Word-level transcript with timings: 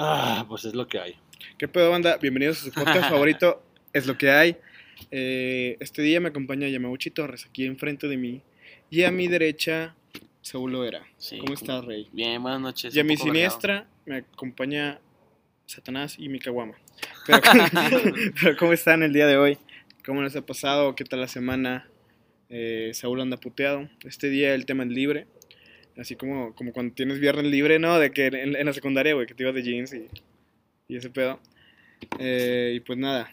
Ah, 0.00 0.46
pues 0.48 0.64
es 0.64 0.74
lo 0.74 0.86
que 0.86 1.00
hay. 1.00 1.16
¿Qué 1.58 1.66
pedo, 1.66 1.90
banda? 1.90 2.18
Bienvenidos 2.18 2.60
a 2.60 2.64
su 2.66 2.70
podcast 2.70 3.10
favorito, 3.10 3.64
Es 3.92 4.06
lo 4.06 4.16
que 4.16 4.30
hay. 4.30 4.56
Eh, 5.10 5.76
este 5.80 6.02
día 6.02 6.20
me 6.20 6.28
acompaña 6.28 6.68
Yamauchi 6.68 7.10
Torres, 7.10 7.46
aquí 7.46 7.66
enfrente 7.66 8.06
de 8.06 8.16
mí. 8.16 8.40
Y 8.90 9.02
a 9.02 9.10
mi 9.10 9.26
derecha, 9.26 9.96
Saúl 10.40 10.70
Loera. 10.70 11.04
Sí, 11.16 11.38
¿Cómo 11.38 11.52
estás, 11.52 11.84
Rey? 11.84 12.08
Bien, 12.12 12.40
buenas 12.40 12.60
noches. 12.60 12.94
Y 12.94 13.00
a 13.00 13.04
mi 13.04 13.16
siniestra 13.16 13.88
me 14.06 14.18
acompaña 14.18 15.00
Satanás 15.66 16.14
y 16.16 16.28
mi 16.28 16.38
Kawama. 16.38 16.74
Pero, 17.26 17.40
pero 18.40 18.56
¿cómo 18.56 18.72
están 18.72 19.02
el 19.02 19.12
día 19.12 19.26
de 19.26 19.36
hoy? 19.36 19.58
¿Cómo 20.06 20.22
les 20.22 20.36
ha 20.36 20.46
pasado? 20.46 20.94
¿Qué 20.94 21.02
tal 21.02 21.22
la 21.22 21.28
semana? 21.28 21.90
Eh, 22.50 22.92
Saúl 22.94 23.20
anda 23.20 23.36
puteado. 23.36 23.90
Este 24.04 24.30
día 24.30 24.54
el 24.54 24.64
tema 24.64 24.84
es 24.84 24.90
libre. 24.90 25.26
Así 25.98 26.14
como, 26.16 26.54
como 26.54 26.72
cuando 26.72 26.94
tienes 26.94 27.18
viernes 27.18 27.46
libre, 27.46 27.78
¿no? 27.78 27.98
De 27.98 28.12
que 28.12 28.26
en, 28.28 28.54
en 28.56 28.66
la 28.66 28.72
secundaria, 28.72 29.14
güey, 29.14 29.26
que 29.26 29.34
te 29.34 29.42
ibas 29.42 29.54
de 29.54 29.62
jeans 29.62 29.92
y, 29.92 30.06
y 30.88 30.96
ese 30.96 31.10
pedo. 31.10 31.40
Eh, 32.18 32.74
y 32.76 32.80
pues 32.80 32.98
nada, 32.98 33.30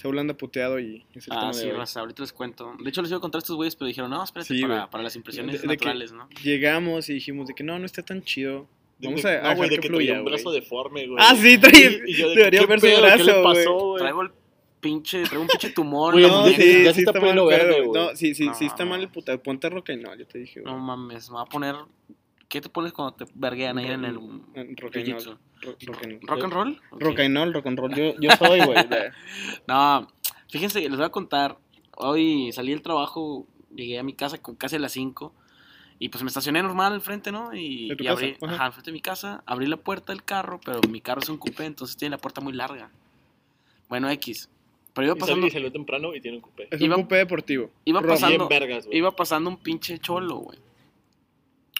Saúl 0.00 0.18
anda 0.18 0.34
puteado 0.34 0.78
y 0.78 1.04
es 1.14 1.26
el 1.26 1.32
Ah, 1.32 1.40
tema 1.40 1.52
sí, 1.52 1.66
de 1.66 1.72
raza, 1.72 2.00
ahorita 2.00 2.22
les 2.22 2.32
cuento. 2.32 2.72
De 2.80 2.88
hecho, 2.88 3.02
les 3.02 3.10
iba 3.10 3.18
a 3.18 3.20
contar 3.20 3.40
a 3.40 3.42
estos 3.42 3.56
güeyes, 3.56 3.74
pero 3.74 3.88
dijeron, 3.88 4.10
no, 4.10 4.22
espérate 4.22 4.54
Sí, 4.54 4.62
para, 4.62 4.88
para 4.88 5.02
las 5.02 5.16
impresiones 5.16 5.54
De- 5.56 5.58
de 5.62 5.66
naturales, 5.74 6.12
¿no? 6.12 6.28
Llegamos 6.44 7.08
y 7.08 7.14
dijimos 7.14 7.48
de 7.48 7.54
que 7.54 7.64
no, 7.64 7.78
no 7.80 7.84
está 7.86 8.02
tan 8.02 8.22
chido. 8.22 8.68
De- 9.00 9.08
Vamos 9.08 9.22
de- 9.24 9.30
a, 9.36 9.40
a 9.40 9.42
no, 9.42 9.48
dejar 9.50 9.68
de 9.70 9.74
que 9.76 9.80
que 9.82 9.88
fluya, 9.88 10.18
un 10.20 10.24
brazo 10.24 10.52
deforme, 10.52 11.06
güey. 11.08 11.18
Ah, 11.20 11.34
sí, 11.34 11.58
traía- 11.58 11.90
Y- 12.06 12.12
y 12.12 12.14
yo 12.14 12.28
de, 12.30 12.36
debería 12.36 12.60
¿qué 12.60 12.66
verse 12.66 12.86
pedo? 12.88 13.00
brazo, 13.02 13.16
¿Qué 13.16 13.24
le 13.24 13.32
güey. 13.32 13.42
pasó, 13.44 13.72
güey? 13.78 13.98
Traigo 13.98 14.22
el 14.22 14.30
pinche, 14.78 15.22
traigo 15.24 15.42
un 15.42 15.48
pinche 15.48 15.70
tumor. 15.70 16.14
Güey, 16.14 16.26
No, 16.26 16.44
sí, 16.46 16.50
ya 16.52 16.56
sí 16.94 17.00
está 17.00 17.10
está 17.10 17.12
poniendo 17.14 17.44
mal 17.46 17.50
verde, 17.58 17.82
güey. 17.82 18.02
No, 18.02 18.16
sí, 18.16 18.34
sí, 18.34 18.48
sí 18.54 18.64
No, 18.64 18.70
está 18.70 18.84
no. 18.84 18.90
mal 18.90 19.00
el 19.00 19.08
puta. 19.08 19.36
Ponte 19.42 19.68
rocainol, 19.68 20.18
yo 20.18 20.26
te 20.26 20.38
dije, 20.38 20.60
güey. 20.60 20.72
No 20.72 20.78
mames, 20.80 21.30
me 21.30 21.36
va 21.36 21.42
a 21.42 21.46
poner... 21.46 21.74
¿Qué 22.48 22.62
te 22.62 22.70
pones 22.70 22.92
cuando 22.92 23.12
te 23.14 23.26
verguean 23.34 23.76
ahí 23.76 23.86
en 23.90 24.04
el... 24.06 24.16
En 24.54 24.74
Rocainol. 24.76 25.20
jiu-jitsu? 25.20 25.38
Ro- 25.60 25.76
Rocainol. 25.86 26.20
¿Rock 26.22 26.44
and 26.44 26.52
roll? 26.54 26.80
Rock 27.52 27.66
and 27.66 27.78
roll. 27.78 27.94
Yo, 27.94 28.14
yo 28.18 28.30
soy, 28.38 28.60
güey. 28.64 28.76
No, 29.66 30.08
fíjense, 30.48 30.80
les 30.80 30.96
voy 30.96 31.04
a 31.04 31.10
contar. 31.10 31.58
Hoy 31.96 32.50
salí 32.52 32.70
del 32.70 32.80
trabajo, 32.80 33.46
llegué 33.74 33.98
a 33.98 34.02
mi 34.02 34.14
casa 34.14 34.38
con 34.38 34.54
casi 34.54 34.76
a 34.76 34.78
las 34.78 34.92
5. 34.92 35.34
Y 35.98 36.08
pues 36.10 36.22
me 36.22 36.28
estacioné 36.28 36.62
normal 36.62 36.92
al 36.92 37.00
frente, 37.00 37.32
¿no? 37.32 37.52
Y, 37.52 37.88
¿De 37.88 37.96
tu 37.96 38.04
y 38.04 38.06
casa? 38.06 38.18
abrí, 38.18 38.36
Ajá. 38.40 38.54
ajá, 38.54 38.64
al 38.66 38.72
frente 38.72 38.90
de 38.90 38.94
mi 38.94 39.00
casa, 39.00 39.42
abrí 39.44 39.66
la 39.66 39.76
puerta 39.76 40.12
del 40.12 40.22
carro, 40.22 40.60
pero 40.64 40.80
mi 40.88 41.00
carro 41.00 41.20
es 41.20 41.28
un 41.28 41.38
coupé, 41.38 41.64
entonces 41.66 41.96
tiene 41.96 42.14
la 42.16 42.18
puerta 42.22 42.40
muy 42.40 42.52
larga. 42.52 42.90
Bueno, 43.88 44.08
X. 44.10 44.48
Pero 44.98 45.06
iba 45.12 45.16
pasando, 45.16 45.46
y 45.46 45.50
salió 45.50 45.70
temprano 45.72 46.14
y 46.14 46.20
tiene 46.20 46.36
un 46.38 46.42
cupé. 46.42 46.68
Es 46.70 46.80
Iba- 46.80 46.96
un 46.96 47.02
coupé 47.02 47.16
deportivo. 47.16 47.70
iba 47.84 48.00
pasando, 48.02 48.48
Bien 48.48 48.60
vergas, 48.60 48.86
güey. 48.86 48.98
iba 48.98 49.14
pasando 49.14 49.50
un 49.50 49.56
pinche 49.56 49.98
cholo, 49.98 50.36
güey. 50.36 50.58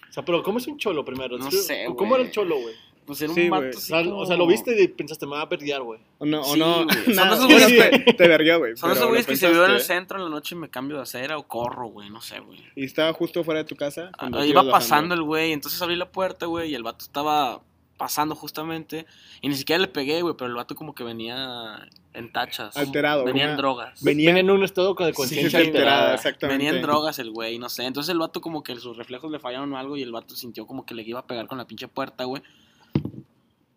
O 0.09 0.13
sea, 0.13 0.25
pero 0.25 0.43
¿cómo 0.43 0.59
es 0.59 0.67
un 0.67 0.79
cholo 0.79 1.05
primero? 1.05 1.37
No 1.39 1.51
Sí, 1.51 1.59
sé, 1.59 1.87
¿Cómo 1.97 2.15
era 2.17 2.25
el 2.25 2.31
cholo, 2.31 2.57
güey? 2.61 2.75
Pues 3.07 3.23
era 3.23 3.33
Sí, 3.33 3.43
un 3.45 3.49
güey. 3.49 3.61
vato 3.63 3.77
O 3.77 3.79
así 3.79 3.89
sea, 3.89 4.05
como- 4.05 4.19
o 4.19 4.27
sea, 4.27 4.37
lo 4.37 4.47
viste 4.47 4.83
y 4.83 4.89
pensaste, 4.89 5.25
me 5.27 5.33
va 5.33 5.43
a 5.43 5.47
verguiar, 5.47 5.83
güey. 5.83 5.99
O 6.19 6.27
no, 6.27 6.41
o 6.43 6.45
Sí, 6.55 6.59
no. 6.59 6.87
Son 7.15 7.33
esos 7.33 7.47
güeyes 7.47 8.05
te, 8.05 8.13
te 8.15 8.29
vergué, 8.29 8.57
güey. 8.57 8.77
Son 8.77 8.91
esos 8.91 9.07
güeyes 9.07 9.27
que 9.27 9.37
se 9.37 9.49
vieron 9.49 9.71
en 9.71 9.77
el 9.77 9.83
centro 9.83 10.19
en 10.19 10.25
la 10.25 10.31
noche 10.31 10.55
y 10.55 10.59
me 10.59 10.69
cambio 10.69 10.97
de 10.99 11.03
acera 11.05 11.39
o 11.39 11.47
corro, 11.47 11.87
güey, 11.89 12.11
no 12.11 12.21
sé, 12.21 12.39
güey. 12.41 12.61
Y 12.77 12.85
estaba 12.85 13.13
justo 13.15 13.43
fuera 13.45 13.63
de 13.63 13.65
tu 13.69 13.77
casa. 13.77 14.11
Ah, 14.19 14.29
iba 14.45 14.63
pasando 14.63 14.71
bajando. 14.73 15.15
el 15.15 15.23
güey, 15.23 15.53
entonces 15.53 15.81
abrí 15.83 15.97
la 15.97 16.11
puerta, 16.13 16.47
güey, 16.47 16.71
y 16.71 16.75
el 16.75 16.83
vato 16.83 17.05
estaba 17.05 17.63
pasando 17.99 18.35
justamente. 18.35 19.05
Y 19.43 19.49
ni 19.49 19.57
siquiera 19.57 19.81
le 19.83 19.89
pegué, 19.89 20.23
güey, 20.23 20.35
pero 20.39 20.49
el 20.49 20.55
vato 20.55 20.75
como 20.75 20.95
que 20.95 21.05
venía 21.05 21.87
en 22.15 22.33
tachas. 22.33 22.77
Alterado, 22.77 23.25
Venía 23.25 23.51
en 23.51 23.57
drogas. 23.57 24.03
venía- 24.03 24.31
Venía 24.31 24.41
en 24.41 24.51
un 24.51 24.65
estado 24.65 24.95
de 24.95 25.07
Sí, 25.09 25.13
conciencia 25.13 25.59
alterada, 25.59 25.91
alterada. 25.91 26.15
exactamente. 26.15 26.65
Venía 26.65 26.79
en 26.79 26.83
drogas 26.87 27.19
el 27.19 27.31
güey, 27.31 27.59
no 27.59 27.69
sé. 27.69 27.85
Entonces 27.85 28.11
el 28.11 28.19
vato 28.19 28.41
como 28.41 28.63
que 28.63 28.75
sus 28.77 28.97
reflejos 28.97 29.31
le 29.31 29.39
fallaron 29.39 29.73
o 29.73 29.77
algo 29.79 29.97
y 29.97 30.03
el 30.03 30.13
vato 30.13 30.35
sintió 30.35 30.67
como 30.67 30.87
que 30.87 30.95
le 30.95 31.03
iba 31.03 31.21
a 31.21 31.27
pegar 31.27 31.47
con 31.49 31.59
la 31.59 31.67
pinche 31.67 31.89
puerta, 31.89 32.25
güey. 32.25 32.43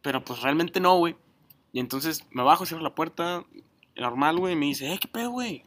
Pero 0.01 0.23
pues 0.23 0.41
realmente 0.41 0.79
no, 0.79 0.97
güey. 0.97 1.15
Y 1.73 1.79
entonces 1.79 2.25
me 2.31 2.43
bajo, 2.43 2.65
cierro 2.65 2.81
la 2.83 2.95
puerta, 2.95 3.45
normal, 3.95 4.37
güey, 4.37 4.53
y 4.53 4.57
me 4.57 4.65
dice, 4.67 4.91
eh, 4.91 4.97
¿qué 4.99 5.07
pedo, 5.07 5.31
güey? 5.31 5.63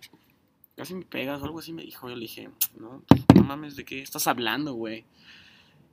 Casi 0.77 0.95
me 0.95 1.05
pegas 1.05 1.41
o 1.41 1.45
algo 1.45 1.61
así 1.61 1.73
me 1.73 1.83
dijo. 1.83 2.09
Yo 2.09 2.15
le 2.17 2.23
dije, 2.23 2.51
no, 2.79 3.03
pues, 3.07 3.23
no 3.35 3.43
mames, 3.45 3.77
¿de 3.77 3.85
qué 3.85 4.03
estás 4.03 4.27
hablando, 4.27 4.75
güey? 4.75 5.05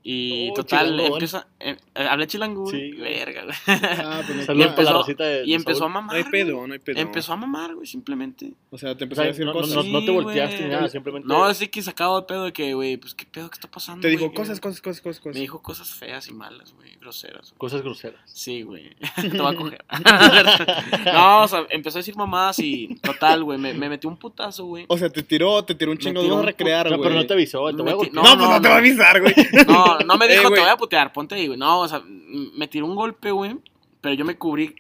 Y 0.04 0.50
Oh, 0.50 0.54
total, 0.56 1.00
empieza, 1.00 1.46
eh, 1.60 1.78
eh, 1.94 2.08
hablé 2.10 2.26
chilango, 2.26 2.66
Sí, 2.72 2.92
verga, 2.94 3.44
güey. 3.44 3.56
Ah, 3.68 4.22
pues 4.26 4.48
no, 4.50 4.54
no, 4.56 4.60
la 4.60 4.66
empezó- 4.66 5.04
de 5.04 5.44
Y 5.46 5.54
empezó 5.54 5.86
a 5.86 5.90
mamar. 5.90 6.18
no 6.20 6.26
hay 6.26 6.32
pedo, 6.32 6.66
no 6.66 6.74
hay 6.74 6.80
pedo. 6.80 7.00
Empezó 7.00 7.34
a 7.34 7.36
mamar, 7.36 7.76
güey, 7.76 7.86
simplemente. 7.86 8.54
O 8.72 8.80
sea, 8.80 8.98
te 8.98 9.04
O 9.04 9.06
empezó 9.06 9.22
sea, 9.22 9.26
a 9.30 9.32
decir 9.32 9.46
no, 9.46 9.54
no, 9.54 9.60
cosas. 9.62 9.76
no, 9.76 9.84
no 9.84 10.04
te 10.04 10.10
volteaste 10.10 10.64
ni 10.64 10.70
nada, 10.70 10.90
simplemente. 10.90 11.28
No, 11.28 11.46
así 11.46 11.68
que 11.68 11.84
sacado 11.84 12.20
de 12.20 12.26
pedo 12.26 12.46
de 12.46 12.54
que, 12.54 12.74
güey, 12.74 12.98
pues 12.98 13.14
qué 13.14 13.26
pedo, 13.26 13.48
qué 13.52 13.56
está 13.56 13.70
pasando. 13.70 14.02
Te 14.02 14.08
dijo 14.08 14.26
güey? 14.26 14.34
cosas, 14.34 14.60
cosas, 14.60 14.82
cosas, 14.82 15.02
cosas. 15.02 15.20
cosas. 15.20 15.36
Me 15.36 15.42
dijo 15.42 15.62
cosas 15.62 15.92
feas 15.94 16.28
y 16.30 16.34
malas, 16.34 16.74
güey, 16.74 16.96
groseras. 17.00 17.50
güey. 17.52 17.58
Cosas 17.60 17.84
groseras. 17.84 18.22
Sí, 18.26 18.64
güey. 18.64 18.96
Te 19.22 19.38
va 19.38 19.52
a 19.52 19.56
coger. 19.56 19.86
no, 21.14 21.44
o 21.44 21.48
sea, 21.48 21.66
empezó 21.70 21.98
a 21.98 22.02
decir 22.02 22.16
mamadas 22.16 22.58
y 22.60 22.96
total, 23.02 23.44
güey, 23.44 23.60
me, 23.60 23.74
me 23.76 23.88
metió 23.88 24.10
un 24.10 24.18
putazo, 24.18 24.66
güey. 24.66 24.86
O 24.88 24.98
sea, 24.98 25.10
te 25.12 25.22
tiró, 25.24 25.64
te 25.64 25.76
tiró 25.76 25.92
un 25.92 25.98
chingo. 26.00 26.22
a 26.22 26.34
un 26.34 26.44
recrear, 26.44 26.90
No, 26.90 26.98
güey. 26.98 27.10
pero 27.10 27.22
no 27.22 27.28
te 27.28 27.34
avisó, 27.34 27.70
te 27.76 27.82
voy 27.84 27.92
a. 27.92 27.94
No, 27.94 27.98
No, 27.98 27.98
pues 27.98 28.14
no, 28.14 28.24
no 28.24 28.62
te 28.62 28.68
va 28.68 28.76
a 28.78 28.80
no. 28.82 28.88
avisar, 28.88 29.22
güey. 29.22 29.36
No, 29.68 29.91
no 30.00 30.18
me 30.18 30.26
Eh, 30.30 30.30
dijo, 30.30 30.44
te 30.44 30.50
güey. 30.50 30.62
voy 30.62 30.70
a 30.70 30.78
putear, 30.78 31.14
ponte 31.14 31.36
ahí, 31.36 31.48
güey. 31.48 31.60
No, 31.60 31.82
o 31.82 31.88
sea, 31.88 32.02
me 32.06 32.68
tiró 32.68 32.86
un 32.86 32.96
golpe, 32.96 33.32
güey, 33.32 33.58
pero 34.02 34.16
yo 34.16 34.26
me 34.26 34.38
cubrí, 34.38 34.76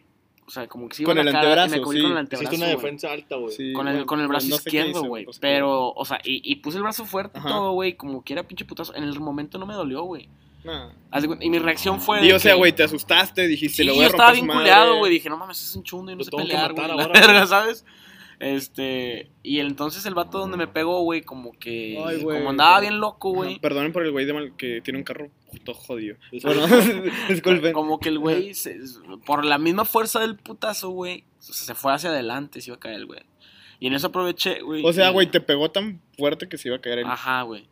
o 0.45 0.49
sea, 0.49 0.67
como 0.67 0.89
que 0.89 0.95
sí 0.95 1.03
iba 1.03 1.11
Con 1.13 1.19
el 1.19 1.25
cara, 1.27 1.39
antebrazo, 1.39 1.75
me 1.75 1.81
cubrí 1.81 1.97
sí. 1.99 2.03
con 2.03 2.11
el 2.13 2.17
antebrazo, 2.17 2.43
Hiciste 2.43 2.65
una 2.65 2.73
güey. 2.73 2.83
defensa 2.85 3.11
alta, 3.11 3.35
güey. 3.37 3.55
Sí, 3.55 3.73
Con 3.73 3.87
el, 3.87 3.93
bueno, 3.93 4.05
con 4.07 4.19
el 4.21 4.27
brazo 4.27 4.47
no 4.49 4.55
izquierdo, 4.55 5.03
güey. 5.03 5.25
pues, 5.25 5.39
Pero, 5.39 5.91
o 5.93 6.05
sea, 6.05 6.19
y, 6.23 6.41
y 6.51 6.55
puse 6.57 6.77
el 6.77 6.83
brazo 6.83 7.05
fuerte 7.05 7.37
y 7.37 7.39
Ajá. 7.39 7.49
todo, 7.49 7.71
güey. 7.73 7.93
Como 7.95 8.23
que 8.23 8.33
era 8.33 8.43
pinche 8.43 8.65
putazo. 8.65 8.93
En 8.95 9.03
el 9.03 9.19
momento 9.19 9.57
no 9.57 9.65
me 9.65 9.73
dolió, 9.73 10.03
güey. 10.03 10.27
Nah. 10.63 10.89
Y 11.39 11.49
mi 11.49 11.57
reacción 11.57 11.99
fue. 12.01 12.23
Y 12.25 12.31
o 12.33 12.39
sea, 12.39 12.53
güey, 12.55 12.71
te 12.71 12.83
asustaste, 12.83 13.47
dijiste, 13.47 13.77
Sí, 13.77 13.83
lo 13.83 13.93
yo 13.93 13.95
voy 13.95 14.03
a 14.05 14.07
estaba 14.09 14.35
su 14.35 14.41
culeado, 14.45 14.85
madre. 14.87 14.99
güey. 14.99 15.11
Dije, 15.13 15.29
no 15.29 15.37
mames, 15.37 15.61
es 15.61 15.75
un 15.75 15.83
chundo 15.83 16.11
y 16.11 16.15
no 16.15 16.19
Lo 16.19 16.23
sé 16.25 16.31
pelear, 16.31 16.69
matar 16.73 16.85
güey. 16.85 16.97
La 16.97 17.03
ahora, 17.03 17.13
verga, 17.19 17.33
güey. 17.37 17.47
¿sabes? 17.47 17.85
Este. 18.41 19.29
Y 19.43 19.59
entonces 19.59 20.05
el 20.05 20.15
vato 20.15 20.39
donde 20.39 20.57
me 20.57 20.67
pegó, 20.67 21.01
güey, 21.03 21.21
como 21.21 21.51
que. 21.57 22.01
Ay, 22.05 22.21
güey, 22.21 22.39
como 22.39 22.49
andaba 22.49 22.79
bien 22.79 22.99
loco, 22.99 23.31
güey. 23.31 23.51
Ajá, 23.53 23.61
Perdonen 23.61 23.93
por 23.93 24.03
el 24.03 24.11
güey 24.11 24.25
de 24.25 24.33
mal 24.33 24.55
que 24.57 24.81
tiene 24.81 24.97
un 24.99 25.03
carro 25.05 25.29
todo 25.63 25.75
jodido. 25.75 26.15
Bueno, 26.43 26.65
disculpen. 27.29 27.73
Como 27.73 27.99
que 27.99 28.09
el 28.09 28.19
güey, 28.19 28.53
se- 28.53 28.79
por 29.25 29.45
la 29.45 29.57
misma 29.57 29.85
fuerza 29.85 30.19
del 30.19 30.35
putazo, 30.37 30.89
güey, 30.89 31.23
se 31.39 31.75
fue 31.75 31.93
hacia 31.93 32.09
adelante, 32.09 32.61
se 32.61 32.69
iba 32.71 32.77
a 32.77 32.79
caer 32.79 32.95
el 32.95 33.05
güey. 33.05 33.21
Y 33.79 33.87
en 33.87 33.93
eso 33.93 34.07
aproveché, 34.07 34.61
güey. 34.61 34.83
O 34.85 34.91
sea, 34.93 35.09
y- 35.09 35.13
güey, 35.13 35.27
te 35.27 35.39
pegó 35.41 35.69
tan 35.71 36.01
fuerte 36.17 36.49
que 36.49 36.57
se 36.57 36.67
iba 36.69 36.77
a 36.77 36.81
caer 36.81 36.99
el... 36.99 37.05
Ajá, 37.05 37.43
güey. 37.43 37.67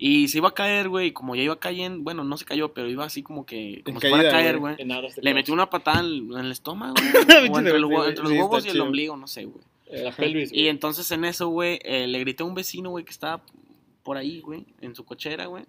Y 0.00 0.28
se 0.28 0.38
iba 0.38 0.48
a 0.48 0.54
caer, 0.54 0.88
güey, 0.88 1.08
y 1.08 1.12
como 1.12 1.34
ya 1.34 1.42
iba 1.42 1.58
cayendo, 1.58 2.00
bueno, 2.04 2.22
no 2.22 2.36
se 2.36 2.44
cayó, 2.44 2.72
pero 2.72 2.88
iba 2.88 3.04
así 3.04 3.24
como 3.24 3.44
que, 3.44 3.82
como 3.84 3.98
En 3.98 4.02
si 4.02 4.08
fuera 4.08 4.28
a 4.28 4.32
caer, 4.32 4.58
güey. 4.58 4.76
Le 5.20 5.34
metí 5.34 5.50
una 5.50 5.68
patada 5.68 5.98
en, 6.00 6.32
en 6.32 6.38
el 6.38 6.52
estómago, 6.52 6.94
güey. 7.28 7.48
O 7.50 7.58
entre, 7.58 7.72
sí, 7.72 7.86
entre 8.06 8.22
los 8.22 8.32
huevos 8.32 8.64
y 8.64 8.68
el 8.68 8.72
chido. 8.74 8.84
ombligo, 8.84 9.16
no 9.16 9.26
sé, 9.26 9.44
güey. 9.46 9.64
La 9.90 10.12
pelvis, 10.12 10.50
Y 10.52 10.68
entonces 10.68 11.10
en 11.10 11.24
eso, 11.24 11.48
güey, 11.48 11.78
eh, 11.82 12.06
le 12.06 12.18
grité 12.20 12.42
a 12.42 12.46
un 12.46 12.54
vecino, 12.54 12.90
güey, 12.90 13.04
que 13.04 13.10
estaba 13.12 13.42
por 14.02 14.16
ahí, 14.16 14.40
güey, 14.40 14.64
en 14.80 14.94
su 14.94 15.04
cochera, 15.04 15.46
güey. 15.46 15.64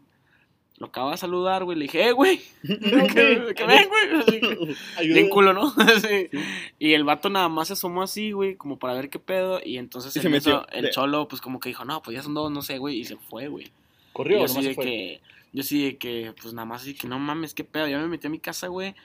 Lo 0.78 0.88
acaba 0.88 1.12
de 1.12 1.18
saludar, 1.18 1.66
güey. 1.66 1.78
Le 1.78 1.84
dije, 1.84 2.08
eh, 2.08 2.12
güey, 2.14 2.40
que, 2.64 3.54
que 3.56 3.66
ven, 3.66 3.90
güey. 3.90 4.76
Bien 5.14 5.28
culo, 5.30 5.52
¿no? 5.54 5.72
Sí. 5.72 6.30
Y 6.80 6.94
el 6.94 7.04
vato 7.04 7.30
nada 7.30 7.50
más 7.50 7.68
se 7.68 7.74
asomó 7.74 8.02
así, 8.02 8.32
güey, 8.32 8.56
como 8.56 8.80
para 8.80 8.94
ver 8.94 9.10
qué 9.10 9.20
pedo. 9.20 9.60
Y 9.64 9.78
entonces 9.78 10.16
Y 10.16 10.20
en 10.20 10.24
se 10.24 10.30
metió. 10.30 10.66
el 10.72 10.86
De- 10.86 10.90
cholo, 10.92 11.28
pues 11.28 11.42
como 11.42 11.60
que 11.60 11.70
dijo, 11.70 11.84
no, 11.86 12.02
pues 12.02 12.16
ya 12.16 12.24
son 12.24 12.34
dos, 12.34 12.50
no 12.52 12.62
sé, 12.62 12.78
güey. 12.78 13.00
Y 13.00 13.04
se 13.06 13.18
fue, 13.18 13.50
güey. 13.50 13.66
Y 13.66 13.72
Corrió, 14.14 14.38
yo 14.40 14.48
nomás 14.48 14.64
sí 14.64 14.70
de 14.70 14.74
fue. 14.76 14.86
que, 14.86 15.22
yo 15.52 15.64
sí 15.64 15.84
de 15.84 15.98
que, 15.98 16.34
pues 16.42 16.54
nada 16.54 16.66
más 16.66 16.82
así 16.84 16.94
que 16.94 17.08
no 17.10 17.20
mames, 17.20 17.54
qué 17.54 17.66
pedo. 17.66 17.88
Ya 17.88 18.00
me 18.00 18.08
metí 18.08 18.28
a 18.28 18.30
mi 18.30 18.40
casa, 18.40 18.68
güey. 18.68 18.96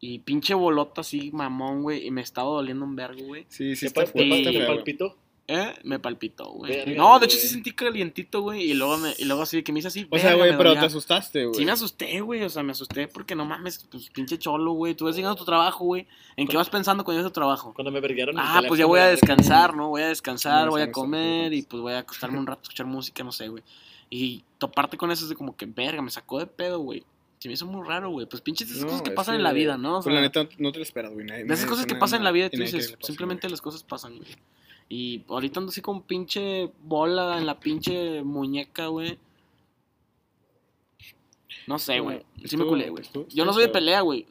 Y 0.00 0.20
pinche 0.20 0.54
bolota 0.54 1.02
así, 1.02 1.30
mamón, 1.30 1.82
güey. 1.82 2.06
Y 2.06 2.10
me 2.10 2.22
estaba 2.22 2.48
doliendo 2.48 2.84
un 2.84 2.96
vergo, 2.96 3.22
güey. 3.26 3.44
Sí, 3.48 3.76
sí 3.76 3.80
¿Te 3.80 3.86
está 3.86 4.06
fuerte. 4.06 4.50
te 4.52 4.66
palpitó? 4.66 5.16
¿Eh? 5.52 5.74
Me 5.82 5.98
palpitó, 5.98 6.52
güey. 6.52 6.94
No, 6.94 7.18
de 7.18 7.26
hecho 7.26 7.36
sí 7.36 7.48
sentí 7.48 7.72
calientito, 7.72 8.40
güey. 8.40 8.70
Y 8.70 8.74
luego, 8.74 8.98
me, 8.98 9.12
y 9.18 9.24
luego 9.24 9.42
así 9.42 9.64
que 9.64 9.72
me 9.72 9.80
hice 9.80 9.88
así. 9.88 10.06
O 10.08 10.16
sea, 10.16 10.34
güey, 10.34 10.52
pero 10.56 10.68
dolía. 10.70 10.82
te 10.82 10.86
asustaste, 10.86 11.46
güey. 11.46 11.58
Sí 11.58 11.64
me 11.64 11.72
asusté, 11.72 12.20
güey, 12.20 12.44
o 12.44 12.48
sea, 12.48 12.62
me 12.62 12.70
asusté 12.70 13.08
porque 13.08 13.34
no 13.34 13.44
mames, 13.44 13.84
pues 13.90 14.10
pinche 14.10 14.38
cholo, 14.38 14.74
güey. 14.74 14.94
Tú 14.94 15.06
vas 15.06 15.16
llegando 15.16 15.34
a 15.34 15.36
tu 15.36 15.44
trabajo, 15.44 15.84
güey. 15.84 16.06
¿En 16.36 16.46
qué 16.46 16.56
vas 16.56 16.70
pensando 16.70 17.02
cuando 17.04 17.18
llegas 17.18 17.30
a 17.30 17.32
tu 17.32 17.40
trabajo? 17.40 17.74
Cuando 17.74 17.90
me 17.90 17.98
verguearon 17.98 18.36
Ah, 18.38 18.62
pues 18.68 18.78
ya 18.78 18.86
voy 18.86 19.00
a 19.00 19.06
descansar, 19.06 19.74
¿no? 19.74 19.88
Voy 19.88 20.02
a 20.02 20.08
descansar, 20.08 20.66
No, 20.66 20.70
voy 20.70 20.82
a 20.82 20.92
comer 20.92 21.52
y 21.52 21.62
pues 21.62 21.82
voy 21.82 21.94
a 21.94 21.98
acostarme 21.98 22.38
un 22.38 22.46
rato 22.46 22.60
a 22.60 22.62
escuchar 22.62 22.86
música, 22.86 23.24
no 23.24 23.32
sé, 23.32 23.48
güey. 23.48 23.64
Y 24.08 24.44
toparte 24.58 24.96
con 24.96 25.10
eso 25.10 25.24
es 25.24 25.30
de 25.30 25.34
como 25.34 25.56
que, 25.56 25.66
verga, 25.66 26.00
me 26.00 26.12
sacó 26.12 26.38
de 26.38 26.46
pedo, 26.46 26.78
güey. 26.78 27.02
Se 27.40 27.48
me 27.48 27.54
hizo 27.54 27.66
muy 27.66 27.84
raro, 27.86 28.10
güey. 28.10 28.26
Pues 28.26 28.40
pinches 28.42 28.68
esas 28.70 28.82
No, 28.82 28.86
cosas 28.88 29.02
que 29.02 29.10
pasan 29.10 29.34
en 29.34 29.42
la 29.42 29.52
vida, 29.52 29.76
¿no? 29.76 29.98
O 29.98 30.02
Pues 30.02 30.14
la 30.14 30.20
neta, 30.20 30.46
no 30.58 30.70
te 30.72 30.78
lo 30.78 30.82
esperas, 30.84 31.12
güey. 31.12 31.26
nadie- 31.26 31.44
de 31.44 31.54
esas 31.54 31.66
cosas 31.66 31.86
que 31.86 31.94
pasan 31.96 32.18
en 32.20 32.24
la 32.24 32.30
vida, 32.32 32.48
tú 32.50 32.58
dices, 32.58 32.92
pase, 32.92 33.06
simplemente 33.06 33.48
las 33.48 33.60
cosas 33.62 33.82
pasan, 33.82 34.16
güey. 34.18 34.28
Y 34.88 35.24
ahorita 35.28 35.58
ando 35.60 35.70
así 35.70 35.80
con 35.80 36.02
pinche 36.02 36.70
bola 36.82 37.38
en 37.38 37.46
la 37.46 37.58
pinche 37.58 38.22
muñeca, 38.22 38.86
güey. 38.88 39.18
No 41.66 41.78
sé, 41.78 42.00
güey. 42.00 42.24
Sí 42.44 42.56
me 42.56 42.66
culé, 42.66 42.90
güey. 42.90 43.04
Yo 43.30 43.44
no 43.44 43.52
soy 43.52 43.62
de 43.64 43.68
pelea, 43.68 44.00
güey. 44.02 44.26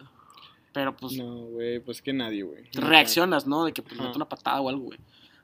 Pero 0.72 0.96
pues 0.96 1.14
No, 1.14 1.46
güey, 1.46 1.80
pues 1.80 2.02
que 2.02 2.14
nadie, 2.14 2.44
güey. 2.44 2.66
reaccionas, 2.74 3.48
¿no? 3.48 3.66
De 3.66 3.74
que 3.74 3.82
pues 3.82 4.00
meto 4.00 4.16
una 4.18 4.30
patada 4.30 4.62
o 4.62 4.70
algo, 4.70 4.84
güey. 4.84 5.00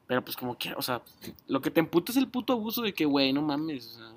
Pero 0.08 0.24
pues 0.24 0.38
como 0.38 0.56
que, 0.58 0.72
o 0.76 0.82
sea, 0.84 1.02
lo 1.48 1.62
que 1.62 1.72
te 1.72 1.80
emputa 1.80 2.12
es 2.12 2.18
el 2.18 2.28
puto 2.28 2.54
abuso 2.54 2.84
de 2.84 2.94
que, 2.94 3.06
güey, 3.06 3.34
no 3.34 3.42
mames, 3.42 3.88
o 3.88 3.98
sea, 3.98 4.14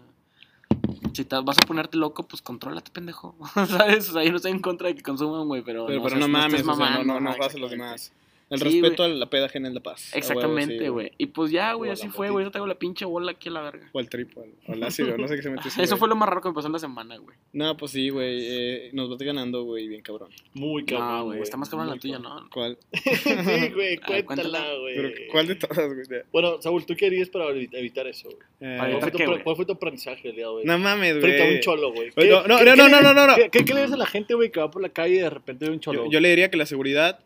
Si 1.19 1.25
te 1.25 1.35
vas 1.41 1.59
a 1.59 1.67
ponerte 1.67 1.97
loco, 1.97 2.29
pues 2.29 2.43
contrólate, 2.43 2.93
pendejo. 2.93 3.35
¿Sabes? 3.55 4.09
O 4.11 4.13
sea, 4.13 4.23
yo 4.23 4.31
no 4.31 4.37
estoy 4.37 4.53
en 4.53 4.61
contra 4.61 4.87
de 4.87 4.95
que 4.95 5.03
consuman, 5.03 5.49
güey, 5.49 5.63
pero. 5.63 5.85
Pero, 5.87 6.01
pero 6.01 6.11
seas- 6.15 6.21
no 6.21 6.29
mames, 6.29 6.61
estés 6.61 6.69
o 6.69 6.77
sea, 6.77 6.91
no, 6.99 7.03
no, 7.03 7.19
no 7.19 7.37
vas 7.37 7.53
a 7.57 7.59
los 7.59 7.71
demás. 7.73 8.13
El 8.51 8.61
Sí, 8.61 8.81
respeto 8.81 9.03
a 9.03 9.09
la 9.09 9.29
peda 9.29 9.47
es 9.47 9.55
la 9.61 9.81
paz. 9.81 10.01
Sí, 10.01 10.19
Exactamente, 10.19 10.89
güey. 10.89 11.13
Y 11.19 11.27
pues 11.27 11.51
ya, 11.51 11.75
güey, 11.75 11.91
así 11.91 12.09
fue, 12.09 12.31
güey. 12.31 12.45
Yo 12.47 12.51
traigo 12.51 12.67
la 12.67 12.79
pinche 12.79 13.05
bola 13.05 13.33
aquí 13.33 13.51
a 13.51 13.53
la 13.53 13.61
verga. 13.61 13.91
O 13.93 13.99
al 13.99 14.09
trip, 14.09 14.31
o 14.39 14.73
al 14.73 14.83
ácido, 14.83 15.19
no 15.19 15.29
sé 15.29 15.37
qué 15.37 15.43
se 15.43 15.51
metió. 15.51 15.67
Eso 15.71 15.83
güey. 15.83 15.99
fue 15.99 16.09
lo 16.09 16.17
más 16.17 16.29
raro 16.29 16.41
que 16.41 16.49
me 16.49 16.55
pasó 16.55 16.67
en 16.69 16.73
la 16.73 16.79
semana, 16.79 17.17
güey. 17.19 17.37
No, 17.53 17.77
pues 17.77 17.93
sí, 17.93 18.09
güey. 18.09 18.39
eh, 18.41 18.91
nos 18.95 19.11
vas 19.11 19.19
ganando, 19.19 19.65
güey, 19.65 19.87
bien 19.89 20.01
cabrón. 20.01 20.31
Muy 20.55 20.85
cabrón, 20.87 21.09
No, 21.09 21.25
güey, 21.27 21.43
está 21.43 21.57
más 21.59 21.69
cabrón 21.69 21.89
la 21.91 21.97
tuya, 21.99 22.15
cabrón. 22.23 22.45
¿no? 22.45 22.51
¿Cuál? 22.51 22.79
sí, 22.93 23.69
güey, 23.75 23.99
cuéntala, 24.25 24.65
güey. 24.81 24.97
Pero, 24.97 25.09
¿Cuál 25.31 25.47
de 25.47 25.55
todas, 25.57 25.95
güey? 25.95 26.23
Bueno, 26.33 26.63
Saúl, 26.63 26.87
¿tú 26.87 26.95
qué 26.97 27.07
harías 27.07 27.29
para 27.29 27.47
evi- 27.51 27.69
evitar 27.73 28.07
eso? 28.07 28.29
güey? 28.31 28.39
Eh, 28.61 28.77
Para 28.79 28.79
¿Cuál 28.79 28.91
evitar 28.93 29.01
fue, 29.03 29.11
tu, 29.11 29.19
qué, 29.19 29.25
pre- 29.25 29.33
güey? 29.35 29.45
cuál 29.45 29.57
fue 29.57 29.67
tu 29.67 29.73
aprendizaje 29.73 30.29
el 30.31 30.35
día 30.37 30.45
de 30.45 30.51
hoy? 30.51 30.63
no 30.65 30.79
mames, 30.79 31.19
Frente 31.21 31.41
a 31.41 31.45
un 31.45 31.51
güey. 31.51 31.61
cholo, 31.61 31.93
güey. 31.93 32.09
Oye, 32.17 32.29
¿Qué- 32.29 32.31
no, 32.31 32.43
no, 32.47 32.65
no, 32.65 32.77
no, 32.77 32.87
le- 32.87 33.03
no, 33.03 33.15
no, 33.15 33.27
no. 33.27 33.35
¿Qué, 33.51 33.59
le 33.61 33.75
dices 33.83 33.93
a 33.93 33.97
la 33.99 34.07
gente, 34.07 34.35
güey, 34.35 34.51
que 34.51 34.61
va 34.61 34.71
por 34.71 34.81
la 34.81 34.89
calle 34.89 35.17
y 35.17 35.19
de 35.19 35.31
repente 35.31 35.67
ve 35.67 35.73
un 35.73 35.81
cholo? 35.81 36.11
Yo 36.11 36.21
le 36.21 36.31
diría 36.31 36.51
que 36.51 36.57
la 36.57 36.67
seguridad 36.67 37.21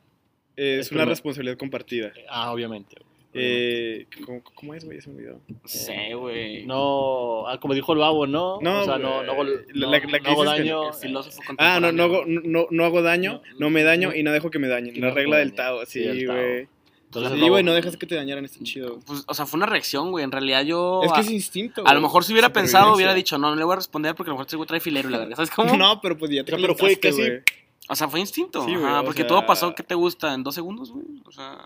es 0.57 0.87
Es 0.87 0.93
una 0.93 1.05
responsabilidad 1.05 1.57
compartida. 1.59 2.13
Ah, 2.29 2.53
obviamente. 2.53 2.97
güey. 2.99 3.13
Eh, 3.35 4.07
¿cómo, 4.27 4.43
cómo 4.55 4.75
es, 4.75 4.85
güey? 4.85 5.01
Se 5.01 5.09
me 5.09 5.17
olvidó. 5.17 5.41
No 5.49 5.61
sé, 5.65 6.13
güey. 6.15 6.67
No, 6.67 7.47
ah, 7.49 7.59
como 7.59 7.73
dijo 7.73 7.93
el 7.95 7.99
babo, 8.01 8.27
¿no? 8.27 8.59
No, 8.61 8.81
o 8.83 8.85
sea, 8.85 8.99
no, 8.99 9.23
no, 9.23 9.33
no- 9.43 9.45
la- 9.73 9.87
la 9.89 10.01
que 10.03 10.07
no 10.07 10.31
hago 10.31 10.45
daño. 10.45 10.83
El 11.03 11.17
Ah, 11.59 11.81
no, 11.81 11.93
no 11.93 12.03
hago, 12.05 12.19
contemporáneo. 12.25 12.43
no, 12.45 12.67
no 12.71 12.85
hago 12.85 13.01
daño, 13.03 13.41
No, 13.55 13.59
no 13.61 13.71
me 13.71 13.83
daño 13.85 14.11
no. 14.11 14.15
y 14.17 14.23
no 14.23 14.33
dejo 14.33 14.51
que 14.51 14.59
me 14.59 14.69
dañen. 14.69 15.01
La 15.01 15.09
no 15.09 15.15
regla 15.15 15.39
del. 15.39 15.55
Tao, 15.55 15.87
Sí, 15.87 16.27
güey. 16.27 16.69
Entonces, 17.07 17.33
Sí, 17.35 17.41
no- 17.41 17.49
güey, 17.49 17.63
no 17.63 17.75
dejas 17.75 17.97
que 17.99 18.07
te 18.07 18.15
dañaran, 18.15 18.45
está 18.47 18.63
chido. 18.65 18.99
Pues, 19.07 19.25
o 19.27 19.35
sea, 19.35 19.45
fue 19.47 19.59
una 19.59 19.67
reacción, 19.67 20.11
güey. 20.11 20.25
En 20.25 20.33
realidad 20.33 20.63
yo. 20.65 21.01
Es 21.05 21.13
que 21.13 21.19
a- 21.19 21.23
es 21.23 21.31
instinto. 21.31 21.83
a 21.83 21.85
lo 21.93 22.01
güey. 22.01 22.03
mejor 22.09 22.25
si 22.25 22.33
hubiera 22.33 22.53
pensado, 22.53 22.95
hubiera 22.95 23.13
dicho, 23.15 23.37
no, 23.39 23.51
no 23.51 23.57
le 23.57 23.65
voy 23.65 23.73
a 23.75 23.77
responder 23.77 24.15
porque 24.15 24.29
a 24.29 24.33
lo 24.33 24.37
mejor 24.37 24.47
este 24.47 24.57
güey 24.57 24.67
trae 24.67 24.81
filero 24.81 25.09
y 25.09 25.13
la 25.13 25.19
verga. 25.19 25.37
¿Sabes 25.37 25.51
cómo? 25.51 25.73
No, 25.79 26.01
pero 26.03 26.17
pues 26.19 26.31
ya 26.31 26.45
te 26.45 26.53
O 26.55 26.59
sea, 26.59 26.63
pero 26.67 26.75
fue 26.79 26.97
casi- 26.97 27.17
güey. 27.21 27.41
O 27.89 27.97
sea, 27.97 28.09
fue 28.09 28.21
instinto. 28.21 28.65
Sí, 28.65 28.75
güey, 28.75 28.87
Ajá, 28.87 29.03
porque 29.03 29.23
sea- 29.23 29.29
todo 29.29 29.45
pasó, 29.47 29.75
¿qué 29.75 29.83
te 29.83 29.95
gusta? 29.95 30.33
¿En 30.35 30.43
dos 30.43 30.55
segundos, 30.55 30.91
güey? 30.93 31.05
O 31.25 31.33
sea, 31.33 31.59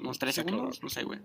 unos 0.00 0.18
tres 0.18 0.34
segundos, 0.34 0.82
no 0.82 0.88
sé, 0.88 1.04
güey. 1.04 1.18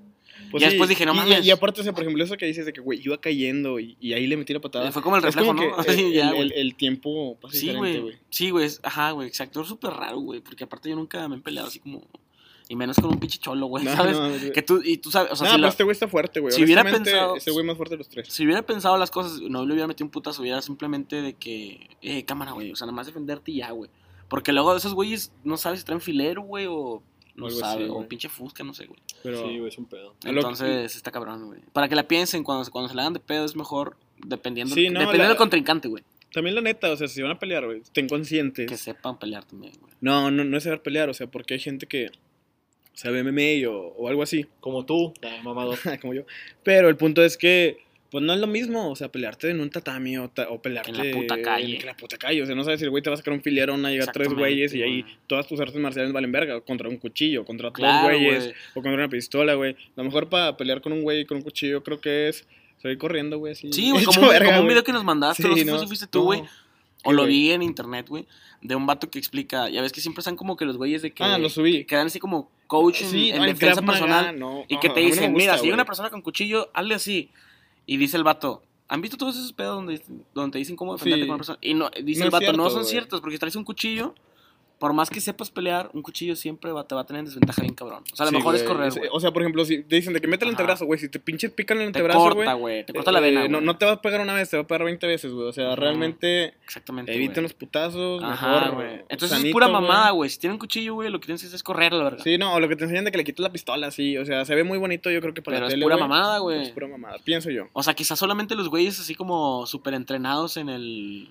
Pues 0.49 0.63
sí, 0.63 0.69
después 0.69 0.89
dije, 0.89 1.05
no 1.05 1.13
y- 1.13 1.15
y- 1.15 1.19
mames. 1.19 1.45
Y, 1.45 1.51
aparte, 1.51 1.81
o 1.81 1.83
sea, 1.83 1.93
por 1.93 2.03
ejemplo, 2.03 2.23
eso 2.23 2.37
que 2.37 2.45
dices 2.45 2.65
de 2.65 2.73
que, 2.73 2.81
güey, 2.81 3.01
iba 3.03 3.17
cayendo 3.19 3.79
y, 3.79 3.97
y 3.99 4.13
ahí 4.13 4.25
le 4.25 4.37
metí 4.37 4.53
la 4.53 4.61
patada. 4.61 4.91
Fue 4.91 5.01
como 5.01 5.15
el 5.17 5.23
reflejo, 5.23 5.47
como 5.49 5.61
¿no? 5.63 5.75
el, 6.55 6.75
tiempo 6.75 7.37
pasa 7.39 7.57
Sí, 7.57 7.73
güey. 7.73 8.17
Sí, 8.29 8.49
güey. 8.49 8.69
Ajá, 8.81 9.11
güey, 9.11 9.27
exacto. 9.27 9.61
Es 9.61 9.67
súper 9.67 9.91
raro, 9.91 10.19
güey. 10.19 10.39
Porque 10.41 10.63
aparte 10.63 10.89
yo 10.89 10.95
nunca 10.95 11.27
me 11.27 11.35
he 11.35 11.39
peleado 11.39 11.67
así 11.67 11.79
como. 11.79 12.07
Y 12.69 12.75
menos 12.77 12.95
con 12.95 13.11
un 13.11 13.19
pinche 13.19 13.37
cholo, 13.39 13.67
güey, 13.67 13.83
No, 13.85 13.91
¿sabes? 13.95 14.17
no. 14.17 14.51
Que 14.53 14.61
tú, 14.61 14.81
y 14.83 14.97
tú 14.97 15.11
sabes, 15.11 15.31
o 15.33 15.35
sea, 15.35 15.51
si, 15.53 15.57
la- 15.59 15.67
este 15.67 15.83
güey 15.83 15.91
está 15.93 16.07
fuerte, 16.07 16.39
güey. 16.39 16.53
si 16.55 16.63
hubiera 16.63 16.83
pensado- 16.83 17.35
Este 17.35 17.51
güey 17.51 17.65
más 17.65 17.75
fuerte 17.75 17.95
de 17.95 17.97
los 17.99 18.07
tres. 18.09 18.29
si 18.31 18.45
hubiera 18.45 18.61
pensado 18.61 18.97
las 18.97 19.11
cosas, 19.11 19.41
no 19.41 19.65
le 19.65 19.73
hubiera 19.73 19.85
metido 19.87 20.05
un 20.05 20.11
putazo, 20.11 20.41
hubiera 20.41 20.61
simplemente 20.61 21.21
de 21.21 21.33
que, 21.33 21.89
eh, 22.01 22.23
cámara, 22.23 22.53
güey, 22.53 22.71
o 22.71 22.75
sea, 22.75 22.85
nada 22.87 22.95
más 22.95 23.05
defenderte 23.05 23.51
y 23.51 23.57
ya, 23.57 23.71
güey. 23.71 23.91
Porque 24.33 24.51
luego 24.51 24.75
esos 24.75 24.95
güeyes 24.95 25.31
no 25.43 25.57
sabes 25.57 25.81
si 25.81 25.85
traen 25.85 26.01
filero, 26.01 26.41
güey, 26.41 26.65
o 26.67 27.03
no 27.35 27.45
Algo 27.45 27.59
sabe, 27.59 27.83
así, 27.83 27.93
o 27.93 28.07
pinche 28.07 28.29
fusca, 28.29 28.63
no 28.63 28.73
sé, 28.73 28.87
güey. 28.87 28.99
Pero, 29.21 29.37
Sí, 29.47 29.57
güey, 29.59 29.67
es 29.67 29.77
un 29.77 29.85
pedo. 29.85 30.15
Que- 30.19 30.29
Entonces 30.29 30.95
está 30.95 31.11
cabrón, 31.11 31.45
güey. 31.45 31.61
Para 31.71 31.87
que 31.87 31.93
la 31.95 32.07
piensen 32.07 32.43
cuando, 32.43 32.67
cuando 32.71 32.89
se 32.89 32.95
la 32.95 33.03
hagan 33.03 33.13
de 33.13 33.19
pedo 33.19 33.45
es 33.45 33.55
mejor 33.55 33.95
dependiendo, 34.25 34.73
Sí, 34.73 34.85
no, 34.89 35.01
dependiendo 35.01 35.23
la- 35.25 35.27
del 35.29 35.37
contrincante, 35.37 35.87
güey. 35.87 36.03
también 36.33 36.55
la 36.55 36.61
neta, 36.61 36.91
o 36.91 36.97
sea, 36.97 37.07
si 37.07 37.21
van 37.21 37.29
a 37.29 37.37
pelear, 37.37 37.63
güey, 37.63 37.81
estén 37.81 38.09
conscientes. 38.09 38.67
Que 38.67 38.75
sepan 38.77 39.19
pelear 39.19 39.45
también, 39.45 39.73
güey. 39.79 39.93
No, 40.01 40.31
no, 40.31 40.43
no 40.43 40.57
es 40.57 40.63
saber 40.63 40.81
pelear, 40.81 41.09
o 41.09 41.13
sea, 41.13 41.27
porque 41.27 41.53
hay 41.53 41.59
gente 41.59 41.85
que 41.85 42.09
sabe 42.93 43.19
MMA 43.23 43.69
o, 43.69 43.93
o 43.97 44.07
algo 44.07 44.23
así, 44.23 44.47
Como 44.59 44.83
tú, 44.83 45.13
mamador. 45.43 45.77
como 46.01 46.15
yo. 46.15 46.23
Pero 46.63 46.89
el 46.89 46.97
punto 46.97 47.23
es 47.23 47.37
que, 47.37 47.77
pues 48.13 48.23
no 48.23 48.31
es 48.31 48.39
lo 48.39 48.45
mismo, 48.45 48.91
o 48.91 48.95
sea, 48.95 49.09
pelearte 49.11 49.49
en 49.49 49.59
un 49.59 49.71
tatami 49.71 50.17
o, 50.19 50.29
ta- 50.29 50.47
o 50.49 50.61
pelearte 50.61 50.91
En 50.91 50.97
la 51.11 51.17
puta 51.17 51.41
calle. 51.41 51.79
En 51.79 51.85
la 51.87 51.97
puta 51.97 52.15
calle, 52.17 52.43
o 52.43 52.45
sea, 52.45 52.53
no 52.53 52.63
sabes 52.63 52.79
si 52.79 52.83
el 52.85 52.91
güey 52.91 53.01
te 53.01 53.09
va 53.09 53.15
a 53.15 53.17
sacar 53.17 53.33
un 53.33 53.41
filero, 53.41 53.73
van 53.73 53.85
a 53.87 53.89
llegar 53.89 54.11
tres 54.13 54.29
güeyes 54.31 54.71
y 54.75 54.83
ahí 54.83 55.03
todas 55.25 55.47
tus 55.47 55.59
artes 55.59 55.75
marciales 55.77 56.13
valen 56.13 56.31
verga, 56.31 56.61
contra 56.61 56.87
un 56.87 56.97
cuchillo, 56.97 57.43
contra 57.43 57.71
Claro, 57.71 58.07
dos 58.09 58.17
güeyes, 58.19 58.43
güey. 58.43 58.55
o 58.71 58.73
contra 58.75 58.93
una 58.93 59.09
pistola, 59.09 59.55
güey. 59.55 59.75
Lo 59.95 60.03
mejor 60.03 60.29
para 60.29 60.55
pelear 60.55 60.79
con 60.81 60.93
un 60.93 61.01
güey 61.01 61.25
con 61.25 61.37
un 61.37 61.43
cuchillo 61.43 61.83
creo 61.83 61.99
que 61.99 62.29
es 62.29 62.45
salir 62.81 62.97
corriendo, 62.99 63.39
güey, 63.39 63.53
así. 63.53 63.73
Sí, 63.73 63.89
güey, 63.91 64.05
como, 64.05 64.21
un- 64.21 64.29
verga, 64.29 64.45
como 64.51 64.61
un 64.61 64.67
video 64.67 64.83
que 64.83 64.93
nos 64.93 65.03
mandaste, 65.03 65.41
Sí, 65.43 65.49
no 65.49 65.55
sé 65.55 65.59
si 65.61 65.65
no, 65.65 65.71
fue- 65.73 65.79
si 65.81 65.87
fuiste 65.87 66.07
tú, 66.07 66.19
no. 66.19 66.25
güey. 66.25 66.43
O 67.05 67.09
¿Qué, 67.09 67.15
lo 67.15 67.25
vi 67.25 67.51
en 67.51 67.61
internet, 67.63 68.07
güey, 68.07 68.25
de 68.61 68.75
un 68.75 68.85
vato 68.85 69.09
que 69.09 69.19
explica, 69.19 69.67
ya 69.69 69.81
ves 69.81 69.91
que 69.91 69.99
siempre 69.99 70.21
están 70.21 70.37
como 70.37 70.55
que 70.55 70.63
los 70.63 70.77
güeyes 70.77 71.01
de 71.01 71.11
que 71.11 71.21
Ah, 71.23 71.37
lo 71.37 71.49
subí. 71.49 71.83
quedan 71.83 72.07
así 72.07 72.17
como 72.19 72.49
coach 72.67 73.01
en, 73.01 73.09
Sí, 73.09 73.29
en 73.31 73.37
no, 73.39 73.43
el 73.43 73.53
defensa 73.55 73.81
personal 73.81 74.39
no, 74.39 74.63
y 74.69 74.77
que 74.79 74.89
te 74.89 75.01
dicen, 75.01 75.33
mira, 75.33 75.57
si 75.57 75.65
hay 75.65 75.73
una 75.73 75.83
persona 75.83 76.09
con 76.11 76.21
cuchillo, 76.21 76.69
hazle 76.73 76.95
así. 76.95 77.29
Y 77.85 77.97
dice 77.97 78.17
el 78.17 78.23
vato, 78.23 78.63
¿han 78.87 79.01
visto 79.01 79.17
todos 79.17 79.35
esos 79.35 79.53
pedos 79.53 79.75
donde, 79.75 80.01
donde 80.33 80.51
te 80.53 80.57
dicen 80.59 80.75
cómo 80.75 80.93
defenderte 80.93 81.23
Sí. 81.23 81.27
con 81.27 81.33
una 81.33 81.37
persona? 81.37 81.59
Y 81.61 81.73
no, 81.73 81.89
dice 82.03 82.19
No 82.21 82.25
el 82.25 82.31
vato, 82.31 82.53
no 82.53 82.69
son 82.69 82.81
güey. 82.81 82.91
ciertos, 82.91 83.21
porque 83.21 83.37
traes 83.37 83.55
un 83.55 83.63
cuchillo, 83.63 84.13
por 84.83 84.91
más 84.91 85.09
que 85.09 85.21
sepas 85.21 85.49
pelear, 85.49 85.89
un 85.93 86.01
cuchillo 86.01 86.35
siempre 86.35 86.69
va, 86.73 86.85
te 86.85 86.93
va 86.93 86.99
a 86.99 87.05
tener 87.05 87.21
en 87.21 87.25
desventaja 87.27 87.61
bien 87.61 87.73
cabrón. 87.73 88.03
O 88.11 88.15
sea, 88.17 88.25
a 88.25 88.25
lo 88.25 88.31
Sí, 88.31 88.35
mejor 88.35 88.55
es 88.55 88.63
correr, 88.63 88.91
güey. 88.91 89.07
O 89.13 89.19
sea, 89.21 89.31
por 89.31 89.41
ejemplo, 89.41 89.63
si 89.63 89.81
te 89.81 89.95
dicen 89.95 90.11
de 90.11 90.19
que 90.19 90.27
mete 90.27 90.43
el 90.43 90.49
Ajá. 90.49 90.55
antebrazo, 90.57 90.85
güey, 90.85 90.99
si 90.99 91.07
te 91.07 91.21
pinches 91.21 91.51
pican 91.51 91.77
el 91.77 91.83
Te 91.93 91.99
antebrazo, 91.99 92.19
güey. 92.19 92.33
corta, 92.33 92.53
güey, 92.55 92.85
te 92.85 92.91
corta 92.91 93.13
la 93.13 93.19
eh, 93.19 93.21
vena, 93.21 93.43
no, 93.47 93.59
güey. 93.59 93.65
no 93.65 93.77
te 93.77 93.85
va 93.85 93.93
a 93.93 94.01
pegar 94.01 94.19
una 94.19 94.33
vez, 94.33 94.49
te 94.49 94.57
va 94.57 94.63
a 94.63 94.67
pegar 94.67 94.83
20 94.83 95.07
veces, 95.07 95.31
güey. 95.31 95.47
O 95.47 95.53
sea, 95.53 95.67
Ajá. 95.67 95.75
realmente 95.77 96.55
Exactamente, 96.65 97.15
eviten 97.15 97.43
los 97.43 97.53
putazos, 97.53 98.21
Ajá, 98.25 98.59
mejor. 98.59 98.75
güey. 98.75 99.01
Entonces 99.07 99.41
es 99.41 99.51
pura 99.53 99.69
mamada, 99.69 100.09
güey. 100.09 100.29
Si 100.29 100.37
tienen 100.37 100.55
un 100.55 100.59
cuchillo, 100.59 100.95
güey, 100.95 101.09
lo 101.09 101.21
que 101.21 101.27
tienes 101.27 101.39
que 101.41 101.47
hacer 101.47 101.55
es 101.55 101.63
correr, 101.63 101.93
la 101.93 102.03
verdad. 102.03 102.21
Sí, 102.21 102.37
no, 102.37 102.53
o 102.53 102.59
lo 102.59 102.67
que 102.67 102.75
te 102.75 102.83
enseñan 102.83 103.05
de 103.05 103.11
que 103.13 103.17
le 103.19 103.23
quitas 103.23 103.41
la 103.41 103.53
pistola, 103.53 103.89
sí. 103.89 104.17
O 104.17 104.25
sea, 104.25 104.43
se 104.43 104.53
ve 104.53 104.65
muy 104.65 104.79
bonito, 104.79 105.09
yo 105.09 105.21
creo 105.21 105.33
que 105.33 105.41
para 105.41 105.55
Pero 105.55 105.61
la 105.61 105.67
es 105.69 105.73
tele, 105.75 105.85
pura 105.85 105.95
mamada, 105.95 106.39
güey. 106.39 106.61
Es 106.61 106.71
pura 106.71 106.89
mamada, 106.89 107.15
pienso 107.23 107.49
yo. 107.49 107.69
O 107.71 107.83
sea, 107.83 107.93
quizás 107.93 108.19
solamente 108.19 108.53
los 108.55 108.67
güeyes 108.67 108.99
así 108.99 109.15
como 109.15 109.65
súper 109.65 109.93
entrenados 109.93 110.57
en 110.57 110.67
el. 110.67 111.29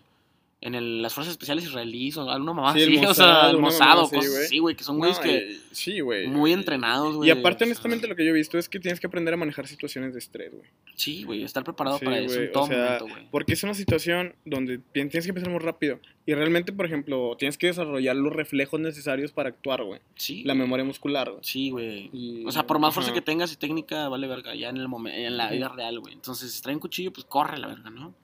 En 0.64 0.76
el, 0.76 1.02
las 1.02 1.12
fuerzas 1.12 1.32
especiales 1.32 1.64
israelíes 1.64 2.16
o 2.18 2.30
alguna 2.30 2.52
mamá 2.52 2.72
Sí, 2.72 2.82
así, 2.82 2.96
o 3.06 3.12
sea, 3.14 3.50
el 3.50 3.58
Mossad 3.58 3.96
cosas 3.98 4.10
güey. 4.30 4.44
así, 4.44 4.58
güey, 4.60 4.76
que 4.76 4.84
son 4.84 4.94
No, 4.96 5.00
güeyes 5.00 5.18
que 5.18 5.58
sí, 5.72 5.98
güey. 5.98 6.28
muy 6.28 6.52
entrenados, 6.52 7.16
güey. 7.16 7.28
Y 7.28 7.32
aparte, 7.32 7.64
o 7.64 7.66
sea, 7.66 7.72
honestamente, 7.72 8.06
lo 8.06 8.14
que 8.14 8.24
yo 8.24 8.30
he 8.30 8.32
visto 8.32 8.56
es 8.58 8.68
que 8.68 8.78
tienes 8.78 9.00
que 9.00 9.08
aprender 9.08 9.34
a 9.34 9.36
manejar 9.36 9.66
situaciones 9.66 10.12
de 10.12 10.20
estrés, 10.20 10.52
güey. 10.52 10.70
Sí, 10.94 11.24
güey, 11.24 11.42
estar 11.42 11.64
preparado 11.64 11.98
Sí, 11.98 12.04
para 12.04 12.18
eso 12.20 12.34
güey, 12.34 12.46
en 12.46 12.52
todo 12.52 12.62
o 12.62 12.66
sea, 12.68 12.76
momento, 12.84 13.08
güey. 13.08 13.28
Porque 13.32 13.54
es 13.54 13.62
una 13.64 13.74
situación 13.74 14.36
donde 14.44 14.76
bien- 14.94 15.08
tienes 15.10 15.26
que 15.26 15.32
pensar 15.34 15.50
muy 15.50 15.58
rápido. 15.60 15.98
Y 16.26 16.34
realmente, 16.34 16.72
por 16.72 16.86
ejemplo, 16.86 17.34
tienes 17.36 17.58
que 17.58 17.66
desarrollar 17.66 18.14
los 18.14 18.32
reflejos 18.32 18.78
necesarios 18.78 19.32
para 19.32 19.48
actuar, 19.48 19.82
güey. 19.82 20.00
Sí. 20.14 20.44
La 20.44 20.54
memoria 20.54 20.84
muscular, 20.84 21.28
güey. 21.28 21.42
Sí, 21.42 21.70
güey. 21.70 22.08
Y- 22.12 22.44
O 22.46 22.52
sea, 22.52 22.68
por 22.68 22.78
más 22.78 22.94
fuerza 22.94 23.12
que 23.12 23.20
tengas 23.20 23.52
y 23.52 23.56
técnica, 23.56 24.08
vale 24.08 24.28
verga, 24.28 24.54
ya 24.54 24.68
en 24.68 24.76
el 24.76 24.86
momento, 24.86 25.18
en 25.18 25.36
la 25.36 25.50
vida 25.50 25.68
real, 25.70 25.98
güey. 25.98 26.14
Entonces, 26.14 26.52
si 26.52 26.62
trae 26.62 26.76
un 26.76 26.80
cuchillo, 26.80 27.12
pues 27.12 27.26
corre 27.26 27.58
la 27.58 27.66
verga, 27.66 27.90
¿no? 27.90 28.14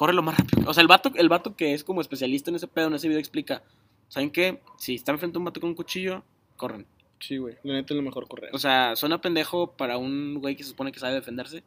Corre 0.00 0.14
lo 0.14 0.22
más 0.22 0.38
rápido. 0.38 0.62
O 0.70 0.72
sea, 0.72 0.80
el 0.80 0.88
vato, 0.88 1.12
el 1.14 1.28
vato 1.28 1.54
que 1.56 1.74
es 1.74 1.84
como 1.84 2.00
especialista 2.00 2.48
en 2.48 2.56
ese 2.56 2.66
pedo, 2.66 2.86
en 2.86 2.94
ese 2.94 3.06
video 3.06 3.20
explica, 3.20 3.62
¿saben 4.08 4.30
qué? 4.30 4.62
Si 4.78 4.94
está 4.94 5.12
enfrente 5.12 5.36
a 5.36 5.40
un 5.40 5.44
vato 5.44 5.60
con 5.60 5.68
un 5.68 5.76
cuchillo, 5.76 6.24
corren. 6.56 6.86
Sí, 7.18 7.36
güey. 7.36 7.56
La 7.64 7.74
neta 7.74 7.92
es 7.92 7.96
lo 7.98 8.02
mejor 8.02 8.26
correr. 8.26 8.48
O 8.54 8.58
sea, 8.58 8.96
suena 8.96 9.20
pendejo 9.20 9.72
para 9.72 9.98
un 9.98 10.36
güey 10.40 10.56
que 10.56 10.62
se 10.62 10.70
supone 10.70 10.90
que 10.90 10.98
sabe 11.00 11.12
defenderse, 11.16 11.62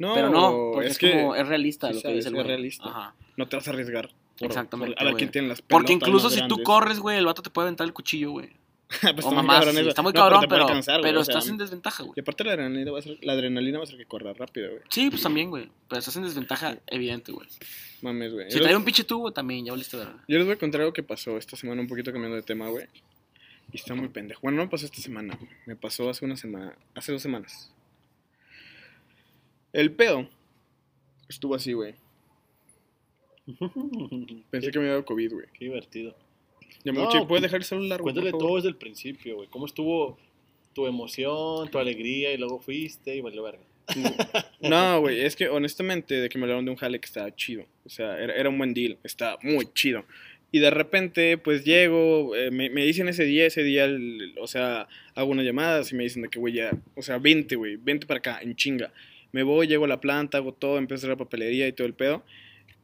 no, 0.00 0.14
pero 0.14 0.30
no, 0.30 0.70
porque 0.72 0.88
es, 0.88 0.92
es 0.94 0.98
que 0.98 1.12
como, 1.12 1.36
es 1.36 1.46
realista 1.46 1.86
sí 1.86 1.92
lo 1.94 1.98
que 1.98 2.02
sabes, 2.02 2.16
dice 2.16 2.28
el 2.30 2.34
es 2.34 2.38
güey. 2.38 2.46
realista. 2.48 2.88
Ajá. 2.88 3.14
no 3.36 3.46
te 3.46 3.54
vas 3.54 3.68
a 3.68 3.70
arriesgar. 3.70 4.08
por- 4.36 4.46
Exactamente, 4.48 4.94
por- 4.96 5.02
a 5.02 5.04
la 5.04 5.10
güey. 5.12 5.18
quien 5.20 5.30
tiene 5.30 5.46
las 5.46 5.62
Porque 5.62 5.92
incluso 5.92 6.28
si 6.28 6.40
tú 6.40 6.56
grandes. 6.56 6.66
corres, 6.66 6.98
güey, 6.98 7.18
el 7.18 7.26
vato 7.26 7.40
te 7.42 7.50
puede 7.50 7.66
aventar 7.68 7.86
el 7.86 7.92
cuchillo, 7.92 8.32
güey. 8.32 8.50
Pues 9.00 9.02
o 9.02 9.18
está 9.18 9.28
muy 9.30 9.36
mamás, 9.36 9.56
cabrón 9.58 9.74
sí, 9.82 9.88
está 9.88 10.02
muy 10.02 10.12
pero, 10.12 11.20
o 11.20 11.24
sea, 11.24 11.34
estás 11.34 11.48
en 11.48 11.56
desventaja, 11.58 12.02
güey. 12.04 12.14
Y 12.16 12.20
aparte 12.20 12.44
la 12.44 12.52
adrenalina, 12.52 12.92
va 12.92 12.98
a 13.00 13.02
ser, 13.02 13.18
la 13.22 13.32
adrenalina 13.32 13.78
va 13.78 13.84
a 13.84 13.86
hacer 13.86 13.98
que 13.98 14.06
corra 14.06 14.32
rápido, 14.32 14.70
güey. 14.70 14.82
Sí, 14.90 15.10
pues 15.10 15.22
también, 15.22 15.50
güey. 15.50 15.68
Pero 15.88 15.98
estás 15.98 16.14
en 16.16 16.22
desventaja 16.22 16.78
evidente, 16.86 17.32
güey. 17.32 17.48
Mames, 18.02 18.32
güey. 18.32 18.50
Si 18.50 18.58
trae 18.58 18.68
les- 18.68 18.76
un 18.76 18.84
pinche 18.84 19.02
tubo, 19.02 19.32
también, 19.32 19.64
ya 19.64 19.72
valiste 19.72 19.96
verga. 19.96 20.22
Yo 20.28 20.38
les 20.38 20.46
voy 20.46 20.54
a 20.54 20.58
contar 20.58 20.82
algo 20.82 20.92
que 20.92 21.02
pasó 21.02 21.36
esta 21.36 21.56
semana, 21.56 21.80
un 21.80 21.88
poquito 21.88 22.12
cambiando 22.12 22.36
de 22.36 22.42
tema, 22.42 22.68
güey. 22.68 22.86
Y 23.72 23.76
está 23.78 23.96
muy 23.96 24.08
pendejo. 24.08 24.40
Bueno, 24.42 24.58
no 24.58 24.64
me 24.64 24.70
pasó 24.70 24.86
esta 24.86 25.00
semana, 25.00 25.34
güey. 25.34 25.50
Me 25.66 25.74
pasó 25.74 26.08
hace 26.08 26.24
una 26.24 26.36
semana, 26.36 26.76
hace 26.94 27.10
dos 27.10 27.20
semanas. 27.22 27.72
El 29.72 29.90
pedo 29.92 30.28
estuvo 31.28 31.56
así, 31.56 31.72
güey. 31.72 31.96
Pensé 34.50 34.70
que 34.70 34.78
me 34.78 34.84
había 34.84 34.92
dado 34.92 35.04
COVID, 35.04 35.32
güey. 35.32 35.46
Qué 35.52 35.64
divertido. 35.66 36.16
No, 36.84 37.28
¿puedes 37.28 37.42
dejar 37.42 37.60
el 37.60 37.64
celular? 37.64 38.00
Cuéntale 38.00 38.30
todo 38.38 38.56
desde 38.56 38.68
el 38.68 38.76
principio, 38.76 39.36
güey. 39.36 39.48
¿Cómo 39.48 39.66
estuvo 39.66 40.18
tu 40.72 40.86
emoción, 40.86 41.70
tu 41.70 41.78
alegría 41.78 42.32
y 42.32 42.36
luego 42.38 42.58
fuiste 42.60 43.14
y 43.16 43.20
valió 43.20 43.42
verga? 43.42 43.62
No, 44.60 45.00
güey, 45.00 45.20
es 45.20 45.36
que 45.36 45.48
honestamente, 45.48 46.14
de 46.14 46.28
que 46.28 46.38
me 46.38 46.44
hablaron 46.44 46.64
de 46.64 46.70
un 46.72 46.76
jale 46.76 46.98
que 46.98 47.06
estaba 47.06 47.34
chido. 47.34 47.64
O 47.84 47.88
sea, 47.88 48.18
era, 48.18 48.34
era 48.34 48.48
un 48.48 48.58
buen 48.58 48.74
deal, 48.74 48.98
estaba 49.04 49.38
muy 49.42 49.66
chido. 49.74 50.04
Y 50.52 50.58
de 50.60 50.70
repente, 50.70 51.38
pues 51.38 51.64
llego, 51.64 52.34
eh, 52.36 52.50
me, 52.50 52.70
me 52.70 52.84
dicen 52.84 53.08
ese 53.08 53.24
día, 53.24 53.46
ese 53.46 53.62
día, 53.62 53.84
el- 53.84 54.34
o 54.40 54.46
sea, 54.46 54.88
hago 55.14 55.30
unas 55.30 55.44
llamadas 55.44 55.92
y 55.92 55.96
me 55.96 56.04
dicen 56.04 56.22
de 56.22 56.28
que, 56.28 56.38
güey, 56.38 56.54
ya, 56.54 56.70
o 56.94 57.02
sea, 57.02 57.18
vente, 57.18 57.56
güey, 57.56 57.76
vente 57.76 58.06
para 58.06 58.18
acá, 58.18 58.38
en 58.42 58.54
chinga. 58.56 58.92
Me 59.32 59.42
voy, 59.42 59.66
llego 59.66 59.84
a 59.84 59.88
la 59.88 60.00
planta, 60.00 60.38
hago 60.38 60.52
todo, 60.52 60.78
empiezo 60.78 60.94
a 60.94 61.00
hacer 61.00 61.10
la 61.10 61.16
papelería 61.24 61.66
y 61.68 61.72
todo 61.72 61.86
el 61.86 61.94
pedo. 61.94 62.22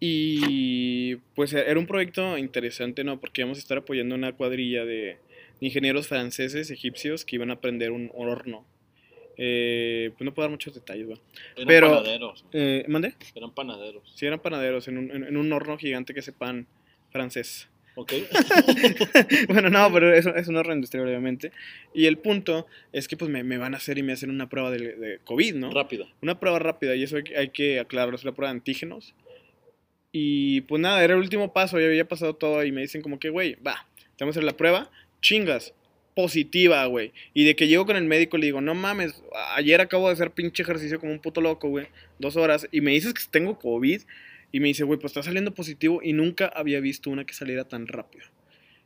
Y 0.04 1.14
pues 1.37 1.52
era 1.52 1.78
un 1.78 1.87
proyecto 1.87 2.37
interesante, 2.37 3.04
¿no? 3.04 3.21
Porque 3.21 3.42
íbamos 3.42 3.59
a 3.59 3.61
estar 3.61 3.78
apoyando 3.78 4.16
una 4.16 4.32
cuadrilla 4.32 4.85
de 4.85 5.18
ingenieros 5.61 6.09
franceses, 6.09 6.73
egipcios, 6.73 7.25
que 7.25 7.37
iban 7.37 7.50
a 7.50 7.54
aprender 7.54 7.92
un 7.92 8.11
horno. 8.12 8.66
Eh, 9.38 10.11
pues 10.18 10.25
no 10.25 10.35
puedo 10.35 10.44
dar 10.49 10.50
muchos 10.50 10.75
detalles, 10.75 11.06
güey. 11.06 11.18
Eran 11.54 11.68
Pero- 11.68 11.88
panaderos. 11.90 12.44
Eh, 12.52 12.85
¿Mandé? 12.88 13.14
Eran 13.37 13.54
panaderos. 13.54 14.12
Sí, 14.16 14.26
eran 14.26 14.40
panaderos 14.40 14.88
en 14.88 14.99
un, 14.99 15.11
en, 15.12 15.23
en 15.23 15.37
un 15.37 15.52
horno 15.52 15.78
gigante 15.78 16.12
que 16.14 16.18
hace 16.21 16.32
pan 16.32 16.66
francés. 17.11 17.68
¿Ok? 17.94 18.12
bueno, 19.49 19.71
no, 19.71 19.92
pero 19.92 20.12
es, 20.14 20.26
es 20.26 20.49
un 20.49 20.56
horno 20.56 20.75
industrial, 20.75 21.06
obviamente. 21.06 21.52
Y 21.94 22.06
el 22.06 22.18
punto 22.18 22.66
es 22.92 23.06
que 23.06 23.16
pues 23.16 23.30
me, 23.30 23.44
me 23.44 23.56
van 23.59 23.75
a 23.75 23.76
hacer 23.76 23.99
y 23.99 24.02
me 24.02 24.12
hacen 24.14 24.30
una 24.30 24.49
prueba 24.49 24.71
de, 24.73 24.97
de 24.97 25.18
COVID, 25.25 25.54
¿no? 25.54 25.71
Rápido. 25.71 26.09
Una 26.23 26.40
prueba 26.40 26.59
rápida, 26.59 26.97
y 26.97 27.02
eso 27.04 27.16
hay, 27.16 27.23
que- 27.23 27.37
hay 27.37 27.49
que 27.50 27.78
aclararlo, 27.78 28.16
es 28.16 28.25
la 28.25 28.32
prueba 28.32 28.50
de 28.52 28.59
antígenos. 28.59 29.14
Y 30.12 30.61
pues 30.62 30.81
nada, 30.81 31.02
era 31.02 31.14
el 31.14 31.21
último 31.21 31.52
paso, 31.54 31.81
ya 31.81 31.87
había 31.87 32.07
pasado 32.07 32.35
todo, 32.35 32.62
y 32.64 32.71
me 32.71 32.83
dicen 32.83 33.00
como 33.00 33.19
que, 33.19 33.31
güey, 33.31 33.57
va, 33.66 33.87
te 34.16 34.25
vamos 34.25 34.37
a 34.37 34.38
hacer 34.38 34.45
la 34.45 34.57
prueba, 34.57 34.90
chingas, 35.23 35.75
positiva, 36.14 36.85
güey. 36.85 37.12
Y 37.33 37.45
de 37.45 37.57
que 37.57 37.66
llego 37.66 37.87
con 37.87 37.97
el 37.97 38.04
médico 38.04 38.37
le 38.37 38.47
digo, 38.47 38.61
no 38.61 38.75
mames, 38.75 39.23
ayer 39.54 39.81
acabo 39.81 40.09
de 40.09 40.12
hacer 40.12 40.33
pinche 40.33 40.62
ejercicio 40.62 41.00
como 41.00 41.12
un 41.12 41.19
puto 41.19 41.40
loco, 41.40 41.69
güey, 41.69 41.87
dos 42.19 42.37
horas, 42.37 42.69
y 42.71 42.83
me 42.83 42.90
dices 42.90 43.14
que 43.14 43.23
tengo 43.31 43.59
COVID, 43.59 44.02
y 44.52 44.61
me 44.61 44.69
dice, 44.69 44.85
güey, 44.85 44.99
pues 44.99 45.12
está 45.12 45.23
saliendo 45.23 45.54
positivo, 45.54 46.00
y 46.02 46.12
nunca 46.12 46.47
había 46.54 46.81
visto 46.81 47.09
una 47.09 47.25
que 47.25 47.33
saliera 47.33 47.64
tan 47.64 47.87
rápido. 47.87 48.26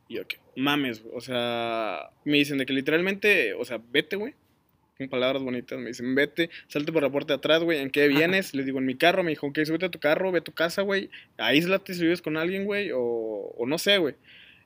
Y 0.07 0.15
yo, 0.15 0.27
que 0.27 0.37
mames, 0.55 1.03
o 1.13 1.19
sea, 1.19 2.09
me 2.23 2.37
dicen 2.37 2.57
de 2.57 2.65
que 2.65 2.71
literalmente, 2.71 3.53
o 3.53 3.65
sea, 3.65 3.81
vete, 3.91 4.15
güey. 4.15 4.33
Con 4.97 5.09
palabras 5.09 5.43
bonitas, 5.43 5.77
me 5.77 5.89
dicen, 5.89 6.15
vete, 6.15 6.49
salte 6.67 6.91
por 6.91 7.03
la 7.03 7.11
puerta 7.11 7.33
de 7.33 7.37
atrás, 7.37 7.61
güey, 7.61 7.79
¿en 7.79 7.91
qué 7.91 8.07
vienes? 8.07 8.55
Le 8.55 8.63
digo, 8.63 8.79
en 8.79 8.85
mi 8.87 8.95
carro, 8.95 9.21
me 9.23 9.29
dijo, 9.29 9.45
ok, 9.45 9.59
súbete 9.63 9.85
a 9.85 9.91
tu 9.91 9.99
carro, 9.99 10.31
ve 10.31 10.39
a 10.39 10.43
tu 10.43 10.53
casa, 10.53 10.81
güey, 10.81 11.09
aíslate 11.37 11.93
si 11.93 12.01
vives 12.01 12.21
con 12.23 12.35
alguien, 12.35 12.65
güey, 12.65 12.89
o, 12.93 12.99
o 12.99 13.65
no 13.67 13.77
sé, 13.77 13.99
güey. 13.99 14.15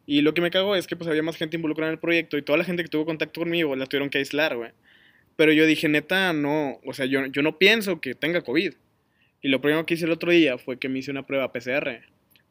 Y 0.05 0.21
lo 0.21 0.33
que 0.33 0.39
me 0.41 0.50
cago 0.50 0.75
es 0.77 0.88
que 0.88 0.95
pues 0.95 1.09
había 1.09 1.21
más 1.21 1.35
gente 1.35 1.57
involucrada 1.57 1.89
en 1.91 1.95
el 1.95 2.00
proyecto 2.00 2.38
y 2.38 2.41
toda 2.43 2.57
la 2.57 2.63
gente 2.63 2.81
que 2.81 2.89
tuvo 2.89 3.05
contacto 3.05 3.41
conmigo 3.41 3.75
la 3.75 3.85
tuvieron 3.88 4.09
que 4.09 4.19
aislar, 4.19 4.55
güey. 4.55 4.71
Pero 5.35 5.51
yo 5.51 5.65
dije, 5.65 5.89
neta, 5.89 6.31
no, 6.33 6.79
o 6.85 6.93
sea, 6.93 7.05
yo, 7.05 7.25
yo 7.27 7.41
no 7.41 7.57
pienso 7.57 8.00
que 8.00 8.15
tenga 8.15 8.41
COVID. 8.41 8.73
Y 9.41 9.47
lo 9.50 9.59
primero 9.59 9.85
que 9.85 9.95
hice 9.95 10.05
el 10.05 10.11
otro 10.11 10.31
día 10.31 10.57
fue 10.57 10.77
que 10.79 10.88
me 10.88 11.00
hice 11.00 11.11
una 11.11 11.25
prueba 11.25 11.51
PCR. 11.51 12.01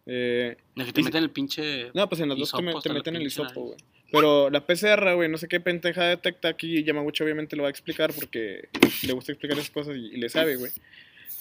Eh, 0.06 0.56
De 0.76 0.84
que 0.84 0.92
te 0.92 1.02
meten 1.02 1.22
el 1.22 1.30
pinche. 1.30 1.90
no, 1.94 2.08
pues 2.08 2.20
en 2.20 2.28
las 2.28 2.36
dos 2.38 2.50
te, 2.52 2.62
me- 2.62 2.72
te 2.82 2.88
la 2.88 2.94
meten 2.96 3.16
el 3.16 3.22
hisopo, 3.26 3.60
güey. 3.68 3.78
Pero 4.12 4.50
la 4.50 4.66
PCR, 4.66 5.14
güey, 5.14 5.28
no 5.28 5.38
sé 5.38 5.46
qué 5.48 5.60
pendeja 5.60 6.04
detecta 6.04 6.48
aquí. 6.48 6.82
Yamaguchi 6.82 7.22
obviamente 7.22 7.56
lo 7.56 7.62
va 7.62 7.68
a 7.68 7.70
explicar 7.70 8.12
porque 8.12 8.68
le 9.06 9.12
gusta 9.12 9.32
explicar 9.32 9.58
esas 9.58 9.70
cosas 9.70 9.96
y, 9.96 10.06
y 10.14 10.16
le 10.16 10.28
sabe, 10.28 10.56
güey. 10.56 10.72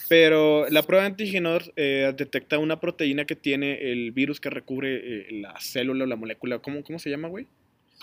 Pero 0.08 0.68
la 0.70 0.84
prueba 0.84 1.04
de 1.04 1.10
antígenos 1.12 1.72
eh, 1.76 2.12
detecta 2.18 2.58
una 2.58 2.80
proteína 2.80 3.26
que 3.26 3.36
tiene 3.36 3.92
el 3.92 4.12
virus 4.12 4.40
que 4.40 4.50
recubre 4.50 4.96
eh, 5.04 5.28
la 5.42 5.60
célula 5.60 6.04
o 6.04 6.08
la 6.08 6.16
molécula. 6.16 6.60
¿Cómo, 6.60 6.84
cómo 6.84 6.98
se 7.00 7.10
llama, 7.10 7.28
güey? 7.28 7.48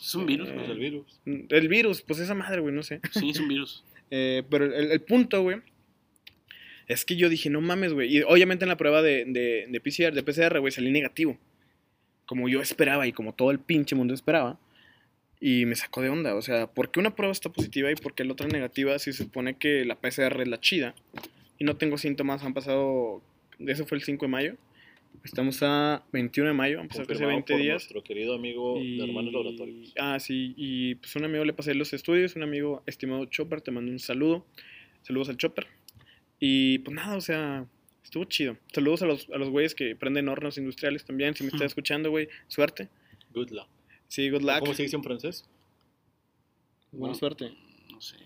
Es 0.01 0.15
un 0.15 0.27
virus, 0.27 0.49
Eh, 0.49 0.53
Pues 0.55 0.69
el 0.69 0.79
virus. 0.79 1.21
El 1.49 1.69
virus, 1.69 2.03
pues 2.03 2.21
esa 2.21 2.35
madre, 2.35 2.61
güey, 2.61 2.75
no 2.75 2.83
sé. 2.83 3.01
Sí, 3.13 3.31
es 3.31 3.41
un 3.41 3.49
virus. 3.49 3.85
Pero 4.09 4.65
el, 4.67 4.93
el 4.93 5.01
punto, 5.01 5.43
güey, 5.43 5.59
es 6.87 7.05
que 7.05 7.17
yo 7.17 7.29
dije, 7.29 7.51
no 7.51 7.61
mames, 7.61 7.93
güey. 7.93 8.17
Y 8.19 8.23
obviamente 8.23 8.65
en 8.65 8.69
la 8.69 8.77
prueba 8.77 9.03
de, 9.03 9.25
de, 9.27 9.67
de 9.69 9.81
PCR, 9.81 10.13
de 10.15 10.23
PCR, 10.23 10.61
güey, 10.61 10.71
salí 10.71 10.91
negativo. 10.93 11.37
Como 12.27 12.49
yo 12.49 12.61
esperaba 12.61 13.07
y 13.07 13.13
como 13.13 13.33
todo 13.35 13.51
el 13.51 13.59
pinche 13.59 13.95
mundo 13.95 14.15
esperaba. 14.15 14.59
Y 15.41 15.65
me 15.67 15.75
sacó 15.75 16.03
de 16.03 16.09
onda. 16.09 16.35
O 16.35 16.43
sea, 16.43 16.67
¿por 16.67 16.91
qué 16.91 17.01
una 17.01 17.15
prueba 17.15 17.33
está 17.33 17.51
positiva 17.51 17.91
y 17.91 17.95
por 17.95 18.15
qué 18.15 18.25
la 18.25 18.33
otra 18.33 18.49
negativa 18.49 18.99
si 18.99 19.13
se 19.13 19.25
supone 19.25 19.57
que 19.57 19.85
la 19.85 19.97
PCR 19.97 20.41
es 20.41 20.49
la 20.49 20.61
chida? 20.61 20.95
Y 21.59 21.65
no 21.65 21.77
tengo 21.77 21.99
síntomas, 21.99 22.43
han 22.45 22.55
pasado... 22.55 23.23
Eso 23.59 23.87
fue 23.87 23.99
el 23.99 24.05
5 24.05 24.27
de 24.27 24.31
mayo. 24.31 24.57
Estamos 25.25 25.63
a 25.63 26.05
21 26.13 26.51
de 26.51 26.55
mayo, 26.55 26.81
han 26.81 26.89
pasado 26.89 27.07
casi 27.07 27.23
Confirmado 27.23 27.37
20 27.39 27.53
por 27.53 27.63
días. 27.63 27.75
nuestro 27.75 28.05
querido 28.05 28.35
amigo 28.35 28.79
de 28.79 29.03
Hermanos 29.03 29.33
Laboratorios. 29.33 29.95
Ah, 29.99 30.21
sí, 30.21 30.55
y 30.57 30.97
pues 30.97 31.17
un 31.17 31.25
amigo 31.25 31.45
le 31.45 31.53
pasé 31.53 31.75
los 31.75 31.93
estudios, 31.93 32.37
un 32.37 32.43
amigo 32.43 32.83
estimado 32.87 33.25
Chopper, 33.25 33.61
te 33.61 33.71
mando 33.71 33.91
un 33.91 33.99
saludo. 33.99 34.47
Saludos 35.03 35.29
al 35.29 35.37
Chopper. 35.37 35.67
Y 36.39 36.79
pues 36.81 36.95
nada, 36.95 37.17
o 37.17 37.21
sea, 37.21 37.67
estuvo 38.07 38.25
chido. 38.25 38.57
Saludos 38.73 39.03
a 39.03 39.07
los, 39.07 39.29
a 39.31 39.37
los 39.37 39.51
güeyes 39.51 39.75
que 39.75 39.95
prenden 39.97 40.29
hornos 40.29 40.57
industriales 40.59 41.05
también. 41.05 41.35
Si 41.35 41.43
me 41.45 41.49
estás 41.49 41.63
escuchando, 41.67 42.11
güey, 42.11 42.29
suerte. 42.49 42.89
Good 43.35 43.51
luck. 43.51 43.69
Sí, 44.09 44.31
good 44.31 44.43
luck. 44.43 44.61
¿Cómo 44.61 44.75
se 44.75 44.85
dice 44.85 44.97
en 44.97 45.03
francés? 45.03 45.45
Buena 46.93 47.15
suerte. 47.15 47.53
No 47.91 48.01
sé. 48.01 48.17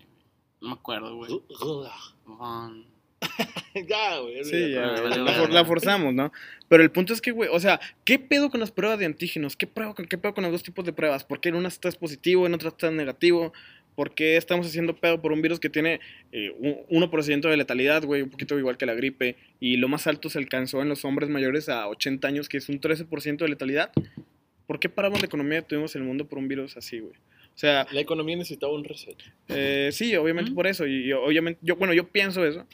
No 0.61 0.69
me 0.69 0.73
acuerdo, 0.75 1.15
güey. 1.15 1.31
Good 1.31 1.85
luck. 1.85 2.85
Ya, 3.87 4.19
güey. 4.19 4.43
Sí, 4.43 4.71
ya, 4.71 4.89
güey, 4.89 5.09
la, 5.09 5.17
vale, 5.17 5.31
for- 5.33 5.41
vale. 5.43 5.53
la 5.53 5.65
forzamos, 5.65 6.13
¿no? 6.13 6.31
Pero 6.67 6.83
el 6.83 6.91
punto 6.91 7.13
es 7.13 7.21
que, 7.21 7.31
güey, 7.31 7.49
o 7.51 7.59
sea, 7.59 7.79
¿qué 8.03 8.19
pedo 8.19 8.49
con 8.49 8.59
las 8.59 8.71
pruebas 8.71 8.99
de 8.99 9.05
antígenos? 9.05 9.55
¿Qué, 9.55 9.65
prueba 9.67 9.93
con, 9.95 10.05
¿Qué 10.07 10.17
pedo 10.17 10.33
con 10.33 10.43
los 10.43 10.51
dos 10.51 10.63
tipos 10.63 10.83
de 10.85 10.91
pruebas? 10.91 11.23
¿Por 11.23 11.39
qué 11.39 11.49
en 11.49 11.55
una 11.55 11.69
estás 11.69 11.95
positivo, 11.95 12.45
en 12.45 12.53
otra 12.53 12.69
estás 12.69 12.91
negativo? 12.91 13.53
¿Por 14.01 14.15
qué 14.15 14.35
estamos 14.35 14.65
haciendo 14.65 14.95
pedo 14.95 15.21
por 15.21 15.31
un 15.31 15.43
virus 15.43 15.59
que 15.59 15.69
tiene 15.69 15.99
eh, 16.31 16.49
un 16.89 17.01
1% 17.03 17.47
de 17.47 17.55
letalidad, 17.55 18.03
güey? 18.03 18.23
Un 18.23 18.31
poquito 18.31 18.57
igual 18.57 18.75
que 18.75 18.87
la 18.87 18.95
gripe. 18.95 19.35
Y 19.59 19.77
lo 19.77 19.87
más 19.89 20.07
alto 20.07 20.27
se 20.27 20.39
alcanzó 20.39 20.81
en 20.81 20.89
los 20.89 21.05
hombres 21.05 21.29
mayores 21.29 21.69
a 21.69 21.87
80 21.87 22.27
años, 22.27 22.49
que 22.49 22.57
es 22.57 22.67
un 22.67 22.81
13% 22.81 23.37
de 23.37 23.47
letalidad. 23.49 23.91
¿Por 24.65 24.79
qué 24.79 24.89
paramos 24.89 25.21
la 25.21 25.27
economía 25.27 25.61
que 25.61 25.67
tuvimos 25.67 25.95
en 25.95 26.01
el 26.01 26.07
mundo 26.07 26.27
por 26.27 26.39
un 26.39 26.47
virus 26.47 26.77
así, 26.77 26.97
güey? 26.99 27.13
O 27.13 27.57
sea, 27.61 27.85
La 27.91 28.01
economía 28.01 28.35
necesitaba 28.37 28.73
un 28.73 28.83
reset. 28.85 29.17
eh, 29.49 29.89
sí, 29.91 30.15
obviamente 30.15 30.49
Ujú. 30.49 30.55
por 30.55 30.65
eso. 30.65 30.87
Y, 30.87 31.05
y 31.09 31.13
obviamente, 31.13 31.59
yo, 31.61 31.75
bueno, 31.75 31.93
yo 31.93 32.07
pienso 32.07 32.43
eso. 32.43 32.65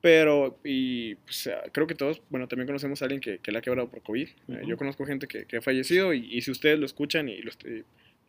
Pero, 0.00 0.60
y 0.62 1.16
pues, 1.16 1.50
creo 1.72 1.88
que 1.88 1.96
todos, 1.96 2.22
bueno, 2.30 2.46
también 2.46 2.68
conocemos 2.68 3.02
a 3.02 3.06
alguien 3.06 3.20
que, 3.20 3.38
que 3.38 3.50
la 3.50 3.58
ha 3.58 3.62
quebrado 3.62 3.88
por 3.88 4.00
COVID. 4.02 4.28
Eh, 4.28 4.32
Ujú. 4.46 4.68
yo 4.68 4.76
conozco 4.76 5.04
gente 5.06 5.26
que, 5.26 5.44
que 5.44 5.56
ha 5.56 5.60
fallecido 5.60 6.14
y, 6.14 6.26
y 6.32 6.40
si 6.42 6.52
ustedes 6.52 6.78
lo 6.78 6.86
escuchan 6.86 7.28
y 7.28 7.38
lo 7.42 7.50
est- 7.50 7.64
y 7.66 7.82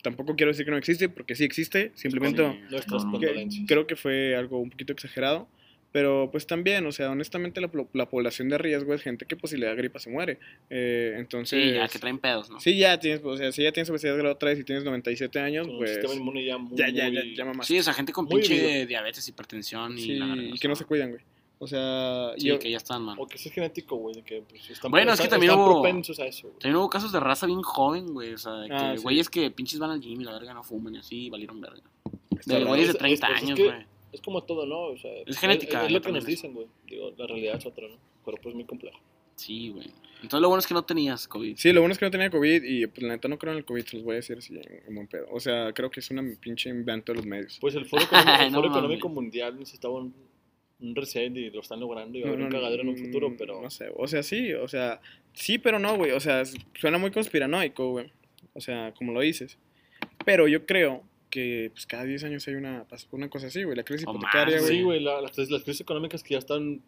tampoco 0.04 0.36
quiero 0.36 0.52
decir 0.52 0.66
que 0.66 0.72
no 0.72 0.78
existe, 0.78 1.10
porque 1.10 1.34
sí 1.36 1.44
existe, 1.44 1.92
simplemente 1.96 2.44
Sí, 2.44 2.86
no, 2.92 3.20
que- 3.20 3.50
creo 3.66 3.88
que 3.88 3.96
fue 3.96 4.36
algo 4.36 4.60
un 4.60 4.70
poquito 4.70 4.94
exagerado. 4.94 5.48
Pero 5.92 6.30
pues 6.32 6.48
también, 6.48 6.84
o 6.88 6.92
sea, 6.92 7.12
honestamente 7.12 7.62
la, 7.62 7.70
la 7.94 8.10
población 8.10 8.50
de 8.50 8.58
riesgo 8.58 8.96
es 8.96 9.04
gente 9.04 9.28
que 9.28 9.36
pues 9.36 9.52
si 9.52 9.58
le 9.58 9.68
da 9.68 9.76
gripa 9.76 10.00
se 10.00 10.10
muere. 10.10 10.40
Eh, 10.72 11.14
entonces... 11.20 11.64
Sí, 11.64 11.72
ya 11.76 11.88
que 11.88 12.00
traen 12.00 12.18
pedos, 12.18 12.50
¿no? 12.50 12.60
Sí, 12.60 12.76
ya 12.80 13.00
tienes, 13.00 13.22
o 13.24 13.38
sea, 13.38 13.52
si 13.52 13.62
ya 13.62 13.72
tienes 13.72 13.92
obesidad 13.92 14.18
grado 14.18 14.36
3 14.36 14.58
y 14.60 14.64
tienes 14.64 14.84
97 14.84 15.40
años, 15.40 15.68
Con 15.68 15.76
un 15.76 15.80
pues... 15.82 15.92
sistema 15.92 16.16
inmune 16.16 16.46
ya 16.46 16.58
muy... 16.58 16.76
Ya, 16.76 16.90
ya, 16.90 17.10
ya, 17.10 17.22
ya 17.36 17.46
mamá. 17.46 17.64
Sí, 17.64 17.78
esa 17.78 17.94
gente 17.94 18.12
con 18.12 18.28
pinche 18.28 18.88
diabetes, 18.88 19.28
hipertensión 19.28 19.96
y 19.96 20.02
Sí, 20.02 20.16
la 20.16 20.26
verga, 20.26 20.42
y 20.42 20.52
o 20.54 20.56
que 20.56 20.68
no 20.68 20.76
sea, 20.76 20.82
se 20.84 20.88
cuidan, 20.88 21.10
güey. 21.12 21.22
O 21.64 21.68
sea, 21.68 22.34
Sí, 22.38 22.48
yo, 22.48 22.60
que 22.60 22.70
ya 22.70 22.78
están 22.78 23.02
mal. 23.04 23.18
O 23.20 23.26
que 23.28 23.36
es 23.38 23.44
genético, 23.52 23.96
güey, 23.96 24.16
de 24.16 24.24
que 24.24 24.44
pues, 24.48 24.70
están, 24.70 24.92
Bueno, 24.92 25.14
es 25.14 25.22
que 25.22 25.28
también 25.28 25.52
están 25.52 25.66
hubo- 25.66 25.82
propensos 25.82 26.20
a 26.20 26.26
eso, 26.26 26.48
güey. 26.48 26.60
También 26.60 26.76
hubo 26.78 26.90
casos 26.90 27.12
de 27.12 27.20
raza 27.20 27.46
bien 27.48 27.62
joven, 27.62 28.14
güey. 28.14 28.34
O 28.34 28.38
sea, 28.38 28.54
de 28.54 28.68
que 28.70 28.76
Ah, 28.76 28.94
sí. 28.98 29.04
güeyes 29.04 29.30
que 29.30 29.50
pinches 29.52 29.80
van 29.80 29.92
al 29.92 30.00
gym 30.02 30.22
y 30.22 30.24
la 30.24 30.34
verga 30.34 30.54
no 30.54 30.64
fuman 30.64 30.96
y 30.96 31.00
así, 31.00 31.30
valieron 31.30 31.60
verga. 31.62 31.82
De 32.46 32.64
güeyes 32.64 32.88
de 32.88 32.92
Es- 32.94 32.98
30 33.00 33.28
es- 33.28 33.36
es 33.38 33.44
años, 33.44 33.58
que- 33.58 33.66
güey. 33.66 33.86
Es 34.12 34.22
como 34.22 34.44
todo, 34.44 34.66
¿no? 34.68 34.80
O 34.82 34.98
sea, 34.98 35.12
Es 35.26 35.40
genética, 35.40 35.86
Es, 35.86 35.92
lo 35.92 36.00
que 36.02 36.12
nos 36.12 36.24
dicen, 36.26 36.54
güey. 36.54 36.68
Digo, 36.86 37.12
la 37.18 37.26
realidad 37.26 37.56
es 37.58 37.66
otra, 37.66 37.88
¿no? 37.88 37.96
Pero 38.24 38.38
pues 38.44 38.54
muy 38.54 38.64
complejo. 38.66 39.00
Sí, 39.36 39.70
güey. 39.70 39.88
Entonces 40.22 40.40
lo 40.42 40.48
bueno 40.50 40.60
es 40.60 40.68
que 40.68 40.74
no 40.76 40.84
tenías 40.86 41.28
COVID. 41.28 41.58
Sí, 41.58 41.74
lo 41.74 41.82
bueno 41.82 41.92
es 41.94 41.98
que 41.98 42.06
no 42.06 42.12
tenía 42.12 42.30
COVID 42.30 42.64
y 42.64 42.86
pues 42.88 43.02
la 43.02 43.10
neta 43.10 43.28
no 43.28 43.38
creo 43.40 43.52
en 43.54 43.58
el 43.58 43.66
COVID, 43.66 43.84
se 43.84 43.96
los 43.98 44.06
voy 44.06 44.14
a 44.14 44.16
decir 44.18 44.38
así 44.38 44.56
en, 44.56 44.84
en 44.88 44.96
buen 44.96 45.08
pedo. 45.08 45.26
O 45.32 45.40
sea, 45.40 45.74
creo 45.74 45.90
que 45.90 46.00
es 46.00 46.12
una 46.12 46.24
pinche 46.40 46.70
invento 46.70 47.12
de 47.12 47.18
los 47.18 47.26
medios. 47.26 47.58
Pues 47.60 47.74
el 47.76 47.86
Foro 47.86 48.04
Económico, 48.04 48.32
el 48.44 48.54
Foro. 48.54 48.68
Económico 48.68 49.10
Mundial 49.10 49.58
necesitaba 49.60 49.96
un, 49.96 50.14
un 50.80 50.96
reset 50.96 51.36
y 51.36 51.50
lo 51.50 51.62
están 51.62 51.80
logrando 51.80 52.18
y 52.18 52.22
va 52.22 52.30
a 52.30 52.34
haber 52.34 52.46
un 52.46 52.52
cagadero 52.52 52.82
en 52.84 52.90
un 52.90 52.96
mm, 52.96 53.06
futuro, 53.06 53.36
pero... 53.38 53.62
No 53.62 53.70
sé, 53.70 53.90
o 53.96 54.08
sea, 54.08 54.22
sí, 54.24 54.54
o 54.54 54.68
sea, 54.68 55.00
sí, 55.34 55.58
pero 55.58 55.80
no, 55.80 55.96
güey. 55.96 56.12
O 56.12 56.20
sea, 56.20 56.44
suena 56.80 56.98
muy 56.98 57.12
conspiranoico, 57.12 57.92
güey. 57.92 58.12
O 58.54 58.62
sea, 58.62 58.94
como 58.98 59.14
lo 59.14 59.22
dices. 59.22 59.58
Pero 60.26 60.48
yo 60.48 60.66
creo 60.66 61.04
que 61.30 61.72
pues 61.74 61.86
cada 61.88 62.04
10 62.04 62.26
años 62.26 62.48
hay 62.48 62.56
una, 62.56 62.86
una 63.12 63.30
cosa 63.30 63.48
así, 63.48 63.64
güey. 63.64 63.76
La 63.76 63.84
crisis 63.84 64.06
O 64.08 64.12
hipotecaria, 64.12 64.60
güey. 64.60 64.70
Sí, 64.78 64.82
güey, 64.84 65.00
la- 65.00 65.22
las, 65.22 65.38
las 65.38 65.64
crisis 65.64 65.82
económicas 65.82 66.22
que 66.22 66.34
ya 66.34 66.40
están, 66.40 66.82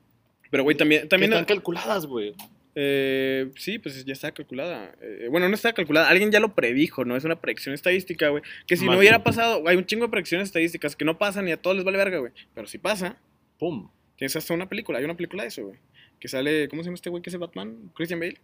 Pero, 0.51 0.63
güey, 0.63 0.75
también... 0.77 1.03
que 1.03 1.07
también 1.07 1.31
están 1.33 1.45
calculadas, 1.45 2.05
güey. 2.05 2.33
Eh, 2.77 3.51
sí, 3.55 3.79
pues 3.79 4.03
ya 4.03 4.11
está 4.11 4.33
calculada. 4.33 4.93
Eh, 5.01 5.27
bueno, 5.31 5.47
no 5.47 5.55
está 5.55 5.71
calculada. 5.71 6.09
Alguien 6.09 6.29
ya 6.31 6.41
lo 6.41 6.53
predijo, 6.53 7.05
¿no? 7.05 7.15
Es 7.15 7.23
una 7.23 7.39
predicción 7.39 7.73
estadística, 7.73 8.27
güey. 8.27 8.43
Que 8.67 8.75
si 8.75 8.85
no 8.85 8.97
hubiera 8.97 9.23
pasado, 9.23 9.65
hay 9.65 9.77
un 9.77 9.85
chingo 9.85 10.05
de 10.05 10.11
predicciones 10.11 10.49
estadísticas 10.49 10.95
que 10.95 11.05
no 11.05 11.17
pasan 11.17 11.47
y 11.47 11.53
a 11.53 11.57
todos 11.61 11.77
les 11.77 11.85
vale 11.85 11.97
verga, 11.97 12.17
güey. 12.19 12.33
Pero 12.53 12.67
si 12.67 12.77
pasa, 12.77 13.17
Pum. 13.59 13.89
tienes 14.17 14.35
hasta 14.35 14.53
una 14.53 14.67
película. 14.69 14.99
Hay 14.99 15.05
una 15.05 15.15
película 15.15 15.43
de 15.43 15.49
eso, 15.49 15.63
güey. 15.65 15.77
Que 16.19 16.27
sale, 16.27 16.67
¿cómo 16.69 16.81
se 16.81 16.87
llama 16.87 16.95
este 16.95 17.09
güey 17.09 17.21
que 17.21 17.29
es 17.29 17.33
el 17.33 17.39
Batman? 17.39 17.91
Christian 17.95 18.19
Bale. 18.19 18.37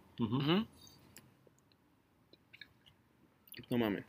No 3.70 3.78
mames. 3.78 4.04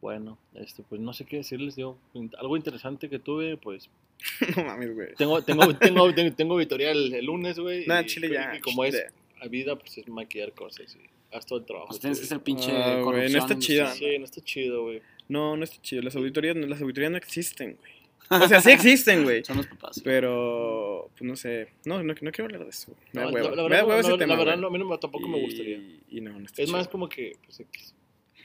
Bueno, 0.00 0.38
este, 0.54 0.82
pues 0.82 1.00
no 1.00 1.12
sé 1.12 1.26
qué 1.26 1.36
decirles, 1.38 1.76
yo. 1.76 1.98
Algo 2.38 2.56
interesante 2.56 3.10
que 3.10 3.18
tuve, 3.18 3.56
pues 3.58 3.90
no 4.56 4.64
mames, 4.64 4.94
güey. 4.94 5.14
tengo, 5.16 5.42
tengo, 5.42 5.76
tengo, 5.76 6.14
tengo, 6.14 6.32
tengo 6.34 6.58
editorial 6.60 6.96
el, 6.96 7.14
el 7.14 7.24
lunes, 7.26 7.58
güey. 7.58 7.86
Nah, 7.86 8.00
y- 8.02 8.06
chile 8.06 8.30
ya. 8.32 8.56
Y 8.56 8.60
como 8.60 8.84
es 8.84 8.94
chile. 8.94 9.06
a 9.42 9.48
vida, 9.48 9.76
pues 9.76 9.98
es 9.98 10.08
maquillar 10.08 10.52
cosas 10.52 10.96
y 10.96 11.36
haz 11.36 11.44
todo 11.44 11.58
el 11.58 11.66
trabajo. 11.66 11.88
Pues 11.88 12.00
tienes 12.00 12.18
que 12.18 12.26
ser 12.26 12.40
pinche 12.42 12.70
Ah, 12.72 13.00
no 13.02 13.12
está. 13.38 13.60
Sí, 13.60 14.18
no 14.18 14.24
está 14.24 14.40
chido, 14.40 14.84
güey. 14.84 15.02
No, 15.28 15.56
no 15.56 15.64
está 15.64 15.80
chido. 15.82 16.02
Las 16.02 16.16
auditorías, 16.16 16.56
las 16.56 16.80
auditorías 16.80 17.12
no 17.12 17.18
existen, 17.18 17.76
güey. 17.78 17.99
O 18.28 18.46
sea, 18.48 18.60
sí 18.60 18.70
existen, 18.70 19.24
güey. 19.24 19.44
Son 19.44 19.56
los 19.56 19.66
papás. 19.66 19.96
sí. 19.96 20.02
Pero, 20.04 21.10
pues 21.16 21.22
no 21.28 21.34
sé. 21.36 21.68
No, 21.84 22.02
no, 22.02 22.14
no 22.20 22.30
quiero 22.32 22.44
hablar 22.44 22.62
de 22.64 22.70
eso. 22.70 22.94
Me 23.12 23.20
da 23.22 23.26
No, 23.26 23.32
hueva. 23.32 23.50
la, 23.50 23.56
la 23.56 23.62
Me 23.62 23.68
verdad, 23.68 23.78
da 23.78 23.84
hueva 23.84 23.94
no, 23.94 24.00
ese 24.00 24.10
la 24.12 24.18
tema, 24.18 24.34
verdad 24.36 24.52
güey. 24.52 24.60
no, 24.60 24.66
a 24.66 24.70
mí 24.70 24.78
no, 24.78 24.98
tampoco 24.98 25.28
me 25.28 25.38
Y- 25.38 25.42
gustaría. 25.42 25.78
Y 26.08 26.20
no, 26.20 26.38
no 26.38 26.46
está 26.46 26.62
Es 26.62 26.68
chido. 26.68 26.78
más 26.78 26.88
como 26.88 27.08
que, 27.08 27.32
pues, 27.44 27.62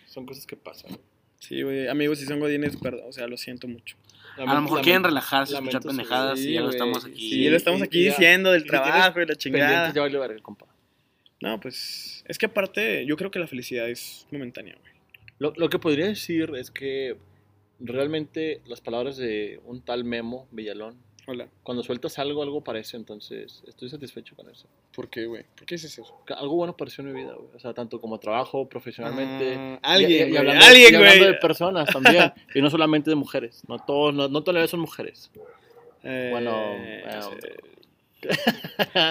son 0.07 0.25
cosas 0.25 0.45
que 0.45 0.55
pasan. 0.55 0.97
Sí, 1.39 1.61
güey. 1.61 1.87
Amigos, 1.87 2.17
si 2.19 2.25
son 2.25 2.39
godines, 2.39 2.77
perdón, 2.77 3.03
o 3.07 3.11
sea, 3.11 3.27
lo 3.27 3.37
siento 3.37 3.67
mucho. 3.67 3.97
A 4.37 4.53
lo 4.55 4.61
mejor 4.61 4.81
quieren 4.81 5.03
relajarse, 5.03 5.53
escuchar 5.53 5.73
lamento 5.73 5.81
su- 5.81 5.87
pendejadas 5.97 6.39
y 6.39 6.53
ya 6.53 6.61
lo 6.61 6.69
estamos 6.69 7.05
aquí. 7.05 7.29
Sí, 7.29 7.49
lo 7.49 7.55
estamos 7.57 7.79
y- 7.81 7.83
aquí 7.83 7.99
y 7.99 8.03
ya- 8.05 8.09
diciendo 8.11 8.51
del 8.51 8.65
trabajo 8.65 9.21
y 9.21 9.25
la 9.25 9.35
chingada. 9.35 9.93
Ya 9.93 10.01
vale 10.01 10.17
verga, 10.17 10.41
compa. 10.41 10.65
No, 11.41 11.59
pues 11.59 12.23
es 12.27 12.37
que 12.37 12.47
aparte 12.47 13.05
yo 13.05 13.15
creo 13.17 13.29
que 13.29 13.39
la 13.39 13.47
felicidad 13.47 13.87
es 13.89 14.25
momentánea, 14.31 14.75
güey. 14.81 14.93
Lo, 15.37 15.53
lo 15.57 15.69
que 15.69 15.77
podría 15.79 16.07
decir 16.07 16.49
es 16.57 16.71
que 16.71 17.17
realmente 17.79 18.61
las 18.67 18.81
palabras 18.81 19.17
de 19.17 19.59
un 19.65 19.81
tal 19.81 20.03
Memo 20.03 20.47
Villalón, 20.51 20.97
Hola. 21.27 21.47
cuando 21.63 21.83
sueltas 21.83 22.19
algo, 22.19 22.43
algo 22.43 22.63
parece, 22.63 22.97
entonces 22.97 23.63
estoy 23.67 23.89
satisfecho 23.89 24.35
con 24.35 24.49
eso. 24.49 24.67
¿Por 24.95 25.09
qué, 25.09 25.25
güey? 25.25 25.43
¿Por 25.55 25.65
qué 25.65 25.75
dices 25.75 25.97
eso? 25.97 26.23
Algo 26.37 26.55
bueno 26.55 26.77
pareció 26.77 27.03
en 27.03 27.13
mi 27.13 27.21
vida, 27.21 27.33
güey. 27.33 27.49
O 27.55 27.59
sea, 27.59 27.73
tanto 27.73 27.99
como 27.99 28.19
trabajo, 28.19 28.69
profesionalmente. 28.69 29.55
Ah, 29.83 29.93
alguien, 29.93 30.29
y- 30.29 30.33
y 30.33 30.37
hablando, 30.37 30.63
alguien, 30.65 30.93
y 30.93 30.95
hablando 30.95 31.19
güey. 31.23 31.33
de 31.33 31.39
personas 31.39 31.89
también. 31.89 32.31
y 32.55 32.61
no 32.61 32.69
solamente 32.69 33.09
de 33.09 33.15
mujeres. 33.15 33.63
No 33.67 33.77
todos, 33.79 34.13
no, 34.13 34.27
no 34.29 34.41
todas 34.43 34.61
las 34.61 34.69
son 34.69 34.79
mujeres. 34.81 35.31
Eh, 36.03 36.29
Bueno, 36.31 36.51
eh, 36.77 37.03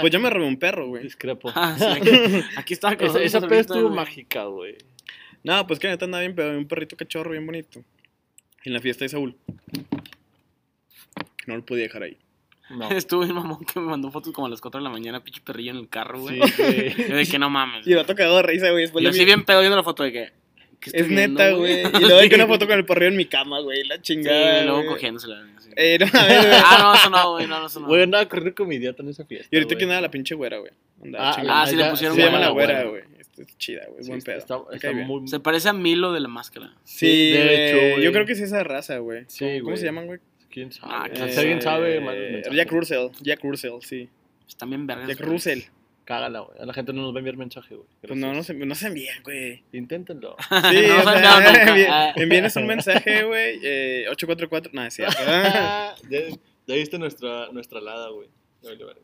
pues 0.00 0.12
yo 0.12 0.20
me 0.20 0.30
robé 0.30 0.46
un 0.46 0.58
perro, 0.58 0.88
güey. 0.88 1.02
Discrepo. 1.02 1.50
Ah, 1.54 1.76
sí, 1.78 1.84
aquí, 1.84 2.10
aquí 2.56 2.74
estaba 2.74 2.96
con 2.96 3.06
esa 3.08 3.20
esa 3.22 3.40
pez 3.46 3.60
estuvo 3.60 3.88
mágica, 3.90 4.44
güey. 4.44 4.76
No, 5.42 5.66
pues 5.66 5.78
que 5.78 5.88
neta 5.88 6.04
andaba 6.06 6.22
bien, 6.22 6.34
pero 6.34 6.56
un 6.56 6.66
perrito 6.66 6.96
cachorro 6.96 7.30
bien 7.32 7.44
bonito. 7.46 7.82
En 8.64 8.72
la 8.72 8.80
fiesta 8.80 9.04
de 9.04 9.08
Saúl. 9.10 9.36
No 11.46 11.56
lo 11.56 11.64
podía 11.64 11.84
dejar 11.84 12.02
ahí. 12.04 12.16
No. 12.70 12.90
Estuvo 12.90 13.20
bien 13.22 13.34
mamón 13.34 13.64
que 13.64 13.78
me 13.78 13.86
mandó 13.86 14.10
fotos 14.10 14.32
como 14.32 14.46
a 14.46 14.50
las 14.50 14.60
4 14.60 14.80
de 14.80 14.84
la 14.84 14.90
mañana, 14.90 15.22
pinche 15.22 15.40
perrillo 15.42 15.72
en 15.72 15.76
el 15.78 15.88
carro, 15.88 16.20
güey. 16.20 16.40
Sí. 16.48 16.62
Yo 17.08 17.16
de 17.16 17.26
que 17.26 17.38
no 17.38 17.50
mames. 17.50 17.86
Y 17.86 17.90
el 17.92 17.98
vato 17.98 18.14
cagado 18.14 18.36
de 18.38 18.42
risa, 18.44 18.70
güey. 18.70 18.82
Después 18.84 19.04
Yo 19.04 19.12
vi- 19.12 19.24
bien 19.24 19.44
pedo 19.44 19.60
viendo 19.60 19.76
la 19.76 19.82
foto 19.82 20.02
de 20.02 20.12
que. 20.12 20.32
¿qué 20.80 20.90
estoy 20.90 21.02
Es 21.02 21.08
viendo, 21.08 21.42
neta, 21.42 21.54
güey. 21.56 21.80
Y 22.02 22.04
luego 22.06 22.18
hay 22.20 22.28
que 22.28 22.34
una 22.36 22.46
foto 22.46 22.66
con 22.66 22.78
el 22.78 22.84
perrillo 22.86 23.08
en 23.10 23.16
mi 23.16 23.26
cama, 23.26 23.60
güey. 23.60 23.84
La 23.84 23.96
Sí, 23.96 24.02
chingada. 24.02 24.62
y 24.62 24.66
luego 24.66 24.86
cogiéndosela. 24.86 25.46
Eh, 25.76 25.98
no, 25.98 26.06
a 26.18 26.24
ver, 26.26 26.46
güey. 26.46 26.60
Ah, 26.64 26.78
no, 26.80 26.94
eso 26.94 27.10
no, 27.10 27.32
güey, 27.32 27.46
no, 27.48 27.66
eso 27.66 27.80
no. 27.80 27.86
Güey, 27.88 28.02
andaba 28.04 28.26
corriendo 28.28 28.54
con 28.54 28.68
mi 28.68 28.76
idiota 28.76 29.02
en 29.02 29.08
esa 29.10 29.24
fiesta. 29.26 29.48
Y 29.50 29.56
ahorita 29.56 29.74
güey. 29.74 29.78
quién 29.78 29.90
era 29.90 30.00
la 30.00 30.10
pinche 30.10 30.34
güera, 30.34 30.58
güey. 30.58 30.70
Ah, 31.18 31.32
chingando. 31.34 31.52
ah, 31.52 31.66
sí 31.66 31.76
le 31.76 31.90
pusieron 31.90 32.16
Se 32.16 32.22
llama 32.22 32.38
la 32.38 32.48
güera. 32.50 32.84
güey. 32.84 33.02
Es 33.38 33.58
chida, 33.58 33.86
güey. 33.88 34.04
Sí, 34.04 34.08
Buen 34.10 34.22
pedo. 34.22 34.38
Está, 34.38 34.58
está 34.72 34.92
muy. 34.92 35.26
Se 35.28 35.40
parece 35.40 35.68
a 35.68 35.72
Milo 35.72 36.12
de 36.12 36.20
la 36.20 36.28
máscara. 36.28 36.74
Sí, 36.84 37.32
de 37.32 37.68
hecho, 37.68 37.76
güey. 37.94 38.04
Yo 38.04 38.12
creo 38.12 38.26
que 38.26 38.34
sí 38.34 38.42
es 38.42 38.48
esa 38.48 38.62
raza, 38.64 38.98
güey. 38.98 39.24
Sí, 39.28 39.44
¿Cómo, 39.44 39.52
¿Cómo 39.54 39.64
güey. 39.70 39.76
se 39.78 39.84
llaman, 39.86 40.06
güey? 40.06 40.20
¿Quién 40.50 40.70
sabe? 40.70 40.92
Ah, 40.94 41.02
alguien 41.36 41.60
sabe, 41.60 41.96
Eh, 41.96 42.00
mensaje. 42.32 42.56
Jack 42.56 42.70
Russell. 42.70 43.08
Jack 43.20 43.42
Russell, 43.42 43.72
sí. 43.80 44.08
Están 44.48 44.70
bien 44.70 44.86
vergas. 44.86 45.08
Jack. 45.08 45.20
Russell. 45.20 45.60
Cágala, 46.04 46.40
güey. 46.40 46.58
A 46.60 46.66
la 46.66 46.74
gente 46.74 46.92
no 46.92 47.02
nos 47.02 47.12
va 47.12 47.16
a 47.16 47.20
enviar 47.20 47.36
mensaje, 47.36 47.74
güey. 47.74 47.88
Pues 48.02 48.16
no, 48.16 48.32
no 48.34 48.42
se, 48.44 48.52
no 48.54 48.74
se 48.74 48.86
envían, 48.88 49.22
güey. 49.24 49.62
Inténtenlo. 49.72 50.36
Sí, 50.70 50.82
No 50.86 51.02
sea, 51.02 52.12
envíenos 52.16 52.54
un 52.56 52.66
mensaje, 52.66 53.24
güey. 53.24 53.58
Eh, 53.64 54.04
844. 54.10 54.70
No, 54.74 54.84
es 54.84 54.94
cierto. 54.94 55.16
ya, 55.24 55.94
ya 56.66 56.74
viste 56.74 56.98
nuestra, 56.98 57.50
nuestra 57.52 57.78
alada, 57.80 58.10
güey. 58.10 58.28
Ya 58.62 58.70
vale 58.70 58.84
verga. 58.84 59.00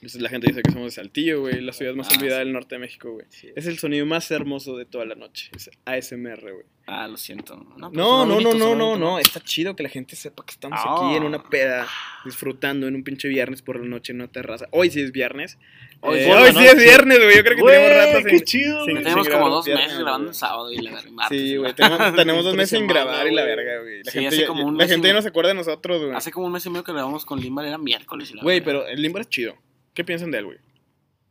Entonces 0.00 0.22
la 0.22 0.30
gente 0.30 0.46
dice 0.48 0.62
que 0.62 0.72
somos 0.72 0.86
de 0.86 0.90
Saltillo, 1.02 1.40
güey. 1.40 1.60
La 1.60 1.72
ciudad 1.74 1.94
más 1.94 2.08
Ah, 2.10 2.14
olvidada 2.16 2.40
sí. 2.40 2.44
del 2.46 2.52
norte 2.54 2.74
de 2.76 2.78
México, 2.78 3.12
güey. 3.12 3.26
Sí. 3.28 3.48
Es 3.54 3.66
el 3.66 3.78
sonido 3.78 4.06
más 4.06 4.30
hermoso 4.30 4.76
de 4.78 4.86
toda 4.86 5.04
la 5.04 5.14
noche. 5.14 5.50
Es 5.54 5.70
ASMR, 5.84 6.40
güey. 6.40 6.64
Ah, 6.86 7.06
lo 7.06 7.16
siento. 7.18 7.54
No, 7.56 7.90
No, 7.90 8.24
no, 8.24 8.26
no, 8.26 8.34
bonito, 8.50 8.74
no, 8.74 8.96
no. 8.96 9.18
Está 9.18 9.40
chido 9.40 9.76
que 9.76 9.82
la 9.82 9.90
gente 9.90 10.16
sepa 10.16 10.44
que 10.44 10.52
estamos 10.52 10.80
Ah. 10.82 10.96
aquí 11.06 11.16
en 11.16 11.24
una 11.24 11.42
peda, 11.48 11.86
disfrutando 12.24 12.88
en 12.88 12.94
un 12.94 13.04
pinche 13.04 13.28
viernes 13.28 13.60
por 13.62 13.78
la 13.78 13.86
noche 13.86 14.12
en 14.12 14.20
una 14.22 14.28
terraza. 14.32 14.66
Hoy 14.72 14.90
sí 14.90 15.00
es 15.02 15.12
viernes. 15.12 15.58
Hoy 16.00 16.18
Eh, 16.20 16.24
sí, 16.24 16.30
hoy 16.30 16.64
es 16.66 16.76
viernes, 16.76 17.18
güey. 17.18 17.36
Yo 17.36 17.44
creo 17.44 17.56
que 17.58 17.62
tenemos 17.62 17.90
rato 17.92 18.24
qué 18.24 18.30
sin. 18.38 18.44
chido, 18.46 18.84
sin-. 18.86 18.96
Tenemos 18.96 19.26
sin 19.26 19.34
como 19.34 19.48
dos 19.50 19.66
viernes, 19.66 19.86
meses 19.88 20.00
grabando 20.00 20.28
en 20.28 20.34
sábado 20.34 20.72
y 20.72 20.78
la 20.78 20.90
martes. 21.12 21.38
Sí, 21.38 21.56
güey. 21.58 21.74
Tenemos, 21.74 21.98
tenemos 22.16 22.44
dos 22.44 22.56
meses 22.56 22.78
sin 22.78 22.88
grabar 22.88 23.26
y 23.28 23.34
la 23.34 23.44
verga, 23.44 23.80
güey. 23.82 24.02
La 24.02 24.10
Sí, 24.10 24.18
gente, 24.18 24.28
hace 24.28 24.40
ya- 24.40 24.46
como 24.46 24.64
un 24.66 24.78
la 24.78 24.84
mes 24.84 24.88
y 24.90 24.94
gente 24.94 25.08
ya 25.08 25.14
no 25.14 25.20
se 25.22 25.28
acuerda 25.28 25.48
de 25.50 25.54
nosotros, 25.56 26.02
güey. 26.02 26.16
Hace 26.16 26.32
como 26.32 26.46
un 26.46 26.52
mes 26.52 26.64
y 26.64 26.70
medio 26.70 26.84
que 26.84 26.92
grabamos 26.92 27.26
con 27.26 27.38
Limbar, 27.38 27.66
era 27.66 27.76
miércoles 27.76 28.30
y 28.30 28.34
la 28.36 28.42
Güey, 28.42 28.60
verga. 28.60 28.80
pero 28.80 28.88
el 28.90 29.02
Limber 29.02 29.20
es 29.22 29.28
chido. 29.28 29.56
¿Qué 30.00 30.04
piensan 30.06 30.30
de 30.30 30.38
él, 30.38 30.44
güey? 30.46 30.56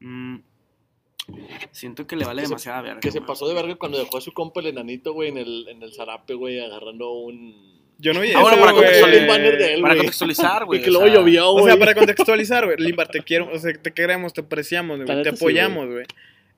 Mm, 0.02 0.42
siento 1.72 2.06
que 2.06 2.16
le 2.16 2.24
vale 2.24 2.42
Que 2.44 2.46
se- 2.46 2.50
demasiada 2.52 2.82
verga. 2.84 3.00
Que 3.00 3.10
se 3.12 3.20
pasó 3.20 3.48
de 3.48 3.56
verga 3.56 3.74
cuando 3.78 3.98
dejó 3.98 4.20
a 4.20 4.22
su 4.22 4.32
compa 4.32 4.60
el 4.62 4.68
enanito, 4.68 5.12
güey, 5.14 5.30
en 5.30 5.40
el, 5.40 5.68
en 5.70 5.82
el 5.82 5.92
zarape, 5.92 6.36
güey, 6.36 6.60
agarrando 6.60 7.10
un... 7.14 7.80
Yo 7.98 8.14
no 8.14 8.20
vi 8.22 8.27
Ah, 8.27 8.32
eso, 8.34 8.42
bueno, 8.42 8.60
para 8.62 8.74
contextualizar 8.74 9.42
de 9.42 9.74
él, 9.74 9.82
Para 9.82 9.94
güey. 9.96 9.98
contextualizar, 9.98 10.66
güey. 10.66 10.79
Y 10.82 10.84
que 10.84 10.90
o 10.92 10.94
luego 10.94 11.05
sea, 11.66 11.74
O 11.75 11.79
para 11.79 11.96
contextualizar, 11.96 12.66
güey, 12.66 12.77
Limbar, 12.77 13.08
te 13.08 13.24
quiero, 13.24 13.50
o 13.51 13.58
sea, 13.58 13.74
te 13.74 13.92
queremos, 13.92 14.34
te 14.34 14.42
apreciamos, 14.42 15.01
güey, 15.03 15.24
te 15.24 15.29
apoyamos, 15.29 15.88
güey. 15.88 16.05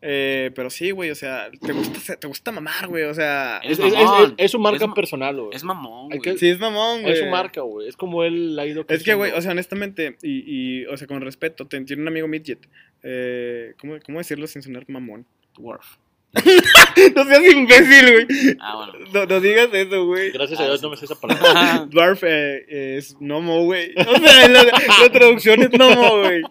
Eh, 0.03 0.49
pero 0.55 0.69
sí, 0.71 0.89
güey, 0.91 1.11
o 1.11 1.15
sea, 1.15 1.49
te 1.51 1.73
gusta, 1.73 2.15
te 2.15 2.25
gusta 2.27 2.51
mamar, 2.51 2.87
güey, 2.87 3.03
o 3.03 3.13
sea, 3.13 3.59
Es 3.63 3.77
Es, 3.77 3.85
es, 3.85 3.93
mamón. 3.93 4.35
es- 4.37 4.45
es 4.45 4.51
su 4.51 4.57
marca 4.59 4.91
personal, 4.93 5.39
güey. 5.39 5.55
Es 5.55 5.63
mamón, 5.63 6.07
güey. 6.07 6.19
que- 6.21 6.37
sí 6.37 6.49
es 6.49 6.59
mamón, 6.59 7.01
güey. 7.03 7.13
Es 7.13 7.19
su 7.19 7.25
marca, 7.27 7.61
güey. 7.61 7.87
Es 7.87 7.95
como 7.95 8.23
él 8.23 8.57
ha 8.57 8.65
ido 8.65 8.83
Es 8.87 9.03
que, 9.03 9.13
güey, 9.13 9.31
o 9.31 9.41
sea, 9.41 9.51
honestamente, 9.51 10.17
y, 10.23 10.43
y, 10.81 10.85
o 10.87 10.97
sea, 10.97 11.05
con 11.07 11.21
respeto, 11.21 11.67
tiene 11.67 11.85
un 12.01 12.07
amigo 12.07 12.27
midget, 12.27 12.67
eh, 13.03 13.73
¿cómo, 13.79 13.97
¿cómo 14.03 14.17
decirlo 14.17 14.47
sin 14.47 14.61
sonar 14.63 14.85
mamón? 14.87 15.25
Worf. 15.59 15.97
no 17.15 17.25
seas 17.25 17.43
imbécil, 17.53 18.11
güey, 18.13 18.55
Ah, 18.59 18.75
bueno. 18.77 18.93
no, 19.13 19.25
no 19.25 19.39
digas 19.41 19.69
eso, 19.73 20.05
güey. 20.05 20.31
Gracias 20.31 20.59
a 20.59 20.63
Dios 20.65 20.79
sí. 20.79 20.85
no 20.85 20.89
me 20.91 20.97
sé 20.97 21.05
esa 21.05 21.15
palabra. 21.19 21.85
Dwarf 21.89 22.23
eh, 22.25 22.97
es 22.97 23.17
Nomo, 23.19 23.63
güey. 23.65 23.93
O 23.97 24.15
sea, 24.17 24.47
la, 24.47 24.63
la 24.63 25.11
traducción 25.11 25.61
es 25.63 25.71
Nomo, 25.77 26.19
güey. 26.19 26.41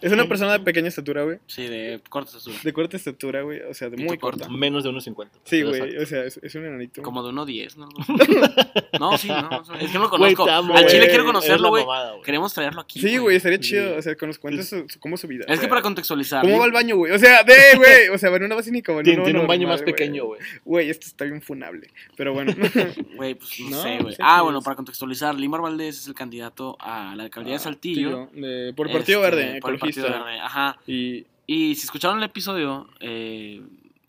Es 0.00 0.10
una 0.12 0.26
persona 0.26 0.52
de 0.52 0.60
pequeña 0.60 0.88
estatura, 0.88 1.22
güey. 1.22 1.38
Sí, 1.46 1.66
de 1.66 2.00
cortes 2.08 2.34
azul. 2.34 2.52
De 2.62 2.72
corta 2.72 2.96
estatura, 2.96 3.42
güey. 3.42 3.60
O 3.60 3.74
sea, 3.74 3.88
de 3.88 3.96
muy 3.98 4.18
corta. 4.18 4.48
Menos 4.48 4.82
de 4.84 4.90
1.50. 4.90 5.28
Sí, 5.44 5.62
güey. 5.62 5.96
O 5.98 6.06
sea, 6.06 6.24
es, 6.24 6.38
es 6.42 6.54
un 6.56 6.64
enanito. 6.66 7.02
Como 7.02 7.22
de 7.22 7.30
1.10, 7.32 7.76
¿no? 7.76 7.88
No, 8.98 9.16
sí, 9.18 9.28
no. 9.28 9.62
Es 9.78 9.88
que 9.90 9.94
no 9.94 10.04
lo 10.04 10.10
conozco. 10.10 10.48
amo, 10.48 10.76
Al 10.76 10.86
chile 10.86 11.08
quiero 11.08 11.24
conocerlo, 11.24 11.68
güey. 11.68 11.84
Queremos 12.24 12.52
traerlo 12.52 12.80
aquí. 12.80 13.00
Sí, 13.00 13.16
güey, 13.18 13.36
estaría 13.36 13.58
Sí. 13.58 13.70
chido. 13.70 13.96
O 13.96 14.02
sea, 14.02 14.14
que 14.16 14.26
nos 14.26 14.38
cuentes 14.38 14.68
su, 14.68 14.86
su- 14.88 14.98
cómo 14.98 15.14
es 15.14 15.20
su 15.20 15.28
vida. 15.28 15.44
Es 15.46 15.60
que 15.60 15.68
para 15.68 15.82
contextualizar. 15.82 16.42
¿Cómo 16.42 16.58
va 16.58 16.66
el 16.66 16.72
baño, 16.72 16.96
güey? 16.96 17.12
O 17.12 17.18
sea, 17.18 17.42
de, 17.44 17.54
güey. 17.76 18.08
O 18.12 18.18
sea, 18.18 18.30
va 18.30 18.36
en 18.38 18.44
una 18.44 18.56
base 18.56 18.70
ni 18.72 18.82
Tiene, 19.10 19.24
tiene 19.24 19.40
un 19.40 19.46
baño 19.46 19.62
normal, 19.62 19.78
más 19.78 19.82
pequeño, 19.84 20.24
güey. 20.26 20.40
Güey, 20.64 20.90
esto 20.90 21.06
está 21.06 21.24
bien 21.24 21.42
funable. 21.42 21.88
Pero 22.16 22.32
bueno. 22.34 22.52
Güey, 23.16 23.34
pues 23.34 23.60
no, 23.60 23.70
No, 23.70 23.82
sé, 23.82 23.98
güey. 24.00 24.16
Ah, 24.20 24.42
bueno, 24.42 24.62
para 24.62 24.76
contextualizar, 24.76 25.34
Limar 25.34 25.60
Valdés 25.60 25.98
es 25.98 26.06
el 26.08 26.14
candidato 26.14 26.76
a 26.80 27.14
la 27.16 27.24
alcaldía 27.24 27.54
de 27.54 27.58
Saltillo. 27.58 28.28
Tío, 28.32 28.40
de- 28.42 28.72
por 28.74 28.86
el 28.88 28.92
Partido 28.92 29.24
Este, 29.24 29.36
Verde, 29.36 29.60
por 29.60 29.72
el 29.74 29.78
Partido 29.78 30.06
ecologista. 30.06 30.24
Verde, 30.24 30.40
ajá. 30.40 30.78
Y 30.86 31.26
Y 31.46 31.74
si 31.74 31.82
escucharon 31.84 32.18
el 32.18 32.24
episodio 32.24 32.88
eh, 33.00 33.60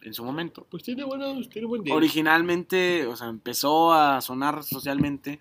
en 0.04 0.14
su 0.14 0.24
momento, 0.24 0.66
Pues 0.70 0.84
tiene, 0.84 1.04
buenos, 1.04 1.50
tiene 1.50 1.68
buen 1.68 1.84
día. 1.84 1.94
originalmente, 1.94 3.06
o 3.08 3.16
sea, 3.16 3.28
empezó 3.28 3.94
a 3.94 4.22
sonar 4.22 4.64
socialmente 4.64 5.40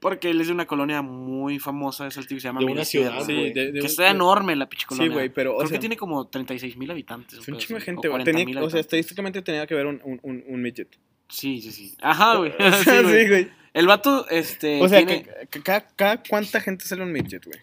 porque 0.00 0.30
él 0.30 0.40
es 0.40 0.46
de 0.48 0.52
una 0.54 0.66
colonia 0.66 1.02
muy 1.02 1.58
famosa 1.58 2.04
de 2.04 2.10
Saltillo 2.10 2.36
que 2.38 2.40
se 2.40 2.48
llama 2.48 2.60
De 2.60 2.66
una 2.66 2.84
ciudad, 2.84 3.24
sí, 3.24 3.34
güey. 3.34 3.52
de, 3.52 3.66
de 3.66 3.72
Que 3.74 3.80
un- 3.80 3.86
está 3.86 4.10
enorme 4.10 4.56
la 4.56 4.68
pinche 4.68 4.82
Sí, 4.84 4.88
colonia. 4.88 5.12
güey, 5.12 5.28
pero, 5.28 5.52
o 5.54 5.58
Creo 5.58 5.68
sea, 5.68 5.76
que 5.76 5.80
tiene 5.80 5.96
como 5.96 6.26
36 6.26 6.76
mil 6.76 6.90
habitantes. 6.90 7.38
es 7.38 7.46
un 7.48 7.54
o 7.54 7.58
chingo 7.58 7.78
de 7.78 7.84
gente, 7.84 8.08
o 8.08 8.10
güey. 8.10 8.22
40,000 8.24 8.46
Tenía- 8.46 8.62
O 8.64 8.70
sea, 8.70 8.80
estadísticamente 8.80 9.42
tenía 9.42 9.66
que 9.66 9.74
haber 9.74 9.86
un, 9.86 10.00
un, 10.04 10.18
un, 10.22 10.44
un 10.48 10.62
midget. 10.62 10.88
Sí, 11.28 11.60
sí, 11.60 11.70
sí. 11.70 11.94
Ajá, 12.00 12.36
güey. 12.36 12.52
sí, 12.84 12.90
Sí, 12.90 13.28
güey. 13.28 13.48
El 13.72 13.86
vato, 13.86 14.26
este, 14.30 14.82
O 14.82 14.88
sea, 14.88 14.98
tiene... 14.98 15.22
que, 15.22 15.46
que 15.48 15.62
cada, 15.62 15.86
cada 15.94 16.22
cuánta 16.22 16.60
gente 16.60 16.84
sale 16.86 17.02
un 17.04 17.12
midget, 17.12 17.44
güey. 17.44 17.58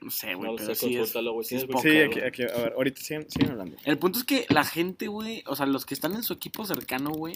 No 0.00 0.10
sé, 0.10 0.34
güey, 0.34 0.46
No 0.46 0.52
lo 0.52 0.56
pero 0.58 0.74
sé, 0.74 0.86
sí 0.88 0.96
es... 0.96 1.12
güey. 1.12 1.44
sí 1.44 1.56
es 1.56 1.62
Tienes 1.62 1.64
poca, 1.66 1.80
Sí, 1.82 1.98
aquí, 1.98 2.20
aquí, 2.20 2.42
a 2.44 2.62
ver, 2.62 2.72
ahorita 2.76 3.00
siguen, 3.00 3.28
siguen 3.30 3.50
hablando. 3.50 3.76
El 3.84 3.98
punto 3.98 4.18
es 4.20 4.24
que 4.24 4.46
la 4.50 4.64
gente, 4.64 5.08
güey, 5.08 5.42
o 5.46 5.56
sea, 5.56 5.66
los 5.66 5.84
que 5.84 5.94
están 5.94 6.14
en 6.14 6.22
su 6.22 6.32
equipo 6.32 6.64
cercano, 6.64 7.10
güey, 7.10 7.34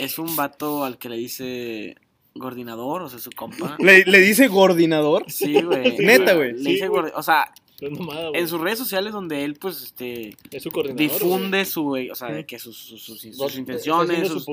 es 0.00 0.18
un 0.18 0.34
vato 0.36 0.84
al 0.84 0.98
que 0.98 1.08
le 1.08 1.16
dice 1.16 1.94
gordinador, 2.38 3.02
o 3.02 3.08
sea, 3.08 3.18
su 3.18 3.30
compa. 3.30 3.76
¿Le, 3.78 4.04
le 4.04 4.20
dice 4.20 4.48
gordinador? 4.48 5.24
Sí, 5.28 5.60
güey. 5.62 5.96
Neta, 5.98 6.34
güey. 6.34 6.52
Le 6.52 6.58
Sí, 6.58 6.64
dice 6.72 6.88
güey. 6.88 7.02
gordi- 7.04 7.12
O 7.14 7.22
sea, 7.22 7.50
Es 7.78 7.90
mamada, 7.90 8.28
güey. 8.30 8.40
en 8.40 8.48
sus 8.48 8.60
redes 8.60 8.78
sociales 8.78 9.12
donde 9.12 9.44
él, 9.44 9.54
pues, 9.54 9.82
este, 9.82 10.34
Es 10.50 10.62
su 10.62 10.70
coordinador. 10.70 10.98
difunde 11.12 11.64
su, 11.66 11.82
güey, 11.82 12.08
o 12.10 12.14
sea, 12.14 12.28
de 12.30 12.46
que 12.46 12.58
sus, 12.58 12.76
sus, 12.76 13.24
intenciones, 13.56 14.28
sus, 14.28 14.46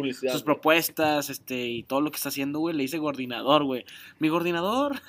propuestas, 0.44 1.30
este, 1.30 1.68
y 1.68 1.84
todo 1.84 2.02
lo 2.02 2.12
que 2.12 2.18
está 2.18 2.30
haciendo, 2.30 2.60
güey, 2.60 2.76
le 2.76 2.84
dice 2.84 2.98
gordinador, 2.98 3.64
güey. 3.64 3.86
Mi 4.20 4.28
gordinador 4.30 5.02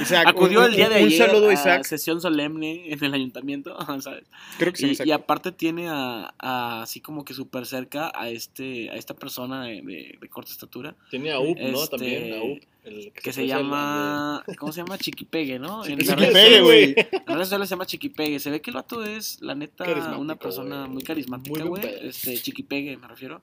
Isaac, 0.00 0.26
acudió 0.28 0.60
un- 0.60 0.66
el 0.66 0.76
día 0.76 0.88
de 0.88 1.00
un 1.02 1.06
ayer 1.08 1.26
saludo, 1.28 1.48
a 1.48 1.52
Isaac. 1.54 1.84
sesión 1.84 2.20
solemne 2.20 2.92
en 2.92 3.02
el 3.04 3.14
ayuntamiento, 3.14 3.76
¿sabes? 4.00 4.24
Creo 4.58 4.72
que 4.72 4.78
sí, 4.78 4.86
Y, 4.86 4.90
Isaac. 4.90 5.06
y 5.06 5.10
aparte 5.12 5.52
tiene 5.52 5.88
a, 5.88 6.34
a 6.38 6.82
así 6.82 7.00
como 7.00 7.24
que 7.24 7.34
súper 7.34 7.66
cerca 7.66 8.12
a 8.14 8.28
este 8.30 8.90
a 8.90 8.94
esta 8.96 9.14
persona 9.14 9.64
de, 9.64 9.82
de- 9.82 10.18
de 10.20 10.28
corta 10.28 10.52
estatura 10.52 10.94
Tiene 11.10 11.32
a 11.32 11.40
UP, 11.40 11.58
¿no? 11.58 11.82
Este, 11.82 11.96
También, 11.96 12.32
a 12.34 12.42
UP. 12.42 12.62
El 12.86 13.12
que 13.12 13.32
se 13.32 13.40
parece 13.40 13.52
al- 13.52 13.62
llama 13.62 14.44
¿cómo 14.58 14.72
se 14.72 14.80
llama? 14.80 14.96
Chiquipegue, 14.98 15.58
¿no? 15.58 15.84
En 15.84 15.98
Chiquipegue, 15.98 16.60
güey. 16.62 16.94
en 16.96 17.26
redes 17.26 17.48
sociales 17.48 17.68
se 17.68 17.74
llama 17.74 17.86
Chiquipegue. 17.86 18.38
Se 18.38 18.50
ve 18.50 18.60
que 18.60 18.70
el 18.70 18.76
vato 18.76 19.04
es, 19.04 19.40
la 19.42 19.54
neta, 19.54 19.84
una 20.16 20.36
persona 20.36 20.80
güey. 20.80 20.90
muy 20.90 21.02
carismática, 21.02 21.64
güey. 21.64 21.82
Este, 22.02 22.34
Chiquipegue, 22.38 22.96
me 22.96 23.08
refiero. 23.08 23.42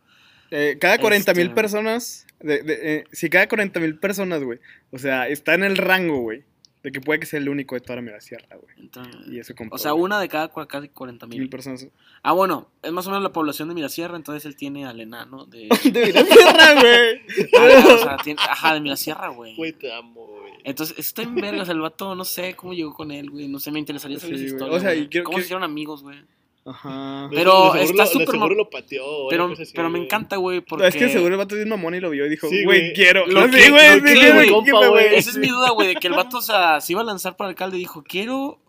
Eh, 0.51 0.77
cada 0.79 0.97
40 0.99 1.33
mil 1.33 1.43
Este- 1.47 1.55
personas, 1.55 2.27
de, 2.39 2.61
de, 2.63 2.79
eh, 2.97 3.03
si 3.11 3.29
cada 3.29 3.47
40 3.47 3.79
mil 3.79 3.97
personas, 3.97 4.43
güey, 4.43 4.59
o 4.91 4.99
sea, 4.99 5.27
está 5.27 5.55
en 5.55 5.63
el 5.63 5.77
rango, 5.77 6.19
güey, 6.21 6.43
De 6.83 6.91
que 6.91 6.99
puede 6.99 7.21
que 7.21 7.25
sea 7.25 7.39
el 7.39 7.47
único 7.47 7.75
de 7.75 7.81
toda 7.81 7.95
la 7.95 8.01
Mirasierra, 8.01 8.57
güey. 8.57 8.75
Entonces, 8.77 9.15
Y 9.31 9.39
eso 9.39 9.55
compa, 9.55 9.75
o 9.75 9.79
sea, 9.79 9.93
una 9.93 10.19
de 10.19 10.27
cada 10.27 10.49
casi 10.67 10.89
40 10.89 11.27
Mil 11.27 11.49
personas. 11.49 11.87
Ah, 12.21 12.33
bueno, 12.33 12.67
es 12.81 12.91
más 12.91 13.07
o 13.07 13.09
menos 13.09 13.23
la 13.23 13.31
población 13.31 13.69
de 13.69 13.73
Mirasierra, 13.75 14.17
entonces 14.17 14.45
él 14.45 14.55
tiene 14.57 14.85
al 14.85 14.99
enano 14.99 15.45
de... 15.45 15.69
de 15.91 16.05
Mirasierra, 16.07 16.73
güey. 16.81 17.21
Ah, 17.57 17.93
o 17.93 17.97
sea, 17.99 18.17
tiene- 18.17 18.41
ajá, 18.41 18.73
de 18.73 18.81
Mirasierra, 18.81 19.29
güey. 19.29 19.55
Güey, 19.55 19.71
te 19.73 19.93
amo, 19.93 20.25
güey. 20.27 20.53
Entonces, 20.65 20.97
está 20.99 21.21
en 21.21 21.35
vergas 21.35 21.69
el 21.69 21.79
vato, 21.79 22.15
no 22.15 22.25
sé 22.25 22.53
cómo 22.55 22.73
llegó 22.73 22.93
con 22.93 23.11
él, 23.11 23.29
güey. 23.29 23.47
No 23.47 23.59
sé, 23.59 23.71
me 23.71 23.79
interesaría 23.79 24.19
saber 24.19 24.37
Sí, 24.37 24.45
esa 24.45 24.53
historia. 24.55 24.77
O 24.77 24.79
sea, 24.81 24.93
y 24.93 25.07
quiero- 25.07 25.23
¿Cómo 25.25 25.37
se 25.37 25.45
hicieron 25.45 25.63
amigos, 25.63 26.03
güey? 26.03 26.17
Ajá. 26.65 27.27
Pero 27.29 27.73
de 27.73 27.79
seguro 27.85 28.03
está 28.03 28.05
súper 28.05 28.35
lo 28.55 28.69
pateó. 28.69 29.05
o 29.05 29.29
Pero, 29.29 29.51
así, 29.51 29.73
pero 29.75 29.89
me 29.89 29.99
encanta, 29.99 30.37
güey, 30.37 30.61
porque... 30.61 30.87
Es 30.87 30.95
que 30.95 31.09
seguro 31.09 31.33
el 31.33 31.37
vato 31.37 31.57
es 31.57 31.65
mamón 31.67 31.95
y 31.95 31.99
lo 31.99 32.09
vio 32.09 32.25
y 32.25 32.29
dijo, 32.29 32.47
Sí, 32.47 32.63
güey, 32.63 32.79
güey. 32.79 32.93
quiero. 32.93 33.25
Lo 33.27 33.45
sí, 33.45 33.51
que- 33.51 33.69
güey, 33.69 33.99
sí, 33.99 34.07
sí, 34.15 34.31
güey. 34.71 35.15
Esa 35.15 35.29
es 35.31 35.37
mi 35.37 35.47
duda, 35.49 35.71
güey, 35.71 35.89
de 35.89 35.95
que 35.95 36.07
el 36.07 36.13
vato, 36.13 36.37
o 36.37 36.41
sea, 36.41 36.79
se 36.79 36.93
iba 36.93 37.01
a 37.01 37.05
lanzar 37.05 37.35
para 37.35 37.49
alcalde 37.49 37.77
y 37.77 37.81
dijo, 37.81 38.03
quiero 38.03 38.59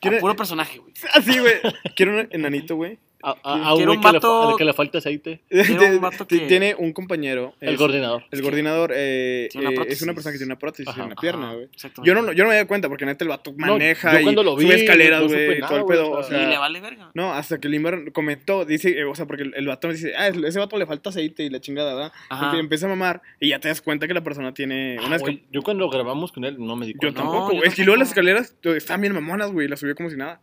¿Quiere- 0.00 0.18
a 0.18 0.20
puro 0.20 0.36
personaje, 0.36 0.78
güey. 0.78 0.92
Así, 1.14 1.38
güey. 1.38 1.54
Quiero 1.96 2.12
un 2.20 2.28
enanito, 2.30 2.76
güey. 2.76 2.98
A, 3.22 3.30
a, 3.42 3.52
a 3.68 3.72
un 3.74 3.76
Quiero 3.78 3.92
güey 3.94 3.98
un 3.98 4.02
que, 4.20 4.48
le, 4.52 4.56
que 4.58 4.64
le 4.64 4.72
falta 4.72 4.98
aceite. 4.98 5.40
Quiero 5.48 5.86
un 5.86 6.00
vato 6.00 6.26
que- 6.26 6.38
Tiene 6.40 6.74
un 6.78 6.92
compañero. 6.92 7.54
El 7.60 7.74
es- 7.74 7.78
coordinador. 7.78 8.24
El 8.30 8.42
coordinador 8.42 8.92
eh, 8.94 9.48
tiene 9.50 9.68
una 9.68 9.82
eh, 9.82 9.86
es 9.90 10.02
una 10.02 10.14
persona 10.14 10.32
que 10.32 10.38
tiene 10.38 10.52
una 10.52 10.58
prótesis 10.58 10.88
Ajá. 10.88 11.02
en 11.04 11.08
la 11.10 11.16
pierna, 11.16 11.52
güey. 11.54 11.68
Yo 12.04 12.14
no, 12.14 12.32
yo 12.32 12.44
no 12.44 12.50
me 12.50 12.58
di 12.58 12.64
cuenta 12.66 12.88
porque 12.88 13.04
neta 13.06 13.24
el 13.24 13.28
vato 13.28 13.52
maneja 13.56 14.12
yo 14.14 14.20
y 14.20 14.22
cuando 14.22 14.42
lo 14.42 14.56
vi, 14.56 14.64
sube 14.66 14.74
escaleras, 14.76 15.22
no 15.22 15.28
supe 15.28 15.46
güey, 15.46 15.58
nada, 15.60 15.68
todo 15.68 15.78
el 15.78 15.84
güey, 15.84 15.98
pedo. 15.98 16.10
o 16.12 16.22
sea, 16.22 16.42
Y 16.42 16.46
le 16.46 16.58
vale 16.58 16.80
verga. 16.80 17.10
no, 17.14 17.32
hasta 17.34 17.58
que 17.60 17.68
Limber 17.68 18.12
comentó, 18.12 18.64
dice, 18.64 18.90
eh, 18.98 19.04
o 19.04 19.14
sea, 19.14 19.26
porque 19.26 19.42
el, 19.42 19.54
el 19.54 19.66
vato 19.66 19.88
me 19.88 19.94
dice, 19.94 20.14
ah, 20.16 20.28
ese 20.28 20.58
vato 20.58 20.78
le 20.78 20.86
falta 20.86 21.10
aceite 21.10 21.42
y 21.44 21.50
la 21.50 21.60
chingada, 21.60 21.94
¿verdad? 21.94 22.12
Ajá. 22.30 22.56
Y 22.56 22.60
empieza 22.60 22.86
a 22.86 22.88
mamar 22.88 23.20
y 23.40 23.48
ya 23.50 23.58
te 23.60 23.68
das 23.68 23.80
cuenta 23.82 24.08
que 24.08 24.14
la 24.14 24.22
persona 24.22 24.54
tiene 24.54 24.96
Ah, 25.00 25.18
güey, 25.18 25.42
yo 25.50 25.62
cuando 25.62 25.88
grabamos 25.90 26.32
con 26.32 26.44
él 26.44 26.56
no 26.58 26.76
me 26.76 26.86
di 26.86 26.92
Yo 26.94 26.98
cuenta. 27.00 27.22
No, 27.22 27.30
tampoco, 27.30 27.52
yo 27.52 27.58
güey. 27.58 27.68
Es 27.68 27.74
que 27.74 27.84
luego 27.84 27.98
las 27.98 28.08
tampoco. 28.14 28.28
escaleras 28.30 28.56
eh, 28.62 28.76
están 28.76 29.00
bien 29.00 29.12
mamonas, 29.12 29.50
güey. 29.52 29.68
Las 29.68 29.80
subió 29.80 29.94
como 29.94 30.10
si 30.10 30.16
nada. 30.16 30.40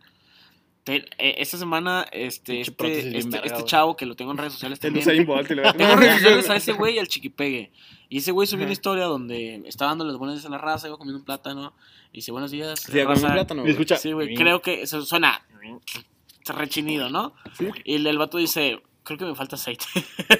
Te- 0.88 1.04
eh, 1.18 1.34
esta 1.38 1.58
semana, 1.58 2.06
este, 2.12 2.60
este, 2.60 3.18
este, 3.18 3.40
este 3.46 3.64
chavo 3.64 3.96
que 3.96 4.06
lo 4.06 4.16
tengo 4.16 4.30
en 4.32 4.38
redes 4.38 4.52
sociales 4.54 4.80
también. 4.80 5.04
Tengo 5.06 5.38
en 5.38 5.98
redes 5.98 6.14
sociales 6.16 6.50
a 6.50 6.56
ese 6.56 6.72
güey 6.74 6.96
y 6.96 6.98
al 6.98 7.08
chiquipegue. 7.08 7.70
Y 8.08 8.18
ese 8.18 8.32
güey 8.32 8.46
subió 8.46 8.64
una 8.64 8.72
historia 8.72 9.04
donde 9.04 9.62
estaba 9.66 9.90
dando 9.90 10.04
las 10.04 10.16
buenas 10.16 10.36
días 10.36 10.46
a 10.46 10.48
la 10.50 10.58
raza, 10.58 10.88
iba 10.88 10.96
comiendo 10.96 11.18
un 11.18 11.24
plátano. 11.24 11.74
Y 12.12 12.18
dice, 12.18 12.32
buenos 12.32 12.50
días. 12.50 12.80
Sí, 12.80 12.92
con 12.92 13.00
un 13.02 13.22
raza". 13.22 13.32
plátano, 13.34 13.60
Y 13.60 13.64
güey. 13.64 13.72
escucha. 13.72 13.96
Sí, 13.98 14.12
güey, 14.12 14.34
creo 14.34 14.62
que 14.62 14.80
eso 14.82 15.04
suena 15.04 15.44
rechinido, 16.56 17.10
¿no? 17.10 17.34
Sí. 17.58 17.68
Y 17.84 17.96
el, 17.96 18.06
el 18.06 18.16
vato 18.16 18.38
dice, 18.38 18.80
creo 19.16 19.18
que 19.18 19.24
me 19.24 19.34
falta 19.34 19.56
aceite. 19.56 19.84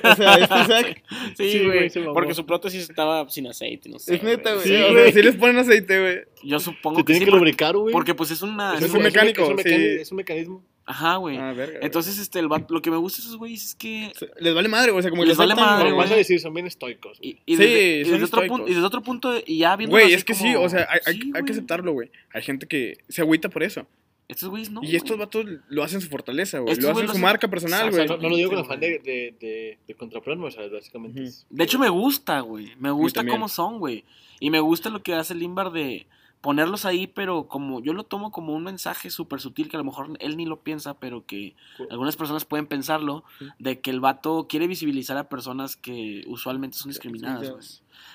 O 0.05 0.15
sea, 0.15 0.35
es 0.35 0.45
Isaac. 0.45 1.03
Sí, 1.37 1.51
Sí, 1.53 1.65
güey, 1.65 1.91
mamó. 1.97 2.13
porque 2.15 2.35
su 2.35 2.45
prótesis 2.47 2.89
estaba 2.89 3.29
sin 3.31 3.47
aceite, 3.47 3.89
no 3.89 3.99
sé. 3.99 4.15
Es 4.17 4.23
neta, 4.23 4.55
güey. 4.55 4.67
Sí, 4.67 4.75
o 4.75 4.93
sea, 4.93 5.13
sí 5.13 5.23
les 5.23 5.37
ponen 5.37 5.57
aceite, 5.59 6.01
güey. 6.01 6.19
Yo 6.45 6.61
supongo 6.61 6.99
Te 6.99 7.03
que 7.03 7.07
tienen 7.15 7.21
sí, 7.27 7.31
que 7.33 7.37
lubricar, 7.37 7.77
güey. 7.77 7.93
porque 7.93 8.15
pues 8.15 8.31
es 8.31 8.43
una... 8.43 8.75
Es 8.77 8.83
es 8.83 8.93
un 8.95 9.03
mecánico, 9.03 9.43
es 9.43 9.49
un, 9.51 9.59
sí. 9.59 9.65
mecánico, 9.65 10.03
es 10.03 10.11
un 10.13 10.17
mecanismo. 10.17 10.65
Ajá, 10.87 11.17
güey. 11.17 11.37
Ah, 11.37 11.53
verga. 11.53 11.81
Entonces, 11.83 12.19
este, 12.19 12.39
el 12.39 12.49
vato- 12.49 12.73
lo 12.73 12.81
que 12.81 12.91
me 12.91 12.97
gusta 12.97 13.19
de 13.19 13.25
esos 13.27 13.37
güeyes 13.37 13.63
es 13.63 13.75
que... 13.75 14.11
les 14.41 14.55
vale 14.55 14.69
madre, 14.69 14.91
güey. 14.93 15.01
O 15.01 15.03
sea, 15.03 15.11
como 15.11 15.23
Les 15.25 15.31
les 15.31 15.37
vale 15.39 15.55
madre, 15.55 15.93
vas 15.93 16.11
a 16.11 16.17
decir, 16.17 16.41
son 16.41 16.55
bien 16.55 16.67
estoicos. 16.67 17.19
Y, 17.21 17.41
y 17.45 17.57
Sí, 17.57 17.63
desde, 17.63 18.01
y 18.01 18.05
son 18.05 18.13
desde 18.13 18.25
otro 18.25 18.25
estoicos. 18.25 18.49
punto, 18.59 18.71
y 18.71 18.75
desde 18.75 18.87
otro 18.87 19.03
punto, 19.03 19.35
y 19.47 19.59
ya 19.59 19.77
viendo 19.77 19.95
Güey, 19.95 20.15
es 20.15 20.25
que 20.25 20.33
sí, 20.35 20.55
o 20.57 20.67
sea, 20.69 20.89
hay, 20.91 21.01
hay- 21.05 21.21
Sí, 21.21 21.33
hay 21.35 21.43
que 21.45 21.53
aceptarlo, 21.53 21.93
güey. 21.93 22.11
Hay 22.33 22.43
gente 22.43 22.67
que 22.67 22.97
se 23.09 23.21
agüita 23.21 23.51
por 23.51 23.63
eso. 23.65 23.87
Estos 24.29 24.51
güeyes 24.51 24.71
no. 24.71 24.83
y 24.85 24.95
estos 24.95 25.17
güey. 25.17 25.21
vatos 25.21 25.47
lo 25.69 25.83
hacen 25.83 26.01
su 26.03 26.09
fortaleza, 26.09 26.59
güey. 26.59 26.73
Estos 26.73 26.85
Lo 26.85 26.91
hacen 26.93 27.07
su 27.07 27.13
hacen- 27.13 27.23
marca 27.23 27.49
personal, 27.49 27.89
o 27.89 27.93
sea, 27.93 28.05
güey. 28.07 28.17
no, 28.17 28.23
no 28.23 28.29
lo 28.29 28.37
digo 28.37 28.51
con 28.51 28.59
afán 28.61 28.79
de, 28.79 28.99
de, 28.99 29.35
de, 29.41 29.79
de 29.87 29.97
o 29.99 30.51
sea, 30.51 30.69
básicamente 30.69 31.25
es... 31.25 31.47
De 31.49 31.65
hecho, 31.65 31.79
me 31.79 31.89
gusta, 31.89 32.41
güey. 32.41 32.75
Me 32.79 32.91
gusta 32.91 33.27
cómo 33.27 33.49
son, 33.49 33.79
güey. 33.79 34.05
Y 34.39 34.51
me 34.51 34.61
gusta 34.61 34.91
lo 34.91 35.03
que 35.03 35.15
hace 35.15 35.35
Limbar 35.35 35.73
de 35.73 36.07
ponerlos 36.41 36.85
ahí, 36.85 37.07
pero 37.07 37.49
como 37.49 37.83
yo 37.83 37.93
lo 37.93 38.05
tomo 38.05 38.31
como 38.31 38.55
un 38.55 38.63
mensaje 38.63 39.11
súper 39.11 39.41
sutil 39.41 39.69
que 39.69 39.77
a 39.77 39.81
lo 39.81 39.85
mejor 39.85 40.17
él 40.21 40.37
ni 40.37 40.47
lo 40.47 40.61
piensa, 40.61 40.95
pero 40.95 41.27
que 41.27 41.57
algunas 41.91 42.17
personas 42.17 42.45
pueden 42.45 42.67
pensarlo, 42.67 43.25
de 43.59 43.81
que 43.81 43.91
el 43.91 44.01
vato 44.01 44.47
quiere 44.49 44.67
visibilizar 44.69 45.17
a 45.17 45.29
personas 45.29 45.77
que 45.77 46.23
usualmente 46.29 46.77
son 46.77 46.91
discriminadas, 46.91 47.51
güey. 47.51 47.65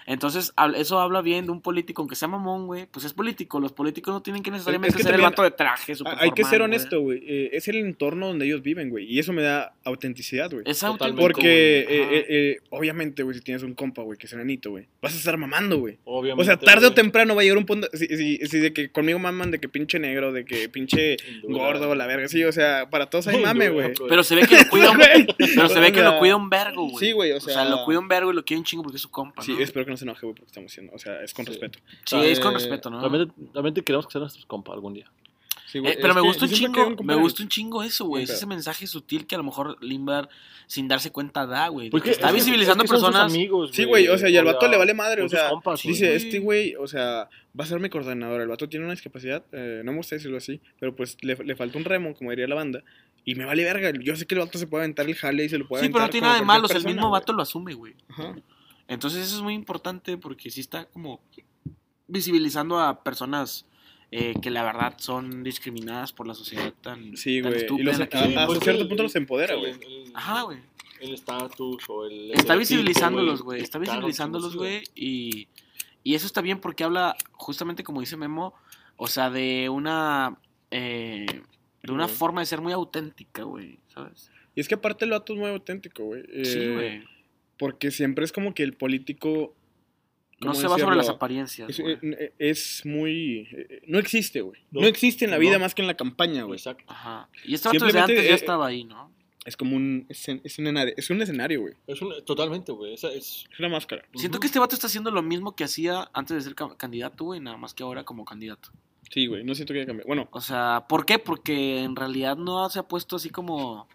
Entonces, 0.05 0.53
eso 0.75 0.99
habla 0.99 1.21
bien 1.21 1.45
de 1.45 1.51
un 1.51 1.61
político, 1.61 2.01
aunque 2.01 2.15
sea 2.15 2.27
mamón, 2.27 2.67
güey, 2.67 2.85
pues 2.87 3.05
es 3.05 3.13
político. 3.13 3.59
Los 3.59 3.71
políticos 3.71 4.13
no 4.13 4.21
tienen 4.21 4.43
que 4.43 4.51
necesariamente 4.51 4.97
que 4.97 5.03
ser 5.03 5.15
el 5.15 5.21
vato 5.21 5.43
de 5.43 5.51
traje, 5.51 5.95
súper 5.95 6.13
Ah, 6.13 6.17
Hay 6.21 6.31
que 6.31 6.43
ser 6.43 6.61
honesto, 6.61 6.99
güey. 7.01 7.23
Eh, 7.25 7.49
es 7.53 7.67
el 7.67 7.77
entorno 7.77 8.27
donde 8.27 8.45
ellos 8.45 8.61
viven, 8.61 8.89
güey. 8.89 9.05
Y 9.05 9.19
eso 9.19 9.33
me 9.33 9.41
da 9.41 9.73
autenticidad, 9.83 10.51
güey. 10.51 10.63
Es 10.65 10.83
auténtico, 10.83 11.21
Porque, 11.21 11.79
eh, 11.79 11.85
eh, 11.89 12.25
eh, 12.29 12.57
obviamente, 12.69 13.23
güey, 13.23 13.35
si 13.35 13.41
tienes 13.41 13.63
un 13.63 13.73
compa, 13.73 14.01
güey, 14.01 14.17
que 14.17 14.27
es 14.27 14.33
enanito, 14.33 14.71
güey, 14.71 14.87
vas 15.01 15.13
a 15.13 15.17
estar 15.17 15.37
mamando, 15.37 15.79
güey. 15.79 15.97
Obviamente. 16.05 16.41
O 16.41 16.45
sea, 16.45 16.57
tarde 16.57 16.87
o 16.87 16.93
temprano 16.93 17.35
va 17.35 17.41
a 17.41 17.43
llegar 17.43 17.57
un 17.57 17.65
punto. 17.65 17.87
Si, 17.93 18.07
si, 18.07 18.37
si 18.45 18.59
de 18.59 18.73
que 18.73 18.89
conmigo 18.89 19.19
maman 19.19 19.51
de 19.51 19.59
que 19.59 19.69
pinche 19.69 19.99
negro, 19.99 20.31
de 20.31 20.45
que 20.45 20.69
pinche 20.69 21.17
gordo, 21.43 21.95
la 21.95 22.07
verga. 22.07 22.27
Sí, 22.27 22.43
o 22.43 22.51
sea, 22.51 22.89
para 22.89 23.09
todos 23.09 23.27
hay 23.27 23.39
mame, 23.41 23.69
güey. 23.69 23.93
Pero 24.07 24.23
se 24.23 24.35
ve 24.35 24.45
que 24.47 24.57
lo 24.57 24.69
cuida 24.69 24.91
un, 24.91 24.97
pero 25.37 25.69
se 25.69 25.79
ve 25.79 25.89
O 25.89 25.91
que 25.91 26.01
lo 26.01 26.11
sea, 26.11 26.19
cuida 26.19 26.35
un 26.35 26.49
vergo, 26.49 26.89
güey. 26.89 27.05
Sí, 27.05 27.11
güey, 27.11 27.31
o 27.31 27.39
sea. 27.39 27.65
lo 27.65 27.83
cuida 27.85 27.99
un 27.99 28.07
vergo 28.07 28.31
y 28.31 28.35
lo 28.35 28.43
quiere 28.43 28.59
un 28.59 28.65
chingo 28.65 28.83
porque 28.83 28.97
es 28.97 29.01
su 29.01 29.11
compa, 29.11 29.41
Sí, 29.41 29.53
¿no? 29.53 29.61
Espero 29.73 29.85
que 29.85 29.91
no 29.91 29.97
se 29.97 30.05
enoje, 30.05 30.25
güey, 30.25 30.35
porque 30.35 30.47
estamos 30.49 30.71
haciendo. 30.71 30.93
O 30.93 30.99
sea, 30.99 31.21
es 31.23 31.33
con 31.33 31.45
Sí. 31.45 31.51
respeto. 31.51 31.79
Sí, 32.05 32.15
es 32.17 32.39
con 32.39 32.51
Eh, 32.51 32.57
respeto, 32.57 32.89
¿no? 32.91 32.99
Realmente, 32.99 33.33
realmente 33.53 33.81
queremos 33.83 34.05
que 34.05 34.11
sean 34.13 34.21
nuestros 34.21 34.45
compas 34.45 34.73
algún 34.75 34.93
día. 34.93 35.11
Sí, 35.65 35.79
Eh, 35.83 35.97
pero 35.99 36.13
me 36.13 36.21
gusta 36.21 36.45
un 36.45 36.51
chingo, 36.51 36.95
me 37.03 37.15
gusta 37.15 37.41
un 37.41 37.49
chingo 37.49 37.81
eso, 37.81 38.05
güey. 38.05 38.25
Es 38.25 38.29
ese 38.29 38.45
mensaje 38.45 38.85
sutil 38.85 39.25
que 39.25 39.33
a 39.33 39.39
lo 39.39 39.43
mejor 39.43 39.75
Limbar, 39.83 40.29
sin 40.67 40.87
darse 40.87 41.11
cuenta, 41.11 41.47
da, 41.47 41.67
güey. 41.69 41.89
Porque 41.89 42.09
que 42.09 42.11
está 42.11 42.27
es 42.27 42.33
que- 42.33 42.39
visibilizando 42.41 42.83
es 42.83 42.91
que 42.91 42.97
son 42.97 43.05
sus 43.07 43.09
personas. 43.15 43.33
amigos, 43.33 43.71
Sí, 43.73 43.83
güey, 43.85 44.07
o 44.07 44.15
sea, 44.19 44.29
y 44.29 44.37
al 44.37 44.45
vato 44.45 44.67
le 44.67 44.77
vale 44.77 44.93
madre, 44.93 45.23
o 45.23 45.29
sea, 45.29 45.49
compas, 45.49 45.81
güey. 45.81 45.93
Dice, 45.95 46.15
este 46.15 46.37
güey, 46.37 46.75
o 46.75 46.85
sea, 46.87 47.27
va 47.59 47.63
a 47.63 47.65
ser 47.65 47.79
mi 47.79 47.89
coordinador. 47.89 48.41
El 48.41 48.49
vato 48.49 48.69
tiene 48.69 48.85
una 48.85 48.93
discapacidad, 48.93 49.43
eh, 49.51 49.81
no 49.83 49.91
me 49.93 49.97
gusta 49.97 50.15
decirlo 50.15 50.37
así, 50.37 50.61
pero 50.79 50.95
pues 50.95 51.17
le, 51.21 51.35
le 51.43 51.55
falta 51.55 51.75
un 51.79 51.85
remo, 51.85 52.13
como 52.13 52.29
diría 52.29 52.47
la 52.47 52.55
banda. 52.55 52.83
Y 53.25 53.33
me 53.35 53.45
vale 53.45 53.63
verga. 53.63 53.91
Yo 53.99 54.15
sé 54.15 54.27
que 54.27 54.35
el 54.35 54.41
vato 54.41 54.59
se 54.59 54.67
puede 54.67 54.83
aventar 54.83 55.07
el 55.07 55.15
jale 55.15 55.45
y 55.45 55.49
se 55.49 55.57
lo 55.57 55.67
puede 55.67 55.81
Sí, 55.83 55.87
pero 55.89 55.99
no 55.99 56.03
aventar 56.03 56.11
tiene 56.11 56.27
nada 56.27 56.39
de 56.39 56.45
malo, 56.45 56.65
o 56.65 56.67
sea, 56.67 56.77
el 56.77 56.85
mismo 56.85 57.09
vato 57.09 57.33
lo 57.33 57.41
asume, 57.41 57.73
güey. 57.73 57.93
güey. 57.93 58.05
Ajá. 58.09 58.35
Entonces 58.87 59.25
eso 59.27 59.37
es 59.37 59.41
muy 59.41 59.53
importante 59.53 60.17
porque 60.17 60.49
sí 60.49 60.61
está 60.61 60.85
como 60.85 61.21
visibilizando 62.07 62.79
a 62.79 63.03
personas 63.03 63.65
eh, 64.11 64.33
que 64.41 64.49
la 64.51 64.63
verdad 64.63 64.95
son 64.97 65.43
discriminadas 65.43 66.13
por 66.13 66.27
la 66.27 66.33
sociedad 66.35 66.73
tan, 66.81 67.15
Sí, 67.17 67.41
tan. 67.41 67.53
Y 67.53 67.55
estúpida 67.55 67.97
los, 67.97 68.07
que 68.07 68.17
a- 68.17 68.47
cierto 68.61 68.87
punto 68.87 69.03
los 69.03 69.15
empodera, 69.15 69.55
güey. 69.55 69.73
Ajá, 70.13 70.43
güey. 70.43 70.59
El 70.99 71.13
estatus 71.13 71.83
o 71.89 72.05
el. 72.05 72.31
Está 72.31 72.55
visibilizándolos, 72.55 73.41
güey. 73.41 73.61
Está 73.61 73.79
visibilizándolos, 73.79 74.55
güey. 74.55 74.83
Y, 74.95 75.47
y 76.03 76.15
eso 76.15 76.25
está 76.27 76.41
bien 76.41 76.59
porque 76.59 76.83
habla, 76.83 77.15
justamente 77.31 77.83
como 77.83 77.99
dice 78.01 78.15
Memo, 78.15 78.53
o 78.97 79.07
sea, 79.07 79.29
de 79.29 79.69
una. 79.69 80.37
eh, 80.71 81.25
de 81.81 81.91
una 81.91 82.07
forma 82.07 82.39
de 82.39 82.45
ser 82.45 82.61
muy 82.61 82.71
auténtica, 82.71 83.43
güey. 83.43 83.79
¿Sabes? 83.87 84.31
Y 84.55 84.61
es 84.61 84.67
que 84.69 84.75
aparte 84.75 85.03
el 85.03 85.11
vato 85.11 85.33
es 85.33 85.39
muy 85.39 85.49
auténtico, 85.49 86.03
güey. 86.05 86.21
sí, 86.45 86.59
Eh, 86.59 86.73
güey. 86.73 87.03
Porque 87.57 87.91
siempre 87.91 88.25
es 88.25 88.31
como 88.31 88.53
que 88.53 88.63
el 88.63 88.73
político 88.73 89.55
No 90.39 90.47
¿cómo 90.51 90.53
se 90.55 90.67
va 90.67 90.77
sobre 90.79 90.95
las 90.95 91.09
apariencias. 91.09 91.69
es, 91.69 91.79
güey. 91.79 91.97
eh, 92.01 92.33
es 92.39 92.81
muy... 92.85 93.47
eh, 93.51 93.81
no 93.87 93.99
existe, 93.99 94.41
güey. 94.41 94.61
No, 94.71 94.81
No. 94.81 94.87
existe 94.87 95.25
en 95.25 95.31
la 95.31 95.37
vida 95.37 95.53
No. 95.53 95.59
más 95.59 95.75
que 95.75 95.81
en 95.81 95.87
la 95.87 95.95
campaña, 95.95 96.43
güey. 96.43 96.57
Exacto. 96.57 96.83
Ajá. 96.87 97.29
Y 97.45 97.53
este 97.53 97.69
vato 97.69 97.85
desde 97.85 97.99
Simplemente, 97.99 98.13
antes 98.13 98.25
ya 98.25 98.31
eh, 98.31 98.35
estaba 98.35 98.67
ahí, 98.67 98.83
¿no? 98.83 99.11
Es 99.45 99.57
como 99.57 99.75
un... 99.75 100.05
Es, 100.09 100.27
un, 100.29 100.41
escenario, 100.43 100.93
es 100.97 101.09
un 101.09 101.21
escenario, 101.21 101.61
güey. 101.61 101.73
Es 101.87 102.01
un, 102.01 102.13
totalmente, 102.25 102.71
güey. 102.71 102.93
Esa 102.93 103.09
es. 103.11 103.45
Es 103.51 103.59
una 103.59 103.69
máscara. 103.69 104.03
Siento 104.15 104.39
que 104.39 104.47
este 104.47 104.57
vato 104.59 104.73
está 104.73 104.87
haciendo 104.87 105.11
lo 105.11 105.21
mismo 105.21 105.55
que 105.55 105.63
hacía 105.65 106.09
antes 106.13 106.35
de 106.37 106.41
ser 106.41 106.55
ca- 106.55 106.75
candidato, 106.77 107.25
güey, 107.25 107.39
nada 107.41 107.57
más 107.57 107.73
que 107.73 107.83
ahora 107.83 108.03
como 108.05 108.23
candidato. 108.25 108.69
Sí, 109.11 109.27
güey. 109.27 109.43
No 109.43 109.53
siento 109.53 109.73
que 109.73 109.79
haya 109.79 109.85
cambiado. 109.87 110.07
Bueno, 110.07 110.27
O 110.31 110.39
sea, 110.41 110.85
¿por 110.87 111.05
qué? 111.05 111.19
Porque 111.19 111.83
en 111.83 111.95
realidad 111.97 112.37
no 112.37 112.69
se 112.69 112.79
ha 112.79 112.83
puesto 112.83 113.17
así 113.17 113.29
como 113.29 113.87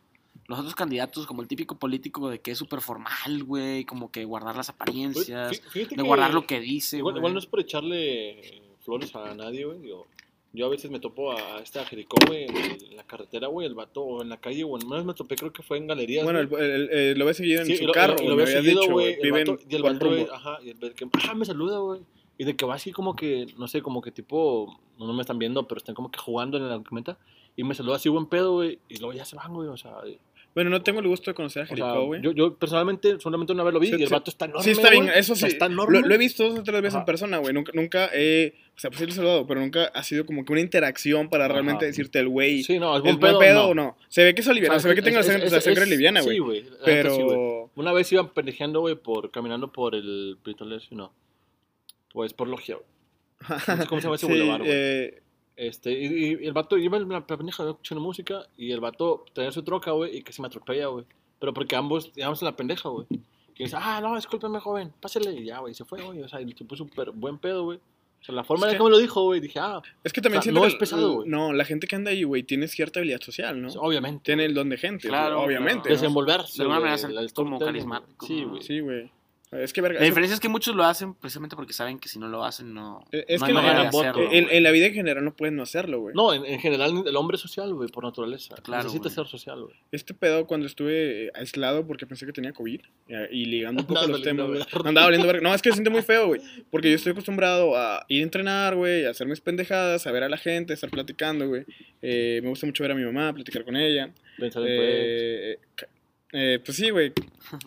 los 0.48 0.58
otros 0.58 0.74
candidatos, 0.74 1.26
como 1.26 1.42
el 1.42 1.48
típico 1.48 1.78
político 1.78 2.28
de 2.30 2.40
que 2.40 2.50
es 2.52 2.58
súper 2.58 2.80
formal, 2.80 3.44
güey, 3.44 3.84
como 3.84 4.10
que 4.10 4.24
guardar 4.24 4.56
las 4.56 4.70
apariencias, 4.70 5.60
Fíjate 5.70 5.94
de 5.94 6.02
que 6.02 6.02
guardar 6.02 6.32
lo 6.34 6.46
que 6.46 6.58
dice, 6.60 6.98
Igual, 6.98 7.12
güey. 7.14 7.20
igual 7.20 7.32
no 7.34 7.38
es 7.38 7.46
por 7.46 7.60
echarle 7.60 8.30
eh, 8.40 8.62
flores 8.80 9.14
a 9.14 9.34
nadie, 9.34 9.66
güey. 9.66 9.78
Digo, 9.78 10.06
yo 10.54 10.64
a 10.64 10.68
veces 10.70 10.90
me 10.90 10.98
topo 11.00 11.32
a, 11.32 11.58
a 11.58 11.60
este 11.60 11.78
Jericó, 11.84 12.16
güey, 12.26 12.44
en, 12.44 12.96
la 12.96 13.04
carretera, 13.04 13.48
güey, 13.48 13.66
el 13.66 13.74
vato, 13.74 14.00
o 14.02 14.22
en 14.22 14.30
la 14.30 14.38
calle, 14.38 14.64
o 14.64 14.78
en 14.78 14.86
una 14.86 14.96
vez 14.96 15.04
me 15.04 15.12
topé, 15.14 15.36
creo 15.36 15.52
que 15.52 15.62
fue 15.62 15.76
en 15.76 15.86
galerías. 15.86 16.24
bueno 16.24 16.40
el, 16.40 16.46
güey. 16.46 16.64
el- 16.64 16.90
el- 16.90 17.18
lo 17.18 17.28
he 17.28 17.34
seguido 17.34 17.60
en 17.60 17.66
Sí, 17.66 17.76
su 17.76 17.86
lo, 17.86 17.92
carro, 17.92 18.16
y 18.18 18.26
lo, 18.26 18.34
güey, 18.34 18.46
había 18.46 18.58
habías 18.58 18.64
seguido, 18.64 18.80
dicho, 18.80 18.92
güey. 18.92 19.16
güey. 19.16 19.44
Y 19.68 19.76
el 19.76 19.82
vato, 19.82 20.08
güey, 20.08 20.26
ajá, 20.32 20.58
y 20.64 20.70
el 20.70 20.94
que, 20.94 21.06
ah, 21.28 21.34
me 21.34 21.44
saluda, 21.44 21.78
güey. 21.78 22.00
Y 22.38 22.44
de 22.44 22.56
que 22.56 22.64
va 22.64 22.74
así 22.76 22.90
como 22.92 23.14
que, 23.14 23.46
no 23.58 23.68
sé, 23.68 23.82
como 23.82 24.00
que 24.00 24.12
tipo, 24.12 24.80
no 24.98 25.12
me 25.12 25.20
están 25.20 25.38
viendo, 25.38 25.68
pero 25.68 25.76
están 25.78 25.94
como 25.94 26.10
que 26.10 26.18
jugando 26.18 26.56
en 26.56 26.68
la 26.68 26.82
camioneta. 26.82 27.18
Y 27.56 27.64
me 27.64 27.74
saluda 27.74 27.96
así 27.96 28.08
buen 28.08 28.26
pedo, 28.26 28.52
güey. 28.54 28.78
Y 28.88 28.98
luego 28.98 29.12
ya 29.12 29.24
se 29.26 29.34
van, 29.36 29.52
güey, 29.52 29.68
o 29.68 29.76
sea. 29.76 29.96
Bueno, 30.58 30.70
no 30.70 30.82
tengo 30.82 30.98
el 30.98 31.06
gusto 31.06 31.30
de 31.30 31.34
conocer 31.36 31.62
a 31.62 31.64
o 31.66 31.68
sea, 31.68 31.76
Jericó, 31.76 32.06
güey. 32.06 32.20
yo, 32.20 32.32
yo 32.32 32.56
personalmente 32.56 33.20
solamente 33.20 33.52
una 33.52 33.62
vez 33.62 33.72
lo 33.72 33.78
vi 33.78 33.86
Sí, 33.86 33.92
y 33.96 34.02
el 34.02 34.08
sí. 34.08 34.12
vato 34.12 34.28
está 34.28 34.46
enorme. 34.46 34.64
Sí, 34.64 34.70
está 34.72 34.90
bien, 34.90 35.04
güey. 35.04 35.16
eso 35.16 35.34
O 35.34 35.36
sí. 35.36 35.40
sea, 35.42 35.48
está 35.50 35.68
lo, 35.68 35.74
enorme. 35.84 36.00
lo 36.00 36.12
he 36.12 36.18
visto 36.18 36.48
dos 36.48 36.58
o 36.58 36.62
tres 36.64 36.82
veces 36.82 36.98
en 36.98 37.04
persona, 37.04 37.38
güey. 37.38 37.54
Nunca, 37.54 37.70
nunca 37.76 38.10
he. 38.12 38.54
O 38.76 38.80
sea, 38.80 38.90
pues 38.90 38.98
sí 38.98 39.06
lo 39.06 39.12
he 39.12 39.14
saludado, 39.14 39.46
pero 39.46 39.60
nunca 39.60 39.84
ha 39.94 40.02
sido 40.02 40.26
como 40.26 40.44
que 40.44 40.50
una 40.50 40.60
interacción 40.60 41.28
para 41.28 41.44
Ajá. 41.44 41.52
realmente 41.54 41.86
decirte 41.86 42.18
el 42.18 42.28
güey. 42.28 42.64
Sí, 42.64 42.80
no, 42.80 42.92
es 42.94 42.98
¿Es 42.98 43.02
buen 43.04 43.20
buen 43.20 43.30
pedo, 43.32 43.38
pedo 43.38 43.54
no. 43.62 43.68
o 43.68 43.74
no? 43.74 43.96
Se 44.08 44.24
ve 44.24 44.34
que 44.34 44.40
es 44.40 44.48
aliviado, 44.48 44.74
O 44.74 44.80
sea, 44.80 44.82
se 44.82 44.88
ve 44.88 44.94
que 44.96 45.02
tengo 45.02 45.18
la 45.18 45.60
sangre, 45.60 45.86
liviana, 45.86 46.22
güey. 46.22 46.34
Sí, 46.36 46.40
güey. 46.40 46.64
pero. 46.84 47.70
Una 47.76 47.92
vez 47.92 48.10
iban 48.12 48.30
pendejeando, 48.34 48.80
güey, 48.80 48.96
por, 48.96 49.30
caminando 49.30 49.70
por 49.70 49.94
el 49.94 50.38
Britoles, 50.42 50.88
y 50.90 50.96
no. 50.96 51.12
Pues 52.12 52.32
por 52.32 52.48
Logia, 52.48 52.76
güey. 52.76 52.88
Cómo 53.88 54.00
se 54.00 54.06
llama 54.06 54.16
ese 54.16 54.26
boulevard, 54.26 54.62
güey. 54.62 55.14
Este, 55.58 55.90
y, 55.92 56.06
y 56.40 56.46
el 56.46 56.52
vato 56.52 56.78
iba 56.78 56.96
en 56.98 57.08
la 57.08 57.26
pendeja 57.26 57.68
escuchando 57.68 58.00
música 58.02 58.46
y 58.56 58.70
el 58.70 58.78
vato 58.80 59.24
tenía 59.34 59.50
su 59.50 59.64
troca, 59.64 59.90
güey, 59.90 60.18
y 60.18 60.22
que 60.22 60.32
se 60.32 60.40
me 60.40 60.46
atropella, 60.46 60.86
güey. 60.86 61.04
Pero 61.40 61.52
porque 61.52 61.74
ambos 61.74 62.12
íbamos 62.16 62.40
en 62.40 62.46
la 62.46 62.54
pendeja, 62.56 62.88
güey. 62.88 63.06
Y 63.56 63.64
dice, 63.64 63.76
ah, 63.76 64.00
no, 64.00 64.14
discúlpeme, 64.14 64.60
joven, 64.60 64.92
pásele. 65.00 65.32
Y 65.32 65.44
ya, 65.46 65.58
güey, 65.58 65.74
se 65.74 65.84
fue, 65.84 66.00
güey. 66.00 66.22
O 66.22 66.28
sea, 66.28 66.38
el 66.38 66.54
tipo 66.54 66.76
súper 66.76 67.10
buen 67.10 67.38
pedo, 67.38 67.64
güey. 67.64 67.78
O 67.78 68.24
sea, 68.24 68.34
la 68.34 68.44
forma 68.44 68.66
Es 68.66 68.72
en 68.72 68.74
que- 68.74 68.78
que 68.78 68.84
me 68.84 68.90
lo 68.90 68.98
dijo, 68.98 69.22
güey, 69.24 69.40
dije, 69.40 69.58
ah, 69.60 69.82
es 70.04 70.12
que 70.12 70.20
también 70.20 70.38
O 70.38 70.42
sea, 70.42 70.52
siento 70.52 70.60
no 70.60 70.66
que 70.66 70.72
es 70.72 70.78
pesado, 70.78 71.12
güey. 71.14 71.28
No, 71.28 71.52
la 71.52 71.64
gente 71.64 71.88
que 71.88 71.96
anda 71.96 72.12
ahí, 72.12 72.22
güey, 72.22 72.44
tiene 72.44 72.68
cierta 72.68 73.00
habilidad 73.00 73.20
social, 73.20 73.60
¿no? 73.60 73.68
obviamente. 73.80 74.22
Tiene 74.24 74.44
el 74.44 74.54
don 74.54 74.68
de 74.68 74.76
gente, 74.76 75.08
Claro, 75.08 75.42
obviamente. 75.42 75.82
claro. 75.82 75.88
¿no? 75.88 76.00
Desenvolverse. 76.00 76.56
De 76.56 76.62
alguna 76.62 76.78
güey, 76.80 77.02
manera 77.02 77.28
como 77.34 77.58
carismático, 77.58 78.26
Sí, 78.26 78.44
güey. 78.44 78.62
Sí, 78.62 78.80
güey. 78.80 79.10
Es 79.50 79.72
que, 79.72 79.80
verga, 79.80 79.98
La 80.00 80.04
diferencia 80.04 80.34
es 80.34 80.40
que 80.40 80.48
muchos 80.50 80.76
lo 80.76 80.84
hacen 80.84 81.14
precisamente 81.14 81.56
porque 81.56 81.72
saben 81.72 81.98
que 81.98 82.08
si 82.10 82.18
no 82.18 82.28
lo 82.28 82.44
hacen, 82.44 82.74
no. 82.74 83.02
eh, 83.12 83.24
es 83.28 83.40
no 83.40 83.46
que 83.46 83.52
no- 83.54 83.60
hacerlo, 83.60 84.30
en, 84.30 84.46
en 84.50 84.62
la 84.62 84.70
vida 84.70 84.86
en 84.86 84.92
general 84.92 85.24
no 85.24 85.34
puedes 85.34 85.54
no 85.54 85.62
hacerlo, 85.62 86.00
güey. 86.00 86.14
No, 86.14 86.34
en, 86.34 86.44
en 86.44 86.60
general 86.60 87.02
el 87.06 87.16
hombre 87.16 87.36
es 87.36 87.40
social, 87.40 87.72
güey, 87.72 87.88
por 87.88 88.04
naturaleza. 88.04 88.56
Claro, 88.62 88.82
Necesita 88.84 89.08
ser 89.08 89.26
social, 89.26 89.62
güey. 89.62 89.74
Este 89.90 90.12
pedo 90.12 90.46
cuando 90.46 90.66
estuve 90.66 91.28
eh, 91.28 91.30
aislado 91.34 91.86
porque 91.86 92.06
pensé 92.06 92.26
que 92.26 92.32
tenía 92.32 92.52
COVID 92.52 92.80
eh, 93.08 93.28
y 93.32 93.46
ligando 93.46 93.80
un 93.82 93.86
poco 93.86 94.06
los 94.06 94.20
temas, 94.22 94.48
güey. 94.48 94.62
Andaba 94.84 95.06
valiendo 95.06 95.26
verga. 95.26 95.40
No, 95.42 95.54
es 95.54 95.62
que 95.62 95.70
se 95.70 95.76
siente 95.76 95.90
muy 95.90 96.02
feo, 96.02 96.26
güey. 96.26 96.42
Porque 96.70 96.90
yo 96.90 96.96
estoy 96.96 97.12
acostumbrado 97.12 97.74
a 97.74 98.04
ir 98.08 98.20
a 98.20 98.24
entrenar, 98.24 98.76
güey, 98.76 99.06
a 99.06 99.10
hacer 99.10 99.26
mis 99.26 99.40
pendejadas, 99.40 100.06
a 100.06 100.12
ver 100.12 100.24
a 100.24 100.28
la 100.28 100.36
gente, 100.36 100.72
a 100.72 100.74
estar 100.74 100.90
platicando, 100.90 101.48
güey. 101.48 101.64
Eh, 102.02 102.40
me 102.42 102.50
gusta 102.50 102.66
mucho 102.66 102.84
ver 102.84 102.92
a 102.92 102.94
mi 102.94 103.02
mamá, 103.04 103.32
platicar 103.32 103.64
con 103.64 103.76
ella. 103.76 104.10
Pensar 104.38 104.62
en 104.62 104.68
pues, 104.68 104.78
Eh, 104.90 105.58
eh, 106.32 106.60
pues 106.64 106.76
sí, 106.76 106.90
güey. 106.90 107.12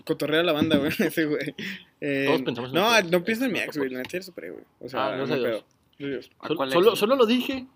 Cotorrea 0.05 0.41
a 0.41 0.43
la 0.43 0.51
banda, 0.53 0.77
güey. 0.77 0.91
Ese, 0.99 1.25
güey. 1.25 1.55
Eh, 1.99 2.25
Todos 2.27 2.41
pensamos 2.43 2.69
en 2.71 2.75
No, 2.75 2.97
ex, 2.97 3.09
no 3.11 3.23
pienso 3.23 3.45
en 3.45 3.51
mi 3.53 3.59
ex, 3.59 3.77
güey. 3.77 3.89
La 3.89 3.99
neta 3.99 4.11
ya 4.11 4.17
lo 4.19 4.23
superé, 4.23 4.51
güey. 4.51 4.63
O 4.79 4.89
sea, 4.89 5.07
Ah, 5.07 5.15
no 5.17 5.23
a 5.23 5.27
pedo. 5.27 5.37
Dios. 5.47 5.63
Dios. 5.97 6.29
¿A 6.39 6.47
solo, 6.47 6.95
solo 6.95 7.15
lo 7.15 7.25
dije 7.25 7.67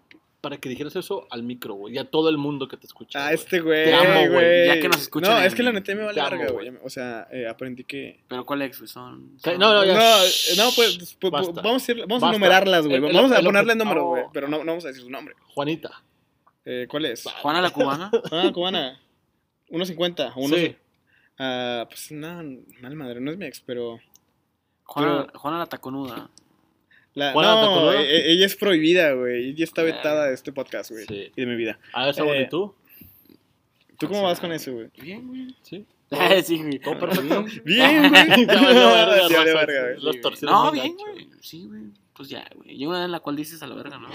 para 0.41 0.57
que 0.57 0.69
dijeras 0.69 0.95
eso 0.95 1.25
al 1.31 1.41
micro, 1.41 1.73
güey. 1.73 1.95
Y 1.95 1.97
a 1.97 2.05
todo 2.05 2.29
el 2.29 2.37
mundo 2.37 2.67
que 2.67 2.77
te 2.77 2.85
escucha. 2.85 3.27
Ah, 3.27 3.33
este 3.33 3.61
güey, 3.61 3.85
Te 3.85 3.93
amo, 3.95 4.31
güey. 4.31 4.67
Ya 4.67 4.79
que 4.79 4.87
nos 4.89 5.01
escuchan 5.01 5.31
No, 5.31 5.39
en- 5.39 5.45
es 5.45 5.55
que 5.55 5.63
la 5.63 5.71
neta 5.71 5.95
me 5.95 6.03
vale 6.03 6.13
Te 6.13 6.21
amo, 6.21 6.29
verga, 6.37 6.51
güey. 6.53 6.71
O 6.83 6.89
sea, 6.89 7.27
eh, 7.31 7.47
aprendí 7.47 7.83
que. 7.83 8.19
Pero 8.27 8.45
¿cuál 8.45 8.61
ex, 8.61 8.77
güey? 8.79 8.87
Son. 8.87 9.37
No, 9.43 9.57
no, 9.73 9.83
ya. 9.85 9.95
No, 9.95 10.23
eh, 10.23 10.29
no, 10.57 10.69
pues, 10.75 11.17
pues, 11.19 11.31
basta. 11.31 11.61
vamos 11.63 11.87
a, 11.87 11.91
ir, 11.91 12.01
vamos 12.07 12.21
a 12.23 12.29
enumerarlas, 12.29 12.85
güey. 12.85 12.97
El- 12.97 13.05
el- 13.05 13.13
Vamos 13.15 13.31
a 13.31 13.39
el 13.39 13.45
ponerle 13.45 13.73
objetivo- 13.73 13.83
números, 13.85 14.03
güey. 14.05 14.23
Pero 14.33 14.47
no, 14.47 14.59
no 14.59 14.65
vamos 14.65 14.85
a 14.85 14.89
decir 14.89 15.01
su 15.03 15.09
nombre. 15.09 15.33
Juanita. 15.55 16.03
Eh, 16.63 16.85
¿Cuál 16.89 17.05
es? 17.05 17.23
Juana 17.41 17.61
la 17.61 17.69
cubana. 17.71 18.11
Ah, 18.31 18.51
cubana. 18.53 18.99
1.50. 19.69 20.33
Uno 20.35 20.55
Sí. 20.55 20.75
Ah, 21.37 21.85
pues 21.89 22.11
no, 22.11 22.43
mal 22.81 22.95
madre, 22.95 23.19
no 23.19 23.31
es 23.31 23.37
mi 23.37 23.45
ex, 23.45 23.59
pero. 23.61 23.99
Juana, 24.83 25.27
Juana 25.33 25.57
la 25.59 25.65
taconuda. 25.65 26.29
La, 27.13 27.31
¿Juana 27.31 27.55
no, 27.55 27.61
Taconuda? 27.61 28.01
e- 28.01 28.05
e- 28.17 28.31
ella 28.33 28.45
es 28.45 28.55
prohibida, 28.55 29.13
güey. 29.13 29.49
Ella 29.49 29.63
está 29.63 29.83
vetada 29.83 30.27
de 30.27 30.33
este 30.33 30.51
podcast, 30.51 30.91
güey. 30.91 31.05
Sí. 31.05 31.31
Y 31.35 31.41
de 31.41 31.47
mi 31.47 31.55
vida. 31.55 31.79
A 31.93 32.05
ver, 32.05 32.13
Saúl, 32.13 32.35
Eh, 32.35 32.41
¿y 32.43 32.49
tú? 32.49 32.75
¿Tú 33.97 34.07
cómo 34.07 34.23
vas 34.23 34.39
con 34.39 34.51
eso, 34.51 34.73
güey? 34.73 34.89
Bien, 35.01 35.27
güey. 35.27 35.55
Sí. 35.61 35.85
sí, 36.43 36.57
güey. 36.61 36.79
Todo 36.79 36.99
perfecto. 36.99 37.45
Bien, 37.65 38.09
güey. 38.09 38.45
No, 40.41 40.71
bien, 40.71 40.95
güey. 40.97 41.29
Sí, 41.41 41.65
güey. 41.67 41.83
Pues 42.13 42.29
ya, 42.29 42.45
güey. 42.55 42.75
Llega 42.77 42.89
una 42.89 42.99
vez 42.99 43.05
en 43.05 43.11
la 43.11 43.19
cual 43.21 43.35
dices 43.35 43.61
a 43.63 43.67
la 43.67 43.75
verga, 43.75 43.97
¿no? 43.97 44.09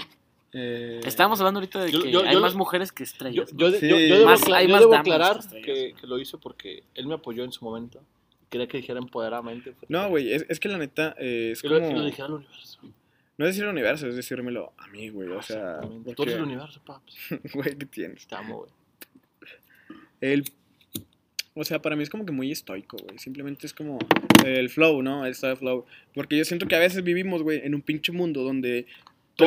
Eh, 0.53 0.99
Estábamos 1.05 1.39
hablando 1.39 1.59
ahorita 1.59 1.83
de 1.83 1.91
Yo- 1.91 2.01
que 2.03 2.11
yo- 2.11 2.23
hay 2.25 2.33
yo- 2.33 2.41
más 2.41 2.55
mujeres 2.55 2.91
que 2.91 3.03
estrellas. 3.03 3.49
yo, 3.55 3.69
¿no? 3.69 3.77
Sí. 3.77 3.87
yo, 3.87 3.97
yo 3.97 4.15
debo, 4.15 4.25
Más- 4.25 4.43
hay 4.49 4.67
yo 4.67 4.71
más 4.73 4.81
debo 4.81 4.95
aclarar 4.95 5.39
que 5.63 5.93
lo 6.03 6.19
hizo 6.19 6.39
porque 6.39 6.83
él 6.93 7.07
me 7.07 7.13
apoyó 7.13 7.43
en 7.43 7.51
su 7.51 7.63
momento. 7.63 8.01
Quería 8.49 8.67
que 8.67 8.77
dijera 8.77 8.99
empoderamente. 8.99 9.73
pero- 9.79 9.87
No, 9.87 10.09
güey, 10.09 10.33
es, 10.33 10.45
es 10.49 10.59
que 10.59 10.67
la 10.67 10.77
neta 10.77 11.15
eh, 11.17 11.51
es 11.53 11.61
como... 11.61 11.75
que 11.79 11.93
lo 11.93 12.03
dijera 12.05 12.25
al 12.25 12.33
universo. 12.33 12.79
No 13.37 13.45
es 13.45 13.51
decir 13.55 13.63
el 13.63 13.69
universo, 13.69 14.07
es 14.07 14.15
decírmelo 14.15 14.73
a 14.77 14.87
mí, 14.87 15.07
güey. 15.09 15.29
O 15.29 15.41
sea. 15.41 15.79
Tú 15.81 16.03
porque- 16.03 16.23
eres 16.23 16.35
el 16.35 16.41
universo, 16.43 16.81
paps. 16.85 17.15
güey, 17.53 17.77
¿qué 17.77 17.85
tienes? 17.85 18.27
Te 18.27 18.35
amo, 18.35 18.57
güey. 18.57 18.71
El... 20.19 20.43
O 21.53 21.63
sea, 21.65 21.81
para 21.81 21.95
mí 21.97 22.03
es 22.03 22.09
como 22.09 22.25
que 22.25 22.31
muy 22.31 22.51
estoico, 22.51 22.97
güey. 22.97 23.17
Simplemente 23.19 23.65
es 23.67 23.73
como 23.73 23.99
el 24.45 24.69
flow, 24.69 25.01
¿no? 25.01 25.25
El 25.25 25.31
estado 25.31 25.53
de 25.53 25.57
flow. 25.59 25.85
Porque 26.13 26.37
yo 26.37 26.45
siento 26.45 26.65
que 26.67 26.75
a 26.75 26.79
veces 26.79 27.03
vivimos, 27.03 27.43
güey, 27.43 27.61
en 27.65 27.73
un 27.75 27.81
pinche 27.81 28.11
mundo 28.11 28.43
donde... 28.43 28.85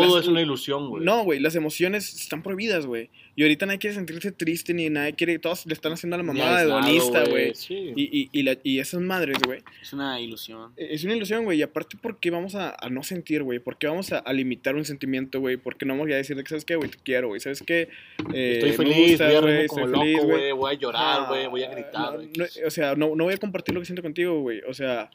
Todo 0.00 0.16
las- 0.16 0.24
es 0.24 0.28
una 0.28 0.40
ilusión, 0.42 0.88
güey. 0.88 1.04
No, 1.04 1.24
güey, 1.24 1.40
las 1.40 1.54
emociones 1.54 2.14
están 2.14 2.42
prohibidas, 2.42 2.86
güey. 2.86 3.10
Y 3.36 3.42
ahorita 3.42 3.66
nadie 3.66 3.78
quiere 3.80 3.94
sentirse 3.96 4.30
triste 4.30 4.72
ni 4.74 4.88
nadie 4.90 5.14
quiere... 5.14 5.38
Todos 5.40 5.66
le 5.66 5.72
están 5.74 5.92
haciendo 5.92 6.14
a 6.14 6.18
la 6.18 6.22
mamada 6.22 6.60
de 6.60 6.66
donista, 6.66 7.24
güey. 7.24 7.52
Sí. 7.54 7.92
Y, 7.96 8.02
y, 8.20 8.28
y, 8.32 8.42
la- 8.44 8.56
y 8.62 8.78
esas 8.78 9.00
madres, 9.00 9.38
güey. 9.44 9.60
Es 9.82 9.92
una 9.92 10.20
ilusión. 10.20 10.72
Es 10.76 11.02
una 11.04 11.16
ilusión, 11.16 11.44
güey. 11.44 11.58
Y 11.58 11.62
aparte, 11.62 11.96
¿por 12.00 12.18
qué 12.20 12.30
vamos 12.30 12.54
a, 12.54 12.76
a 12.78 12.88
no 12.90 13.02
sentir, 13.02 13.42
güey? 13.42 13.58
¿Por 13.58 13.76
qué 13.76 13.88
vamos 13.88 14.12
a, 14.12 14.18
a 14.18 14.32
limitar 14.32 14.76
un 14.76 14.84
sentimiento, 14.84 15.40
güey? 15.40 15.56
¿Por 15.56 15.76
qué 15.76 15.84
no 15.84 15.94
vamos 15.94 16.10
a 16.12 16.14
decir 16.16 16.36
¿sabes 16.46 16.64
qué, 16.64 16.76
güey? 16.76 16.90
Te 16.90 16.98
quiero, 17.02 17.28
güey. 17.28 17.40
¿Sabes 17.40 17.62
qué? 17.66 17.88
Eh, 18.32 18.60
Estoy 18.62 18.72
feliz, 18.72 19.10
gustas, 19.10 19.28
voy 19.28 19.36
a 19.36 19.66
como 19.66 19.86
estoy 19.86 20.00
feliz, 20.00 20.16
loco, 20.16 20.26
güey. 20.28 20.52
Voy 20.52 20.70
a 20.70 20.78
llorar, 20.78 21.28
güey. 21.28 21.46
Voy 21.48 21.62
a 21.64 21.66
Ah, 21.70 21.74
gritar, 21.74 22.14
güey. 22.14 22.28
no, 22.38 22.44
o 22.66 22.70
sea, 22.70 22.94
no, 22.94 23.16
no 23.16 23.24
voy 23.24 23.34
a 23.34 23.38
compartir 23.38 23.74
lo 23.74 23.80
que 23.80 23.86
siento 23.86 24.02
contigo, 24.02 24.40
güey. 24.42 24.60
O 24.68 24.74
sea, 24.74 25.10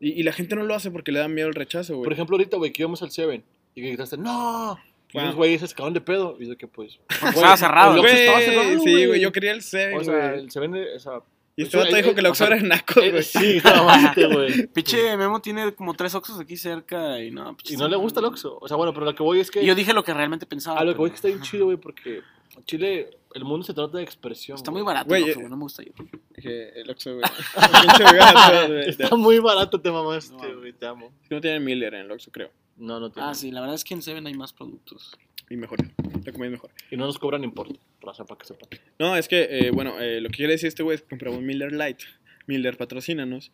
y, 0.00 0.10
y 0.20 0.22
la 0.22 0.32
gente 0.32 0.54
no 0.54 0.64
lo 0.64 0.74
hace 0.74 0.90
porque 0.90 1.12
le 1.12 1.18
da 1.18 1.28
miedo 1.28 1.48
el 1.48 1.54
rechazo, 1.54 1.94
güey. 1.96 2.04
Por 2.04 2.12
ejemplo, 2.12 2.36
ahorita, 2.36 2.56
güey, 2.58 2.72
que 2.72 2.82
íbamos 2.82 3.02
al 3.02 3.10
Seven 3.10 3.42
y 3.78 3.82
que 3.82 3.88
gritaste, 3.88 4.16
¡No! 4.16 4.78
Y 5.10 5.18
unos 5.18 5.36
güeyes 5.36 5.60
se 5.60 5.68
sacaron 5.68 5.94
de 5.94 6.00
pedo. 6.02 6.36
Y 6.38 6.46
de 6.46 6.56
que, 6.56 6.66
pues. 6.68 6.98
Porque 7.08 7.26
estaba 7.36 7.56
cerrado, 7.56 7.96
el 7.96 8.04
estaba 8.04 8.40
cerrado, 8.40 8.78
sí, 8.80 9.06
güey. 9.06 9.20
Yo 9.20 9.32
quería 9.32 9.52
el 9.52 9.62
7, 9.62 9.96
O 9.96 10.04
sea, 10.04 10.28
güey. 10.28 10.40
el 10.40 10.50
Seven, 10.50 10.74
o 10.96 10.98
sea. 10.98 11.12
Y 11.56 11.62
este 11.62 11.76
vato 11.76 11.96
dijo 11.96 12.14
que 12.14 12.20
el 12.20 12.26
Oxxo 12.26 12.44
era 12.44 12.56
naco, 12.60 13.00
güey. 13.00 13.22
Sí, 13.22 13.60
güey. 14.32 14.66
Pinche 14.74 15.16
Memo 15.16 15.40
tiene 15.40 15.72
como 15.74 15.94
tres 15.94 16.14
oxos 16.14 16.38
aquí 16.38 16.56
cerca 16.56 17.20
y 17.20 17.32
no. 17.32 17.56
Y 17.64 17.76
no 17.76 17.88
le 17.88 17.96
gusta 17.96 18.20
el 18.20 18.26
Oxxo. 18.26 18.58
O 18.60 18.68
sea, 18.68 18.76
bueno, 18.76 18.92
pero 18.94 19.06
lo 19.06 19.14
que 19.14 19.22
voy 19.24 19.40
es 19.40 19.50
que. 19.50 19.64
Yo 19.64 19.74
dije 19.74 19.92
lo 19.92 20.04
que 20.04 20.14
realmente 20.14 20.46
pensaba. 20.46 20.78
A 20.78 20.84
lo 20.84 20.90
que 20.90 20.94
pero- 20.94 20.98
voy 21.00 21.06
es 21.08 21.12
que 21.12 21.16
está 21.16 21.28
bien 21.28 21.40
chido, 21.40 21.64
güey, 21.64 21.76
porque 21.78 22.20
Chile, 22.66 23.10
el 23.34 23.44
mundo 23.44 23.64
se 23.66 23.74
trata 23.74 23.96
de 23.98 24.04
expresión. 24.04 24.56
Está 24.56 24.70
muy 24.70 24.82
barato 24.82 25.08
Güey, 25.08 25.22
el 25.22 25.28
Oxxo, 25.30 25.40
eh, 25.40 25.42
güey, 25.42 25.50
no 25.50 25.56
me 25.56 25.62
gusta. 25.62 25.82
Dije, 26.36 26.80
el 26.80 26.90
Oxxo, 26.90 27.14
güey. 27.14 27.24
Está 28.86 29.16
muy 29.16 29.38
barato, 29.38 29.80
te 29.80 29.90
mamaste, 29.90 30.34
No, 30.34 30.58
güey, 30.60 30.72
te 30.74 30.86
amo. 30.86 31.12
No 31.30 31.40
tiene 31.40 31.60
Miller 31.60 31.94
en 31.94 32.00
el 32.02 32.12
Oxxo, 32.12 32.30
creo. 32.30 32.50
No, 32.78 33.00
no 33.00 33.10
tiene. 33.10 33.28
Ah, 33.28 33.34
sí, 33.34 33.50
la 33.50 33.60
verdad 33.60 33.74
es 33.74 33.84
que 33.84 33.94
en 33.94 34.02
Seven 34.02 34.26
hay 34.26 34.34
más 34.34 34.52
productos. 34.52 35.18
Y 35.50 35.56
mejor. 35.56 35.78
La 36.24 36.32
comida 36.32 36.46
es 36.46 36.52
mejor. 36.52 36.70
Y 36.90 36.96
no 36.96 37.06
nos 37.06 37.18
cobran 37.18 37.42
importe, 37.44 37.78
raza, 38.00 38.24
para 38.24 38.38
que 38.38 38.46
sepan. 38.46 38.68
No, 38.98 39.16
es 39.16 39.28
que, 39.28 39.48
eh, 39.50 39.70
bueno, 39.70 39.98
eh, 39.98 40.20
lo 40.20 40.28
que 40.28 40.36
quiere 40.36 40.52
decir 40.52 40.68
este 40.68 40.82
güey 40.82 40.96
es 40.96 41.02
que 41.02 41.08
compramos 41.08 41.40
Miller 41.42 41.72
Light. 41.72 42.00
Miller, 42.46 42.76
patrocínanos. 42.76 43.52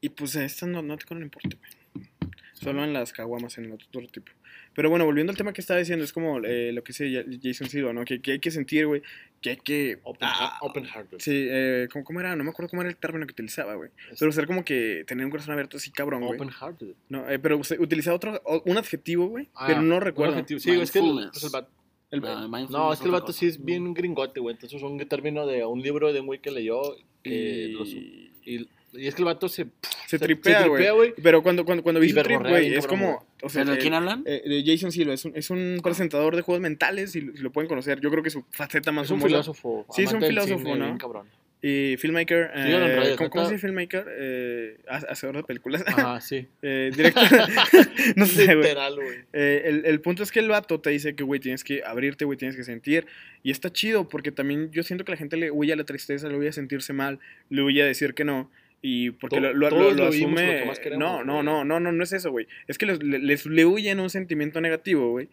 Y 0.00 0.10
pues 0.10 0.34
estas 0.36 0.68
no, 0.68 0.82
no 0.82 0.96
te 0.96 1.04
cobran 1.04 1.22
importe, 1.22 1.56
güey. 1.56 2.08
Solo 2.54 2.84
en 2.84 2.92
las 2.92 3.12
caguamas, 3.12 3.58
en 3.58 3.66
el 3.66 3.72
otro, 3.72 3.86
otro 3.92 4.08
tipo. 4.08 4.32
Pero 4.74 4.90
bueno, 4.90 5.04
volviendo 5.04 5.30
al 5.30 5.36
tema 5.36 5.52
que 5.52 5.60
estaba 5.60 5.78
diciendo, 5.78 6.04
es 6.04 6.12
como 6.12 6.38
eh, 6.44 6.72
lo 6.72 6.82
que 6.82 6.92
dice 6.92 7.24
Jason 7.42 7.68
Silva, 7.68 7.92
¿no? 7.92 8.04
Que, 8.04 8.20
que 8.20 8.32
hay 8.32 8.38
que 8.40 8.50
sentir, 8.50 8.86
güey. 8.86 9.02
Que 9.40 9.50
hay 9.50 9.56
que. 9.56 9.98
Open, 10.02 10.28
ah, 10.30 10.58
open 10.62 10.84
heart, 10.84 11.10
güey. 11.10 11.20
Sí, 11.20 11.32
eh, 11.48 11.88
¿cómo, 11.92 12.04
cómo 12.04 12.20
era? 12.20 12.34
No 12.34 12.42
me 12.44 12.50
acuerdo 12.50 12.70
cómo 12.70 12.82
era 12.82 12.90
el 12.90 12.96
término 12.96 13.26
que 13.26 13.32
utilizaba, 13.32 13.74
güey. 13.74 13.90
Pero 14.18 14.32
ser 14.32 14.46
como 14.46 14.64
que 14.64 15.04
tener 15.06 15.24
un 15.24 15.30
corazón 15.30 15.52
abierto 15.52 15.76
así, 15.76 15.90
cabrón, 15.90 16.22
güey. 16.24 16.34
Open 16.38 16.50
heart. 16.50 16.82
No, 17.08 17.28
eh, 17.30 17.38
pero 17.38 17.60
utilizaba 17.78 18.16
otro, 18.16 18.40
o- 18.44 18.62
un 18.66 18.76
adjetivo, 18.78 19.26
güey. 19.28 19.48
Ah, 19.54 19.64
pero 19.68 19.82
no 19.82 20.00
recuerdo. 20.00 20.34
adjetivo. 20.34 20.58
Sí, 20.60 20.70
es 20.72 20.90
que 20.90 20.98
el, 20.98 21.28
pues, 21.30 21.44
el 21.44 21.50
vato- 21.50 21.70
El- 22.10 22.24
Ah, 22.24 22.42
mindfulness 22.42 22.70
No, 22.70 22.92
es 22.92 22.98
que 23.00 23.06
el 23.06 23.10
vato 23.12 23.32
sí 23.32 23.46
es 23.46 23.64
bien 23.64 23.92
gringote, 23.94 24.38
güey. 24.40 24.54
Entonces 24.54 24.76
es 24.76 24.82
un 24.82 24.98
término 25.08 25.46
de 25.46 25.64
un 25.64 25.80
libro 25.82 26.12
de 26.12 26.20
un 26.20 26.26
güey 26.26 26.40
que 26.40 26.50
leyó. 26.50 26.80
Que 27.22 27.30
y- 27.68 27.72
lo 27.72 27.84
su- 27.86 27.96
y, 27.96 28.68
y 28.96 29.06
es 29.06 29.14
que 29.14 29.22
el 29.22 29.26
vato 29.26 29.48
se. 29.48 29.66
se 30.06 30.18
tripea, 30.18 30.66
güey. 30.66 31.14
Pero 31.22 31.42
cuando, 31.42 31.64
cuando, 31.64 31.82
cuando 31.82 32.00
Y 32.02 32.06
viste 32.06 32.20
un 32.20 32.24
trip, 32.24 32.40
güey, 32.42 32.74
es 32.74 32.86
como. 32.86 33.26
O 33.42 33.48
sea, 33.48 33.62
¿Pero 33.64 33.74
de 33.74 33.80
quién 33.80 33.94
hablan? 33.94 34.22
eh, 34.26 34.42
de 34.46 34.64
Jason 34.66 34.90
Silva, 34.92 35.12
es 35.14 35.24
un, 35.24 35.32
es 35.36 35.50
un 35.50 35.80
presentador 35.82 36.34
de 36.36 36.42
juegos 36.42 36.62
mentales 36.62 37.14
y 37.16 37.20
lo, 37.20 37.36
si 37.36 37.42
lo 37.42 37.52
pueden 37.52 37.68
conocer. 37.68 38.00
Yo 38.00 38.10
creo 38.10 38.22
que 38.22 38.30
su 38.30 38.44
faceta 38.50 38.90
más 38.92 39.04
Es 39.06 39.10
un 39.10 39.18
famosa- 39.20 39.28
filósofo. 39.28 39.86
Sí, 39.94 40.02
es 40.04 40.12
un 40.12 40.22
filósofo, 40.22 40.58
cine, 40.58 40.76
¿no? 40.78 40.84
bien 40.86 40.98
cabrón. 40.98 41.26
Y 41.66 41.96
filmmaker. 41.96 42.50
eh, 42.54 42.78
redes, 42.78 43.16
¿Cómo, 43.16 43.30
cómo 43.30 43.46
se 43.46 43.52
dice 43.54 43.66
filmmaker? 43.66 44.04
Eh, 44.18 44.76
ha- 44.86 44.96
hacedor 45.08 45.36
de 45.36 45.44
películas. 45.44 45.82
Ajá, 45.86 46.20
sí. 46.22 46.46
eh, 46.60 46.90
director. 46.94 47.22
no 48.16 48.26
sé, 48.26 48.44
güey. 48.46 48.56
Literal, 48.58 48.94
güey. 48.96 49.18
Eh, 49.32 49.62
el, 49.64 49.86
el 49.86 50.00
punto 50.02 50.22
es 50.22 50.30
que 50.30 50.40
el 50.40 50.48
vato 50.48 50.80
te 50.80 50.90
dice 50.90 51.14
que, 51.14 51.22
güey, 51.24 51.40
tienes 51.40 51.64
que 51.64 51.82
abrirte, 51.82 52.26
güey, 52.26 52.36
tienes 52.36 52.54
que 52.56 52.64
sentir. 52.64 53.06
Y 53.42 53.50
está 53.50 53.70
chido 53.72 54.08
porque 54.10 54.30
también 54.30 54.70
yo 54.72 54.82
siento 54.82 55.06
que 55.06 55.12
la 55.12 55.16
gente 55.16 55.38
le 55.38 55.50
huye 55.50 55.72
a 55.72 55.76
la 55.76 55.84
tristeza, 55.84 56.28
le 56.28 56.36
huye 56.36 56.48
a 56.50 56.52
sentirse 56.52 56.92
mal, 56.92 57.18
le 57.48 57.62
huye 57.62 57.82
a 57.82 57.86
decir 57.86 58.12
que 58.12 58.24
no. 58.24 58.50
Y 58.86 59.12
porque 59.12 59.40
lo, 59.40 59.54
lo, 59.54 59.66
asume. 59.68 60.52
lo 60.52 60.58
que 60.60 60.64
más 60.66 60.78
queremos, 60.78 61.00
no, 61.00 61.24
no, 61.24 61.42
no, 61.42 61.64
no, 61.64 61.80
no, 61.80 61.90
no 61.90 62.04
es 62.04 62.12
eso, 62.12 62.30
güey. 62.30 62.46
Es 62.68 62.76
que 62.76 62.84
les, 62.84 63.02
les- 63.02 63.46
le 63.46 63.64
huyen 63.64 63.98
un 63.98 64.10
sentimiento 64.10 64.60
negativo, 64.60 65.10
güey. 65.10 65.30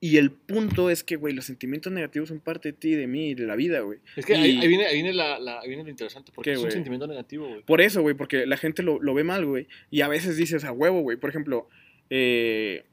Y 0.00 0.16
el 0.16 0.30
punto 0.30 0.88
es 0.88 1.04
que, 1.04 1.16
güey, 1.16 1.34
los 1.34 1.44
sentimientos 1.44 1.92
negativos 1.92 2.30
son 2.30 2.40
parte 2.40 2.70
de 2.70 2.72
ti, 2.72 2.94
de 2.94 3.06
mí, 3.06 3.28
y 3.30 3.34
de 3.34 3.44
la 3.46 3.56
vida, 3.56 3.80
güey. 3.80 3.98
Es 4.16 4.24
que 4.24 4.32
Y- 4.32 4.36
ahí, 4.36 4.58
ahí 4.58 4.68
viene, 4.68 4.86
ahí 4.86 4.94
viene, 4.94 5.12
la, 5.12 5.38
la- 5.38 5.60
ahí 5.60 5.68
viene 5.68 5.84
lo 5.84 5.90
interesante, 5.90 6.32
porque 6.34 6.52
¿Qué, 6.52 6.56
es 6.56 6.62
un 6.64 6.70
sentimiento 6.70 7.06
negativo, 7.06 7.46
güey. 7.46 7.62
Por 7.62 7.82
eso, 7.82 8.00
güey, 8.00 8.14
porque 8.16 8.46
la 8.46 8.56
gente 8.56 8.82
lo, 8.82 8.98
lo 9.02 9.12
ve 9.12 9.22
mal, 9.22 9.44
güey. 9.44 9.68
Y 9.90 10.00
a 10.00 10.08
veces 10.08 10.38
dices 10.38 10.64
a 10.64 10.72
huevo, 10.72 11.02
güey. 11.02 11.18
Por 11.18 11.28
ejemplo, 11.28 11.68
eh, 12.08 12.84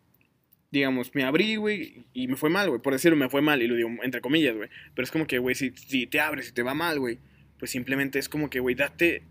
digamos, 0.72 1.16
me 1.16 1.24
abrí, 1.24 1.56
güey, 1.56 2.04
y 2.14 2.28
me 2.28 2.36
fue 2.36 2.50
mal, 2.50 2.68
güey. 2.68 2.82
Por 2.82 2.92
decirlo, 2.92 3.16
me 3.18 3.30
fue 3.30 3.42
mal, 3.42 3.62
y 3.64 3.68
lo 3.68 3.76
digo 3.76 3.90
entre 4.04 4.20
comillas, 4.20 4.58
güey. 4.58 4.68
Pero 4.94 5.04
es 5.06 5.12
como 5.12 5.26
que, 5.26 5.40
güey, 5.40 5.56
si, 5.56 5.72
si 5.72 6.06
te 6.06 6.20
abres 6.20 6.50
y 6.50 6.52
te 6.52 6.64
va 6.64 6.74
mal, 6.74 7.00
güey, 7.00 7.18
pues 7.58 7.72
simplemente 7.72 8.20
es 8.20 8.28
como 8.28 8.50
que, 8.50 8.60
güey, 8.60 8.76
date. 8.76 9.24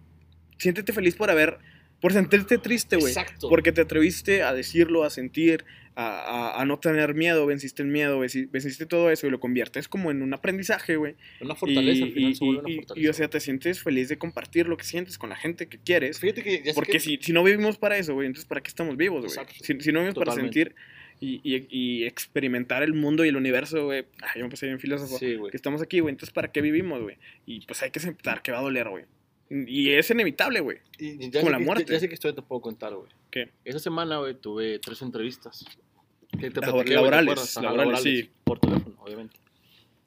Siéntete 0.58 0.92
feliz 0.92 1.14
por 1.16 1.30
haber 1.30 1.58
por 2.00 2.12
sentirte 2.12 2.58
triste, 2.58 2.94
güey. 2.96 3.08
Exacto. 3.12 3.48
Porque 3.48 3.72
te 3.72 3.80
atreviste 3.80 4.44
a 4.44 4.54
decirlo, 4.54 5.02
a 5.02 5.10
sentir, 5.10 5.64
a, 5.96 6.06
a- 6.56 6.62
a 6.62 6.64
no 6.64 6.78
tener 6.78 7.12
miedo, 7.14 7.44
venciste 7.44 7.82
el 7.82 7.88
miedo, 7.88 8.20
venci- 8.22 8.48
venciste 8.48 8.86
todo 8.86 9.10
eso 9.10 9.26
y 9.26 9.30
lo 9.30 9.40
conviertes 9.40 9.88
como 9.88 10.12
en 10.12 10.22
un 10.22 10.32
aprendizaje, 10.32 10.94
güey. 10.94 11.16
Una 11.40 11.56
fortaleza, 11.56 12.04
al 12.04 12.10
Y, 12.10 12.12
final 12.12 12.30
y- 12.30 12.34
se 12.36 12.44
vuelve 12.44 12.60
una 12.66 12.74
fortaleza. 12.76 13.04
y, 13.04 13.08
o 13.08 13.12
sea, 13.12 13.28
te 13.28 13.40
sientes 13.40 13.82
feliz 13.82 14.08
de 14.08 14.16
compartir 14.16 14.68
lo 14.68 14.76
que 14.76 14.84
sientes 14.84 15.18
con 15.18 15.28
la 15.30 15.34
gente 15.34 15.66
que 15.66 15.78
quieres. 15.78 16.20
Fíjate 16.20 16.44
que 16.44 16.62
ya 16.62 16.72
Porque 16.72 16.92
que- 16.92 17.00
si, 17.00 17.18
si 17.20 17.32
no 17.32 17.42
vivimos 17.42 17.78
para 17.78 17.98
eso, 17.98 18.14
güey, 18.14 18.28
entonces 18.28 18.46
¿para 18.46 18.60
qué 18.60 18.68
estamos 18.68 18.96
vivos, 18.96 19.24
güey? 19.34 19.46
Si, 19.60 19.80
si 19.80 19.90
no 19.90 19.98
vivimos 19.98 20.14
para 20.14 20.34
sentir 20.34 20.76
y, 21.20 22.04
experimentar 22.04 22.84
el 22.84 22.94
mundo 22.94 23.24
y 23.24 23.28
el 23.28 23.36
universo, 23.36 23.86
güey. 23.86 24.04
Ah, 24.22 24.30
yo 24.36 24.44
me 24.44 24.50
pasé 24.50 24.66
bien 24.66 24.78
filósofo. 24.78 25.18
Sí, 25.18 25.34
güey. 25.34 25.50
Que 25.50 25.56
estamos 25.56 25.82
aquí, 25.82 25.98
güey. 25.98 26.12
Entonces, 26.12 26.32
¿para 26.32 26.52
qué 26.52 26.60
vivimos, 26.60 27.02
güey? 27.02 27.16
Y 27.44 27.66
pues 27.66 27.82
hay 27.82 27.90
que 27.90 27.98
aceptar 27.98 28.40
que 28.42 28.52
va 28.52 28.58
a 28.58 28.62
doler, 28.62 28.88
güey. 28.88 29.04
Y 29.50 29.90
es 29.92 30.10
inevitable, 30.10 30.60
güey. 30.60 30.78
Como 31.40 31.50
la 31.50 31.58
que- 31.58 31.64
muerte. 31.64 31.92
Ya, 31.92 32.00
sé 32.00 32.08
que 32.08 32.14
esto 32.14 32.34
te 32.34 32.42
puedo 32.42 32.60
contar, 32.60 32.94
güey. 32.94 33.08
¿Qué? 33.30 33.50
Esa 33.64 33.78
semana, 33.78 34.18
güey, 34.18 34.34
tuve 34.34 34.78
tres 34.78 35.00
entrevistas. 35.02 35.64
Que 36.38 36.50
te 36.50 36.60
Labor- 36.60 36.84
platiqué, 36.84 36.96
güey, 36.98 37.10
¿te 37.10 37.16
laborales, 37.16 37.56
laborales, 37.56 38.02
sí. 38.02 38.30
Por 38.44 38.58
teléfono, 38.60 38.96
obviamente. 39.00 39.38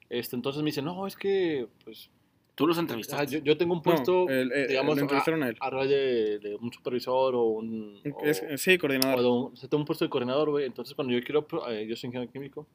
Este, 0.08 0.36
entonces 0.36 0.62
me 0.62 0.66
dice, 0.66 0.82
no, 0.82 1.06
es 1.06 1.16
que, 1.16 1.66
pues, 1.84 2.10
Tú 2.54 2.66
los 2.66 2.76
ah, 2.76 2.82
entrevistaste. 2.82 3.38
yo, 3.38 3.38
yo 3.42 3.56
tengo 3.56 3.72
un 3.72 3.78
No, 3.78 3.82
puesto, 3.82 4.28
el- 4.28 4.52
el- 4.52 4.68
digamos, 4.68 4.94
lo 4.94 5.00
a, 5.00 5.02
entrevistaron 5.04 5.42
a 5.42 5.48
él. 5.48 5.56
a 5.58 5.70
raíz 5.70 5.88
de, 5.88 6.38
de 6.38 6.54
un 6.54 6.70
supervisor 6.70 7.34
o 7.34 7.44
un... 7.44 7.98
o- 8.14 8.24
Es- 8.24 8.44
sí, 8.56 8.74
o 8.74 8.78
coordinador. 8.78 9.20
de 9.20 9.26
un, 9.26 9.52
o 9.54 9.56
sea, 9.56 9.68
tengo 9.70 9.80
un 9.80 9.86
puesto 9.86 10.04
de 10.04 10.10
coordinador, 10.10 10.50
güey. 10.50 10.66
Entonces, 10.66 10.94
cuando 10.94 11.14
yo 11.14 11.24
quiero, 11.24 11.46
eh, 11.70 11.86
yo 11.88 11.96
soy 11.96 12.08
ingeniero 12.08 12.30
químico. 12.30 12.68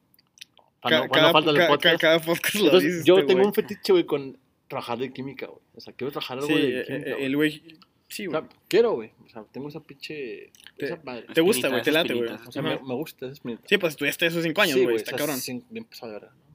Para 0.82 0.96
Ca- 0.96 1.00
no, 1.02 1.06
no 1.06 1.12
cada, 1.12 1.32
faltar 1.32 1.54
el 1.54 1.58
ca- 1.60 1.66
ca- 1.66 1.72
podcast. 1.72 2.00
cada 2.00 2.18
podcast 2.18 2.54
lo 2.56 2.64
Entonces, 2.64 2.90
dices, 2.90 3.04
yo 3.06 3.14
tengo 3.24 3.34
güey. 3.34 3.46
un 3.46 3.54
fetiche, 3.54 3.92
güey, 3.92 4.04
con 4.04 4.36
trabajar 4.68 4.98
de 4.98 5.12
química, 5.12 5.46
güey. 5.46 5.60
O 5.74 5.80
sea, 5.80 5.92
quiero 5.94 6.10
trabajar 6.12 6.38
algo 6.38 6.48
Sí, 6.48 6.54
de 6.54 6.80
eh, 6.80 6.84
química. 6.84 7.08
eh, 7.08 7.12
güey. 7.14 7.24
el 7.24 7.36
güey. 7.36 7.62
Sí, 8.08 8.26
O 8.26 8.30
güey. 8.30 8.42
sea, 8.42 8.48
quiero, 8.68 8.92
güey. 8.92 9.10
O 9.24 9.28
sea, 9.28 9.44
tengo 9.52 9.68
esa 9.68 9.80
pinche. 9.80 10.50
Te- 10.78 10.86
esa 10.86 11.00
madre. 11.04 11.26
¿Te 11.34 11.40
gusta, 11.40 11.68
güey? 11.68 11.82
Te 11.82 11.90
late, 11.92 12.14
güey. 12.14 12.30
O 12.30 12.52
sea, 12.52 12.62
me, 12.62 12.78
me 12.78 12.94
gusta, 12.94 13.26
es. 13.26 13.40
Sí, 13.66 13.78
pues 13.78 13.92
estudiaste 13.92 14.26
esos 14.26 14.42
cinco 14.42 14.60
años, 14.62 14.74
Sí, 14.76 14.82
güey. 14.84 14.94
o 14.94 14.96
está 14.96 15.10
sea, 15.10 15.18
cabrón. 15.18 15.38
sí, 15.38 15.62
bien 15.70 15.86
verga, 16.02 16.30
¿no? 16.34 16.48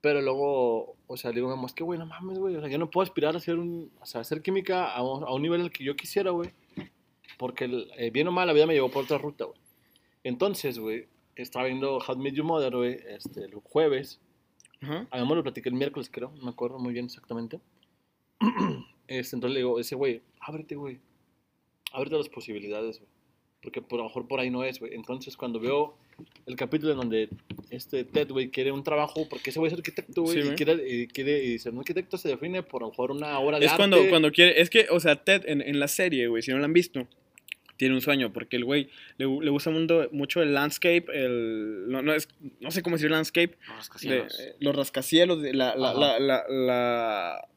Pero 0.00 0.22
luego, 0.22 0.96
o 1.06 1.16
sea, 1.18 1.30
digo, 1.30 1.46
mamá, 1.48 1.66
es 1.66 1.74
que, 1.74 1.84
güey, 1.84 1.98
no 1.98 2.06
mames, 2.06 2.38
güey. 2.38 2.56
O 2.56 2.60
sea, 2.60 2.70
yo 2.70 2.78
no 2.78 2.90
puedo 2.90 3.02
aspirar 3.04 3.34
a 3.34 3.38
hacer 3.38 3.56
un. 3.58 3.92
O 4.00 4.06
sea, 4.06 4.22
hacer 4.22 4.40
química 4.42 4.90
a 4.90 5.02
un, 5.02 5.24
a 5.24 5.30
un 5.32 5.42
nivel 5.42 5.60
al 5.60 5.70
que 5.70 5.84
yo 5.84 5.94
quisiera, 5.94 6.30
güey. 6.30 6.50
Porque, 7.38 7.64
el- 7.66 7.90
eh, 7.96 8.10
bien 8.10 8.26
o 8.28 8.32
mal, 8.32 8.46
la 8.46 8.52
vida 8.52 8.66
me 8.66 8.74
llevó 8.74 8.90
por 8.90 9.04
otra 9.04 9.18
ruta, 9.18 9.44
güey. 9.44 9.58
Entonces, 10.24 10.78
güey, 10.78 11.06
estaba 11.36 11.66
viendo 11.66 11.96
How 11.98 12.14
to 12.14 12.16
Meet 12.16 12.34
Your 12.34 12.46
Mother, 12.46 12.74
güey, 12.74 12.98
este, 13.08 13.44
el 13.44 13.54
jueves. 13.54 14.20
Ajá. 14.82 15.06
Además 15.10 15.36
lo 15.36 15.42
platiqué 15.42 15.68
el 15.68 15.74
miércoles, 15.74 16.08
creo, 16.12 16.32
no 16.36 16.42
me 16.44 16.50
acuerdo 16.50 16.78
muy 16.78 16.92
bien 16.92 17.06
exactamente. 17.06 17.60
Este, 19.08 19.34
entonces 19.34 19.54
le 19.54 19.58
digo, 19.60 19.80
ese 19.80 19.96
güey, 19.96 20.20
ábrete, 20.38 20.76
güey. 20.76 21.00
Ábrete 21.92 22.14
a 22.14 22.18
las 22.18 22.28
posibilidades, 22.28 22.98
güey. 23.00 23.10
Porque 23.60 23.82
por 23.82 23.98
lo 23.98 24.04
mejor 24.04 24.28
por 24.28 24.38
ahí 24.38 24.50
no 24.50 24.62
es, 24.62 24.78
güey. 24.78 24.94
Entonces 24.94 25.36
cuando 25.36 25.58
veo 25.58 25.96
el 26.46 26.54
capítulo 26.54 26.92
en 26.92 26.98
donde 26.98 27.28
este 27.70 28.04
Ted, 28.04 28.30
güey, 28.30 28.50
quiere 28.50 28.70
un 28.70 28.84
trabajo, 28.84 29.26
porque 29.28 29.50
ese 29.50 29.58
güey 29.58 29.72
es 29.72 29.76
arquitecto, 29.76 30.22
güey, 30.22 30.40
Sí, 30.40 30.48
y 30.48 30.54
quiere, 30.54 30.88
y 30.88 31.06
quiere, 31.08 31.42
y 31.44 31.58
ser 31.58 31.72
un 31.72 31.80
arquitecto 31.80 32.16
se 32.18 32.28
define 32.28 32.62
por 32.62 32.82
a 32.82 32.86
lo 32.86 32.90
mejor 32.90 33.10
una 33.10 33.36
obra 33.40 33.58
de 33.58 33.66
Es 33.66 33.72
arte. 33.72 33.80
cuando, 33.80 34.08
cuando 34.08 34.30
quiere. 34.30 34.60
Es 34.60 34.70
que, 34.70 34.86
o 34.90 35.00
sea, 35.00 35.16
Ted 35.24 35.42
en, 35.46 35.60
en 35.60 35.80
la 35.80 35.88
serie, 35.88 36.28
güey, 36.28 36.42
si 36.42 36.52
no 36.52 36.58
la 36.58 36.66
han 36.66 36.72
visto, 36.72 37.08
tiene 37.80 37.94
un 37.94 38.00
sueño. 38.02 38.30
Porque 38.32 38.56
el 38.56 38.64
güey 38.64 38.90
le, 39.16 39.26
le 39.26 39.50
gusta 39.50 39.70
mundo- 39.70 40.08
mucho 40.12 40.42
el 40.42 40.52
landscape. 40.54 41.06
El, 41.12 41.86
no, 41.88 42.02
no, 42.02 42.12
es, 42.14 42.28
no 42.60 42.70
sé 42.70 42.82
cómo 42.82 42.96
decir 42.96 43.10
landscape. 43.10 43.56
Los 43.58 43.68
de- 43.68 43.74
rascacielos. 43.76 44.40
eh, 44.40 44.54
los 44.60 44.76
rascacielos, 44.76 45.42
de 45.42 45.54
la, 45.54 45.74
la, 45.74 45.94
la, 45.94 46.18
la, 46.20 46.44
la- 46.48 47.48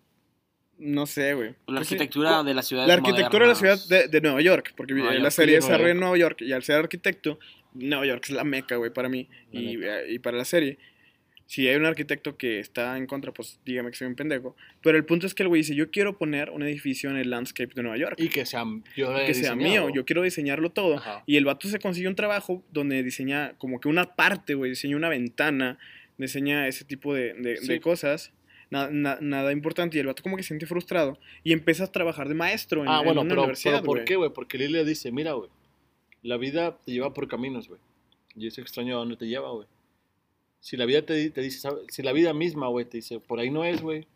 No 0.79 1.05
sé, 1.05 1.33
güey. 1.33 1.49
la 1.67 1.83
sí, 1.83 1.93
arquitectura 1.95 2.41
de 2.43 2.53
las 2.53 2.67
ciudades 2.67 2.88
La 2.88 2.93
arquitectura 2.95 3.45
de 3.45 3.49
la 3.49 3.55
ciudad 3.55 3.77
de, 3.89 4.07
de 4.07 4.21
Nueva 4.21 4.41
York, 4.41 4.73
porque 4.75 4.93
Nueva 4.93 5.13
la 5.13 5.29
serie 5.29 5.62
sí, 5.62 5.67
desarrolla 5.67 5.91
en 5.91 5.99
Nueva 5.99 6.17
York 6.17 6.41
y 6.41 6.51
al 6.53 6.63
ser 6.63 6.77
arquitecto, 6.77 7.38
Nueva 7.73 8.05
York 8.05 8.23
es 8.23 8.29
la 8.31 8.43
meca, 8.43 8.75
güey, 8.77 8.91
para 8.93 9.09
mí 9.09 9.27
La 9.51 9.59
y, 9.59 9.83
eh, 9.83 10.05
y 10.09 10.19
para 10.19 10.38
la 10.38 10.45
serie. 10.45 10.77
Si 11.53 11.67
hay 11.67 11.75
un 11.75 11.85
arquitecto 11.85 12.35
que 12.35 12.59
está 12.59 12.97
en 12.97 13.05
contra, 13.05 13.31
pues 13.31 13.59
dígame 13.63 13.91
que 13.91 13.97
soy 13.97 14.07
un 14.07 14.15
pendejo. 14.15 14.55
Pero 14.81 14.97
el 14.97 15.05
punto 15.05 15.27
es 15.27 15.35
que 15.35 15.43
el 15.43 15.49
güey 15.49 15.59
dice, 15.61 15.75
yo 15.75 15.91
quiero 15.91 16.17
poner 16.17 16.49
un 16.49 16.63
edificio 16.63 17.11
en 17.11 17.17
el 17.17 17.29
landscape 17.29 17.71
de 17.75 17.83
Nueva 17.83 17.95
York. 17.97 18.15
Y 18.17 18.29
que 18.29 18.43
sea, 18.47 18.63
yo 18.95 19.13
que 19.23 19.35
sea 19.35 19.55
mío, 19.55 19.89
yo 19.93 20.03
quiero 20.03 20.23
diseñarlo 20.23 20.71
todo. 20.71 20.97
Ajá. 20.97 21.23
Y 21.27 21.37
el 21.37 21.45
vato 21.45 21.67
se 21.67 21.77
consigue 21.77 22.07
un 22.07 22.15
trabajo 22.15 22.63
donde 22.71 23.03
diseña 23.03 23.53
como 23.59 23.79
que 23.79 23.87
una 23.87 24.15
parte, 24.15 24.55
güey, 24.55 24.71
diseña 24.71 24.95
una 24.97 25.09
ventana, 25.09 25.77
diseña 26.17 26.67
ese 26.67 26.85
tipo 26.85 27.13
de, 27.13 27.33
de- 27.35 27.57
Sí. 27.57 27.67
de 27.67 27.79
cosas. 27.81 28.31
na- 28.71 28.89
na- 28.89 29.19
nada 29.21 29.51
importante. 29.51 29.97
Y 29.97 29.99
el 29.99 30.07
vato 30.07 30.23
como 30.23 30.35
que 30.35 30.41
se 30.41 30.47
siente 30.47 30.65
frustrado 30.65 31.19
y 31.43 31.53
empieza 31.53 31.83
a 31.83 31.91
trabajar 31.91 32.27
de 32.29 32.33
maestro 32.33 32.81
en, 32.81 32.87
Ah, 32.89 32.97
en 33.01 33.05
bueno, 33.05 33.21
una 33.21 33.29
pero, 33.29 33.41
universidad, 33.43 33.73
pero 33.81 33.85
¿por 33.85 34.03
qué, 34.05 34.15
güey? 34.15 34.31
Porque 34.33 34.57
Lily 34.57 34.73
le 34.73 34.85
dice, 34.85 35.11
mira, 35.11 35.33
güey, 35.33 35.51
la 36.23 36.37
vida 36.37 36.79
te 36.83 36.91
lleva 36.93 37.13
por 37.13 37.27
caminos, 37.27 37.67
güey. 37.67 37.79
Y 38.35 38.47
es 38.47 38.57
extraño 38.57 38.95
a 38.95 38.97
dónde 38.97 39.17
te 39.17 39.27
lleva, 39.27 39.51
güey. 39.51 39.67
Si 40.63 40.78
la 40.78 40.86
vida 40.86 41.02
te, 41.02 41.30
te 41.30 41.41
dice, 41.41 41.67
si 41.89 42.02
la 42.04 42.13
vida 42.13 42.34
misma, 42.34 42.67
güey, 42.69 42.86
te 42.86 42.97
dice, 42.97 43.19
por 43.19 43.38
ahí 43.39 43.49
no 43.49 43.65
es, 43.65 43.82
güey, 43.82 44.08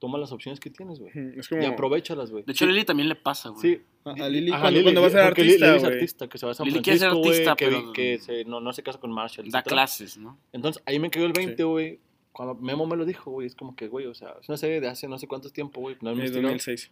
toma 0.00 0.18
las 0.18 0.32
opciones 0.32 0.58
que 0.58 0.68
tienes, 0.68 0.98
güey. 0.98 1.12
Es 1.38 1.48
como... 1.48 1.62
Y 1.62 1.64
aprovechalas, 1.64 2.32
güey. 2.32 2.42
De 2.44 2.50
hecho, 2.52 2.64
a 2.64 2.68
Sí, 2.68 2.72
Lili 2.72 2.84
también 2.84 3.08
le 3.08 3.14
pasa, 3.14 3.50
güey. 3.50 3.62
Sí. 3.62 3.82
A- 4.04 4.28
Lili 4.28 4.50
Ajá, 4.50 4.62
cuando- 4.62 4.70
Lili, 4.78 4.82
cuando 4.82 5.00
va 5.02 5.06
a 5.06 5.10
ser 5.10 5.20
artista, 5.20 5.64
Lili 5.66 5.76
es 5.76 5.82
güey. 5.84 5.94
artista, 5.94 6.28
que 6.28 6.38
se 6.38 6.46
va 6.46 6.52
a 6.52 6.54
San 6.56 6.66
Lili 6.66 6.80
quiere 6.82 6.98
ser 6.98 7.08
artista, 7.10 7.54
que, 7.54 7.66
pero- 7.68 7.92
que 7.92 8.18
se- 8.18 8.44
no, 8.46 8.60
no 8.60 8.72
se 8.72 8.82
casa 8.82 8.98
con 8.98 9.12
Marshall. 9.12 9.48
Da 9.48 9.60
etcétera. 9.60 9.74
clases, 9.76 10.18
¿no? 10.18 10.38
Entonces, 10.52 10.82
ahí 10.86 10.98
me 10.98 11.08
cayó 11.08 11.24
el 11.26 11.32
20, 11.32 11.56
Sí. 11.56 11.62
güey. 11.62 12.00
Cuando 12.32 12.54
Memo 12.56 12.84
me 12.86 12.96
lo 12.96 13.04
dijo, 13.06 13.30
güey, 13.30 13.46
es 13.46 13.54
como 13.54 13.74
que, 13.76 13.86
güey, 13.88 14.06
o 14.06 14.14
sea, 14.14 14.34
es 14.42 14.48
una 14.48 14.58
serie 14.58 14.80
de 14.80 14.88
hace 14.88 15.06
no 15.08 15.18
sé 15.18 15.26
cuánto 15.28 15.48
tiempo, 15.50 15.80
güey. 15.80 15.96
No 16.02 16.10
Es 16.10 16.16
investigado. 16.16 16.48
2006. 16.52 16.90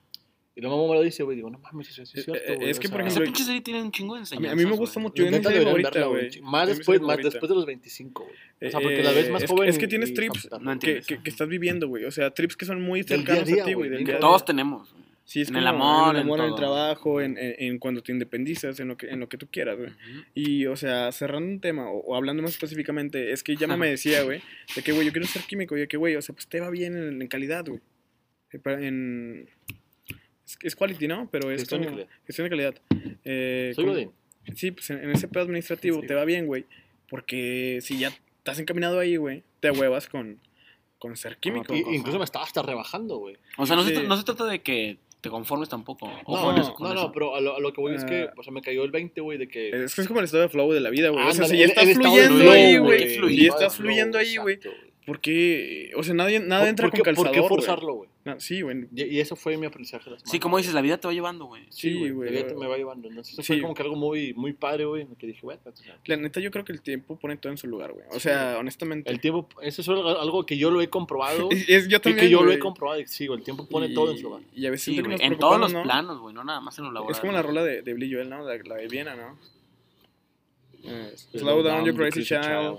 Y 0.57 0.61
luego 0.61 0.77
Memo 0.77 0.88
me 0.90 0.95
lo 0.99 1.03
dice, 1.03 1.25
güey, 1.25 1.37
digo, 1.37 1.51
no 1.51 1.59
mames, 1.59 1.88
eso 1.90 2.07
sí 2.07 2.17
Eh, 2.17 2.21
es 2.21 2.25
cierto, 2.27 2.43
eh, 2.53 2.57
güey. 2.57 2.71
es 2.71 2.79
que, 2.79 2.88
por 2.88 2.99
sea, 3.01 3.07
Esa 3.09 3.14
ejemplo, 3.19 3.25
pinche 3.25 3.45
serie 3.45 3.61
tiene 3.61 3.83
un 3.83 3.90
chingo 3.90 4.14
de 4.14 4.19
A 4.19 4.23
mí, 4.23 4.25
enseñanzas. 4.25 4.53
a 4.53 4.57
mí 4.57 4.71
me 4.71 4.77
gusta 4.77 5.01
mucho. 5.01 5.25
Yo 5.25 5.31
no 5.31 5.37
sé 5.43 5.64
verla, 5.64 6.07
güey. 6.07 6.40
Más 6.43 6.69
Es 6.69 6.79
después, 6.79 7.01
más 7.01 7.17
después 7.19 7.49
de 7.49 7.55
los 7.57 7.67
25, 7.67 8.23
güey. 8.25 8.37
O 8.37 8.71
sea, 8.71 8.79
Eh, 8.81 8.83
porque 8.83 9.03
la 9.03 9.11
ves 9.11 9.31
más 9.31 9.43
es, 9.43 9.51
joven. 9.51 9.69
Es 9.69 9.79
que 9.79 9.88
tienes 9.88 10.14
trips 10.14 10.49
que, 10.81 11.19
estás 11.25 11.49
viviendo, 11.49 11.88
güey. 11.88 12.05
O 12.05 12.11
sea, 12.12 12.31
trips 12.31 12.57
que 12.57 12.67
son 12.67 12.81
muy 12.83 13.03
cercanos 13.03 13.43
a 13.53 13.64
ti, 13.64 13.73
güey, 13.75 14.05
Que 14.05 14.12
todos 14.14 14.45
tenemos. 14.45 14.93
güey. 14.93 15.05
Sí, 15.27 15.40
es 15.40 15.49
en 15.49 15.57
el 15.57 15.67
amor, 15.67 16.11
en 16.11 16.17
el 16.17 16.23
amor, 16.23 16.38
en 16.40 16.45
el 16.47 16.55
trabajo, 16.55 17.21
en, 17.23 17.38
en- 17.38 17.55
en 17.59 17.79
cuando 17.79 18.03
te 18.03 18.12
independizas, 18.12 18.79
en 18.79 18.88
lo 18.88 18.97
que, 18.99 19.09
en 19.09 19.21
lo 19.21 19.29
que 19.29 19.38
tú 19.38 19.49
quieras, 19.51 19.79
güey. 19.79 19.88
Y, 20.35 20.67
o 20.67 20.77
sea, 20.77 21.11
cerrando 21.12 21.49
un 21.51 21.61
tema, 21.61 21.88
o, 21.90 21.99
o 22.01 22.14
hablando 22.14 22.43
más 22.43 22.53
específicamente, 22.53 23.33
es 23.33 23.43
que 23.43 23.57
ya 23.57 23.67
me 23.67 23.88
decía, 23.88 24.23
güey, 24.23 24.43
de 24.77 24.83
que, 24.83 24.93
güey, 24.93 25.07
yo 25.07 25.12
quiero 25.12 25.27
ser 25.27 25.40
químico, 25.45 25.77
y 25.79 25.81
de 25.81 25.88
que, 25.88 25.97
güey, 25.97 26.14
o 26.17 26.21
sea, 26.23 26.35
pues 26.35 26.47
te 26.47 26.61
va 26.61 26.69
bien 26.69 26.95
en, 26.97 27.23
en 27.23 27.27
calidad, 27.29 27.64
güey. 27.67 27.81
Eh, 28.53 28.61
En, 28.87 29.49
es, 30.47 30.59
es 30.63 30.77
quality, 30.77 31.09
¿no? 31.09 31.29
Pero 31.31 31.51
es 31.51 31.61
Gestión 31.61 31.83
de 31.83 31.89
calidad. 31.89 32.09
Gestión 32.27 32.45
de 32.47 32.51
calidad. 32.51 32.75
Eh, 33.25 33.73
Soy 33.75 33.85
como-. 33.85 34.13
Sí, 34.55 34.71
pues 34.73 34.91
en, 34.91 35.03
en 35.05 35.11
ese 35.11 35.29
pedo 35.29 35.45
administrativo 35.45 36.01
Sí. 36.01 36.07
te 36.07 36.15
va 36.15 36.25
bien, 36.25 36.47
güey. 36.47 36.65
Porque 37.09 37.79
si 37.83 37.99
ya 37.99 38.09
estás 38.39 38.59
encaminado 38.59 38.99
ahí, 38.99 39.17
güey, 39.17 39.43
te 39.61 39.71
huevas 39.71 40.09
con, 40.09 40.39
con 40.99 41.17
ser 41.17 41.39
químico. 41.39 41.75
Y- 41.75 41.85
incluso 41.95 42.19
me 42.19 42.25
estaba 42.25 42.45
hasta 42.45 42.63
rebajando, 42.63 43.17
güey. 43.19 43.37
O 43.57 43.67
sea, 43.67 43.77
no, 43.77 43.85
se, 43.85 43.91
Sí. 43.91 43.97
tra- 44.03 44.07
no 44.07 44.17
se 44.17 44.25
trata 44.25 44.45
de 44.47 44.61
que 44.63 44.99
te 45.21 45.31
conformes 45.31 45.71
tampoco. 45.71 46.11
Ojo 46.27 46.51
No, 46.51 46.55
en 46.57 46.61
eso, 46.63 46.75
con 46.75 46.89
no, 46.89 46.95
eso. 46.95 47.05
no, 47.05 47.13
pero 47.13 47.35
a 47.37 47.41
lo, 47.41 47.57
a 47.57 47.61
lo 47.61 47.73
que 47.73 47.81
voy 47.81 47.95
es 47.95 48.05
que, 48.05 48.25
Ah. 48.25 48.35
o 48.37 48.43
sea, 48.43 48.53
me 48.53 48.61
cayó 48.61 48.85
el 48.85 48.91
20, 48.91 49.21
güey, 49.23 49.39
de 49.39 49.49
que... 49.49 49.71
Es 49.85 49.95
que 49.95 50.03
es 50.03 50.07
como 50.09 50.21
el 50.21 50.25
estado 50.27 50.43
de 50.43 50.49
flow 50.51 50.71
de 50.73 50.81
la 50.81 50.91
vida, 50.91 51.09
güey. 51.09 51.25
O 51.27 51.33
sea, 51.33 51.47
si 51.47 51.57
ya 51.57 51.65
estás 51.67 51.85
fluyendo 51.95 52.51
ahí, 52.51 52.77
güey, 52.77 52.99
de 53.19 53.47
estás 53.47 53.77
fluyendo 53.77 54.19
ahí, 54.19 54.37
güey. 54.37 54.59
¿Por 55.07 55.21
qué? 55.21 55.93
O 55.97 56.03
sea, 56.03 56.14
nadie, 56.14 56.40
nada 56.40 56.62
¿Por- 56.62 56.69
entra 56.71 56.85
por 56.87 56.90
con 56.93 56.97
qué- 56.99 57.03
calzador, 57.03 57.27
¿Por 57.31 57.35
qué 57.43 57.47
forzarlo, 57.49 57.93
güey? 57.95 58.11
No, 58.25 58.40
sí, 58.40 58.62
güey. 58.62 58.87
Y, 58.97 59.03
y 59.05 59.21
eso 59.21 59.37
fue 59.37 59.59
mi 59.59 59.67
aprendizaje 59.67 60.05
de 60.07 60.12
la 60.12 60.19
semana. 60.19 60.31
Sí, 60.33 60.38
como 60.40 60.57
dices, 60.57 60.73
la 60.73 60.81
vida 60.81 60.97
te 60.97 61.07
va 61.07 61.12
llevando, 61.12 61.45
güey. 61.45 61.64
Sí, 61.69 62.09
güey. 62.09 62.31
la 62.33 62.40
vida 62.40 62.47
te- 62.49 62.55
me 62.55 62.67
va 62.67 62.79
llevando. 62.79 63.09
Entonces, 63.09 63.35
eso 63.35 63.43
Sí. 63.43 63.53
fue 63.53 63.61
como 63.61 63.75
que 63.75 63.83
algo 63.83 63.97
muy, 63.97 64.33
muy 64.33 64.55
padre, 64.55 64.87
güey, 64.87 65.03
en 65.03 65.11
el 65.11 65.17
que 65.19 65.27
dije, 65.27 65.40
güey, 65.43 65.59
sea, 65.75 65.99
La 66.07 66.17
neta, 66.17 66.40
yo 66.40 66.51
creo 66.51 66.64
que 66.64 66.73
el 66.73 66.81
tiempo 66.81 67.19
pone 67.19 67.37
todo 67.37 67.53
en 67.53 67.59
su 67.59 67.67
lugar, 67.67 67.93
güey. 67.93 68.07
O 68.12 68.19
sea, 68.21 68.57
honestamente. 68.59 69.11
el 69.11 69.21
tiempo, 69.21 69.47
eso 69.61 69.83
es 69.83 69.88
algo, 69.90 70.47
que 70.47 70.57
yo 70.57 70.71
lo 70.71 70.81
he 70.81 70.88
comprobado. 70.88 71.51
Es- 71.53 71.69
es- 71.69 71.88
yo 71.88 71.99
y 71.99 72.01
también. 72.01 72.25
que 72.25 72.31
yo 72.31 72.43
lo 72.43 72.51
he 72.51 72.59
comprobado 72.59 72.99
y 72.99 73.07
sí, 73.07 73.27
güey, 73.27 73.40
el 73.40 73.45
tiempo 73.45 73.67
pone 73.69 73.88
Y- 73.88 73.95
todo 73.95 74.11
en 74.12 74.17
su 74.17 74.23
lugar. 74.25 74.40
Y 74.55 74.64
a 74.64 74.71
veces 74.71 74.85
Sí, 74.87 74.93
siento 74.93 75.11
que 75.11 75.17
güey. 75.17 75.29
nos 75.29 75.33
En 75.35 75.38
todos 75.38 75.61
los 75.61 75.83
planos, 75.83 76.19
güey, 76.19 76.35
no 76.35 76.45
nada 76.45 76.62
más 76.62 76.79
en 76.79 76.85
lo 76.87 76.93
laboral. 76.93 77.14
Es 77.14 77.21
como 77.21 77.33
la 77.35 77.43
rola 77.43 77.62
de, 77.62 77.83
de 77.83 77.93
Billy 77.93 78.11
Joel, 78.11 78.31
¿no? 78.31 78.43
La, 78.43 78.57
la 78.57 78.77
de 78.77 78.88
Viena, 78.88 79.14
¿no? 79.14 79.38
Eh, 80.83 81.12
Slow 81.35 81.62
down, 81.62 81.85
you 81.85 81.95
crazy 81.95 82.23
child. 82.25 82.79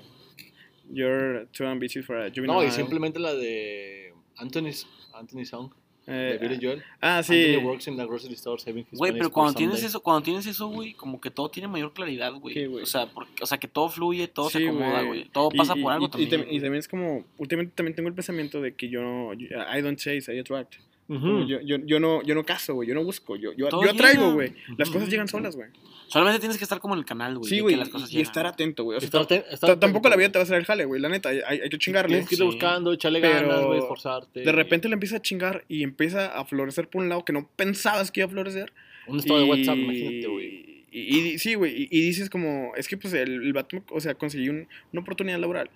You're 0.91 1.47
too 1.51 1.65
ambitious 1.65 2.05
for 2.05 2.17
a 2.17 2.29
juvenile. 2.29 2.53
No, 2.53 2.63
y 2.63 2.71
simplemente 2.71 3.19
la 3.19 3.33
de 3.33 4.13
Anthony's, 4.37 4.87
Anthony 5.13 5.45
Song, 5.45 5.71
Eh, 6.07 6.37
de 6.39 6.47
Billy 6.47 6.59
Joel. 6.61 6.83
ah, 7.01 7.23
sí. 7.23 7.57
Works 7.63 7.87
in 7.87 7.97
the 7.97 8.05
grocery 8.05 8.35
store 8.35 8.59
saving 8.61 8.85
his 8.91 8.99
Güey, 8.99 9.11
pero 9.13 9.31
cuando 9.31 9.53
tienes 9.55 9.77
someday. 9.77 9.87
eso, 9.89 10.01
cuando 10.03 10.21
tienes 10.23 10.45
eso, 10.45 10.67
güey, 10.67 10.93
como 10.93 11.19
que 11.19 11.31
todo 11.31 11.49
tiene 11.49 11.67
mayor 11.67 11.93
claridad, 11.93 12.33
güey. 12.33 12.65
O 12.67 12.85
sea, 12.85 13.07
porque, 13.07 13.41
o 13.41 13.45
sea, 13.47 13.57
que 13.57 13.67
todo 13.67 13.89
fluye, 13.89 14.27
todo 14.27 14.49
Sí, 14.49 14.59
se 14.59 14.67
acomoda, 14.67 15.01
güey. 15.01 15.25
Todo 15.29 15.49
Y- 15.51 15.57
pasa 15.57 15.73
y- 15.75 15.81
por 15.81 15.91
algo 15.93 16.05
y, 16.05 16.09
también. 16.09 16.41
Y, 16.51 16.59
también 16.59 16.75
es 16.75 16.87
como, 16.87 17.25
últimamente 17.39 17.73
también 17.75 17.95
tengo 17.95 18.09
el 18.09 18.13
pensamiento 18.15 18.61
de 18.61 18.75
que 18.75 18.89
yo 18.89 19.01
no, 19.01 19.33
yo- 19.33 19.47
I 19.47 19.81
don't 19.81 19.97
chase, 19.97 20.31
I 20.31 20.37
attract. 20.39 20.75
Ujú. 21.07 21.19
Como 21.19 21.45
yo, 21.47 21.61
yo, 21.61 21.77
yo 21.85 21.99
no, 21.99 22.23
yo 22.23 22.33
no 22.35 22.43
caso, 22.43 22.73
güey, 22.73 22.87
yo 22.89 22.95
no 22.95 23.03
busco, 23.03 23.35
yo, 23.35 23.53
yo, 23.53 23.69
yo 23.69 23.91
atraigo, 23.91 24.33
güey. 24.33 24.53
Las 24.77 24.89
Ujú. 24.89 24.97
cosas 24.97 25.09
llegan 25.11 25.27
solas, 25.27 25.55
güey. 25.55 25.69
Solamente 26.07 26.39
tienes 26.39 26.57
que 26.57 26.63
estar 26.63 26.79
como 26.79 26.93
en 26.95 26.99
el 26.99 27.05
canal, 27.05 27.37
güey. 27.37 27.49
Sí, 27.49 27.59
güey, 27.59 27.75
y 27.75 27.77
llegan, 27.77 28.21
estar 28.21 28.45
atento, 28.47 28.83
güey. 28.83 28.97
O 28.97 29.01
sea, 29.01 29.21
Estar 29.21 29.45
estar 29.51 29.79
tampoco 29.79 30.09
la 30.09 30.15
vida 30.15 30.29
te 30.31 30.37
va 30.39 30.41
a 30.41 30.43
hacer 30.43 30.57
el 30.57 30.65
jale, 30.65 30.85
güey, 30.85 30.99
la 31.01 31.09
neta, 31.09 31.29
hay, 31.29 31.39
hay 31.61 31.69
que 31.69 31.77
chingarle. 31.77 32.09
Tienes 32.09 32.29
que 32.29 32.35
irle 32.35 32.45
Sí. 32.45 32.51
buscando, 32.51 32.93
echarle 32.93 33.21
Pero 33.21 33.47
ganas, 33.47 33.65
güey, 33.65 33.79
esforzarte. 33.79 34.41
De 34.41 34.51
repente 34.51 34.87
le 34.87 34.93
empieza 34.93 35.17
a 35.17 35.21
chingar 35.21 35.63
y 35.67 35.83
empieza 35.83 36.27
a 36.37 36.45
florecer 36.45 36.87
por 36.89 37.01
un 37.03 37.09
lado 37.09 37.23
que 37.25 37.33
no 37.33 37.47
pensabas 37.55 38.11
que 38.11 38.21
iba 38.21 38.27
a 38.27 38.31
florecer. 38.31 38.71
Un 39.07 39.19
estado 39.19 39.39
de 39.39 39.45
WhatsApp, 39.45 39.77
imagínate, 39.77 40.27
güey. 40.27 40.83
Y, 40.91 41.19
y- 41.33 41.39
sí, 41.39 41.55
güey, 41.55 41.83
y, 41.83 41.87
y 41.91 42.01
dices 42.01 42.29
como, 42.29 42.71
es 42.77 42.87
que 42.87 42.95
pues 42.97 43.13
el, 43.13 43.43
el 43.43 43.53
vato, 43.53 43.83
o 43.91 43.99
sea, 43.99 44.15
consiguió 44.15 44.51
un- 44.51 44.67
una 44.93 45.01
oportunidad 45.01 45.39
laboral 45.39 45.69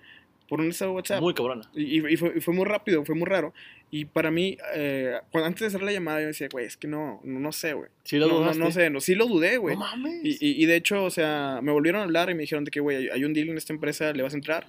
por 0.50 0.60
un 0.60 0.68
estado 0.68 0.90
de 0.90 0.96
WhatsApp. 0.96 1.20
Muy 1.22 1.32
cabrona. 1.32 1.70
Y, 1.74 2.06
y 2.06 2.16
fue, 2.16 2.34
y 2.36 2.40
fue 2.40 2.52
muy 2.52 2.64
rápido, 2.66 3.04
fue 3.04 3.14
muy 3.14 3.26
raro. 3.26 3.54
Y 3.92 4.04
para 4.04 4.30
mí, 4.30 4.58
eh, 4.74 5.14
cuando, 5.30 5.46
antes 5.46 5.60
de 5.60 5.66
hacer 5.68 5.82
la 5.82 5.92
llamada, 5.92 6.20
yo 6.20 6.26
decía, 6.26 6.48
güey, 6.52 6.66
es 6.66 6.76
que 6.76 6.88
no, 6.88 7.20
no, 7.24 7.38
no 7.40 7.52
sé, 7.52 7.72
güey. 7.72 7.88
Sí, 8.04 8.18
lo 8.18 8.26
no, 8.26 8.32
no, 8.34 8.38
dudaste. 8.40 8.58
no 8.58 8.70
sé, 8.72 8.90
no, 8.90 9.00
sí 9.00 9.14
lo 9.14 9.26
dudé, 9.26 9.56
güey. 9.58 9.76
No 9.76 9.80
mames. 9.80 10.20
Y, 10.24 10.62
y, 10.62 10.66
de 10.66 10.76
hecho, 10.76 11.04
o 11.04 11.10
sea, 11.10 11.60
me 11.62 11.72
volvieron 11.72 12.00
a 12.00 12.04
hablar 12.04 12.28
y 12.30 12.34
me 12.34 12.40
dijeron 12.42 12.64
de 12.64 12.70
que, 12.72 12.80
güey, 12.80 13.08
hay, 13.10 13.24
un 13.24 13.32
deal 13.32 13.48
en 13.48 13.56
esta 13.56 13.72
empresa, 13.72 14.12
¿le 14.12 14.22
vas 14.24 14.34
a 14.34 14.36
entrar? 14.36 14.66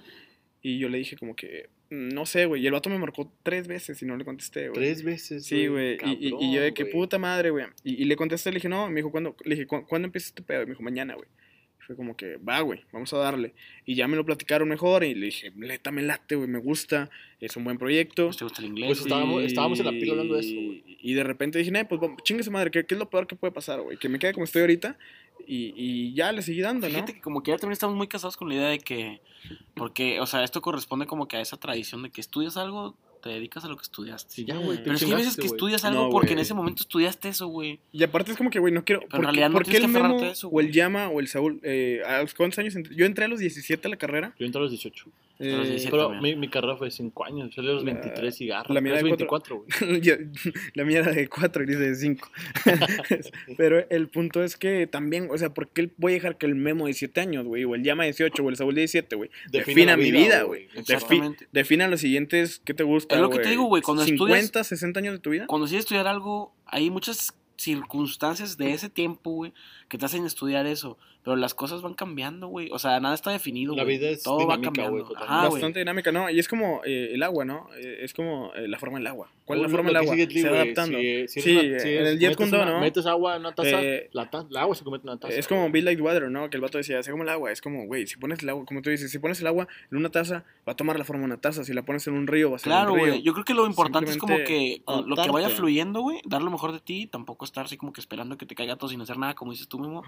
Y 0.62 0.78
yo 0.78 0.88
le 0.88 0.98
dije 0.98 1.16
como 1.16 1.34
que, 1.34 1.68
"Mm, 1.90 2.10
no 2.10 2.24
sé, 2.26 2.46
güey. 2.46 2.62
Y 2.62 2.66
el 2.66 2.72
vato 2.72 2.88
me 2.88 2.98
marcó 2.98 3.32
tres 3.42 3.66
veces 3.66 4.00
y 4.00 4.06
no 4.06 4.16
le 4.16 4.24
contesté, 4.24 4.68
güey. 4.68 4.80
Tres 4.80 5.02
veces. 5.02 5.44
Sí, 5.44 5.66
güey. 5.66 5.98
Y, 6.04 6.28
y- 6.40 6.54
yo 6.54 6.62
de 6.62 6.72
que 6.72 6.86
puta 6.86 7.18
madre, 7.18 7.50
güey. 7.50 7.66
Y, 7.82 8.04
le 8.04 8.14
contesté, 8.14 8.50
le 8.50 8.56
dije, 8.58 8.68
no, 8.68 8.88
me 8.88 8.94
dijo, 8.94 9.10
¿cuándo? 9.10 9.34
Le 9.44 9.56
dije, 9.56 9.66
"¿Cu- 9.66 9.84
¿cuándo 9.88 10.06
empieza 10.06 10.28
este 10.28 10.42
pedo? 10.42 10.62
Y 10.62 10.66
me 10.66 10.70
dijo, 10.72 10.82
mañana, 10.84 11.14
güey. 11.16 11.26
Fue 11.86 11.96
como 11.96 12.16
que, 12.16 12.36
va, 12.36 12.60
güey, 12.60 12.80
vamos 12.92 13.12
a 13.12 13.18
darle. 13.18 13.54
Y 13.84 13.94
ya 13.96 14.06
me 14.08 14.16
lo 14.16 14.24
platicaron 14.24 14.68
mejor 14.68 15.02
y 15.04 15.14
le 15.14 15.26
dije, 15.26 15.50
neta, 15.56 15.90
me 15.90 16.02
late, 16.02 16.36
güey, 16.36 16.48
me 16.48 16.58
gusta, 16.60 17.10
es 17.40 17.56
un 17.56 17.64
buen 17.64 17.76
proyecto. 17.78 18.26
Pues 18.26 18.36
te 18.36 18.44
gusta 18.44 18.60
el 18.62 18.68
inglés. 18.68 18.86
Pues 18.88 19.00
estábamos- 19.00 19.42
estábamos 19.42 19.80
en 19.80 19.86
la 19.86 19.92
pila 19.92 20.12
hablando 20.12 20.34
de 20.34 20.40
eso, 20.40 20.54
güey. 20.54 20.84
Y, 21.00 21.14
de 21.14 21.24
repente 21.24 21.58
dije, 21.58 21.70
nah, 21.72 21.84
pues 21.84 22.00
chingue 22.22 22.44
su 22.44 22.50
madre, 22.52 22.70
¿qué, 22.70 22.86
qué 22.86 22.94
es 22.94 22.98
lo 22.98 23.10
peor 23.10 23.26
que 23.26 23.34
puede 23.34 23.52
pasar, 23.52 23.80
güey? 23.80 23.96
Que 23.98 24.08
me 24.08 24.18
quede 24.18 24.32
como 24.32 24.44
estoy 24.44 24.60
ahorita 24.60 24.96
y, 25.46 25.74
y 25.76 26.14
ya 26.14 26.30
le 26.30 26.42
seguí 26.42 26.60
dando, 26.60 26.86
¿no? 26.86 26.94
Fíjate 26.94 27.14
que 27.14 27.20
como 27.20 27.42
que 27.42 27.50
ya 27.50 27.56
también 27.58 27.72
estamos 27.72 27.96
muy 27.96 28.06
casados 28.06 28.36
con 28.36 28.48
la 28.48 28.54
idea 28.54 28.68
de 28.68 28.78
que, 28.78 29.20
porque, 29.74 30.20
o 30.20 30.26
sea, 30.26 30.44
esto 30.44 30.62
corresponde 30.62 31.06
como 31.06 31.26
que 31.26 31.36
a 31.36 31.40
esa 31.40 31.56
tradición 31.56 32.04
de 32.04 32.10
que 32.10 32.20
estudias 32.20 32.56
algo, 32.56 32.96
te 33.22 33.30
dedicas 33.30 33.64
a 33.64 33.68
lo 33.68 33.76
que 33.76 33.82
estudiaste. 33.82 34.34
Sí, 34.34 34.44
ya, 34.44 34.56
güey. 34.56 34.82
Pero 34.82 34.96
es 34.96 35.04
que 35.04 35.06
hay 35.10 35.16
veces 35.16 35.36
que 35.36 35.46
estudias 35.46 35.84
algo 35.84 36.04
No, 36.04 36.10
porque 36.10 36.32
en 36.32 36.40
ese 36.40 36.54
momento 36.54 36.82
estudiaste 36.82 37.28
eso, 37.28 37.46
güey. 37.46 37.78
Y 37.92 38.02
aparte 38.02 38.32
es 38.32 38.36
como 38.36 38.50
que, 38.50 38.58
güey, 38.58 38.74
no 38.74 38.84
quiero. 38.84 39.02
en 39.02 39.08
¿Por 39.08 39.20
qué, 39.20 39.24
realidad 39.26 39.48
no 39.48 39.54
por 39.54 39.64
qué 39.64 39.70
tienes 39.70 39.86
el 39.88 39.92
que 39.92 39.98
aferrarte 39.98 40.16
Memo 40.16 40.28
a 40.28 40.32
eso, 40.32 40.48
o 40.48 40.60
el. 40.60 40.72
Llama 40.72 41.08
o 41.08 41.20
el 41.20 41.28
Saúl? 41.28 41.60
Eh, 41.62 42.02
¿A 42.04 42.20
los 42.20 42.34
cuántos 42.34 42.58
años? 42.58 42.74
entré? 42.74 42.94
Yo 42.96 43.06
entré 43.06 43.24
a 43.24 43.28
los 43.28 43.38
17 43.38 43.86
a 43.86 43.90
la 43.90 43.96
carrera. 43.96 44.34
Yo 44.38 44.44
entré 44.44 44.58
a 44.58 44.62
los 44.62 44.70
18. 44.70 45.06
Los 45.42 45.66
eh, 45.66 45.70
17. 45.70 45.90
Pero 45.90 46.10
mi, 46.20 46.36
mi 46.36 46.48
carrera 46.48 46.76
fue 46.76 46.88
de 46.88 46.90
5 46.92 47.24
años. 47.24 47.50
Yo 47.54 47.62
a 47.62 47.64
los 47.64 47.84
La- 47.84 47.92
23 47.92 48.40
y 48.40 48.46
garra. 48.46 48.72
la 48.74 48.80
mía 48.80 48.94
de 48.94 49.00
cuatro. 49.26 49.64
24, 49.64 49.64
güey. 49.80 50.00
La 50.74 50.84
mía 50.84 50.98
era 51.00 51.12
de 51.12 51.28
4 51.28 51.62
y 51.62 51.66
dice 51.66 51.78
de 51.80 51.94
5. 51.94 52.28
Pero 53.56 53.84
el 53.90 54.08
punto 54.08 54.42
es 54.42 54.56
que 54.56 54.86
también, 54.86 55.28
o 55.30 55.38
sea, 55.38 55.52
¿por 55.52 55.68
qué 55.68 55.90
voy 55.96 56.12
a 56.12 56.14
dejar 56.16 56.38
que 56.38 56.46
el 56.46 56.54
Memo 56.54 56.84
de 56.84 56.90
17 56.90 57.20
años, 57.20 57.44
güey, 57.46 57.64
o 57.64 57.74
el 57.74 57.82
Llama 57.82 58.04
de 58.04 58.08
18 58.10 58.42
o 58.42 58.48
el 58.50 58.56
Saúl 58.56 58.74
de 58.74 58.82
17, 58.82 59.16
güey, 59.16 59.30
defina, 59.50 59.96
mi 59.96 60.10
vida, 60.12 60.42
güey? 60.42 60.68
Defi- 60.68 60.78
Exactamente. 60.80 61.48
defina 61.52 61.88
los 61.88 62.00
siguientes, 62.00 62.60
¿qué 62.64 62.74
te 62.74 62.82
gusta? 62.84 63.14
Es 63.16 63.20
lo 63.20 63.30
que 63.30 63.38
te 63.40 63.48
digo, 63.50 63.64
güey, 63.64 63.82
cuando 63.82 64.04
50, 64.04 64.36
estudias- 64.60 64.66
60 64.66 65.00
años 65.00 65.14
de 65.14 65.18
tu 65.20 65.30
vida. 65.30 65.46
Cuando 65.46 65.66
decides 65.66 65.84
estudiar 65.84 66.06
algo, 66.06 66.54
hay 66.66 66.90
muchas 66.90 67.34
circunstancias 67.56 68.56
de 68.56 68.72
ese 68.72 68.88
tiempo, 68.88 69.30
güey, 69.32 69.52
que 69.88 69.98
te 69.98 70.04
hacen 70.06 70.24
estudiar 70.26 70.66
eso. 70.66 70.98
Pero 71.24 71.36
las 71.36 71.54
cosas 71.54 71.82
van 71.82 71.94
cambiando, 71.94 72.48
güey. 72.48 72.68
O 72.72 72.78
sea, 72.80 72.98
nada 72.98 73.14
está 73.14 73.30
definido, 73.30 73.76
La 73.76 73.84
güey. 73.84 73.96
vida 73.98 74.08
es 74.10 74.22
Todo 74.24 74.38
dinámica, 74.40 74.56
va 74.56 74.62
cambiando. 74.64 74.90
güey, 74.92 75.02
totalmente. 75.04 75.34
Ajá. 75.34 75.48
Bastante 75.48 75.78
dinámica, 75.78 76.10
¿no? 76.12 76.28
Y 76.30 76.38
es 76.40 76.48
como 76.48 76.80
eh, 76.84 77.10
el 77.12 77.22
agua, 77.22 77.44
¿no? 77.44 77.68
Eh, 77.76 77.98
es 78.02 78.12
como 78.12 78.52
eh, 78.54 78.66
la 78.66 78.78
forma 78.78 78.98
del 78.98 79.06
agua. 79.06 79.30
¿Cuál 79.44 79.58
es 79.60 79.62
la 79.64 79.68
forma 79.68 79.88
del 79.90 79.96
agua? 79.98 80.14
sigue, 80.16 80.40
Se 80.40 80.48
va 80.50 80.56
adaptando. 80.62 80.98
Si, 80.98 81.28
si 81.28 81.38
es 81.38 81.44
Sí, 81.44 81.56
una- 81.56 81.78
si 81.78 81.88
en 81.90 82.06
el 82.06 82.18
Jet 82.18 82.40
una- 82.40 82.64
¿no? 82.64 82.80
Metes 82.80 83.06
agua 83.06 83.34
en 83.36 83.40
una 83.42 83.54
taza, 83.54 83.82
Eh, 83.82 84.08
la, 84.12 84.30
ta- 84.30 84.46
la 84.50 84.62
agua 84.62 84.74
se 84.74 84.82
convierte 84.84 85.06
en 85.06 85.12
una 85.12 85.20
taza. 85.20 85.34
Es 85.34 85.46
como 85.46 85.70
Be 85.70 85.82
Like 85.82 86.02
Water, 86.02 86.30
¿no? 86.30 86.50
Que 86.50 86.56
el 86.56 86.60
vato 86.60 86.78
decía, 86.78 87.02
sea 87.02 87.12
como 87.12 87.22
el 87.22 87.28
agua. 87.28 87.52
Es 87.52 87.60
como, 87.60 87.86
güey, 87.86 88.06
si 88.06 88.16
pones 88.16 88.42
el 88.42 88.48
agua, 88.48 88.64
como 88.64 88.82
tú 88.82 88.90
dices, 88.90 89.10
si 89.10 89.18
pones 89.18 89.40
el 89.40 89.46
agua 89.46 89.68
en 89.90 89.98
una 89.98 90.08
taza, 90.10 90.44
va 90.68 90.72
a 90.72 90.76
tomar 90.76 90.98
la 90.98 91.04
forma 91.04 91.20
de 91.20 91.26
una 91.26 91.40
taza. 91.40 91.62
Si 91.64 91.72
la 91.72 91.82
pones 91.82 92.06
en 92.08 92.14
un 92.14 92.26
río, 92.26 92.50
va 92.50 92.56
a 92.56 92.58
ser 92.58 92.70
Claro, 92.70 92.94
un 92.94 92.98
río. 92.98 93.08
güey. 93.12 93.22
Yo 93.22 93.32
creo 93.32 93.44
que 93.44 93.54
lo 93.54 93.66
importante 93.66 94.10
es 94.10 94.16
como 94.16 94.36
que 94.38 94.82
lo 95.06 95.16
que 95.16 95.30
vaya 95.30 95.50
fluyendo, 95.50 96.00
güey, 96.00 96.20
dar 96.24 96.42
lo 96.42 96.50
mejor 96.50 96.72
de 96.72 96.80
ti, 96.80 97.06
tampoco 97.06 97.44
estar 97.44 97.66
así 97.66 97.76
como 97.76 97.92
que 97.92 98.00
esperando 98.00 98.36
que 98.36 98.46
te 98.46 98.54
caiga 98.56 98.74
todo 98.76 98.90
sin 98.90 99.00
hacer 99.00 99.18
nada, 99.18 99.34
como 99.34 99.52
dices 99.52 99.68
tú 99.68 99.78
mismo. 99.78 100.02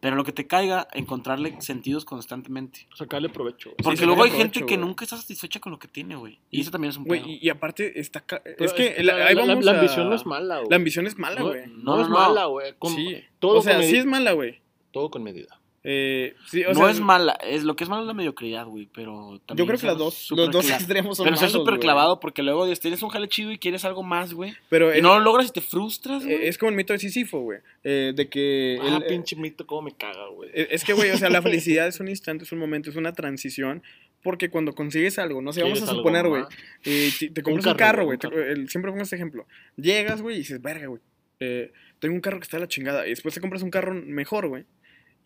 Pero 0.00 0.16
lo 0.16 0.24
que 0.24 0.32
te 0.32 0.46
caiga, 0.56 0.88
encontrarle 0.92 1.60
sentidos 1.60 2.04
constantemente. 2.04 2.86
Sacarle 2.94 3.28
provecho. 3.28 3.70
güey. 3.70 3.76
Porque 3.82 3.98
sí, 3.98 4.04
luego 4.06 4.24
hay 4.24 4.30
gente 4.30 4.64
que 4.66 4.76
nunca 4.76 5.04
está 5.04 5.16
satisfecha 5.16 5.60
con 5.60 5.72
lo 5.72 5.78
que 5.78 5.88
tiene, 5.88 6.16
güey. 6.16 6.38
Y 6.50 6.60
eso 6.60 6.70
también 6.70 6.90
es 6.90 6.96
un 6.96 7.04
Güey, 7.04 7.20
pedo. 7.22 7.32
y, 7.40 7.48
aparte 7.48 8.00
está... 8.00 8.20
ca- 8.20 8.42
es 8.44 8.72
que 8.72 9.02
la, 9.02 9.16
la, 9.18 9.26
ahí 9.26 9.34
la- 9.34 9.42
la- 9.42 9.48
vamos 9.52 9.64
la 9.64 9.72
a- 9.72 9.74
ambición 9.76 10.08
no 10.08 10.14
es 10.16 10.26
mala, 10.26 10.56
güey. 10.58 10.70
La 10.70 10.76
ambición 10.76 11.06
es 11.06 11.18
mala, 11.18 11.40
No, 11.40 11.46
güey. 11.48 11.66
no, 11.68 11.96
No, 11.96 12.02
es 12.02 12.08
no, 12.08 12.14
mala, 12.14 12.44
güey. 12.46 12.74
Con- 12.78 12.94
Sí. 12.94 13.22
Todo 13.38 13.58
o 13.58 13.62
sea, 13.62 13.76
con 13.76 13.84
sí 13.84 13.96
es 13.96 14.06
mala, 14.06 14.32
güey. 14.32 14.60
Todo 14.92 15.10
con 15.10 15.22
medida. 15.22 15.55
Eh, 15.88 16.34
sí, 16.48 16.64
o 16.64 16.70
no 16.72 16.80
sea, 16.80 16.90
es 16.90 16.98
mala, 17.00 17.38
es 17.44 17.62
lo 17.62 17.76
que 17.76 17.84
es 17.84 17.90
malo 17.90 18.02
es 18.02 18.08
la 18.08 18.12
mediocridad, 18.12 18.66
güey, 18.66 18.88
pero 18.92 19.40
también 19.46 19.64
Yo 19.64 19.68
creo 19.68 19.78
que 19.78 19.86
las 19.86 19.96
dos, 19.96 20.32
los 20.32 20.50
dos 20.50 20.68
extremos 20.68 21.16
son 21.16 21.24
Pero 21.24 21.36
ser 21.36 21.48
súper 21.48 21.78
clavado 21.78 22.18
porque 22.18 22.42
luego 22.42 22.66
tienes 22.74 23.00
un 23.02 23.08
jale 23.08 23.28
chido 23.28 23.52
y 23.52 23.58
quieres 23.58 23.84
algo 23.84 24.02
más, 24.02 24.34
güey. 24.34 24.52
Pero 24.68 24.96
Y 24.96 25.00
no 25.00 25.16
lo 25.16 25.20
logras 25.20 25.46
y 25.46 25.52
te 25.52 25.60
frustras, 25.60 26.24
eh, 26.24 26.26
güey. 26.26 26.48
es 26.48 26.58
como 26.58 26.70
el 26.70 26.76
mito 26.76 26.92
de 26.92 26.98
Sísifo, 26.98 27.38
güey. 27.38 27.60
eh, 27.84 28.12
de 28.16 28.28
que... 28.28 28.80
Ah, 28.82 29.00
eh, 29.00 29.08
pinche 29.08 29.36
mito, 29.36 29.64
cómo 29.64 29.82
me 29.82 29.92
caga, 29.92 30.26
güey. 30.34 30.50
Es 30.52 30.82
que, 30.82 30.92
güey, 30.92 31.10
o 31.10 31.16
sea, 31.18 31.30
la 31.30 31.40
felicidad 31.42 31.86
es 31.86 32.00
un 32.00 32.08
instante, 32.08 32.42
es 32.42 32.50
un 32.50 32.58
momento, 32.58 32.90
es 32.90 32.96
una 32.96 33.12
transición. 33.12 33.82
Porque 34.24 34.50
cuando 34.50 34.74
consigues 34.74 35.20
algo, 35.20 35.40
no 35.40 35.52
sé, 35.52 35.62
vamos 35.62 35.80
a 35.82 35.86
suponer, 35.86 36.26
güey, 36.26 36.42
eh, 36.84 37.10
te 37.32 37.42
compras 37.44 37.66
un 37.66 37.74
carro, 37.74 38.06
güey, 38.06 38.18
Siempre 38.66 38.90
pongo 38.90 39.04
este 39.04 39.14
ejemplo. 39.14 39.46
Llegas, 39.76 40.20
güey, 40.20 40.34
y 40.34 40.38
dices, 40.38 40.60
verga, 40.60 40.88
güey. 40.88 41.00
eh, 41.38 41.70
tengo 42.00 42.14
un 42.14 42.20
carro 42.20 42.38
que 42.38 42.44
está 42.44 42.56
de 42.56 42.62
la 42.62 42.68
chingada. 42.68 43.06
Y 43.06 43.10
después 43.10 43.34
te 43.34 43.40
compras 43.40 43.62
un 43.62 43.70
carro 43.70 43.94
mejor, 43.94 44.48
güey. 44.48 44.64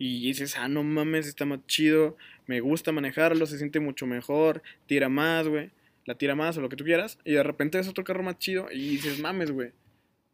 Y 0.02 0.22
dices, 0.22 0.56
ah, 0.56 0.66
no 0.66 0.82
mames, 0.82 1.26
está 1.26 1.44
más 1.44 1.60
chido. 1.66 2.16
Me 2.46 2.60
gusta 2.60 2.90
manejarlo, 2.90 3.44
se 3.44 3.58
siente 3.58 3.80
mucho 3.80 4.06
mejor. 4.06 4.62
Tira 4.86 5.10
más, 5.10 5.46
güey. 5.46 5.72
La 6.06 6.14
tira 6.14 6.34
más 6.34 6.56
o 6.56 6.62
lo 6.62 6.70
que 6.70 6.76
tú 6.76 6.84
quieras. 6.84 7.18
Y 7.22 7.32
de 7.32 7.42
repente 7.42 7.76
ves 7.76 7.86
otro 7.86 8.02
carro 8.02 8.22
más 8.22 8.38
chido 8.38 8.68
y 8.72 8.78
dices, 8.78 9.20
mames, 9.20 9.50
güey. 9.50 9.72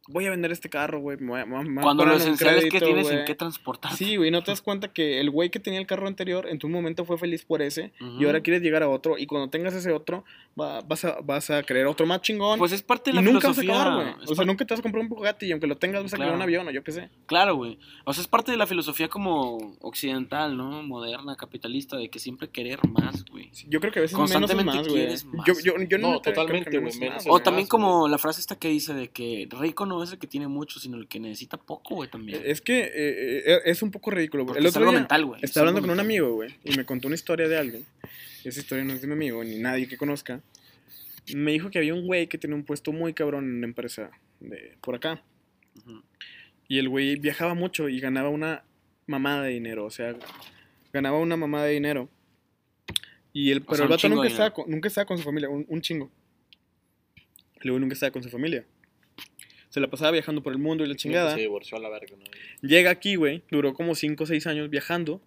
Voy 0.09 0.27
a 0.27 0.31
vender 0.31 0.53
este 0.53 0.69
carro, 0.69 1.01
güey. 1.01 1.19
Cuando 1.19 2.05
lo 2.05 2.15
un 2.15 2.21
esencial 2.21 2.57
es 2.57 2.65
que 2.65 2.69
crédito, 2.71 2.87
tienes 2.87 3.05
güey". 3.07 3.19
en 3.19 3.25
qué 3.25 3.35
transportar. 3.35 3.93
Sí, 3.93 4.17
güey, 4.17 4.31
no 4.31 4.43
te 4.43 4.51
das 4.53 4.63
cuenta 4.63 4.89
que 4.93 5.21
el 5.21 5.31
güey 5.31 5.51
que 5.51 5.59
tenía 5.61 5.79
el 5.81 5.87
carro 5.87 6.07
anterior 6.07 6.47
en 6.49 6.59
tu 6.59 6.69
momento 6.69 7.05
fue 7.05 7.19
feliz 7.19 7.45
por 7.45 7.63
ese 7.63 7.93
y 8.19 8.25
ahora 8.25 8.41
quieres 8.41 8.63
llegar 8.63 8.83
a 8.83 8.89
otro 8.89 9.19
y 9.19 9.27
cuando 9.27 9.51
tengas 9.51 9.75
ese 9.75 9.93
otro 9.93 10.25
va- 10.59 10.81
vas, 10.83 11.05
a, 11.05 11.19
vas 11.23 11.51
a 11.51 11.63
querer 11.63 11.87
otro 11.87 12.07
más 12.07 12.21
chingón 12.23 12.59
Pues 12.59 12.73
es 12.73 12.83
parte 12.83 13.11
de 13.11 13.21
y 13.21 13.23
la 13.25 13.31
nunca 13.31 13.49
vas 13.49 13.59
a 13.59 13.61
filosofía. 13.61 13.83
acabar, 13.93 14.15
güey. 14.17 14.27
O 14.31 14.35
sea, 14.35 14.45
nunca 14.45 14.65
te 14.65 14.75
vas 14.75 14.81
a 14.81 14.83
comprar 14.83 15.03
un 15.03 15.09
Bugatti 15.09 15.47
y 15.47 15.53
aunque 15.53 15.67
lo 15.67 15.77
tengas 15.77 16.03
vas 16.03 16.15
a 16.15 16.17
querer 16.17 16.31
un 16.33 16.37
Claro. 16.39 16.45
avión 16.45 16.69
o 16.69 16.71
yo 16.71 16.83
qué 16.85 16.93
sé. 16.93 17.11
Claro, 17.27 17.57
güey. 17.57 17.79
O 18.05 18.13
sea, 18.13 18.23
es 18.23 18.29
parte 18.29 18.53
de 18.53 18.57
la 18.59 18.67
filosofía 18.67 19.09
como 19.09 19.59
occidental, 19.81 20.57
¿no? 20.57 20.83
Moderna, 20.83 21.37
capitalista, 21.37 21.97
de 21.97 22.09
que 22.11 22.19
siempre 22.19 22.49
querer 22.49 22.79
más, 22.89 23.25
güey. 23.27 23.51
Yo 23.69 23.81
creo 23.81 23.93
que 23.93 23.99
a 24.01 24.03
veces 24.03 24.17
menos 24.17 24.31
es 24.33 24.37
Constantemente 24.39 24.79
más, 24.79 24.89
güey. 24.89 25.01
quieres 25.03 25.25
más. 25.25 25.47
Yo, 25.47 25.55
yo, 25.63 25.73
yo 25.89 25.99
No, 25.99 26.09
neta 26.13 26.21
creo 26.21 26.23
que 26.23 26.31
totalmente, 26.33 26.79
güey, 26.79 26.99
menos 26.99 27.15
más, 27.17 27.27
O 27.29 27.41
también 27.41 27.65
más, 27.65 27.71
como 27.71 28.09
la 28.09 28.19
frase 28.19 28.41
esta 28.41 28.57
que 28.57 28.69
dice 28.69 28.95
de 28.95 29.09
que 29.09 29.49
rico 29.59 29.87
no 29.87 29.96
es 30.05 30.13
el 30.13 30.19
que 30.19 30.27
tiene 30.27 30.49
mucho, 30.49 30.79
sino 30.81 30.97
el 30.97 31.09
que 31.09 31.21
necesita 31.21 31.57
poco, 31.57 31.97
güey, 31.97 32.11
también. 32.11 32.43
Es 32.45 32.61
que 32.61 32.81
eh, 32.81 33.43
eh, 33.47 33.61
es 33.65 33.83
un 33.83 33.91
poco 33.91 34.11
ridículo, 34.11 34.45
güey. 34.45 34.59
El 34.59 34.67
es 34.67 34.71
otro 34.71 34.81
algo 34.81 34.93
día 34.93 35.01
mental, 35.01 35.25
güey. 35.27 35.41
es 35.41 35.51
estaba 35.51 35.63
hablando 35.63 35.81
con 35.81 35.91
un 35.91 35.97
mental. 35.97 36.07
amigo, 36.07 36.35
güey, 36.35 36.55
y 36.65 36.77
me 36.77 36.85
contó 36.85 37.09
una 37.09 37.15
historia 37.15 37.49
de 37.49 37.59
alguien. 37.59 37.85
Esa 38.45 38.61
historia 38.61 38.85
no 38.85 38.93
es 38.93 39.01
de 39.01 39.07
mi 39.07 39.15
amigo, 39.15 39.43
ni 39.43 39.59
nadie 39.59 39.89
que 39.89 39.97
conozca. 39.97 40.41
Me 41.35 41.53
dijo 41.53 41.71
que 41.71 41.79
había 41.79 41.95
un 41.95 42.07
güey 42.07 42.29
que 42.29 42.39
tenía 42.39 42.55
un 42.57 42.65
puesto 42.65 42.93
muy 42.93 43.13
cabrón 43.13 43.45
en 43.45 43.57
una 43.57 43.67
empresa 43.67 44.11
de 44.41 44.77
por 44.81 44.95
acá. 44.95 45.23
Ujú. 45.77 46.03
Y 46.69 46.79
el 46.79 46.89
güey 46.89 47.17
viajaba 47.17 47.55
mucho 47.55 47.89
y 47.89 47.99
ganaba 48.01 48.29
una 48.29 48.65
mamada 49.07 49.43
de 49.43 49.51
dinero. 49.51 49.85
O 49.85 49.91
sea, 49.91 50.15
ganaba 50.93 51.19
una 51.19 51.37
mamada 51.37 51.65
de 51.65 51.73
dinero. 51.73 52.09
Y 53.33 53.51
el, 53.51 53.59
O 53.59 53.65
pero 53.67 53.77
sea, 53.77 53.85
el 53.85 53.91
un 53.91 53.97
vato 53.97 54.09
nunca 54.09 54.29
estaba, 54.29 54.51
con, 54.53 54.71
nunca 54.71 54.89
estaba 54.89 55.05
con 55.05 55.19
su 55.19 55.25
familia, 55.25 55.49
un, 55.49 55.67
un 55.69 55.81
chingo. 55.81 56.11
El 57.61 57.71
güey 57.71 57.81
nunca 57.81 57.95
estaba 57.95 58.13
con 58.13 58.23
su 58.23 58.31
familia. 58.31 58.65
Se 59.77 59.81
la 59.81 59.89
pasaba 59.91 60.11
viajando 60.13 60.43
por 60.43 60.55
el 60.55 60.59
mundo 60.59 60.85
y 60.85 60.89
la 60.89 60.95
chingada. 60.95 61.35
Se 61.35 61.41
divorció 61.43 61.77
a 61.77 61.81
la 61.81 61.91
verga, 61.91 62.17
¿no? 62.17 62.25
Llega 62.67 62.91
aquí, 62.91 63.17
güey, 63.17 63.43
duró 63.51 63.75
como 63.75 63.95
5 63.95 64.25
o 64.25 64.27
6 64.27 64.47
años 64.47 64.71
viajando. 64.71 65.21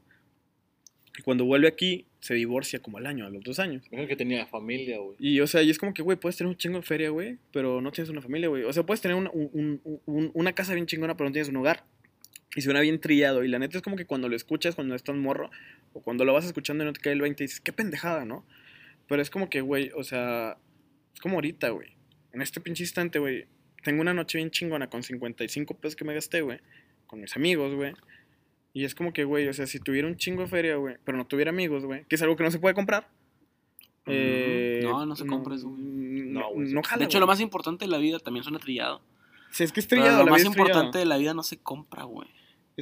Y 1.20 1.22
cuando 1.22 1.46
vuelve 1.46 1.68
aquí, 1.68 2.08
se 2.20 2.34
divorcia 2.34 2.80
como 2.80 2.98
al 2.98 3.06
año, 3.06 3.28
a 3.28 3.30
los 3.30 3.44
dos 3.44 3.60
años. 3.60 3.84
Mejor 3.92 4.08
que 4.08 4.16
tenía 4.16 4.48
familia, 4.48 4.98
güey. 4.98 5.16
Y, 5.20 5.40
o 5.42 5.46
sea, 5.46 5.62
y 5.62 5.70
es 5.70 5.78
como 5.78 5.94
que, 5.94 6.02
güey, 6.02 6.18
puedes 6.18 6.36
tener 6.36 6.50
un 6.50 6.58
chingo 6.58 6.78
de 6.78 6.82
feria, 6.82 7.12
güey, 7.12 7.38
pero 7.52 7.80
no 7.80 7.92
tienes 7.92 8.10
una 8.10 8.22
familia, 8.22 8.50
güey. 8.50 8.64
O 8.64 8.74
sea, 8.74 8.82
puedes 8.88 9.02
tener 9.02 9.16
una, 9.16 9.30
un- 9.30 9.52
un- 9.84 10.02
un- 10.08 10.32
una 10.34 10.54
casa 10.54 10.74
bien 10.74 10.88
chingona, 10.88 11.16
pero 11.16 11.30
no 11.30 11.34
tienes 11.34 11.50
un 11.50 11.58
hogar. 11.58 11.84
Y 12.56 12.62
suena 12.62 12.80
bien 12.80 13.00
trillado. 13.00 13.44
Y 13.44 13.50
la 13.50 13.60
neta 13.60 13.78
es 13.78 13.84
como 13.84 13.98
que 13.98 14.06
cuando 14.06 14.30
lo 14.30 14.36
escuchas, 14.36 14.74
cuando 14.74 14.96
estás 14.96 15.16
morro, 15.16 15.52
o 15.94 16.02
cuando 16.02 16.26
lo 16.26 16.34
vas 16.34 16.46
escuchando 16.46 16.84
y 16.84 16.88
no 16.88 16.94
te 16.94 17.02
cae 17.02 17.14
el 17.14 17.22
20, 17.22 17.44
dices, 17.44 17.62
qué 17.62 17.72
pendejada, 17.72 18.26
¿no? 18.26 18.44
Pero 19.08 19.22
es 19.22 19.30
como 19.30 19.48
que, 19.48 19.62
güey, 19.62 19.92
o 19.96 20.04
sea, 20.04 20.58
es 21.14 21.20
como 21.22 21.36
ahorita, 21.36 21.70
güey. 21.70 21.90
En 22.34 22.42
este 22.42 22.60
pinche 22.62 22.82
instante, 22.84 23.20
güey, 23.20 23.46
tengo 23.84 24.02
una 24.02 24.14
noche 24.14 24.38
bien 24.38 24.52
chingona 24.52 24.90
con 24.90 25.04
55 25.04 25.74
pesos 25.76 25.96
que 25.96 26.06
me 26.06 26.14
gasté, 26.14 26.42
güey, 26.42 26.60
con 27.08 27.22
mis 27.22 27.36
amigos, 27.36 27.74
güey. 27.76 27.94
Y 28.74 28.86
es 28.86 28.94
como 28.96 29.14
que, 29.14 29.24
güey, 29.24 29.48
o 29.48 29.54
sea, 29.54 29.66
si 29.68 29.80
tuviera 29.80 30.08
un 30.08 30.16
chingo 30.16 30.44
de 30.44 30.48
feria, 30.48 30.76
güey, 30.76 30.98
pero 31.04 31.18
no 31.18 31.26
tuviera 31.26 31.50
amigos, 31.50 31.86
güey, 31.86 32.06
que 32.06 32.16
es 32.16 32.22
algo 32.22 32.36
que 32.36 32.44
no 32.44 32.52
se 32.52 32.60
puede 32.60 32.76
comprar. 32.76 33.08
Eh, 34.06 34.80
No, 34.84 35.06
no 35.06 35.16
se 35.16 35.26
compra 35.26 35.56
eso, 35.56 35.70
güey. 35.70 35.82
No, 35.82 36.40
No, 36.42 36.50
güey, 36.54 36.74
no 36.74 36.82
sí. 36.84 36.90
jala, 36.90 37.00
De 37.00 37.06
hecho, 37.06 37.18
güey. 37.18 37.22
lo 37.22 37.28
más 37.28 37.40
importante 37.40 37.86
de 37.86 37.92
la 37.92 37.98
vida 37.98 38.20
también 38.20 38.44
suena 38.44 38.60
trillado. 38.60 39.02
Sí, 39.52 39.64
es 39.64 39.72
que 39.72 39.80
es 39.80 39.88
Pero 39.88 40.02
trillado, 40.02 40.20
lo 40.20 40.26
la 40.26 40.32
más 40.32 40.42
vida 40.42 40.50
importante 40.50 41.00
de 41.00 41.06
la 41.06 41.18
vida 41.18 41.34
no 41.34 41.44
se 41.44 41.58
compra, 41.58 42.04
güey. 42.04 42.28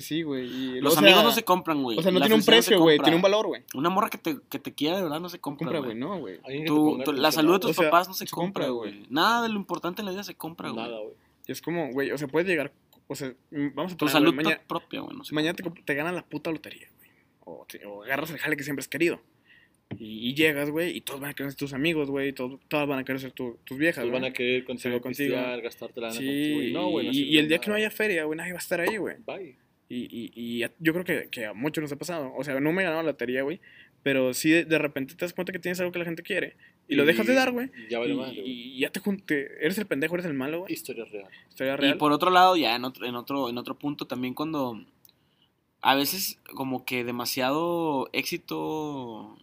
Sí, 0.01 0.21
güey. 0.23 0.79
Los 0.81 0.95
o 0.95 0.99
amigos 0.99 1.19
sea, 1.19 1.23
no 1.23 1.31
se 1.31 1.43
compran, 1.43 1.81
güey. 1.83 1.97
O 1.97 2.01
sea, 2.01 2.11
no 2.11 2.19
La 2.19 2.25
tiene 2.25 2.39
un 2.39 2.45
precio, 2.45 2.79
güey, 2.79 2.99
tiene 2.99 3.15
un 3.15 3.21
valor, 3.21 3.47
güey. 3.47 3.63
Una 3.75 3.89
morra 3.89 4.09
que 4.09 4.17
te, 4.17 4.37
que 4.49 4.59
te 4.59 4.73
quiera 4.73 4.97
de 4.97 5.03
verdad 5.03 5.19
no 5.19 5.29
se 5.29 5.39
compra, 5.39 5.79
güey. 5.79 5.95
no, 5.95 6.17
güey. 6.19 6.39
Tu- 6.65 6.99
tu- 7.03 7.13
la 7.13 7.31
salud 7.31 7.53
de 7.53 7.59
tus 7.59 7.71
O 7.71 7.73
sea, 7.73 7.89
papás 7.89 8.07
no 8.07 8.13
se 8.13 8.25
se 8.25 8.31
compra, 8.31 8.67
güey. 8.69 9.05
Nada 9.09 9.43
de 9.43 9.49
lo 9.49 9.55
importante 9.55 10.01
en 10.01 10.05
la 10.05 10.11
vida 10.11 10.23
se 10.23 10.35
compra, 10.35 10.69
güey. 10.69 10.83
Nada, 10.85 10.99
güey. 10.99 11.13
Y 11.47 11.51
es 11.51 11.61
como, 11.61 11.91
güey, 11.91 12.11
o 12.11 12.17
sea, 12.17 12.27
puedes 12.27 12.47
llegar 12.47 12.71
O 13.07 13.15
sea, 13.15 13.33
mm, 13.51 13.67
vamos 13.73 13.93
a 13.93 13.95
Tu 13.95 13.99
poner, 13.99 14.11
salud 14.11 14.33
güey, 14.33 14.43
mañana, 14.45 14.61
propia, 14.67 14.99
güey. 14.99 15.15
No 15.15 15.23
sé 15.23 15.33
mañana 15.33 15.53
te, 15.55 15.63
te 15.63 15.93
ganas 15.93 16.13
la 16.13 16.25
puta 16.25 16.51
lotería, 16.51 16.87
güey. 16.97 17.09
O, 17.45 17.65
te- 17.65 17.85
o 17.85 18.03
agarras 18.03 18.29
el 18.31 18.37
jale 18.37 18.57
que 18.57 18.63
siempre 18.63 18.81
has 18.81 18.89
querido. 18.89 19.21
Y, 19.97 20.27
y 20.27 20.33
llegas, 20.35 20.69
güey, 20.69 20.97
y 20.97 20.99
todos 20.99 21.21
van 21.21 21.29
a 21.29 21.33
querer 21.33 21.53
ser 21.53 21.57
tus 21.59 21.71
amigos, 21.71 22.09
güey. 22.09 22.27
y 22.27 22.33
todos, 22.33 22.59
todas 22.67 22.85
van 22.85 22.99
a 22.99 23.05
querer 23.05 23.21
ser 23.21 23.31
tu- 23.31 23.57
tus 23.63 23.77
viejas, 23.77 24.03
Todos 24.03 24.09
güey. 24.09 24.21
van 24.21 24.29
a 24.29 24.33
querer 24.33 24.65
contigo, 24.65 24.83
Salgo 24.91 25.01
contigo. 25.01 25.37
gastarte 25.63 26.01
la 26.01 26.11
Sí, 26.11 26.17
contigo. 26.17 26.61
Y 26.63 26.73
no, 26.73 26.89
güey. 26.89 27.05
no 27.07 27.13
y, 27.13 27.37
el 27.37 27.47
día 27.47 27.59
que 27.59 27.69
no 27.69 27.77
haya 27.77 27.89
feria, 27.89 28.25
güey, 28.25 28.35
nadie 28.35 28.51
va 28.51 28.57
a 28.57 28.61
estar 28.61 28.81
ahí, 28.81 28.97
güey. 28.97 29.15
Bye. 29.25 29.55
Y, 29.89 30.07
y, 30.11 30.31
y 30.35 30.63
a- 30.63 30.71
yo 30.79 30.91
creo 30.93 31.05
que, 31.05 31.29
que 31.29 31.45
a 31.45 31.53
muchos 31.53 31.81
nos 31.81 31.91
ha 31.91 31.95
pasado. 31.97 32.33
O 32.35 32.43
sea, 32.43 32.59
no 32.59 32.71
me 32.73 32.81
he 32.81 32.85
ganado 32.85 33.03
la 33.03 33.11
lotería, 33.11 33.43
güey. 33.43 33.59
Pero 34.03 34.33
sí, 34.33 34.51
de, 34.51 34.65
de 34.65 34.77
repente 34.77 35.15
te 35.15 35.25
das 35.25 35.33
cuenta 35.33 35.51
que 35.51 35.59
tienes 35.59 35.79
algo 35.79 35.91
que 35.91 35.99
la 35.99 36.05
gente 36.05 36.23
quiere. 36.23 36.55
Y, 36.87 36.95
lo 36.95 37.05
dejas 37.05 37.25
de 37.27 37.33
dar, 37.33 37.51
güey. 37.51 37.69
y 37.87 37.89
Ya 37.91 37.97
Y, 37.97 38.01
vale 38.01 38.13
más, 38.15 38.27
güey. 38.33 38.43
y 38.49 38.79
ya 38.79 38.89
te, 38.89 38.99
jun- 39.01 39.21
te- 39.25 39.63
Eres 39.65 39.77
el 39.77 39.85
pendejo, 39.87 40.15
eres 40.15 40.25
el 40.25 40.33
malo, 40.33 40.59
güey. 40.61 40.73
Historia 40.73 41.05
real. 41.05 41.27
Historia 41.49 41.73
Y 41.73 41.77
real. 41.77 41.97
por 41.97 42.11
otro 42.13 42.29
lado, 42.29 42.55
ya 42.55 42.75
en 42.75 42.85
otro, 42.85 43.05
en 43.05 43.15
otro, 43.15 43.49
en 43.49 43.57
otro 43.57 43.77
punto, 43.77 44.05
también 44.07 44.33
cuando 44.33 44.81
a 45.81 45.95
veces 45.95 46.39
como 46.53 46.85
que 46.85 47.03
demasiado 47.03 48.09
éxito, 48.13 49.37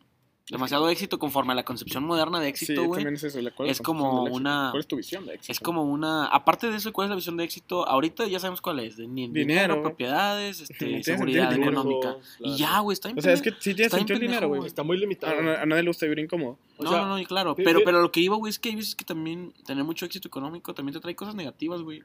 demasiado 0.50 0.88
éxito 0.90 1.18
conforme 1.18 1.52
a 1.52 1.56
la 1.56 1.64
concepción 1.64 2.04
moderna 2.04 2.38
de 2.38 2.46
Sí, 2.54 2.64
éxito, 2.64 2.84
güey. 2.84 2.98
también 3.02 3.14
es 3.14 3.24
eso. 3.24 3.40
la- 3.40 3.50
¿cuál 3.50 3.70
es 3.70 3.80
como 3.80 4.24
una- 4.24 4.68
¿Cuál 4.72 4.80
es 4.80 4.86
tu 4.86 4.96
visión 4.96 5.24
de 5.24 5.34
éxito? 5.36 5.52
es 5.52 5.60
como 5.60 5.84
una, 5.84 6.26
aparte 6.26 6.70
de 6.70 6.76
eso, 6.76 6.92
¿cuál 6.92 7.06
es 7.06 7.10
la 7.10 7.16
visión 7.16 7.36
de 7.38 7.44
éxito? 7.44 7.88
Ahorita 7.88 8.26
ya 8.26 8.38
sabemos 8.38 8.60
cuál 8.60 8.80
es, 8.80 8.96
de 8.98 9.04
dinero, 9.04 9.32
Dinero. 9.32 9.82
propiedades, 9.82 10.60
este, 10.60 11.02
seguridad 11.02 11.50
económica. 11.52 12.08
lujos, 12.10 12.36
Y 12.40 12.56
ya, 12.56 12.78
güey, 12.80 12.92
está 12.92 13.10
O 13.16 13.20
sea, 13.22 13.32
es 13.32 13.40
que 13.40 13.52
sí 13.58 13.74
tiene 13.74 13.88
sentido 13.90 14.16
el 14.16 14.20
dinero, 14.22 14.48
güey. 14.48 14.58
güey. 14.58 14.68
Está 14.68 14.82
muy 14.82 14.98
limitado. 14.98 15.32
a- 15.34 15.62
a 15.62 15.66
nadie 15.66 15.82
le 15.82 15.88
gusta 15.88 16.04
vivir 16.06 16.18
incómodo. 16.18 16.58
O 16.76 16.84
no, 16.84 16.90
sea, 16.90 17.00
no, 17.06 17.16
no, 17.18 17.24
claro, 17.24 17.54
pero, 17.54 17.80
pero 17.84 18.02
lo 18.02 18.12
que 18.12 18.20
iba, 18.20 18.36
güey, 18.36 18.50
es 18.50 18.58
que 18.58 18.68
hay 18.68 18.76
veces 18.76 18.94
que 18.94 19.04
también 19.04 19.54
tener 19.66 19.82
mucho 19.84 20.04
éxito 20.04 20.28
económico 20.28 20.74
también 20.74 20.92
te 20.94 21.00
trae 21.00 21.14
cosas 21.16 21.34
negativas, 21.34 21.80
güey. 21.82 22.02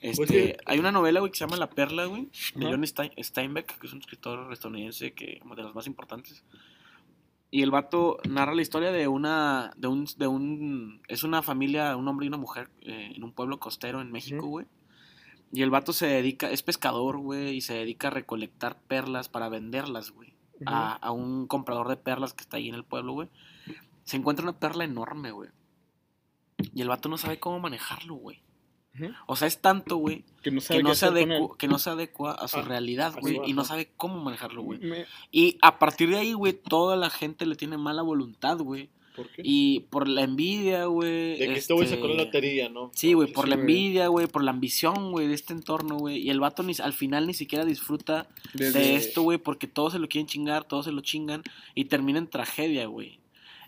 Este, 0.00 0.16
Pues 0.16 0.30
sí. 0.30 0.52
Hay 0.64 0.78
una 0.78 0.92
novela, 0.92 1.18
güey, 1.20 1.32
que 1.32 1.38
se 1.38 1.44
llama 1.44 1.56
La 1.56 1.68
Perla, 1.68 2.04
güey, 2.06 2.28
de. 2.54 2.66
John 2.66 2.82
Stein- 2.86 3.12
Steinbeck, 3.18 3.78
que 3.80 3.86
es 3.88 3.92
un 3.92 3.98
escritor 3.98 4.52
estadounidense 4.52 5.12
que, 5.12 5.40
de 5.56 5.62
los 5.62 5.74
más 5.74 5.86
importantes. 5.88 6.44
Y 7.50 7.62
el 7.62 7.70
vato 7.70 8.18
narra 8.28 8.54
la 8.54 8.62
historia 8.62 8.92
de 8.92 9.08
una, 9.08 9.72
de 9.76 9.88
un, 9.88 10.06
de 10.16 10.26
un, 10.26 11.00
es 11.08 11.24
una 11.24 11.42
familia, 11.42 11.96
un 11.96 12.06
hombre 12.08 12.26
y 12.26 12.28
una 12.28 12.36
mujer 12.36 12.68
eh, 12.82 13.12
en 13.14 13.24
un 13.24 13.32
pueblo 13.32 13.58
costero 13.58 14.00
en 14.00 14.12
México, 14.12 14.46
güey. 14.46 14.66
Y 15.50 15.62
el 15.62 15.70
vato 15.70 15.94
se 15.94 16.06
dedica, 16.06 16.50
es 16.50 16.62
pescador, 16.62 17.16
güey, 17.18 17.56
y 17.56 17.60
se 17.62 17.74
dedica 17.74 18.08
a 18.08 18.10
recolectar 18.10 18.78
perlas 18.82 19.30
para 19.30 19.48
venderlas, 19.48 20.10
güey 20.10 20.38
a, 20.66 20.94
a 20.94 21.12
un 21.12 21.46
comprador 21.46 21.88
de 21.88 21.96
perlas 21.96 22.32
que 22.32 22.42
está 22.42 22.56
ahí 22.56 22.68
en 22.68 22.74
el 22.74 22.84
pueblo, 22.84 23.12
güey. 23.12 23.28
Se 24.04 24.16
encuentra 24.16 24.42
una 24.42 24.58
perla 24.58 24.84
enorme, 24.84 25.30
güey. 25.30 25.50
Y 26.74 26.82
el 26.82 26.88
vato 26.88 27.08
no 27.08 27.18
sabe 27.18 27.38
cómo 27.38 27.60
manejarlo, 27.60 28.14
güey. 28.14 28.42
O 29.26 29.36
sea, 29.36 29.48
es 29.48 29.60
tanto, 29.60 29.96
güey, 29.96 30.24
Que 30.42 30.50
no 30.50 30.60
sabe 30.60 30.78
que, 30.78 30.82
qué 30.82 30.88
no 30.88 30.94
se 30.94 31.06
adecua, 31.06 31.56
que 31.58 31.68
no 31.68 31.78
se 31.78 31.90
adecua 31.90 32.32
a 32.32 32.48
su 32.48 32.58
Ah, 32.58 32.62
realidad, 32.62 33.14
güey. 33.20 33.40
Y 33.46 33.52
no 33.52 33.64
sabe 33.64 33.90
cómo 33.96 34.20
manejarlo, 34.22 34.62
güey. 34.62 34.78
Me- 34.80 35.06
Y 35.32 35.58
a 35.62 35.78
partir 35.78 36.10
de 36.10 36.18
ahí, 36.18 36.32
güey, 36.32 36.52
toda 36.52 36.96
la 36.96 37.10
gente 37.10 37.46
le 37.46 37.54
tiene 37.56 37.76
mala 37.78 38.02
voluntad, 38.02 38.58
güey. 38.58 38.88
¿Por 39.16 39.28
qué? 39.30 39.42
Y 39.44 39.80
por 39.90 40.06
la 40.06 40.22
envidia, 40.22 40.84
güey. 40.84 41.36
De 41.38 41.46
que 41.48 41.54
este 41.54 41.72
güey 41.74 41.86
este, 41.86 41.96
sacó 41.96 42.06
la 42.06 42.22
lotería, 42.22 42.68
¿no? 42.68 42.92
Sí, 42.94 43.14
güey, 43.14 43.32
por 43.32 43.46
Sí, 43.46 43.50
la 43.50 43.56
envidia, 43.56 44.06
güey, 44.06 44.28
por 44.28 44.44
la 44.44 44.52
ambición, 44.52 45.10
güey, 45.10 45.26
de 45.26 45.34
este 45.34 45.52
entorno, 45.52 45.96
güey. 45.96 46.18
Y 46.18 46.30
el 46.30 46.38
vato 46.38 46.62
ni, 46.62 46.72
al 46.80 46.92
final 46.92 47.26
ni 47.26 47.34
siquiera 47.34 47.64
disfruta 47.64 48.28
desde- 48.54 48.78
de 48.78 48.94
esto, 48.94 49.22
güey, 49.22 49.38
porque 49.38 49.66
todos 49.66 49.92
se 49.94 49.98
lo 49.98 50.08
quieren 50.08 50.28
chingar, 50.28 50.62
todos 50.64 50.84
se 50.84 50.92
lo 50.92 51.00
chingan 51.00 51.42
y 51.74 51.86
termina 51.86 52.20
en 52.20 52.28
tragedia, 52.28 52.86
güey. 52.86 53.18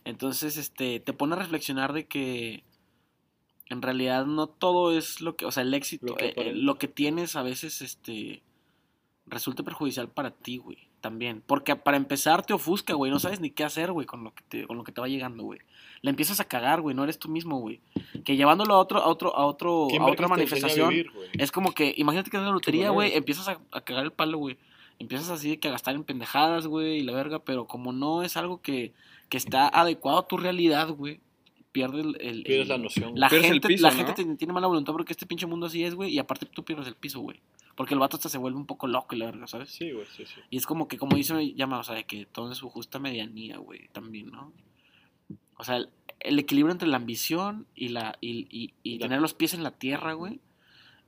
Entonces, 0.04 0.56
este, 0.56 1.00
te 1.00 1.12
pone 1.12 1.34
a 1.34 1.38
reflexionar 1.38 1.92
de 1.92 2.06
que 2.06 2.62
en 3.70 3.82
realidad 3.82 4.26
no 4.26 4.48
todo 4.48 4.96
es 4.96 5.20
lo 5.20 5.36
que, 5.36 5.46
o 5.46 5.52
sea, 5.52 5.62
el 5.62 5.72
éxito, 5.72 6.06
Lo 6.08 6.16
que 6.16 6.26
eh, 6.26 6.34
eh, 6.36 6.52
lo 6.54 6.76
que 6.76 6.88
tienes 6.88 7.36
a 7.36 7.42
veces, 7.42 7.80
este, 7.80 8.42
resulta 9.26 9.62
perjudicial 9.62 10.08
para 10.08 10.32
ti, 10.32 10.58
güey, 10.58 10.88
también. 11.00 11.42
Porque 11.46 11.76
para 11.76 11.96
empezar 11.96 12.44
te 12.44 12.52
ofusca, 12.52 12.94
güey, 12.94 13.12
no 13.12 13.20
sabes 13.20 13.40
ni 13.40 13.50
qué 13.50 13.62
hacer, 13.62 13.92
güey, 13.92 14.06
con 14.06 14.24
lo 14.24 14.34
que 14.34 14.42
te, 14.48 14.66
con 14.66 14.76
lo 14.76 14.82
que 14.82 14.90
te 14.90 15.00
va 15.00 15.06
llegando, 15.06 15.44
güey. 15.44 15.60
Le 16.02 16.10
empiezas 16.10 16.40
a 16.40 16.44
cagar, 16.46 16.80
güey, 16.80 16.96
no 16.96 17.04
eres 17.04 17.20
tú 17.20 17.28
mismo, 17.28 17.60
güey. 17.60 17.80
Que 18.24 18.36
llevándolo 18.36 18.74
a 18.74 18.78
otro, 18.78 18.98
a 18.98 19.06
otro, 19.06 19.36
a 19.36 19.46
otro, 19.46 19.86
¿Quién 19.88 20.02
a 20.02 20.06
otra 20.06 20.26
a 20.26 20.30
manifestación. 20.30 20.88
vivir? 20.88 21.12
Es 21.34 21.52
como 21.52 21.72
que, 21.72 21.94
imagínate 21.96 22.28
que 22.28 22.38
es 22.38 22.42
la 22.42 22.50
lotería, 22.50 22.90
güey, 22.90 23.14
empiezas 23.14 23.48
a, 23.48 23.60
a 23.70 23.80
cagar 23.82 24.04
el 24.04 24.12
palo, 24.12 24.38
güey. 24.38 24.58
Empiezas 24.98 25.30
así 25.30 25.50
de 25.50 25.60
que 25.60 25.68
a 25.68 25.70
gastar 25.70 25.94
en 25.94 26.02
pendejadas, 26.02 26.66
güey, 26.66 26.98
y 26.98 27.02
la 27.04 27.12
verga, 27.12 27.38
pero 27.38 27.66
como 27.66 27.92
no 27.92 28.24
es 28.24 28.36
algo 28.36 28.60
que, 28.60 28.92
que 29.28 29.36
está 29.36 29.68
adecuado 29.68 30.18
a 30.18 30.26
tu 30.26 30.36
realidad, 30.36 30.88
güey, 30.88 31.20
pierdes 31.72 32.04
el... 32.04 32.16
el- 32.20 32.42
Pierdes 32.42 32.68
la 32.68 32.78
noción. 32.78 33.12
La 33.14 33.28
Pierdes 33.28 33.48
el 33.50 33.54
gente, 33.54 33.68
piso, 33.68 33.82
la 33.84 33.90
¿no? 33.90 33.96
gente 33.96 34.14
te- 34.24 34.36
tiene 34.36 34.52
mala 34.52 34.66
voluntad 34.66 34.92
porque 34.92 35.12
este 35.12 35.26
pinche 35.26 35.46
mundo 35.46 35.66
así 35.66 35.84
es, 35.84 35.94
güey, 35.94 36.12
y 36.12 36.18
aparte 36.18 36.46
tú 36.46 36.64
pierdes 36.64 36.86
el 36.88 36.94
piso, 36.94 37.20
güey. 37.20 37.40
Porque 37.76 37.94
el 37.94 38.00
vato 38.00 38.16
hasta 38.16 38.28
se 38.28 38.38
vuelve 38.38 38.58
un 38.58 38.66
poco 38.66 38.86
loco 38.86 39.14
y 39.14 39.18
la 39.18 39.26
verga, 39.26 39.46
¿sabes? 39.46 39.70
Sí, 39.70 39.90
güey, 39.92 40.06
sí, 40.14 40.24
sí. 40.26 40.40
Y 40.50 40.56
es 40.56 40.66
como 40.66 40.86
que, 40.88 40.98
como 40.98 41.16
dice 41.16 41.54
llama, 41.54 41.78
o 41.78 41.82
sea, 41.84 41.94
de 41.94 42.04
que 42.04 42.26
todo 42.26 42.48
en 42.48 42.54
su 42.54 42.68
justa 42.68 42.98
medianía, 42.98 43.58
güey, 43.58 43.88
también, 43.92 44.30
¿no? 44.30 44.52
O 45.56 45.64
sea, 45.64 45.76
el, 45.76 45.88
el 46.20 46.38
equilibrio 46.38 46.72
entre 46.72 46.88
la 46.88 46.96
ambición 46.96 47.66
y 47.74 47.88
la 47.88 48.16
y, 48.20 48.46
y- 48.50 48.74
y 48.82 48.98
La- 48.98 49.06
tener 49.06 49.20
los 49.20 49.34
pies 49.34 49.54
en 49.54 49.62
la 49.62 49.70
tierra, 49.70 50.12
güey. 50.14 50.40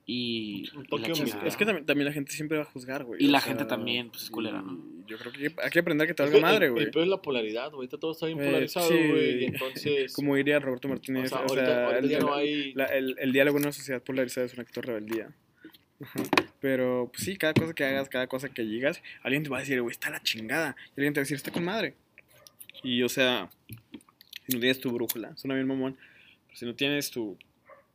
Y, 0.04 0.68
Un 0.74 0.84
y 0.90 1.46
Es, 1.46 1.56
que 1.56 1.64
también, 1.64 1.86
también 1.86 2.06
la 2.06 2.12
gente 2.12 2.32
siempre 2.32 2.58
va 2.58 2.64
a 2.64 2.66
juzgar, 2.66 3.04
güey. 3.04 3.22
Y 3.22 3.28
la 3.28 3.38
sea, 3.40 3.50
gente 3.50 3.64
también, 3.66 4.10
pues, 4.10 4.24
es 4.24 4.30
culera, 4.30 4.60
¿no? 4.60 4.72
y 4.72 5.08
Yo 5.08 5.16
creo 5.16 5.32
que 5.32 5.38
hay 5.46 5.48
que- 5.54 5.62
hay 5.62 5.70
que 5.70 5.78
aprender 5.78 6.08
que 6.08 6.14
te 6.14 6.22
valga 6.24 6.40
madre, 6.40 6.70
güey. 6.70 6.84
El 6.84 6.90
peor 6.90 7.04
es 7.04 7.08
la 7.10 7.22
polaridad, 7.22 7.66
güey. 7.70 7.76
Ahorita 7.76 7.98
todo 7.98 8.10
está 8.12 8.26
bien 8.26 8.40
Eh, 8.40 8.44
polarizado, 8.46 8.88
sí. 8.88 8.94
güey. 9.08 9.42
Y 9.42 9.44
entonces. 9.46 10.12
Como 10.12 10.34
diría 10.34 10.58
Roberto 10.58 10.88
o 10.88 10.90
Martínez, 10.90 11.28
sea, 11.28 11.38
o 11.38 11.42
ahorita, 11.42 11.66
sea, 11.66 11.84
ahorita 11.86 11.98
el, 12.00 12.08
ya 12.10 12.18
no 12.18 12.38
el- 12.38 12.48
hay. 12.48 12.72
la- 12.74 12.86
el- 12.86 13.16
el 13.18 13.32
diálogo 13.32 13.58
en 13.58 13.64
una 13.64 13.72
sociedad 13.72 14.02
polarizada 14.02 14.46
es 14.46 14.54
un 14.54 14.60
acto 14.60 14.80
de 14.80 14.86
rebeldía. 14.88 15.30
Pero, 16.60 17.10
pues 17.12 17.24
sí, 17.24 17.36
cada 17.36 17.54
cosa 17.54 17.72
que 17.74 17.84
hagas, 17.84 18.08
cada 18.08 18.26
cosa 18.26 18.48
que 18.48 18.62
digas, 18.62 19.00
alguien 19.22 19.42
te 19.44 19.50
va 19.50 19.58
a 19.58 19.60
decir, 19.60 19.80
güey, 19.80 19.92
está 19.92 20.10
la 20.10 20.20
chingada. 20.22 20.74
Y 20.96 21.00
alguien 21.00 21.12
te 21.14 21.20
va 21.20 21.22
a 21.22 21.24
decir, 21.24 21.36
está 21.36 21.52
con 21.52 21.64
madre. 21.64 21.94
Y, 22.82 23.02
o 23.02 23.08
sea, 23.08 23.50
si 24.48 24.54
no 24.54 24.58
tienes 24.60 24.80
tu 24.80 24.90
brújula, 24.90 25.36
suena 25.36 25.54
bien 25.54 25.66
mamón, 25.68 25.96
pero 26.46 26.56
si 26.58 26.66
no 26.66 26.74
tienes 26.74 27.10
tu, 27.10 27.38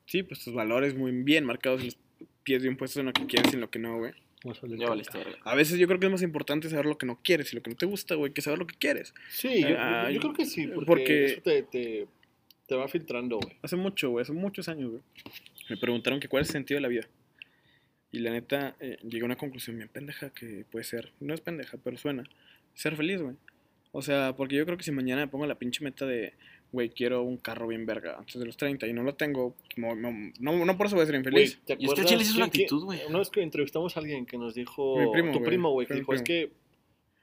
sí, 0.08 0.24
pues 0.24 0.43
tus 0.43 0.53
valores 0.55 0.95
muy 0.95 1.12
bien 1.12 1.45
marcados 1.45 1.82
en 1.82 1.86
los 1.88 1.97
pies 2.43 2.64
bien 2.64 2.76
puestos 2.78 2.99
en 3.01 3.05
lo 3.05 3.14
que 3.14 3.28
quieres 3.28 3.51
y 3.51 3.55
en 3.55 3.62
lo 3.62 3.70
que 3.70 3.78
no, 3.78 3.97
güey. 3.99 4.14
A 5.43 5.53
veces 5.55 5.78
yo 5.78 5.88
creo 5.88 5.99
que 5.99 6.05
es 6.08 6.12
más 6.12 6.22
importante 6.24 6.70
saber 6.70 6.86
lo 6.86 6.97
que 6.97 7.05
no 7.05 7.20
quieres 7.24 7.51
y 7.51 7.55
lo 7.55 7.62
que 7.62 7.70
no 7.70 7.76
te 7.76 7.86
gusta, 7.86 8.16
güey, 8.16 8.34
que 8.34 8.41
saber 8.41 8.58
lo 8.58 8.66
que 8.68 8.76
quieres. 8.78 9.14
Sí, 9.30 9.62
yo, 9.62 9.76
Ah, 9.78 10.10
yo 10.12 10.20
creo 10.20 10.34
que 10.34 10.45
sí. 10.45 10.68
Porque, 10.68 10.86
porque- 10.86 11.26
eso 11.26 11.41
te, 11.41 11.64
te, 11.64 12.08
te 12.68 12.76
va 12.76 12.88
filtrando, 12.88 13.38
güey. 13.39 13.58
Hace 13.62 13.76
mucho, 13.76 14.10
güey, 14.10 14.24
hace 14.24 14.34
muchos 14.34 14.68
años, 14.70 14.91
güey. 14.91 15.03
Me 15.70 15.78
preguntaron 15.78 16.20
que 16.20 16.28
cuál 16.30 16.41
es 16.43 16.49
el 16.49 16.53
sentido 16.53 16.78
de 16.78 16.82
la 16.82 16.88
vida. 16.88 17.08
Y 18.12 18.20
la 18.20 18.32
neta, 18.32 18.76
eh, 18.80 18.97
llegué 19.03 19.24
a 19.24 19.26
una 19.26 19.36
conclusión 19.36 19.76
bien 19.78 19.89
pendeja 19.89 20.30
que 20.30 20.66
puede 20.72 20.86
ser, 20.86 21.12
no 21.20 21.34
es 21.34 21.41
pendeja, 21.41 21.78
pero 21.84 21.97
suena, 21.97 22.24
ser 22.74 22.95
feliz, 22.95 23.22
güey. 23.22 23.36
O 23.91 24.01
sea, 24.01 24.34
porque 24.38 24.55
yo 24.55 24.66
creo 24.66 24.78
que 24.78 24.84
si 24.84 24.91
mañana 24.91 25.26
me 25.26 25.28
pongo 25.28 25.45
la 25.45 25.55
pinche 25.55 25.84
meta 25.84 26.05
de, 26.05 26.34
güey, 26.72 26.89
quiero 26.89 27.24
un 27.24 27.38
carro 27.38 27.68
bien 27.68 27.86
verga 27.86 28.15
antes 28.18 28.39
de 28.39 28.45
los 28.45 28.57
30 28.57 28.88
y 28.88 28.93
no 28.93 29.03
lo 29.03 29.15
tengo, 29.15 29.55
no, 29.78 29.95
no, 29.95 30.78
por 30.78 30.88
eso 30.88 30.95
voy 30.95 31.03
a 31.03 31.05
ser 31.05 31.15
infeliz. 31.15 31.59
¿te 31.65 31.78
Y 31.80 31.86
es 31.86 31.93
que 31.93 32.05
chile 32.05 32.22
es 32.24 32.36
una 32.36 32.45
actitud, 32.45 32.84
güey. 32.84 32.99
Una 33.07 33.20
vez 33.20 33.30
que 33.30 33.41
entrevistamos 33.41 33.95
a 33.95 33.99
alguien 33.99 34.26
que 34.26 34.38
nos 34.38 34.53
dijo. 34.53 34.97
Mi 34.97 35.11
primo, 35.11 35.32
tu 35.32 35.39
güey. 35.39 35.49
primo, 35.49 35.72
güey, 35.72 35.88
que 35.88 35.93
dijo: 35.95 36.13
Es 36.13 36.22
que. 36.22 36.51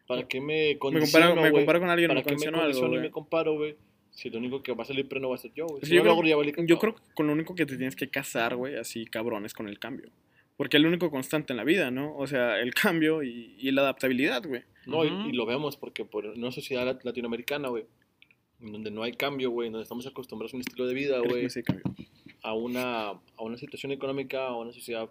¿Para 0.07 0.29
qué 0.29 0.39
me 0.41 0.73
me, 0.73 0.79
condiciono, 0.79 1.29
comparo, 1.31 1.43
me 1.43 1.51
comparo 1.51 1.81
con 1.81 1.89
alguien, 1.89 2.09
¿Para 2.09 2.21
me 2.21 2.25
qué 2.25 2.31
me 2.31 2.35
condiciono 2.35 2.61
algo, 2.61 2.97
y 2.97 3.01
me 3.01 3.11
comparo, 3.11 3.55
güey? 3.55 3.77
Si 4.11 4.29
lo 4.31 4.39
único 4.39 4.63
que 4.63 4.73
va 4.73 4.83
a 4.83 4.87
salir 4.87 5.09
pleno 5.09 5.31
va 5.31 5.35
a 5.35 5.39
ser 5.39 5.53
yo, 5.55 5.67
güey. 5.67 5.81
Si 5.83 5.91
no 5.91 6.05
yo, 6.05 6.21
creo, 6.21 6.67
yo 6.67 6.79
que 6.79 6.95
con 7.15 7.27
lo 7.27 7.33
único 7.33 7.55
que 7.55 7.65
te 7.67 7.77
tienes 7.77 7.97
que 7.97 8.09
casar, 8.11 8.55
güey, 8.55 8.77
así 8.77 9.07
cabrón, 9.07 9.47
es 9.47 9.55
con 9.55 9.67
el 9.69 9.79
cambio. 9.79 10.11
Porque 10.57 10.77
es 10.77 10.83
lo 10.83 10.89
único 10.89 11.11
constante 11.11 11.53
en 11.53 11.57
la 11.57 11.65
vida, 11.65 11.91
¿no? 11.91 12.15
O 12.17 12.27
sea, 12.27 12.61
el 12.61 12.75
cambio 12.75 13.23
y, 13.23 13.57
y 13.59 13.73
la 13.73 13.81
adaptabilidad, 13.83 14.47
güey. 14.47 14.63
No, 14.87 15.05
y- 15.05 15.31
y, 15.31 15.33
lo 15.33 15.47
vemos 15.47 15.77
porque 15.77 16.05
por 16.05 16.27
una 16.27 16.53
sociedad 16.53 16.85
lat- 16.87 17.03
latinoamericana, 17.03 17.69
güey, 17.69 17.87
en 18.65 18.73
donde 18.73 18.91
no 18.91 19.03
hay 19.03 19.13
cambio, 19.13 19.51
güey, 19.51 19.69
donde 19.71 19.83
estamos 19.83 20.07
acostumbrados 20.07 20.53
a 20.55 20.57
un 20.57 20.63
estilo 20.63 20.87
de 20.87 20.95
vida, 20.95 21.21
¿Crees 21.23 21.55
que 21.55 21.63
güey, 21.63 21.83
a 22.43 22.55
una, 22.55 23.09
a 23.11 23.21
una 23.43 23.57
situación 23.59 23.93
económica, 23.93 24.47
a 24.49 24.57
una 24.57 24.73
sociedad 24.73 25.09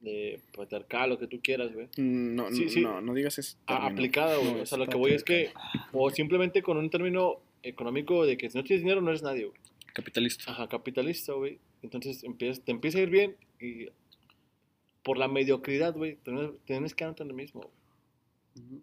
de 0.00 0.40
patriarcal, 0.54 1.10
lo 1.10 1.18
que 1.18 1.26
tú 1.26 1.40
quieras, 1.42 1.72
güey. 1.72 1.88
No, 1.96 2.50
Sí, 2.52 2.64
no, 2.64 2.70
sí. 2.70 2.80
no, 2.82 3.00
no 3.00 3.14
digas 3.14 3.38
eso. 3.38 3.56
aplicada, 3.66 4.36
güey. 4.36 4.54
No, 4.54 4.62
o 4.62 4.66
sea, 4.66 4.78
lo 4.78 4.86
que 4.86 4.96
voy 4.96 5.12
es 5.12 5.24
que, 5.24 5.50
o 5.92 6.10
simplemente 6.10 6.62
con 6.62 6.76
un 6.76 6.90
término 6.90 7.40
económico 7.62 8.24
de 8.26 8.36
que 8.36 8.48
si 8.50 8.56
no 8.58 8.62
tienes 8.64 8.82
dinero 8.84 9.00
no 9.00 9.08
eres 9.10 9.22
nadie, 9.22 9.46
güey. 9.46 9.58
Capitalista. 9.94 10.50
Ajá, 10.52 10.68
capitalista, 10.68 11.32
güey. 11.32 11.58
Entonces 11.82 12.22
empiezas, 12.24 12.62
te 12.62 12.70
empieza 12.72 12.98
a 12.98 13.02
ir 13.02 13.10
bien 13.10 13.36
y 13.60 13.86
por 15.02 15.16
la 15.18 15.28
mediocridad, 15.28 15.94
güey, 15.94 16.16
tienes, 16.16 16.50
tienes 16.66 16.94
que 16.94 17.04
andar 17.04 17.22
en 17.22 17.28
el 17.28 17.34
mismo. 17.34 17.62
güey. 17.62 18.66
Ujú. 18.66 18.80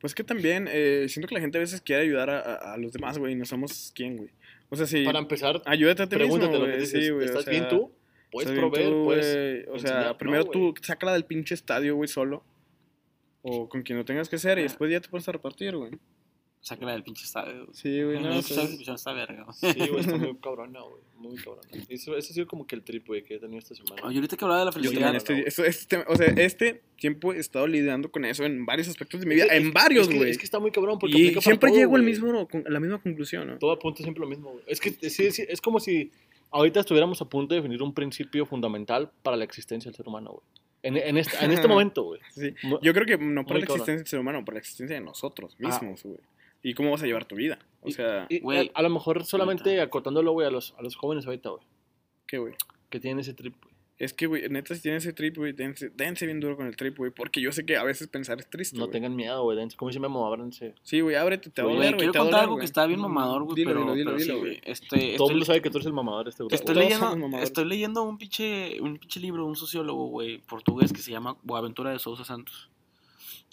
Pues 0.00 0.14
que 0.14 0.22
también 0.24 0.68
eh, 0.70 1.06
siento 1.08 1.28
que 1.28 1.34
la 1.34 1.40
gente 1.40 1.56
a 1.58 1.60
veces 1.62 1.80
quiere 1.80 2.02
ayudar 2.02 2.28
a, 2.30 2.38
a- 2.40 2.74
a 2.74 2.76
los 2.76 2.92
demás, 2.92 3.16
güey, 3.18 3.32
y 3.32 3.36
no 3.36 3.44
somos 3.44 3.92
quién, 3.94 4.16
güey. 4.18 4.30
O 4.70 4.76
sea, 4.76 4.86
si 4.86 5.04
Para 5.04 5.18
empezar, 5.18 5.62
ayúdate 5.66 6.02
a 6.02 6.08
ti 6.08 6.16
mismo, 6.16 6.34
pregúntate 6.36 6.58
lo 6.58 6.66
que 6.66 6.78
dices. 6.78 7.04
sí, 7.04 7.10
güey, 7.10 7.22
o 7.24 7.28
¿Estás 7.28 7.44
sea, 7.44 7.50
bien 7.52 7.68
tú? 7.68 7.92
¿Puedes 8.30 8.50
proveer? 8.52 8.90
tú, 8.90 9.04
¿Puedes 9.04 9.68
O 9.68 9.78
sea, 9.78 9.90
enseñar? 9.92 10.18
primero 10.18 10.44
No, 10.44 10.50
tú 10.50 10.74
sácala 10.82 11.12
del 11.12 11.24
pinche 11.24 11.54
estadio, 11.54 11.94
güey, 11.96 12.08
solo. 12.08 12.42
O 13.42 13.68
con 13.68 13.82
quien 13.82 13.98
lo 13.98 14.04
tengas 14.04 14.28
que 14.28 14.36
hacer, 14.36 14.58
y 14.58 14.62
después 14.62 14.90
ya 14.90 15.00
te 15.00 15.08
pones 15.08 15.28
a 15.28 15.32
repartir, 15.32 15.76
güey. 15.76 15.92
Sáquela 16.66 16.92
del 16.92 17.02
pinche 17.02 17.24
estadio. 17.26 17.66
güey. 17.66 17.74
Sí, 17.74 18.02
güey, 18.02 18.18
no, 18.22 18.30
Esa 18.30 18.38
o 18.38 18.42
sea, 18.42 18.64
episodio 18.64 18.94
está 18.94 19.12
verga, 19.12 19.44
güey. 19.44 19.74
Sí, 19.74 19.78
güey, 19.86 20.00
está 20.00 20.16
muy 20.16 20.34
cabrona, 20.42 20.80
güey. 20.80 21.02
Muy 21.18 21.36
cabrona. 21.36 21.60
Eso, 21.90 22.16
ese 22.16 22.30
ha 22.32 22.34
sido 22.34 22.46
como 22.46 22.66
que 22.66 22.74
el 22.74 22.82
trip, 22.82 23.06
güey, 23.06 23.22
que 23.22 23.34
he 23.34 23.38
tenido 23.38 23.58
esta 23.58 23.74
semana. 23.74 24.00
Oye, 24.02 24.16
ahorita 24.16 24.34
que 24.38 24.44
hablaba 24.46 24.60
de 24.60 24.64
la 24.64 24.70
Yo 24.70 24.90
felicidad. 24.90 25.14
esto- 25.44 25.62
este, 25.62 25.98
o 26.08 26.16
sea, 26.16 26.26
este 26.28 26.80
tiempo 26.96 27.34
he 27.34 27.38
estado 27.38 27.66
lidiando 27.66 28.10
con 28.10 28.24
eso 28.24 28.44
en 28.44 28.64
varios 28.64 28.88
aspectos 28.88 29.20
de 29.20 29.26
mi 29.26 29.34
vida, 29.34 29.44
Es- 29.44 29.52
en 29.62 29.74
varios, 29.74 30.04
es 30.04 30.08
que- 30.08 30.16
güey. 30.16 30.30
Es 30.30 30.38
que 30.38 30.44
está 30.44 30.58
muy 30.58 30.70
cabrón 30.70 30.98
porque 30.98 31.18
Y 31.18 31.28
para 31.32 31.42
siempre 31.42 31.68
todo, 31.68 31.78
llego 31.78 31.96
al 31.96 32.02
mismo, 32.02 32.48
con- 32.48 32.66
a 32.66 32.70
la 32.70 32.80
misma 32.80 32.98
conclusión, 32.98 33.46
¿no? 33.46 33.58
Todo 33.58 33.72
apunta 33.72 34.02
siempre 34.02 34.22
lo 34.22 34.26
mismo, 34.26 34.52
güey. 34.52 34.64
Es 34.66 34.80
que 34.80 34.90
sí, 35.10 35.30
sí, 35.32 35.44
es 35.46 35.60
como 35.60 35.80
si 35.80 36.12
ahorita 36.50 36.80
estuviéramos 36.80 37.20
a 37.20 37.26
punto 37.26 37.54
de 37.54 37.60
definir 37.60 37.82
un 37.82 37.92
principio 37.92 38.46
fundamental 38.46 39.10
para 39.22 39.36
la 39.36 39.44
existencia 39.44 39.90
del 39.90 39.96
ser 39.96 40.08
humano, 40.08 40.30
güey. 40.30 40.42
En, 40.82 40.96
en 40.98 41.16
este, 41.18 41.42
en 41.44 41.50
este 41.50 41.68
momento, 41.68 42.04
güey. 42.04 42.20
Sí. 42.34 42.54
Yo 42.82 42.92
creo 42.94 43.04
que 43.06 43.18
no 43.18 43.44
por 43.44 43.52
Muy 43.52 43.60
la 43.60 43.66
cabrón. 43.66 43.80
existencia 43.82 43.94
del 43.96 44.06
ser 44.06 44.18
humano, 44.20 44.42
por 44.46 44.54
la 44.54 44.60
existencia 44.60 44.96
de 44.96 45.02
nosotros 45.04 45.58
mismos, 45.60 46.02
güey. 46.02 46.18
Y 46.64 46.74
cómo 46.74 46.90
vas 46.90 47.02
a 47.02 47.06
llevar 47.06 47.26
tu 47.26 47.36
vida. 47.36 47.58
O 47.82 47.90
sea, 47.92 48.26
Y, 48.28 48.40
Güey. 48.40 48.72
a, 48.74 48.78
a 48.80 48.82
lo 48.82 48.90
mejor 48.90 49.24
solamente 49.24 49.80
acotándolo, 49.80 50.32
güey, 50.32 50.48
a 50.48 50.50
los, 50.50 50.74
a 50.78 50.82
los 50.82 50.96
jóvenes 50.96 51.26
ahorita, 51.26 51.50
güey. 51.50 51.62
¿qué, 52.26 52.38
güey? 52.38 52.54
Que 52.90 52.98
tienen 52.98 53.18
ese 53.20 53.34
trip, 53.34 53.54
güey. 53.62 53.74
Es 53.96 54.12
que, 54.12 54.26
güey, 54.26 54.48
neta, 54.48 54.74
si 54.74 54.82
tienen 54.82 54.98
ese 54.98 55.12
trip, 55.12 55.36
güey, 55.36 55.52
dense, 55.52 55.88
dense 55.94 56.26
bien 56.26 56.40
duro 56.40 56.56
con 56.56 56.66
el 56.66 56.74
trip, 56.74 56.96
güey. 56.98 57.12
Porque 57.12 57.40
yo 57.40 57.52
sé 57.52 57.64
que 57.64 57.76
a 57.76 57.84
veces 57.84 58.08
pensar 58.08 58.40
es 58.40 58.50
triste, 58.50 58.76
No 58.76 58.84
güey. 58.86 58.92
tengan 58.92 59.14
miedo, 59.14 59.42
güey. 59.44 59.56
dense- 59.56 59.76
Como 59.76 59.90
dice 59.90 60.00
Memo, 60.00 60.26
ábranse. 60.26 60.74
Sí, 60.82 61.00
güey, 61.00 61.14
ábrete, 61.14 61.50
te 61.50 61.62
va 61.62 61.68
a 61.68 61.74
Güey, 61.74 61.76
Güey, 61.76 61.88
güey. 61.90 61.98
quiero 62.10 62.24
contar 62.24 62.40
algo 62.40 62.54
que 62.56 62.60
güey. 62.60 62.64
está 62.64 62.86
bien 62.86 62.98
mamador, 63.00 63.44
güey, 63.44 63.54
Dilo, 63.54 63.70
pero, 63.70 63.80
dilo, 63.82 63.94
dilo, 63.94 64.10
pero 64.12 64.18
dilo, 64.18 64.34
sí, 64.34 64.40
güey. 64.40 64.52
güey. 64.56 64.60
Este, 64.64 64.88
Todo 64.88 64.98
el 65.00 65.10
estoy, 65.12 65.28
mundo 65.30 65.44
sabe 65.44 65.62
que 65.62 65.70
tú 65.70 65.76
eres 65.78 65.86
el 65.86 65.92
mamador 65.92 66.24
de 66.24 66.30
este 66.30 66.42
grupo. 66.42 66.54
estoy 66.56 66.74
leyendo, 66.74 67.38
estoy 67.38 67.64
leyendo 67.66 68.02
un 68.02 68.18
pinche, 68.18 68.80
un 68.80 68.96
pinche 68.96 69.20
libro, 69.20 69.46
un 69.46 69.54
sociólogo, 69.54 70.06
güey, 70.08 70.38
portugués 70.38 70.92
que 70.92 71.00
se 71.02 71.12
llama 71.12 71.36
Boaventura 71.44 71.90
de 71.92 71.98
Sousa 72.00 72.24
Santos. 72.24 72.70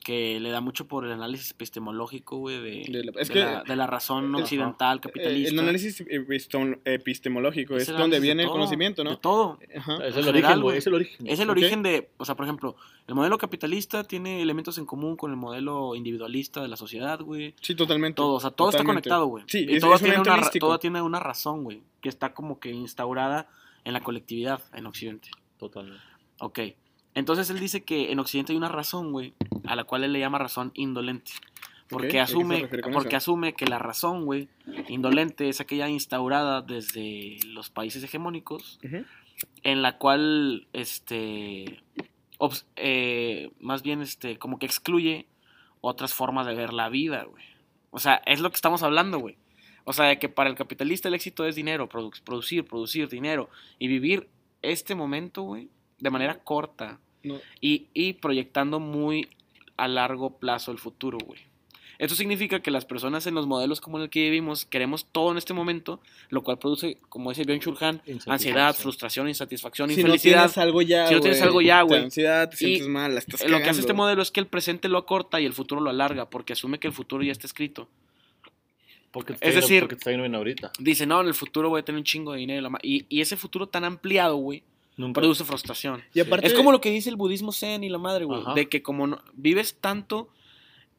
Que 0.03 0.39
le 0.39 0.49
da 0.49 0.61
mucho 0.61 0.87
por 0.87 1.05
el 1.05 1.11
análisis 1.11 1.51
epistemológico, 1.51 2.37
güey, 2.37 2.59
de, 2.59 2.91
De 2.91 3.03
la- 3.03 3.21
es 3.21 3.27
de 3.27 3.33
que- 3.35 3.39
la, 3.39 3.61
de 3.63 3.75
la 3.75 3.85
razón 3.85 4.33
occidental, 4.33 4.99
capitalista. 4.99 5.51
El 5.53 5.59
análisis 5.59 6.01
epistem- 6.01 6.79
epistemológico 6.85 7.75
es, 7.77 7.87
el 7.87 7.97
donde 7.97 8.15
de 8.15 8.21
viene 8.21 8.41
el 8.43 8.49
conocimiento, 8.49 9.03
De 9.03 9.11
¿no? 9.11 9.19
todo. 9.19 9.59
Ajá. 9.77 9.97
Es 10.07 10.15
el 10.17 10.23
En 10.23 10.29
origen, 10.29 10.61
güey. 10.61 10.77
Es 10.79 10.87
el 10.87 10.93
origen. 10.95 11.27
Es 11.27 11.39
el 11.39 11.49
origen 11.51 11.83
de, 11.83 12.09
o 12.17 12.25
sea, 12.25 12.33
por 12.35 12.45
ejemplo, 12.47 12.75
el 13.07 13.13
modelo 13.13 13.37
capitalista 13.37 14.03
tiene 14.03 14.41
elementos 14.41 14.79
en 14.79 14.87
común 14.87 15.15
con 15.15 15.29
el 15.29 15.37
modelo 15.37 15.93
individualista 15.95 16.63
de 16.63 16.67
la 16.67 16.77
sociedad, 16.77 17.19
güey. 17.21 17.53
Sí, 17.61 17.75
totalmente. 17.75 18.15
Todo, 18.15 18.33
o 18.33 18.39
sea, 18.39 18.49
todo 18.49 18.71
está 18.71 18.83
conectado, 18.83 19.27
güey. 19.27 19.43
Sí, 19.45 19.67
y 19.69 19.75
es- 19.75 19.81
todo, 19.81 19.93
es 19.93 20.01
tiene 20.01 20.19
una, 20.19 20.49
todo 20.59 20.79
tiene 20.79 21.01
una 21.03 21.19
razón, 21.19 21.63
güey, 21.63 21.83
que 22.01 22.09
está 22.09 22.33
como 22.33 22.59
que 22.59 22.71
instaurada 22.71 23.49
en 23.83 23.93
la 23.93 24.01
colectividad 24.01 24.63
en 24.73 24.87
Occidente. 24.87 25.29
Totalmente. 25.59 26.01
Ok. 26.39 26.59
Entonces 27.13 27.49
él 27.49 27.59
dice 27.59 27.83
que 27.83 28.11
en 28.11 28.19
Occidente 28.19 28.53
hay 28.53 28.57
una 28.57 28.69
razón, 28.69 29.11
güey, 29.11 29.33
a 29.65 29.75
la 29.75 29.83
cual 29.83 30.03
él 30.03 30.13
le 30.13 30.19
llama 30.19 30.37
razón 30.37 30.71
indolente. 30.75 31.31
Porque 31.89 32.07
Ok, 32.07 32.09
¿a 32.09 32.11
qué 32.11 32.15
se 32.15 32.21
asume, 32.21 32.67
porque 32.93 33.09
eso? 33.09 33.17
asume 33.17 33.53
que 33.53 33.65
la 33.67 33.77
razón, 33.79 34.23
güey, 34.25 34.47
indolente 34.87 35.49
es 35.49 35.59
aquella 35.59 35.89
instaurada 35.89 36.61
desde 36.61 37.37
los 37.47 37.69
países 37.69 38.01
hegemónicos 38.03 38.79
en 39.63 39.81
la 39.81 39.97
cual, 39.97 40.67
este, 40.71 41.81
eh, 42.77 43.51
más 43.59 43.83
bien, 43.83 44.01
este, 44.01 44.37
como 44.37 44.57
que 44.57 44.65
excluye 44.65 45.27
otras 45.81 46.13
formas 46.13 46.45
de 46.47 46.55
ver 46.55 46.73
la 46.73 46.89
vida, 46.89 47.23
güey. 47.23 47.43
O 47.89 47.99
sea, 47.99 48.21
es 48.25 48.39
lo 48.39 48.49
que 48.49 48.55
estamos 48.55 48.83
hablando, 48.83 49.19
güey. 49.19 49.35
O 49.83 49.93
sea, 49.93 50.05
de 50.05 50.19
que 50.19 50.29
para 50.29 50.49
el 50.49 50.55
capitalista 50.55 51.07
el 51.09 51.15
éxito 51.15 51.45
es 51.45 51.55
dinero, 51.55 51.89
produ- 51.89 52.21
producir, 52.23 52.63
producir 52.63 53.09
dinero 53.09 53.49
y 53.79 53.87
vivir 53.87 54.29
este 54.61 54.95
momento, 54.95 55.41
güey, 55.41 55.69
de 56.01 56.09
manera 56.09 56.39
corta 56.43 56.99
No, 57.23 57.39
y, 57.61 57.87
y 57.93 58.13
proyectando 58.13 58.79
muy 58.79 59.29
a 59.77 59.87
largo 59.87 60.37
plazo 60.37 60.71
el 60.71 60.77
futuro, 60.79 61.17
güey. 61.25 61.39
Esto 61.99 62.15
significa 62.15 62.61
que 62.61 62.71
las 62.71 62.83
personas 62.85 63.27
en 63.27 63.35
los 63.35 63.45
modelos 63.45 63.79
como 63.79 63.97
en 63.97 64.03
el 64.05 64.09
que 64.09 64.21
vivimos 64.21 64.65
queremos 64.65 65.05
todo 65.11 65.31
en 65.31 65.37
este 65.37 65.53
momento, 65.53 66.01
lo 66.29 66.41
cual 66.41 66.57
produce, 66.57 66.97
como 67.09 67.29
dice 67.29 67.43
Byung 67.43 67.61
Chul 67.61 67.77
Han, 67.79 67.95
Insatisfacción. 67.97 68.33
ansiedad, 68.33 68.75
frustración, 68.75 69.27
insatisfacción, 69.27 69.89
si 69.89 69.95
no 69.97 70.01
infelicidad. 70.01 70.37
tienes 70.49 70.57
algo 70.57 70.81
ya, 70.81 71.07
Si 71.07 71.13
no 71.13 71.21
tienes 71.21 71.41
algo 71.43 71.61
ya, 71.61 71.83
güey. 71.83 72.01
ansiedad, 72.05 72.49
te 72.49 72.55
Y 72.55 72.57
sientes 72.57 72.87
mal, 72.87 73.13
la 73.13 73.19
estás 73.19 73.47
lo 73.47 73.59
que 73.59 73.69
hace 73.69 73.81
este 73.81 73.93
modelo 73.93 74.23
es 74.23 74.31
que 74.31 74.39
el 74.39 74.47
presente 74.47 74.87
lo 74.87 74.97
acorta 74.97 75.39
y 75.39 75.45
el 75.45 75.53
futuro 75.53 75.79
lo 75.79 75.91
alarga, 75.91 76.27
porque 76.27 76.53
asume 76.53 76.79
que 76.79 76.87
el 76.87 76.93
futuro 76.93 77.21
ya 77.23 77.31
está 77.33 77.45
escrito. 77.45 77.87
Porque 79.11 79.33
te 79.33 79.47
Es 79.49 79.55
decir- 79.55 79.81
porque 79.81 79.95
te 79.95 79.99
está 79.99 80.09
yendo 80.11 80.23
bien 80.23 80.35
ahorita. 80.35 80.71
Dice, 80.79 81.05
no, 81.05 81.21
en 81.21 81.27
el 81.27 81.33
futuro 81.33 81.69
voy 81.69 81.81
a 81.81 81.85
tener 81.85 81.99
un 81.99 82.05
chingo 82.05 82.31
de 82.31 82.39
dinero. 82.39 82.59
y 82.59 82.63
la 82.63 82.69
ma- 82.69 82.79
Y, 82.81 83.05
y 83.09 83.21
ese 83.21 83.35
futuro 83.35 83.67
tan 83.67 83.83
ampliado, 83.83 84.37
güey, 84.37 84.63
Nunca. 84.97 85.21
produce 85.21 85.43
frustración. 85.45 86.03
Y 86.13 86.19
aparte, 86.19 86.47
Es 86.47 86.53
como 86.53 86.71
lo 86.71 86.81
que 86.81 86.91
dice 86.91 87.09
el 87.09 87.15
budismo 87.15 87.51
zen 87.51 87.83
y 87.83 87.89
la 87.89 87.97
madre, 87.97 88.25
güey. 88.25 88.41
De 88.55 88.67
que 88.69 88.81
como 88.83 89.07
no- 89.07 89.21
vives 89.33 89.75
tanto 89.79 90.29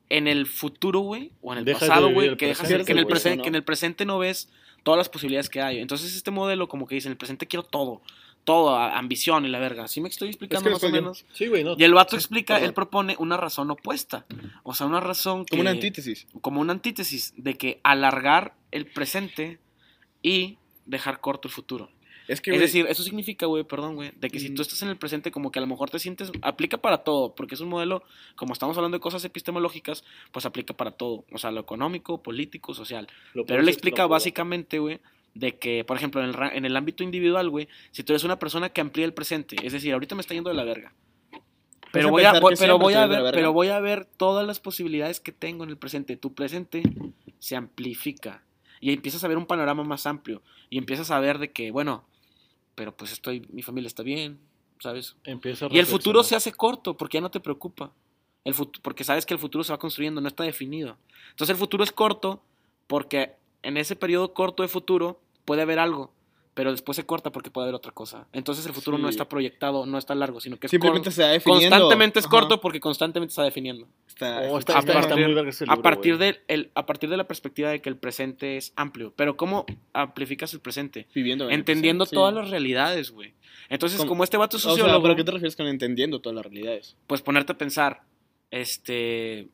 en 0.09 0.28
el 0.28 0.47
futuro, 0.47 1.01
güey, 1.01 1.30
o 1.40 1.53
en 1.53 1.61
el 1.61 1.64
Dejas 1.64 1.88
pasado, 1.88 2.12
güey, 2.12 2.36
que, 2.36 2.47
dejas 2.47 2.61
presente, 2.66 2.84
que, 2.86 2.93
en 2.93 2.99
el 2.99 3.05
güey. 3.05 3.14
presen- 3.14 3.36
¿no? 3.38 3.43
que 3.43 3.49
en 3.49 3.55
el 3.55 3.64
presente 3.64 4.05
no 4.05 4.18
ves 4.18 4.51
todas 4.82 4.99
las 4.99 5.09
posibilidades 5.09 5.49
que 5.49 5.61
hay. 5.62 5.78
Entonces 5.78 6.14
este 6.16 6.30
modelo 6.30 6.68
como 6.68 6.86
que 6.86 6.95
dice, 6.97 7.09
en 7.09 7.12
el 7.12 7.16
presente 7.18 7.47
quiero 7.47 7.62
todo. 7.64 8.03
Todo, 8.45 8.76
ambición 8.76 9.45
y 9.47 9.49
la 9.49 9.61
verga. 9.61 9.86
¿Sí 9.86 10.01
me 10.01 10.09
estoy 10.09 10.30
explicando 10.30 10.68
Es 10.68 10.74
más 10.74 10.82
o 10.82 10.90
menos? 10.90 11.24
Sí, 11.32 11.47
güey, 11.47 11.62
no. 11.62 11.76
Y 11.78 11.84
el 11.84 11.95
vato 11.95 12.16
explica, 12.16 12.59
él 12.59 12.72
propone 12.74 13.14
una 13.20 13.36
razón 13.36 13.70
opuesta. 13.70 14.26
O 14.64 14.74
sea, 14.74 14.88
una 14.88 14.99
razón 14.99 15.45
que... 15.45 15.51
como 15.51 15.61
una 15.61 15.70
antítesis. 15.70 16.26
como 16.40 16.61
una 16.61 16.72
antítesis 16.72 17.34
de 17.36 17.55
que 17.55 17.78
alargar 17.84 18.55
el 18.72 18.86
presente 18.86 19.61
y 20.22 20.59
dejar 20.86 21.20
corto 21.20 21.47
el 21.47 21.55
futuro. 21.55 21.88
Es 22.29 22.41
que, 22.41 22.51
es 22.51 22.57
güey, 22.57 22.61
decir, 22.66 22.87
eso 22.89 23.03
significa, 23.03 23.47
güey, 23.47 23.64
perdón, 23.64 23.97
güey, 23.97 24.12
de 24.16 24.31
que 24.31 24.39
si 24.41 24.51
tú 24.51 24.62
estás 24.62 24.83
en 24.83 24.89
el 24.89 24.97
presente 24.97 25.31
como 25.31 25.51
que 25.51 25.59
a 25.59 25.62
lo 25.62 25.68
mejor 25.68 25.91
te 25.91 25.99
sientes, 25.99 26.31
aplica 26.43 26.79
para 26.79 26.99
todo, 26.99 27.35
porque 27.35 27.55
es 27.55 27.61
un 27.61 27.68
modelo, 27.68 28.03
como 28.37 28.53
estamos 28.53 28.77
hablando 28.77 28.97
de 28.97 29.01
cosas 29.01 29.25
epistemológicas, 29.25 30.05
pues 30.31 30.47
aplica 30.47 30.75
para 30.75 30.93
todo, 30.93 31.25
o 31.33 31.39
sea, 31.39 31.51
lo 31.51 31.61
económico, 31.61 32.23
político, 32.23 32.75
social. 32.75 33.09
Lo 33.35 33.45
Pero 33.45 33.61
él 33.61 33.68
explica 33.68 34.07
básicamente, 34.07 34.79
güey, 34.79 35.01
de 35.35 35.59
que, 35.59 35.85
por 35.85 35.97
ejemplo, 35.97 36.23
en 36.23 36.31
el, 36.31 36.37
en 36.57 36.64
el 36.64 36.77
ámbito 36.77 37.03
individual, 37.03 37.49
güey, 37.51 37.68
si 37.91 38.03
tú 38.05 38.12
eres 38.12 38.25
una 38.25 38.39
persona 38.39 38.68
que 38.68 38.81
amplía 38.81 39.05
el 39.07 39.14
presente, 39.14 39.57
es 39.62 39.73
decir, 39.73 39.93
ahorita 39.93 40.14
me 40.14 40.20
está 40.20 40.35
yendo 40.35 40.51
de 40.51 40.57
la 40.57 40.64
verga. 40.64 40.93
Pero 41.93 42.09
a 42.09 42.11
voy, 42.11 42.25
a, 42.25 42.41
voy- 42.41 42.55
pero, 42.59 42.79
voy 42.79 42.95
a 42.95 43.07
ver, 43.07 43.23
verga. 43.23 43.33
pero 43.33 43.53
voy 43.53 43.68
a 43.68 43.79
ver 43.79 44.07
todas 44.07 44.47
las 44.47 44.61
posibilidades 44.61 45.20
que 45.20 45.31
tengo 45.33 45.64
en 45.64 45.70
el 45.70 45.77
presente. 45.77 46.16
Tu 46.16 46.33
presente 46.35 46.83
se 47.39 47.55
amplifica 47.55 48.43
y 48.81 48.93
empiezas 48.93 49.23
a 49.25 49.29
ver 49.29 49.37
un 49.37 49.47
panorama 49.47 49.85
más 49.85 50.07
amplio 50.07 50.43
y 50.70 50.79
empiezas 50.79 51.11
a 51.11 51.20
ver 51.20 51.39
de 51.39 51.53
que, 51.53 51.70
bueno, 51.70 52.05
pero 52.75 52.97
pues 52.97 53.12
estoy, 53.12 53.47
mi 53.51 53.62
familia 53.62 53.89
está 53.89 54.03
bien, 54.03 54.39
¿sabes? 54.81 55.16
Empieza 55.25 55.66
a 55.66 55.68
Y 55.73 55.79
el 55.79 55.87
futuro 55.87 56.23
se 56.23 56.37
hace 56.37 56.53
corto 56.53 56.97
porque 56.97 57.18
ya 57.18 57.23
no 57.23 57.31
te 57.31 57.41
preocupa. 57.41 57.93
El 58.45 58.55
porque 58.83 59.05
sabes 59.05 59.25
que 59.25 59.35
el 59.35 59.41
futuro 59.41 59.62
se 59.62 59.73
va 59.73 59.79
construyendo, 59.79 60.20
no 60.20 60.29
está 60.29 60.43
definido. 60.43 60.97
Entonces 61.31 61.51
el 61.51 61.59
futuro 61.59 61.85
es 61.85 61.93
corto 61.93 62.43
porque 62.89 63.37
en 63.62 63.77
ese 63.77 63.95
periodo 63.95 64.35
corto 64.35 64.62
de 64.62 64.68
futuro 64.68 65.20
puede 65.45 65.62
haber 65.62 65.79
algo, 65.79 66.12
pero 66.55 66.71
después 66.71 66.97
se 66.97 67.07
corta 67.07 67.31
porque 67.33 67.51
puede 67.51 67.65
haber 67.67 67.75
otra 67.75 67.93
cosa. 67.93 68.27
Entonces 68.33 68.67
el 68.67 68.75
futuro 68.75 68.99
no 68.99 69.09
está 69.09 69.27
proyectado, 69.29 69.87
no 69.87 69.97
está 69.97 70.15
largo, 70.15 70.39
sino 70.41 70.59
que 70.59 70.67
es 70.67 70.71
simplemente 70.71 71.07
cor- 71.07 71.13
se 71.15 71.23
va 71.23 71.29
definiendo. 71.31 71.71
constantemente 71.71 72.19
es 72.19 72.27
Ajá. 72.27 72.31
corto 72.31 72.61
porque 72.61 72.79
constantemente 72.79 73.31
está 73.33 73.43
definiendo. 73.45 73.89
Está, 74.07 74.41
Oh, 74.51 74.59
está- 74.59 74.79
está, 74.79 74.93
a 74.93 74.95
partir- 74.95 75.29
muy 75.29 75.35
A 75.69 76.19
de 76.19 76.41
el, 76.49 76.71
a 76.75 76.85
partir 76.85 77.09
de 77.09 77.17
la 77.17 77.25
perspectiva 77.27 77.71
de 77.71 77.81
que 77.81 77.89
el 77.89 77.97
presente 77.97 78.59
es 78.59 78.73
amplio. 78.77 79.15
Pero 79.17 79.37
¿cómo 79.37 79.65
amplificas 79.95 80.53
el 80.53 80.61
presente? 80.61 81.07
viviendo 81.15 81.49
Entendiendo 81.49 82.05
presente, 82.05 82.17
todas 82.17 82.35
sí. 82.35 82.41
las 82.41 82.51
realidades, 82.51 83.11
güey. 83.13 83.33
Entonces, 83.71 83.97
Como- 83.99 84.11
como 84.11 84.25
este 84.25 84.37
vato 84.37 84.59
es 84.59 84.65
O 84.67 84.69
sea, 84.69 84.77
sociólogo, 84.77 85.03
¿pero 85.03 85.17
qué 85.17 85.25
te 85.25 85.31
refieres 85.33 85.57
con 85.57 85.67
entendiendo 85.67 86.21
todas 86.21 86.37
las 86.37 86.45
realidades? 86.45 86.97
pues 87.07 87.23
ponerte 87.23 87.53
a 87.53 87.57
pensar, 87.59 88.03
este, 88.51 89.49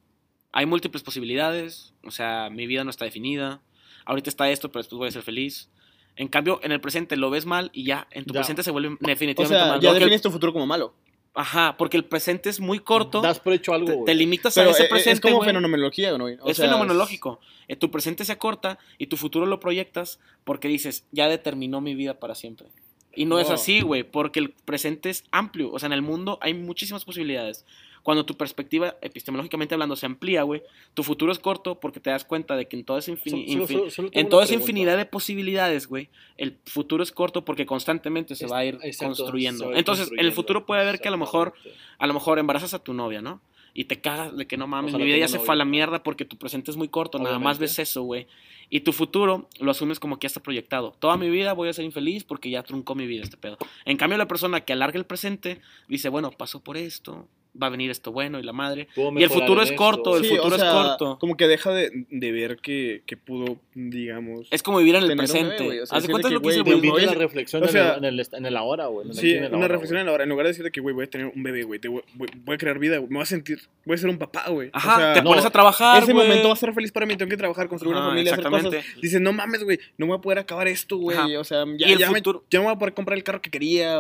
hay 0.53 0.67
múltiples 0.67 1.03
posibilidades, 1.05 1.95
o 2.05 2.11
sea, 2.11 2.51
mi 2.51 2.67
vida 2.67 2.83
no 2.83 2.91
está 2.91 3.05
definida, 3.05 3.61
ahorita 4.05 4.29
está 4.31 4.51
esto, 4.51 4.71
pero 4.73 4.81
después 4.83 4.99
voy 4.99 5.09
a 5.09 5.13
ser 5.13 5.23
feliz. 5.23 5.71
En 6.19 6.29
cambio, 6.29 6.61
en 6.63 6.73
el 6.73 6.81
presente 6.81 7.17
lo 7.17 7.31
ves 7.31 7.47
mal 7.47 7.71
y 7.73 7.85
ya, 7.85 8.07
en 8.11 8.25
tu 8.27 8.35
Ya. 8.35 8.41
presente 8.41 8.63
se 8.63 8.71
vuelve 8.71 8.89
O 8.89 8.97
definitivamente 9.01 9.57
sea, 9.59 9.73
mal. 9.73 9.81
ya 9.81 9.91
el- 9.91 9.99
defines 9.99 10.21
tu 10.21 10.31
futuro 10.31 10.53
como 10.53 10.67
malo. 10.67 10.93
Ajá, 11.35 11.77
porque 11.79 11.97
el 11.97 12.05
presente 12.05 12.49
es 12.51 12.59
muy 12.59 12.81
corto, 12.81 13.21
Das 13.21 13.39
por 13.39 13.53
hecho 13.53 13.73
algo, 13.73 14.03
te, 14.05 14.15
limitas 14.15 14.55
Pero 14.55 14.71
a 14.71 14.73
ese 14.73 14.85
eh, 14.85 14.89
presente, 14.89 15.13
es 15.13 15.21
como 15.21 15.37
güey. 15.37 15.47
fenomenología, 15.49 16.19
¿no? 16.19 16.25
O 16.25 16.29
es 16.51 16.57
sea, 16.57 16.67
fenomenológico. 16.67 17.39
Eh, 17.69 17.77
tu 17.77 17.91
presente 17.93 18.25
se 18.25 18.33
acorta 18.33 18.79
y 18.99 19.07
tu 19.07 19.17
futuro 19.17 19.47
lo 19.47 19.61
proyectas 19.61 20.19
porque 20.43 20.67
dices, 20.67 21.05
ya 21.13 21.29
determinó 21.29 21.81
mi 21.81 21.95
vida 21.95 22.19
para 22.19 22.35
siempre. 22.35 22.67
Y 23.15 23.25
no, 23.25 23.39
es 23.39 23.51
así, 23.51 23.81
güey, 23.83 24.03
porque 24.03 24.41
el 24.41 24.51
presente 24.51 25.11
es 25.11 25.25
amplio. 25.31 25.71
O 25.73 25.79
sea, 25.79 25.87
en 25.89 25.93
el 25.93 26.03
mundo 26.03 26.39
hay 26.41 26.55
muchísimas 26.55 27.05
posibilidades. 27.05 27.65
Cuando 28.09 28.25
tu 28.25 28.39
perspectiva, 28.39 28.97
epistemológicamente 29.03 29.75
hablando, 29.75 29.95
se 29.95 30.07
amplía, 30.07 30.43
güey, 30.43 30.63
tu 30.95 31.03
futuro 31.03 31.31
es 31.31 31.39
corto 31.39 31.79
porque 31.79 32.01
te 32.01 32.09
das 32.09 32.25
cuenta 32.25 32.57
de 32.57 32.67
que 32.67 32.75
en 32.79 32.85
toda 32.87 33.01
esa, 33.01 33.13
infini- 33.13 33.53
Solo- 33.53 33.53
solo- 33.53 33.65
infin- 33.67 33.69
solo- 33.81 33.91
solo 33.91 34.11
tengo 34.11 34.21
en 34.25 34.29
toda 34.31 34.45
esa 34.45 34.55
infinidad 34.55 34.97
de 34.97 35.05
posibilidades, 35.05 35.87
güey, 35.87 36.09
el 36.39 36.57
futuro 36.65 37.03
es 37.03 37.13
corto 37.13 37.45
porque 37.45 37.67
constantemente 37.67 38.35
se 38.35 38.47
Es- 38.47 38.51
va 38.51 38.61
a 38.61 38.65
ir 38.65 38.79
exacto, 38.83 39.15
construyendo. 39.15 39.69
a 39.73 39.77
Entonces, 39.79 40.11
en 40.11 40.21
el 40.21 40.33
futuro 40.33 40.65
puede 40.65 40.81
haber 40.81 41.01
que 41.01 41.09
a 41.09 41.11
lo 41.11 41.19
mejor 41.19 41.53
a 41.99 42.07
lo 42.07 42.15
mejor 42.15 42.39
embarazas 42.39 42.73
a 42.73 42.79
tu 42.79 42.95
novia, 42.95 43.21
¿no? 43.21 43.43
Y 43.75 43.85
te 43.85 44.01
cagas 44.01 44.35
de 44.35 44.47
que 44.47 44.57
no 44.57 44.67
mames, 44.67 44.93
Ojalá 44.95 45.05
mi 45.05 45.11
vida 45.11 45.19
ya 45.19 45.29
se 45.29 45.39
fue 45.39 45.53
a 45.55 45.57
la 45.59 45.67
mierda 45.67 46.03
porque 46.03 46.25
tu 46.25 46.39
presente 46.39 46.71
es 46.71 46.79
muy 46.79 46.89
corto, 46.89 47.19
nada 47.19 47.39
más 47.39 47.59
ves 47.59 47.79
eso, 47.79 48.05
güey. 48.05 48.27
Y 48.71 48.81
tu 48.81 48.95
futuro 48.95 49.51
lo 49.61 49.71
asumes 49.71 50.01
como 50.01 50.19
que 50.19 50.25
ya 50.25 50.29
está 50.29 50.41
proyectado. 50.43 50.95
Toda 50.99 51.19
mi 51.19 51.29
vida 51.29 51.53
voy 51.53 51.69
a 51.69 51.75
ser 51.75 51.85
infeliz 51.85 52.25
porque 52.25 52.49
ya 52.49 52.63
truncó 52.63 52.95
mi 52.95 53.07
vida 53.07 53.23
este 53.23 53.37
pedo. 53.37 53.59
En 53.85 53.99
cambio, 53.99 54.17
la 54.17 54.27
persona 54.29 54.63
que 54.63 54.73
alarga 54.73 54.99
el 54.99 55.05
presente 55.05 55.61
dice, 55.89 56.09
bueno, 56.09 56.31
pasó 56.31 56.61
por 56.65 56.79
esto, 56.79 57.29
va 57.61 57.67
a 57.69 57.71
venir 57.71 57.91
esto 57.91 58.13
bueno 58.13 58.39
y 58.39 58.43
la 58.43 58.53
madre. 58.53 58.89
Y 58.97 59.23
el 59.23 59.31
futuro 59.31 59.61
en 59.61 59.65
es 59.67 59.71
esto. 59.71 59.83
corto, 59.83 60.17
el 60.17 60.25
Sí, 60.25 60.31
futuro 60.31 60.49
o 60.55 60.57
es 60.57 60.61
sea, 60.63 60.73
corto. 60.73 61.19
Como 61.19 61.37
que 61.37 61.49
deja 61.49 61.71
de, 61.73 61.91
de 62.11 62.33
ver 62.33 62.59
que, 62.59 63.03
que 63.07 63.17
pudo, 63.17 63.59
digamos. 63.75 64.49
Es 64.51 64.63
como 64.63 64.79
vivir 64.79 64.95
en 64.95 65.03
el 65.03 65.09
bebé, 65.09 65.19
presente. 65.19 65.65
güey, 65.65 65.81
o 65.81 65.87
sea, 65.87 65.99
Haz 65.99 66.05
de 66.07 66.11
cuenta 66.11 66.31
lo 66.31 66.41
que 66.41 66.49
dice 66.49 66.61
el 66.61 66.81
güey, 66.91 67.05
es- 67.05 67.11
la 67.11 67.15
reflexión 67.19 67.63
o 67.63 67.67
en, 67.67 67.73
sea, 67.73 67.95
el, 67.95 68.05
en, 68.05 68.19
el, 68.21 68.27
en 68.33 68.47
el 68.47 68.57
ahora, 68.57 68.87
güey. 68.87 69.07
en 69.07 69.11
el 69.13 69.17
Sí, 69.19 69.31
en 69.35 69.45
el 69.45 69.49
una 69.51 69.57
ahora, 69.63 69.69
reflexión 69.69 69.97
güey. 69.97 70.01
en 70.01 70.07
la 70.07 70.13
hora. 70.13 70.25
En 70.25 70.31
lugar 70.31 70.47
de 70.47 70.51
decirte 70.53 70.71
que, 70.71 70.81
güey, 70.81 70.95
voy 70.95 71.05
a 71.05 71.11
tener 71.11 71.33
un 71.35 71.43
bebé, 71.43 71.63
güey, 71.65 71.81
te 71.81 71.89
voy, 71.89 72.03
voy- 72.15 72.29
a 72.55 72.59
crear 72.59 72.79
vida, 72.79 72.99
güey, 72.99 73.09
me 73.11 73.17
voy 73.17 73.23
a 73.23 73.27
sentir, 73.27 73.61
voy 73.85 73.95
a 73.95 73.99
ser 73.99 74.11
un 74.11 74.19
papá, 74.19 74.49
güey. 74.51 74.71
Ajá, 74.73 74.95
o 74.95 74.99
sea, 74.99 75.13
te 75.15 75.23
no, 75.23 75.31
pones 75.31 75.45
a 75.45 75.51
trabajar, 75.51 76.03
ese 76.03 76.13
güey. 76.13 76.27
momento 76.27 76.49
va 76.49 76.55
a 76.55 76.57
ser 76.57 76.73
feliz 76.73 76.93
para 76.93 77.07
mí, 77.07 77.17
tengo 77.17 77.29
que 77.31 77.37
trabajar, 77.37 77.69
construir 77.69 77.97
una 77.97 78.07
familia, 78.09 78.33
hacer 78.33 78.45
cosas. 78.45 78.65
exactamente. 78.67 79.01
Dices, 79.03 79.21
no 79.21 79.33
mames, 79.33 79.65
güey, 79.65 79.79
no 79.97 80.07
voy 80.07 80.17
a 80.17 80.21
poder 80.21 80.39
acabar 80.39 80.69
esto, 80.69 80.97
güey. 80.97 81.37
O 81.37 81.45
sea, 81.45 81.65
ya, 81.77 81.89
Y 81.89 81.93
el 81.93 81.99
ya, 81.99 82.11
me, 82.11 82.19
futuro- 82.19 82.45
ya 82.51 82.59
no 82.61 82.65
voy 82.67 82.75
a 82.75 82.79
poder 82.79 82.95
comprar 82.95 83.17
el 83.17 83.25
carro 83.25 83.41
que 83.43 83.51
quería. 83.51 83.99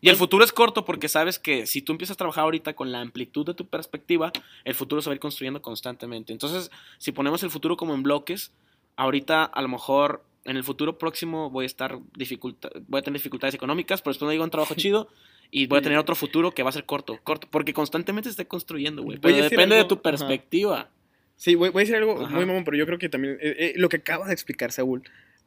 Y 0.00 0.08
el 0.08 0.16
futuro 0.16 0.44
es 0.44 0.52
corto 0.52 0.84
porque 0.84 1.08
sabes 1.08 1.38
que 1.38 1.66
si 1.66 1.82
tú 1.82 1.92
empiezas 1.92 2.14
a 2.14 2.18
trabajar 2.18 2.44
ahorita 2.44 2.57
con 2.60 2.92
la 2.92 3.00
amplitud 3.00 3.46
de 3.46 3.54
tu 3.54 3.66
perspectiva, 3.66 4.32
el 4.64 4.74
futuro 4.74 5.02
se 5.02 5.08
va 5.10 5.12
a 5.12 5.16
ir 5.16 5.20
construyendo 5.20 5.62
constantemente. 5.62 6.32
Entonces, 6.32 6.70
si 6.98 7.12
ponemos 7.12 7.42
el 7.42 7.50
futuro 7.50 7.76
como 7.76 7.94
en 7.94 8.02
bloques, 8.02 8.52
ahorita 8.96 9.44
a 9.44 9.62
lo 9.62 9.68
mejor 9.68 10.24
en 10.44 10.56
el 10.56 10.64
futuro 10.64 10.98
próximo 10.98 11.50
voy 11.50 11.64
a 11.64 11.66
estar 11.66 11.98
dificulta 12.16 12.70
voy 12.86 13.00
a 13.00 13.02
tener 13.02 13.18
dificultades 13.18 13.54
económicas, 13.54 14.00
pero 14.00 14.12
después 14.12 14.26
me 14.26 14.32
digo 14.32 14.44
un 14.44 14.50
trabajo 14.50 14.74
chido 14.76 15.08
y 15.50 15.66
voy 15.66 15.78
a 15.78 15.82
tener 15.82 15.98
otro 15.98 16.14
futuro 16.14 16.52
que 16.52 16.62
va 16.62 16.70
a 16.70 16.72
ser 16.72 16.84
corto, 16.84 17.18
corto, 17.22 17.48
porque 17.50 17.72
constantemente 17.72 18.28
se 18.28 18.32
está 18.32 18.44
construyendo, 18.44 19.02
güey. 19.02 19.18
Pero 19.18 19.36
depende 19.36 19.76
de 19.76 19.84
tu 19.84 19.94
ajá. 19.94 20.02
perspectiva. 20.02 20.90
Sí, 21.36 21.54
voy, 21.54 21.70
voy 21.70 21.80
a 21.80 21.82
decir 21.84 21.96
algo 21.96 22.20
Ajá. 22.20 22.34
muy 22.34 22.44
mamón, 22.44 22.64
pero 22.64 22.76
yo 22.76 22.84
creo 22.84 22.98
que 22.98 23.08
también 23.08 23.38
eh, 23.40 23.56
eh, 23.58 23.72
lo 23.76 23.88
que 23.88 23.98
acabas 23.98 24.28
de 24.28 24.34
explicar, 24.34 24.72
Saúl, 24.72 25.02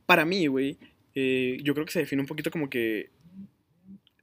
para 0.06 0.26
mí, 0.26 0.48
güey, 0.48 0.78
eh, 1.14 1.60
yo 1.64 1.74
creo 1.74 1.86
que 1.86 1.92
se 1.92 2.00
define 2.00 2.22
un 2.22 2.28
poquito 2.28 2.50
como 2.50 2.70
que 2.70 3.10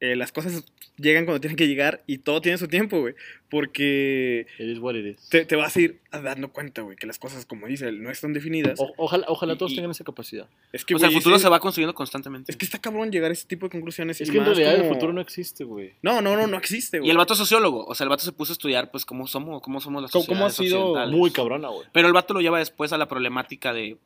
eh, 0.01 0.16
las 0.16 0.32
cosas 0.32 0.64
llegan 0.96 1.24
cuando 1.26 1.40
tienen 1.40 1.57
que 1.57 1.68
llegar 1.68 2.03
y 2.07 2.18
todo 2.18 2.40
tiene 2.40 2.59
su 2.59 2.66
tiempo, 2.68 3.01
güey. 3.01 3.14
Porque 3.62 4.46
It 4.59 4.66
is 4.66 4.78
what 4.78 4.94
it 4.94 5.07
is. 5.07 5.28
te, 5.28 5.44
te 5.44 5.57
vas 5.57 5.74
a 5.76 5.80
ir 5.80 6.01
dando 6.11 6.53
cuenta, 6.53 6.82
güey, 6.82 6.96
que 6.96 7.07
las 7.07 7.18
cosas, 7.18 7.46
como 7.46 7.66
dice 7.66 7.88
él, 7.88 8.03
no 8.03 8.11
están 8.11 8.32
definidas. 8.32 8.78
O- 8.78 8.92
ojalá, 8.96 9.24
ojalá 9.28 9.57
todos 9.57 9.74
tengan 9.74 9.90
esa 9.90 10.05
capacidad. 10.05 10.49
Es 10.72 10.84
que, 10.84 10.94
o 10.94 10.99
sea, 10.99 11.09
el 11.09 11.14
futuro 11.14 11.36
es- 11.36 11.42
se 11.42 11.49
va 11.49 11.59
construyendo 11.61 11.94
constantemente. 11.94 12.51
Es 12.53 12.57
que 12.57 12.64
está 12.64 12.78
cabrón 12.78 13.11
llegar 13.11 13.30
a 13.30 13.34
ese 13.34 13.46
tipo 13.46 13.66
de 13.66 13.70
conclusiones. 13.70 14.20
Es 14.20 14.28
y 14.28 14.32
que 14.32 14.38
en 14.38 14.44
más 14.44 14.57
realidad 14.57 14.84
el 14.84 14.88
futuro 14.92 15.12
no 15.12 15.20
existe, 15.20 15.64
güey. 15.64 15.92
No, 16.03 16.20
no, 16.20 16.36
no, 16.36 16.46
no 16.46 16.57
existe, 16.59 16.99
güey. 16.99 17.09
Y 17.09 17.11
el 17.11 17.16
vato 17.16 17.32
es 17.32 17.38
sociólogo, 17.38 17.84
o 17.86 17.94
sea, 17.94 18.05
el 18.05 18.11
vato 18.11 18.24
se 18.24 18.32
puso 18.32 18.53
a 18.53 18.55
estudiar, 18.55 18.90
pues, 18.90 19.05
cómo 19.05 19.26
somos, 19.26 19.62
cómo 19.62 19.80
somos 19.80 20.03
las 20.03 20.11
¿Cómo- 20.11 20.26
cómo 20.26 20.46
ha 20.46 20.51
sociedades 20.51 20.94
sido. 20.94 21.07
Muy 21.16 21.30
cabrona, 21.30 21.68
güey. 21.68 21.86
Pero 21.92 22.07
el 22.07 22.12
vato 22.12 22.34
lo 22.34 22.40
lleva 22.40 22.59
después 22.59 22.92
a 22.92 22.99
la 22.99 23.09
problemática 23.09 23.72
de, 23.72 23.96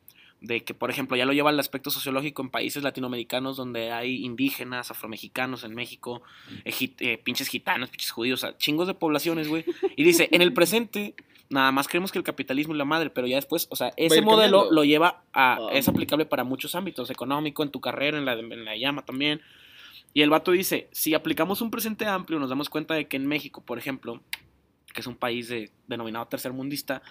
de 0.43 0.63
que, 0.63 0.73
por 0.73 0.89
ejemplo, 0.91 1.15
ya 1.17 1.25
lo 1.25 1.31
lleva 1.33 1.49
al 1.49 1.59
aspecto 1.59 1.89
sociológico 1.89 2.41
en 2.41 2.49
países 2.49 2.83
latinoamericanos 2.83 3.55
donde 3.57 3.91
hay 3.93 4.25
indígenas, 4.25 4.91
afromexicanos 4.91 5.63
en 5.63 5.73
México, 5.73 6.21
eh, 6.65 6.71
git- 6.71 6.97
eh, 6.99 7.17
pinches 7.17 7.47
gitanos, 7.47 7.89
pinches 7.89 8.11
judíos, 8.11 8.43
o 8.43 8.47
sea, 8.47 8.57
chingos 8.57 8.85
de 8.87 8.93
poblaciones, 8.93 9.47
güey. 9.47 9.63
Y 9.95 10.03
dice, 10.03 10.27
en 10.31 10.41
el 10.41 10.51
presente, 10.53 11.15
nada 11.49 11.71
más 11.71 11.87
creemos 11.87 12.11
que 12.11 12.17
el 12.17 12.25
capitalismo 12.25 12.73
es 12.73 12.77
la 12.77 12.83
madre, 12.85 13.09
pero 13.09 13.25
ya 13.25 13.37
después, 13.37 13.67
o 13.71 13.75
sea, 13.77 13.93
ese 13.95 14.21
modelo 14.21 14.57
cambiando. 14.59 14.75
lo 14.75 14.83
lleva 14.83 15.23
a, 15.31 15.53
Ah. 15.55 15.69
es 15.71 15.87
aplicable 15.87 16.25
para 16.25 16.43
muchos 16.43 16.75
ámbitos, 16.75 17.09
económico, 17.09 17.63
en 17.63 17.71
tu 17.71 17.79
carrera, 17.79 18.17
en 18.17 18.25
la, 18.25 18.33
en 18.33 18.65
la 18.65 18.75
llama 18.75 19.05
también. 19.05 19.39
Y 20.13 20.21
el 20.23 20.29
vato 20.29 20.51
dice, 20.51 20.89
si 20.91 21.13
aplicamos 21.13 21.61
un 21.61 21.71
presente 21.71 22.05
amplio, 22.05 22.37
nos 22.37 22.49
damos 22.49 22.69
cuenta 22.69 22.93
de 22.95 23.07
que 23.07 23.15
en 23.17 23.25
México, 23.27 23.63
por 23.65 23.77
ejemplo, 23.79 24.21
que 24.93 24.99
es 24.99 25.07
un 25.07 25.15
país 25.15 25.47
de- 25.47 25.71
denominado 25.87 26.25
tercermundista, 26.27 27.01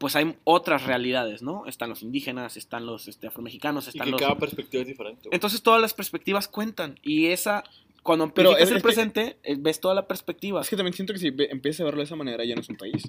pues 0.00 0.16
hay 0.16 0.34
otras 0.44 0.84
realidades, 0.86 1.42
¿no? 1.42 1.66
Están 1.66 1.90
los 1.90 2.02
indígenas, 2.02 2.56
están 2.56 2.86
los 2.86 3.06
este, 3.06 3.26
afromexicanos, 3.26 3.84
Y 3.86 3.90
están 3.90 4.06
que 4.06 4.12
los... 4.12 4.20
cada 4.22 4.38
perspectiva 4.38 4.80
es 4.80 4.88
diferente, 4.88 5.20
güey. 5.28 5.34
Entonces 5.36 5.62
todas 5.62 5.78
las 5.80 5.92
perspectivas 5.92 6.48
cuentan 6.48 6.98
y 7.02 7.26
esa, 7.26 7.62
cuando 8.02 8.32
Pero 8.32 8.52
es- 8.56 8.62
el 8.70 8.76
es 8.76 8.82
que- 8.82 8.82
presente, 8.82 9.36
eh, 9.42 9.56
ves 9.58 9.78
toda 9.78 9.94
la 9.94 10.08
perspectiva. 10.08 10.62
Es 10.62 10.70
que 10.70 10.76
también 10.76 10.94
siento 10.94 11.12
que 11.12 11.18
si 11.18 11.26
empiezas 11.28 11.82
a 11.82 11.84
verlo 11.84 11.98
de 11.98 12.04
esa 12.06 12.16
manera, 12.16 12.42
ya 12.46 12.54
no 12.54 12.62
es 12.62 12.68
un 12.70 12.76
país. 12.78 13.02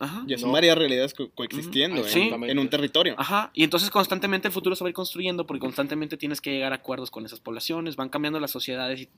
Ajá. 0.00 0.24
Ya 0.26 0.36
son 0.36 0.48
No. 0.48 0.54
varias 0.54 0.76
realidades 0.76 1.14
co- 1.14 1.30
coexistiendo 1.30 1.98
en- 1.98 2.08
Sí. 2.08 2.30
en, 2.48 2.58
un 2.58 2.68
territorio. 2.70 3.14
Ajá, 3.16 3.50
y 3.54 3.62
entonces 3.62 3.88
constantemente 3.90 4.48
el 4.48 4.52
futuro 4.52 4.74
se 4.74 4.82
va 4.82 4.88
a 4.88 4.90
ir 4.90 4.94
construyendo 4.94 5.46
porque 5.46 5.60
constantemente 5.60 6.16
tienes 6.16 6.40
que 6.40 6.50
llegar 6.50 6.72
a 6.72 6.76
acuerdos 6.76 7.10
con 7.12 7.24
esas 7.24 7.38
poblaciones, 7.38 7.94
van 7.96 8.08
cambiando 8.08 8.40
las 8.40 8.50
sociedades. 8.50 9.02
Y... 9.02 9.08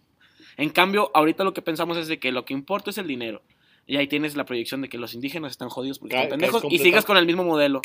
En 0.58 0.68
cambio, 0.68 1.10
ahorita 1.14 1.42
lo 1.44 1.54
que 1.54 1.62
pensamos 1.62 1.96
es 1.96 2.06
de 2.08 2.18
que 2.18 2.32
lo 2.32 2.44
que 2.44 2.52
importa 2.52 2.90
es 2.90 2.98
el 2.98 3.06
dinero. 3.06 3.40
Y 3.86 3.96
ahí 3.96 4.06
tienes 4.06 4.36
la 4.36 4.44
proyección 4.44 4.80
de 4.80 4.88
que 4.88 4.96
los 4.96 5.12
indígenas 5.12 5.50
están 5.50 5.68
jodidos 5.68 5.98
porque 5.98 6.14
Cae- 6.14 6.20
caes 6.28 6.30
pendejos 6.30 6.62
y 6.72 6.78
sigas 6.84 7.04
con 7.04 7.16
el 7.16 7.26
mismo 7.26 7.42
modelo. 7.44 7.80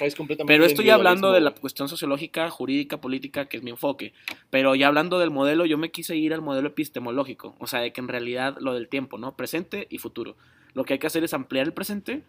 Pero 0.48 0.64
estoy 0.66 0.86
hablando 0.92 1.32
de 1.32 1.42
la 1.42 1.52
cuestión 1.52 1.90
sociológica, 1.90 2.50
jurídica, 2.52 3.02
política, 3.02 3.46
que 3.48 3.58
es 3.58 3.64
mi 3.64 3.72
enfoque. 3.72 4.14
Pero 4.52 4.76
ya 4.76 4.88
hablando 4.88 5.18
del 5.18 5.32
modelo, 5.32 5.66
yo 5.66 5.78
me 5.80 5.90
quise 5.90 6.16
ir 6.16 6.34
al 6.36 6.42
modelo 6.42 6.68
epistemológico. 6.68 7.56
O 7.60 7.66
sea, 7.68 7.80
de 7.80 7.92
que 7.94 8.00
en 8.02 8.08
realidad 8.08 8.58
lo 8.60 8.74
del 8.74 8.88
tiempo, 8.90 9.18
¿no? 9.18 9.36
Presente 9.36 9.88
y 9.90 9.98
futuro. 9.98 10.36
Lo 10.76 10.84
que 10.86 10.94
hay 10.94 11.00
que 11.00 11.08
hacer 11.08 11.24
es 11.24 11.34
ampliar 11.34 11.66
el 11.66 11.74
presente 11.74 12.22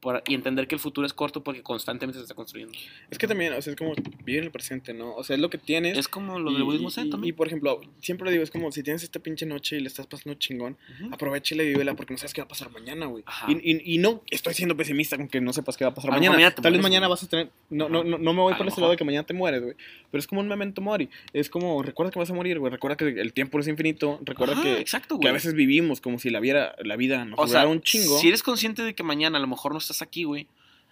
por- 0.00 0.22
y 0.26 0.34
entender 0.34 0.66
que 0.66 0.74
el 0.74 0.80
futuro 0.80 1.06
es 1.06 1.12
corto 1.12 1.42
porque 1.44 1.62
constantemente 1.62 2.18
se 2.18 2.22
está 2.24 2.34
construyendo. 2.34 2.72
Es 3.10 3.18
que 3.18 3.26
también, 3.28 3.52
o 3.52 3.60
sea, 3.62 3.72
es 3.72 3.78
como 3.78 3.92
vivir 4.24 4.38
en 4.38 4.44
el 4.44 4.50
presente, 4.50 4.94
¿no? 4.94 5.14
O 5.14 5.22
sea, 5.24 5.36
es 5.36 5.42
lo 5.42 5.50
que 5.50 5.58
tienes. 5.58 5.96
Es 5.98 6.08
como 6.08 6.38
lo 6.38 6.52
del 6.52 6.62
budismo 6.64 6.90
zen 6.90 7.10
también. 7.10 7.30
y, 7.30 7.32
por 7.36 7.46
ejemplo, 7.46 7.80
siempre 8.00 8.24
lo 8.24 8.30
digo, 8.30 8.42
es 8.42 8.50
como 8.50 8.72
si 8.72 8.82
tienes 8.82 9.02
esta 9.02 9.18
pinche 9.20 9.44
noche 9.46 9.76
y 9.76 9.80
le 9.80 9.88
estás 9.88 10.06
pasando 10.06 10.38
chingón, 10.38 10.76
Ujú. 11.00 11.12
aprovechela 11.14 11.62
y 11.62 11.68
vívela 11.68 11.94
porque 11.94 12.14
no 12.14 12.18
sabes 12.18 12.32
qué 12.32 12.40
va 12.40 12.46
a 12.46 12.48
pasar 12.48 12.70
mañana, 12.70 13.06
güey. 13.06 13.24
Y, 13.48 13.52
y, 13.72 13.94
y 13.94 13.98
no 13.98 14.22
estoy 14.30 14.54
siendo 14.54 14.76
pesimista 14.76 15.16
con 15.18 15.28
que 15.28 15.40
no 15.40 15.52
sepas 15.52 15.76
qué 15.76 15.84
va 15.84 15.90
a 15.90 15.94
pasar 15.94 16.10
A 16.10 16.14
mañana. 16.14 16.34
mañana 16.36 16.54
Tal 16.54 16.72
vez 16.72 16.80
mañana 16.82 17.06
vas 17.08 17.22
a 17.22 17.28
tener. 17.28 17.50
No, 17.68 17.88
no, 17.88 18.02
no, 18.02 18.16
no 18.18 18.32
me 18.32 18.40
voy 18.40 18.54
A 18.54 18.56
por 18.56 18.66
ese 18.66 18.80
lado 18.80 18.90
de 18.92 18.96
que 18.96 19.04
mañana 19.04 19.26
te 19.26 19.34
mueres, 19.34 19.62
güey. 19.62 19.74
Pero 20.10 20.18
es 20.18 20.26
como 20.26 20.40
un 20.40 20.48
memento 20.48 20.80
mori. 20.80 21.08
Es 21.32 21.50
como, 21.50 21.82
recuerda 21.82 22.10
que 22.10 22.18
vas 22.18 22.30
a 22.30 22.34
morir, 22.34 22.58
güey. 22.58 22.72
Recuerda 22.72 22.96
que 22.96 23.04
el 23.20 23.32
tiempo 23.34 23.58
es 23.60 23.68
infinito. 23.68 24.18
Recuerda 24.24 24.54
Ajá, 24.54 24.62
que, 24.62 24.78
exacto, 24.80 25.20
que 25.20 25.28
a 25.28 25.32
veces 25.32 25.52
vivimos 25.54 26.00
como 26.00 26.18
si 26.18 26.30
la, 26.30 26.40
viera, 26.40 26.74
la 26.82 26.96
vida 26.96 27.24
nos 27.26 27.38
O 27.38 27.46
sea, 27.46 27.66
un 27.66 27.82
chingo. 27.82 28.18
si 28.18 28.28
eres 28.28 28.42
consciente 28.42 28.82
de 28.82 28.94
que 28.94 29.02
mañana 29.02 29.36
a 29.38 29.40
lo 29.40 29.46
mejor 29.46 29.72
no 29.74 29.80
estás 29.90 30.02
aquí, 30.02 30.24
güey, 30.24 30.46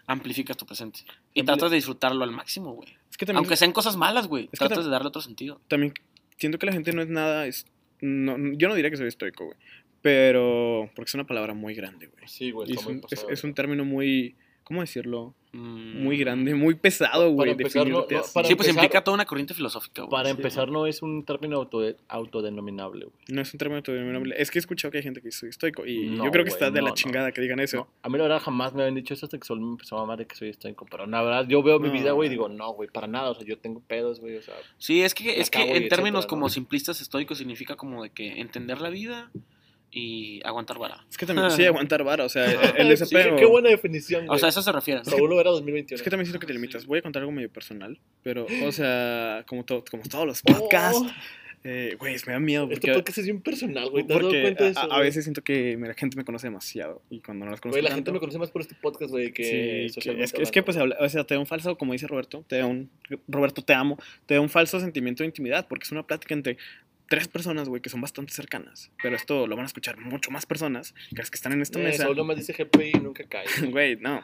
amplificas 0.07 0.57
tu 0.57 0.67
presente. 0.67 1.01
Y 1.35 1.41
Ampli- 1.41 1.47
tratas 1.47 1.71
de 1.71 1.77
disfrutarlo 1.77 2.25
al 2.25 2.31
máximo, 2.33 2.73
güey. 2.73 2.89
es 3.11 3.17
que 3.17 3.31
Aunque 3.33 3.57
sean 3.57 3.73
cosas 3.73 3.97
malas, 3.97 4.27
güey. 4.27 4.45
Es 4.45 4.59
que 4.59 4.67
Tratas 4.67 4.85
de 4.85 4.91
darle 4.91 5.09
otro 5.09 5.23
sentido. 5.23 5.61
también 5.69 5.93
siento 6.37 6.59
que 6.59 6.67
la 6.67 6.73
gente 6.73 6.93
no 6.93 7.03
es 7.03 7.09
nada. 7.09 7.47
Es, 7.47 7.67
no, 8.01 8.37
yo 8.55 8.69
no 8.69 8.75
diría 8.75 8.91
que 8.91 8.97
soy 8.97 9.09
estoico, 9.09 9.47
güey. 9.47 9.57
Pero. 10.03 10.91
Porque 10.95 11.09
es 11.09 11.15
una 11.15 11.27
palabra 11.27 11.55
muy 11.55 11.75
grande, 11.75 12.07
güey. 12.07 12.27
Sí, 12.29 12.51
güey. 12.51 12.73
Es 12.73 12.87
un, 12.87 13.03
es, 13.11 13.27
es 13.29 13.45
un 13.45 13.55
término 13.55 13.85
muy. 13.85 14.37
¿Cómo 14.65 14.81
decirlo? 14.81 15.35
Mm. 15.53 16.03
Muy 16.05 16.19
grande, 16.19 16.55
muy 16.55 16.75
pesado, 16.75 17.31
güey. 17.31 17.53
No- 17.53 17.57
Sí, 17.59 17.65
pues 17.67 18.51
empezar- 18.51 18.75
implica 18.75 19.03
toda 19.03 19.15
una 19.15 19.25
corriente 19.25 19.55
filosófica, 19.55 20.03
güey. 20.03 20.11
Para 20.11 20.29
Sí. 20.29 20.37
empezar, 20.37 20.71
no 20.71 20.87
es 20.87 21.01
un 21.03 21.25
término 21.25 21.57
auto, 21.57 21.83
autodenominable, 22.09 23.07
güey. 23.07 23.17
No 23.29 23.41
es 23.41 23.53
un 23.55 23.59
término 23.59 23.79
autodenominable. 23.79 24.35
Es 24.39 24.51
que 24.51 24.59
he 24.59 24.61
escuchado 24.61 24.93
que 24.93 24.99
hay 24.99 25.05
gente 25.05 25.21
que 25.23 25.31
soy 25.33 25.49
estoico. 25.49 25.87
Y 25.87 26.09
No, 26.11 26.25
yo 26.25 26.31
creo 26.31 26.45
que 26.45 26.51
güey, 26.51 26.53
está 26.61 26.71
de 26.71 26.81
no, 26.81 26.87
la 26.87 26.91
no. 26.91 26.95
chingada 26.97 27.33
que 27.33 27.41
digan 27.41 27.61
eso. 27.61 27.79
No, 27.79 27.89
a 28.03 28.09
mí 28.09 28.19
la 28.19 28.25
verdad 28.25 28.41
jamás 28.41 28.75
me 28.75 28.83
habían 28.83 28.95
dicho 28.95 29.15
eso 29.15 29.27
hasta 29.27 29.39
que 29.39 29.47
solo 29.47 29.63
me 29.63 29.71
empezó 29.73 29.97
a 29.97 30.01
mamar 30.01 30.19
de 30.19 30.27
que 30.27 30.37
soy 30.37 30.51
estoico. 30.51 30.87
Pero 30.91 31.07
la 31.07 31.23
verdad, 31.23 31.47
yo 31.49 31.63
veo 31.63 31.79
mi 31.79 31.89
vida, 31.91 32.13
güey, 32.13 32.27
y 32.29 32.31
digo, 32.31 32.49
no, 32.49 32.73
güey, 32.73 32.89
para 32.91 33.07
nada. 33.07 33.31
O 33.31 33.35
sea, 33.35 33.47
yo 33.47 33.59
tengo 33.59 33.81
pedos, 33.81 34.21
güey, 34.21 34.37
o 34.37 34.43
sea... 34.43 34.55
Sí, 34.79 35.03
es 35.03 35.15
que, 35.15 35.41
es 35.41 35.51
que 35.51 35.61
en 35.63 35.89
términos 35.89 36.21
etcétera, 36.21 36.27
como 36.29 36.43
¿no? 36.43 36.49
simplistas 36.51 37.01
estoicos 37.01 37.39
significa 37.39 37.77
como 37.77 38.03
de 38.03 38.11
que 38.11 38.41
entender 38.41 38.81
la 38.81 38.91
vida 38.91 39.31
y 39.91 40.41
aguantar 40.45 40.79
vara. 40.79 41.05
Es 41.11 41.17
que 41.17 41.25
también 41.27 41.51
sí 41.51 41.65
aguantar 41.65 42.05
vara. 42.05 42.25
O 42.25 42.29
sea, 42.29 42.45
el, 42.45 42.83
Sí, 42.85 42.89
desapego. 42.89 43.37
qué, 43.37 43.43
qué 43.43 43.47
buena 43.47 43.71
definición, 43.71 44.27
güey. 44.27 44.37
O 44.37 44.39
sea, 44.39 44.47
a 44.47 44.51
eso 44.51 44.63
se 44.63 44.71
refiere. 44.73 45.01
¿no? 45.01 45.05
Saúl 45.11 45.33
era 45.35 45.51
2021. 45.51 45.97
Es 45.97 46.03
que 46.03 46.11
también 46.11 46.27
siento 46.27 46.41
que 46.41 46.47
te 46.47 46.53
limitas. 46.53 46.87
Voy 46.87 46.99
a 46.99 47.03
contar 47.03 47.21
algo 47.23 47.33
medio 47.33 47.51
personal. 47.51 47.99
Pero, 48.23 48.47
o 48.67 48.73
sea, 48.73 49.45
como, 49.47 49.65
to- 49.65 49.85
como 49.91 50.03
todos 50.05 50.27
los 50.27 50.43
Oh, 50.49 50.53
podcasts. 50.59 51.03
eh, 51.65 51.97
Güey, 51.99 52.17
me 52.27 52.33
da 52.35 52.39
miedo. 52.39 52.65
Este 52.71 52.75
Porque, 52.87 52.93
podcast 52.95 53.19
es 53.19 53.25
bien 53.25 53.41
personal, 53.41 53.91
güey. 53.91 54.07
¿Te 54.07 54.13
has 54.13 54.19
dado 54.21 54.29
porque 54.31 54.43
cuenta 54.43 54.63
de 54.65 54.69
a, 54.69 54.73
eso? 54.73 54.93
a 54.93 55.01
veces 55.01 55.25
siento 55.25 55.43
que 55.43 55.77
la 55.81 55.95
gente 55.95 56.17
me 56.17 56.25
conoce 56.25 56.47
demasiado. 56.47 57.03
Y 57.11 57.21
cuando 57.21 57.47
no 57.47 57.51
las 57.51 57.61
conozco 57.61 57.75
Güey, 57.81 57.83
la 57.89 57.95
gente 57.95 58.13
me 58.13 58.21
conoce 58.21 58.39
más 58.39 58.51
por 58.51 58.61
este 58.63 58.75
podcast, 58.75 59.11
güey, 59.11 59.33
que 59.33 59.43
Sí, 59.43 60.01
que- 60.01 60.23
es, 60.23 60.33
que, 60.33 60.43
es 60.43 60.51
que, 60.53 60.63
pues, 60.63 60.77
o 60.77 61.09
sea, 61.09 61.25
te 61.25 61.35
da 61.35 61.41
un 61.41 61.47
falso, 61.47 61.77
como 61.79 61.93
dice 61.95 62.07
Roberto, 62.07 62.45
te 62.47 62.59
da 62.59 62.67
un, 62.67 62.91
Roberto, 63.27 63.63
te 63.65 63.73
amo, 63.73 63.99
te 64.27 64.35
da 64.35 64.41
un 64.41 64.49
falso 64.51 64.79
sentimiento 64.81 65.23
de 65.23 65.29
intimidad, 65.29 65.67
porque 65.67 65.85
es 65.85 65.93
una 65.93 66.07
plática 66.07 66.35
entre 66.35 66.59
tres 67.09 67.27
personas, 67.29 67.69
güey, 67.69 67.81
que 67.83 67.89
son 67.89 68.01
bastante 68.01 68.33
cercanas, 68.33 68.91
pero 69.03 69.17
esto 69.17 69.47
lo 69.47 69.57
van 69.57 69.65
a 69.65 69.67
escuchar 69.67 69.97
mucho 69.99 70.31
más 70.31 70.45
personas 70.47 70.95
que 71.11 71.17
las 71.17 71.31
que 71.31 71.37
están 71.37 71.53
en 71.53 71.63
esta 71.63 71.81
Eh, 71.81 71.85
mesa. 71.85 72.05
Solo 72.05 72.25
más 72.25 72.37
dice 72.37 72.53
GPI 72.53 72.93
y 72.95 73.01
nunca 73.01 73.25
cae. 73.29 73.47
Güey, 73.71 73.97
no. 73.97 74.23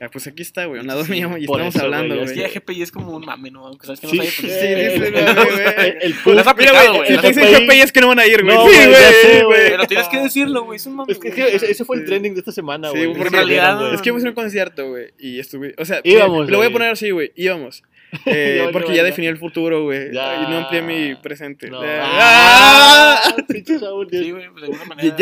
Ah, 0.00 0.08
pues 0.10 0.26
aquí 0.26 0.42
está, 0.42 0.64
güey, 0.64 0.78
a 0.78 0.80
un 0.80 0.88
lado 0.88 1.04
Sí, 1.04 1.12
mío 1.12 1.36
y 1.38 1.44
estamos 1.44 1.76
eso, 1.76 1.84
hablando, 1.84 2.16
güey, 2.16 2.24
Es 2.26 2.32
que 2.32 2.58
GPI 2.60 2.82
es 2.82 2.90
como 2.90 3.14
un 3.14 3.24
mame, 3.24 3.52
¿no? 3.52 3.66
Aunque 3.68 3.86
sabes 3.86 4.00
que 4.00 4.06
no 4.08 4.10
Sí, 4.12 4.16
sabe, 4.18 4.30
sí, 4.30 4.42
pues, 4.42 4.52
sí, 4.60 4.66
el- 4.66 4.90
sí, 4.90 5.02
el- 5.04 5.12
güey. 5.34 5.96
el 6.00 6.14
Pues 6.24 6.38
has 6.38 6.44
Mira, 6.44 6.50
aplicado, 6.50 6.94
güey, 6.96 7.08
si 7.08 7.18
te 7.18 7.28
dicen 7.28 7.66
GPI 7.66 7.80
es 7.82 7.92
que 7.92 8.00
no 8.00 8.08
van 8.08 8.18
a 8.18 8.26
ir, 8.26 8.42
güey. 8.42 8.56
No, 8.56 8.66
sí, 8.68 9.42
güey. 9.44 9.68
Pero 9.70 9.86
tienes 9.86 10.08
que 10.08 10.18
decirlo, 10.18 10.64
güey. 10.64 10.76
Es 10.78 10.86
un 10.86 10.96
mame. 10.96 11.12
Es 11.12 11.18
que, 11.20 11.28
es 11.28 11.34
güey. 11.36 11.50
que 11.50 11.56
ese, 11.56 11.70
ese 11.70 11.84
fue 11.84 11.96
el 11.96 12.02
Sí. 12.02 12.06
trending 12.08 12.32
de 12.34 12.40
esta 12.40 12.50
semana, 12.52 12.88
Sí, 12.90 12.94
güey. 12.96 13.06
porque 13.08 13.20
No 13.20 13.26
en 13.26 13.32
realidad-. 13.48 13.94
Es 13.94 14.02
que 14.02 14.08
íbamos 14.08 14.24
a 14.24 14.28
un 14.28 14.34
concierto, 14.34 14.88
güey, 14.88 15.12
y 15.20 15.38
estuve, 15.38 15.74
o 15.78 15.84
sea, 15.84 16.00
Íbamos, 16.02 16.50
lo 16.50 16.58
voy 16.58 16.66
a 16.66 16.70
poner 16.70 16.90
así, 16.90 17.10
güey, 17.10 17.30
íbamos. 17.36 17.84
Eh, 18.26 18.62
Ya, 18.66 18.70
porque 18.72 18.94
ya, 18.94 19.02
definí 19.04 19.26
el 19.26 19.38
futuro, 19.38 19.84
güey, 19.84 20.12
Ya. 20.12 20.42
y 20.42 20.50
no 20.50 20.58
amplié 20.58 20.82
mi 20.82 21.14
presente. 21.14 21.70
No. 21.70 21.82
Eh, 21.82 21.98
¡Ah! 22.00 23.20
¡ah! 23.24 23.36
Pinche 23.48 23.78
Saúl, 23.78 24.06
Sí, 24.10 24.30
güey, 24.30 24.48
pues, 24.50 24.62
de 24.62 24.66
alguna 24.66 24.82
Ya, 24.82 24.88
manera. 24.88 25.16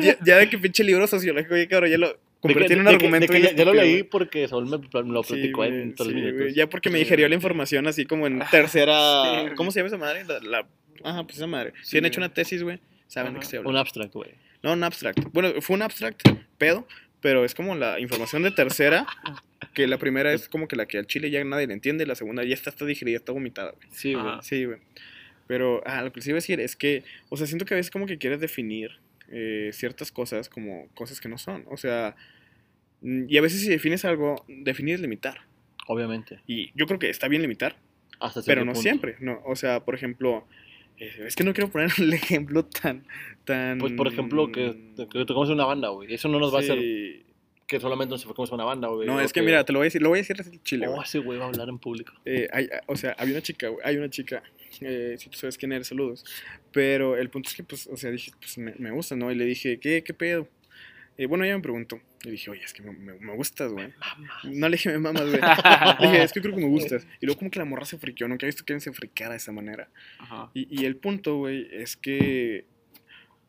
ya, 0.00 0.16
ya, 0.24 0.36
de 0.38 0.48
que 0.48 0.58
pinche 0.58 0.84
libro 0.84 1.06
sociológico, 1.06 1.56
ya 1.56 1.66
cabrón, 1.68 1.90
ya 1.90 1.98
lo 1.98 2.16
convertí 2.40 2.74
en 2.74 2.80
un 2.80 2.86
que- 2.86 2.92
argumento. 2.94 3.32
de 3.32 3.40
que 3.40 3.46
ya, 3.48 3.52
ya 3.52 3.64
lo 3.64 3.74
leí 3.74 4.02
porque 4.04 4.46
Saúl 4.46 4.66
me, 4.66 4.78
me 4.78 5.12
lo 5.12 5.22
platicó 5.22 5.64
en 5.64 5.94
tres 5.94 6.08
sí, 6.08 6.14
minutos. 6.14 6.38
güey, 6.40 6.54
Ya 6.54 6.68
porque 6.68 6.88
me 6.90 6.98
Sí. 6.98 7.04
digerió 7.04 7.28
la 7.28 7.34
información 7.34 7.86
así 7.88 8.04
como 8.06 8.26
en 8.28 8.40
Sí, 8.42 8.46
tercera. 8.50 9.52
¿Cómo 9.56 9.70
se 9.72 9.80
llama 9.80 9.88
esa 9.88 9.98
madre? 9.98 10.24
La, 10.24 10.38
la- 10.40 10.66
Ajá, 11.04 11.24
pues 11.24 11.36
esa 11.38 11.46
madre. 11.48 11.72
Sí, 11.82 11.90
Si 11.90 11.98
han 11.98 12.04
hecho 12.06 12.20
una 12.20 12.32
tesis, 12.32 12.62
güey. 12.62 12.78
saben 13.08 13.34
de 13.34 13.40
qué 13.40 13.44
estoy 13.44 13.58
Un 13.58 13.66
hablando. 13.66 13.80
abstract, 13.80 14.12
güey. 14.14 14.30
No, 14.62 14.72
un 14.72 14.84
abstract. 14.84 15.18
Bueno, 15.32 15.50
fue 15.60 15.74
un 15.76 15.82
abstract, 15.82 16.22
pedo, 16.58 16.86
pero 17.20 17.44
es 17.44 17.54
como 17.54 17.74
la 17.74 17.98
información 18.00 18.42
de 18.42 18.50
tercera, 18.52 19.06
que 19.72 19.86
la 19.86 19.98
primera 19.98 20.32
es 20.32 20.48
como 20.48 20.68
que 20.68 20.76
la 20.76 20.86
que 20.86 20.98
al 20.98 21.06
chile 21.06 21.30
ya 21.30 21.42
nadie 21.44 21.66
le 21.66 21.74
entiende, 21.74 22.06
la 22.06 22.14
segunda 22.14 22.44
ya 22.44 22.54
está, 22.54 22.70
está 22.70 22.84
digerida, 22.84 23.16
está 23.16 23.32
vomitada, 23.32 23.72
güey. 23.72 23.88
Sí, 23.90 24.14
güey. 24.14 24.34
Sí, 24.42 24.64
güey. 24.64 24.78
Pero, 25.46 25.82
ah, 25.86 26.02
lo 26.02 26.12
que 26.12 26.20
les 26.20 26.28
iba 26.28 26.34
a 26.34 26.40
decir 26.42 26.60
es 26.60 26.76
que, 26.76 27.04
o 27.28 27.36
sea, 27.36 27.46
siento 27.46 27.64
que 27.64 27.74
a 27.74 27.76
veces 27.76 27.90
como 27.90 28.06
que 28.06 28.18
quieres 28.18 28.40
definir 28.40 28.98
eh, 29.28 29.70
ciertas 29.72 30.12
cosas 30.12 30.48
como 30.48 30.88
cosas 30.94 31.20
que 31.20 31.28
no 31.28 31.38
son. 31.38 31.64
O 31.70 31.76
sea, 31.76 32.16
mm, 33.00 33.24
y 33.28 33.36
a 33.36 33.40
veces 33.40 33.60
si 33.60 33.68
defines 33.68 34.04
algo, 34.04 34.44
definir 34.48 34.96
es 34.96 35.00
limitar. 35.00 35.42
Obviamente. 35.86 36.40
Y 36.46 36.72
yo 36.74 36.86
creo 36.86 36.98
que 36.98 37.08
está 37.10 37.28
bien 37.28 37.42
limitar, 37.42 37.76
Hasta 38.18 38.42
pero 38.42 38.64
no 38.64 38.72
punto. 38.72 38.82
siempre, 38.82 39.16
¿no? 39.20 39.40
O 39.46 39.54
sea, 39.54 39.84
por 39.84 39.94
ejemplo, 39.94 40.46
eh, 40.98 41.24
es 41.26 41.36
que 41.36 41.44
no 41.44 41.54
quiero 41.54 41.70
poner 41.70 41.90
el 41.98 42.12
ejemplo 42.12 42.64
tan, 42.64 43.06
tan... 43.44 43.78
Pues, 43.78 43.92
por 43.92 44.08
ejemplo, 44.08 44.50
que, 44.50 44.92
que 44.96 45.24
tocamos 45.24 45.48
una 45.48 45.64
banda, 45.64 45.88
güey. 45.88 46.12
Eso 46.12 46.28
no 46.28 46.40
nos 46.40 46.52
va 46.52 46.58
a 46.58 46.60
hacer 46.62 46.78
Sí. 46.78 47.22
Que 47.66 47.80
solamente 47.80 48.12
nos 48.12 48.22
enfocamos 48.22 48.48
en 48.50 48.54
una 48.54 48.64
banda, 48.64 48.88
güey. 48.88 49.06
No, 49.06 49.20
es 49.20 49.32
que 49.32 49.42
mira, 49.42 49.64
te 49.64 49.72
lo 49.72 49.80
voy 49.80 49.84
a 49.84 49.88
decir, 49.88 50.00
lo 50.02 50.08
voy 50.10 50.18
a 50.20 50.22
decir 50.22 50.36
chile, 50.62 50.86
Oh, 50.88 51.02
ese 51.02 51.18
güey 51.18 51.38
va 51.38 51.46
a 51.46 51.48
hablar 51.48 51.68
en 51.68 51.78
público. 51.78 52.12
Eh, 52.24 52.48
hay- 52.52 52.68
o 52.86 52.96
sea, 52.96 53.14
había 53.18 53.34
una 53.34 53.42
chica, 53.42 53.68
güey, 53.68 53.80
hay 53.84 53.96
una 53.96 54.08
chica, 54.08 54.42
eh, 54.80 55.16
si 55.18 55.28
tú 55.30 55.36
sabes 55.38 55.58
quién 55.58 55.72
eres, 55.72 55.88
saludos. 55.88 56.24
Pero 56.72 57.16
el 57.16 57.28
punto 57.30 57.48
es 57.50 57.56
que, 57.56 57.64
pues, 57.64 57.86
o 57.88 57.96
sea, 57.96 58.10
dije, 58.10 58.30
pues 58.38 58.56
me, 58.58 58.74
me 58.78 58.90
gusta, 58.92 59.16
¿no? 59.16 59.32
Y 59.32 59.34
le 59.34 59.44
dije, 59.44 59.78
¿qué, 59.80 60.02
qué 60.04 60.14
pedo? 60.14 60.48
Eh, 61.18 61.26
bueno, 61.26 61.44
ella 61.44 61.56
me 61.56 61.62
preguntó. 61.62 61.98
Le 62.24 62.30
dije, 62.32 62.50
oye, 62.50 62.62
es 62.62 62.72
que 62.74 62.82
me, 62.82 62.92
me- 62.92 63.14
me 63.18 63.34
gustas, 63.34 63.72
güey. 63.72 63.88
No 64.44 64.68
le 64.68 64.76
dije, 64.76 64.90
me 64.90 64.98
mamas, 64.98 65.22
güey. 65.22 65.40
Le 66.00 66.06
dije, 66.08 66.22
es 66.22 66.32
que 66.32 66.40
creo 66.42 66.54
que 66.54 66.60
me 66.60 66.68
gustas. 66.68 67.06
Y 67.20 67.26
luego 67.26 67.38
como 67.38 67.50
que 67.50 67.58
la 67.58 67.64
morra 67.64 67.84
se 67.86 67.96
friqueó, 67.98 68.28
nunca 68.28 68.44
he 68.46 68.48
visto 68.48 68.64
que 68.64 68.74
alguien 68.74 68.82
se 68.82 68.92
friqueara 68.92 69.32
de 69.32 69.38
esa 69.38 69.50
manera. 69.52 69.88
Ajá. 70.18 70.50
Y, 70.54 70.68
y 70.82 70.84
el 70.84 70.96
punto, 70.96 71.36
güey, 71.38 71.66
es 71.72 71.96
que, 71.96 72.66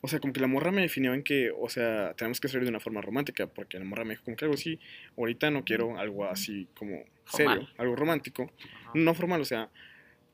o 0.02 0.08
sea, 0.08 0.20
como 0.20 0.34
que 0.34 0.40
la 0.40 0.48
morra 0.48 0.72
me 0.72 0.82
definió 0.82 1.14
en 1.14 1.24
que, 1.24 1.52
o 1.58 1.70
sea, 1.70 2.14
tenemos 2.16 2.40
que 2.40 2.48
ser 2.48 2.64
de 2.64 2.70
una 2.70 2.80
forma 2.80 3.02
romántica, 3.02 3.48
porque 3.48 3.80
la 3.80 3.86
morra 3.86 4.04
me 4.04 4.12
dijo 4.12 4.24
como 4.26 4.38
que 4.38 4.46
algo 4.46 4.56
así, 4.56 4.80
ahorita 5.18 5.50
no 5.52 5.64
quiero 5.66 5.98
algo 5.98 6.26
así 6.26 6.68
como 6.76 7.04
serio, 7.26 7.52
Formal. 7.52 7.74
algo 7.78 7.96
romántico, 7.96 8.52
Ajá. 8.60 8.92
no 8.94 9.14
formal, 9.14 9.42
o 9.42 9.46
sea, 9.46 9.70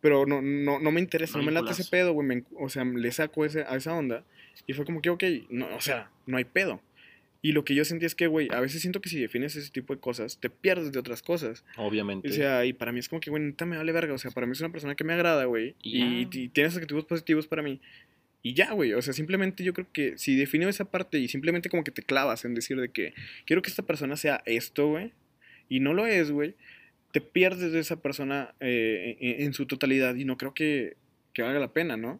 pero 0.02 0.26
no, 0.26 0.42
no, 0.42 0.80
no 0.80 0.92
me 0.92 1.00
interesa, 1.00 1.38
No 1.38 1.44
no, 1.44 1.46
me 1.46 1.52
late 1.54 1.72
ese 1.72 1.86
pedo, 1.90 2.14
güey, 2.14 2.44
o 2.58 2.70
sea, 2.70 2.84
le 2.84 3.12
saco 3.12 3.46
ese, 3.46 3.62
a 3.62 3.76
esa 3.76 3.94
onda, 3.94 4.24
y 4.68 4.74
fue 4.74 4.86
como 4.86 5.02
que, 5.02 5.10
ok, 5.10 5.24
no, 5.50 5.74
o 5.76 5.82
sea, 5.82 6.12
no 6.26 6.38
hay 6.38 6.44
pedo. 6.44 6.82
Y 7.46 7.52
lo 7.52 7.66
que 7.66 7.76
yo 7.76 7.84
sentí 7.84 8.06
es 8.06 8.16
que, 8.16 8.28
güey, 8.28 8.48
a 8.54 8.62
veces 8.62 8.80
siento 8.82 9.02
que 9.02 9.10
si 9.10 9.20
defines 9.20 9.54
ese 9.58 9.70
tipo 9.70 9.94
de 9.94 10.00
cosas, 10.00 10.40
te 10.40 10.50
pierdes 10.50 10.94
de 10.94 11.00
otras 11.00 11.22
cosas. 11.22 11.66
Obviamente. 11.76 12.30
O 12.30 12.32
sea, 12.32 12.64
y 12.64 12.72
para 12.72 12.94
mí 12.94 13.00
es 13.00 13.10
como 13.10 13.20
que, 13.20 13.30
güey, 13.30 13.44
neta 13.44 13.66
me 13.66 13.76
vale 13.76 13.92
verga. 13.92 14.14
O 14.14 14.18
sea, 14.18 14.32
para 14.32 14.48
mí 14.48 14.54
es 14.54 14.62
una 14.62 14.72
persona 14.72 14.96
que 14.96 15.04
me 15.04 15.12
agrada, 15.12 15.44
güey. 15.44 15.76
Y 15.84 16.04
Y, 16.04 16.30
y 16.32 16.48
tienes 16.48 16.74
objetivos 16.76 17.04
positivos 17.04 17.46
para 17.48 17.62
mí. 17.62 17.82
Y 18.44 18.54
ya, 18.54 18.74
güey. 18.74 18.94
O 18.94 19.02
sea, 19.02 19.14
simplemente 19.14 19.64
yo 19.64 19.74
creo 19.74 19.88
que 19.92 20.18
si 20.18 20.36
defino 20.36 20.68
esa 20.68 20.86
parte 20.86 21.18
y 21.18 21.30
simplemente 21.30 21.70
como 21.70 21.84
que 21.84 21.92
te 21.92 22.04
clavas 22.04 22.44
en 22.46 22.54
decir 22.54 22.80
de 22.80 22.90
que 22.90 23.14
quiero 23.46 23.62
que 23.62 23.70
esta 23.70 23.84
persona 23.84 24.18
sea 24.18 24.44
esto, 24.46 24.90
güey. 24.90 25.14
Y 25.70 25.80
no 25.80 25.94
lo 25.94 26.06
es, 26.06 26.30
güey. 26.30 26.56
Te 27.14 27.22
pierdes 27.22 27.72
de 27.72 27.80
esa 27.80 28.02
persona 28.02 28.54
eh, 28.60 29.18
en, 29.22 29.46
en 29.46 29.54
su 29.54 29.66
totalidad 29.66 30.16
y 30.16 30.26
no 30.26 30.38
creo 30.38 30.54
que, 30.54 30.98
que 31.32 31.42
valga 31.42 31.60
la 31.60 31.74
pena, 31.74 31.96
¿no? 31.96 32.20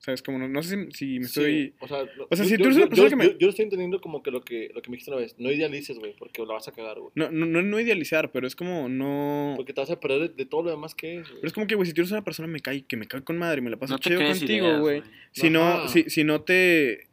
¿Sabes? 0.00 0.22
Como 0.22 0.38
no, 0.38 0.46
no 0.48 0.62
sé 0.62 0.86
si, 0.92 0.92
si 0.92 1.18
me 1.18 1.26
Sí, 1.26 1.40
estoy... 1.40 1.74
o 1.80 1.88
sea, 1.88 2.04
lo- 2.16 2.28
o 2.30 2.36
sea, 2.36 2.44
yo- 2.44 2.50
si 2.50 2.56
tú 2.56 2.62
yo- 2.62 2.66
eres 2.66 2.76
una 2.76 2.86
persona 2.88 3.08
yo- 3.08 3.10
que 3.10 3.16
me- 3.16 3.24
Yo, 3.32 3.38
yo 3.38 3.48
estoy 3.48 3.64
entendiendo 3.64 4.00
como 4.00 4.22
que 4.22 4.30
lo 4.30 4.42
que, 4.42 4.70
lo 4.72 4.80
que 4.80 4.90
me 4.90 4.94
dijiste 4.96 5.10
una 5.10 5.20
vez. 5.20 5.34
No 5.38 5.50
idealices, 5.50 5.98
güey, 5.98 6.14
porque 6.16 6.40
la 6.46 6.54
vas 6.54 6.68
a 6.68 6.72
cagar, 6.72 7.00
güey. 7.00 7.10
No, 7.16 7.30
no, 7.32 7.46
no, 7.46 7.62
no 7.62 7.80
idealizar, 7.80 8.30
pero 8.30 8.46
es 8.46 8.54
como 8.54 8.88
no... 8.88 9.54
Porque 9.56 9.72
te 9.72 9.80
vas 9.80 9.90
a 9.90 9.98
perder 9.98 10.20
de, 10.20 10.28
de 10.36 10.46
todo 10.46 10.62
lo 10.62 10.70
demás 10.70 10.94
que 10.94 11.16
es, 11.16 11.22
güey. 11.28 11.34
Pero 11.40 11.46
es 11.48 11.52
como 11.52 11.66
que, 11.66 11.74
güey, 11.74 11.86
si 11.88 11.92
tú 11.94 12.00
eres 12.02 12.12
una 12.12 12.22
persona 12.22 12.46
me 12.46 12.60
cae, 12.60 12.82
que 12.82 12.96
me 12.96 13.06
cae 13.08 13.22
con 13.24 13.36
madre 13.38 13.58
y 13.58 13.62
me 13.64 13.70
la 13.70 13.76
paso 13.76 13.94
No 13.94 13.98
chido 13.98 14.20
contigo, 14.24 14.78
güey. 14.80 15.02
Si 15.32 15.48
Ajá. 15.48 15.50
no, 15.50 15.88
si, 15.88 16.04
si 16.08 16.22
no 16.22 16.42
te. 16.42 17.08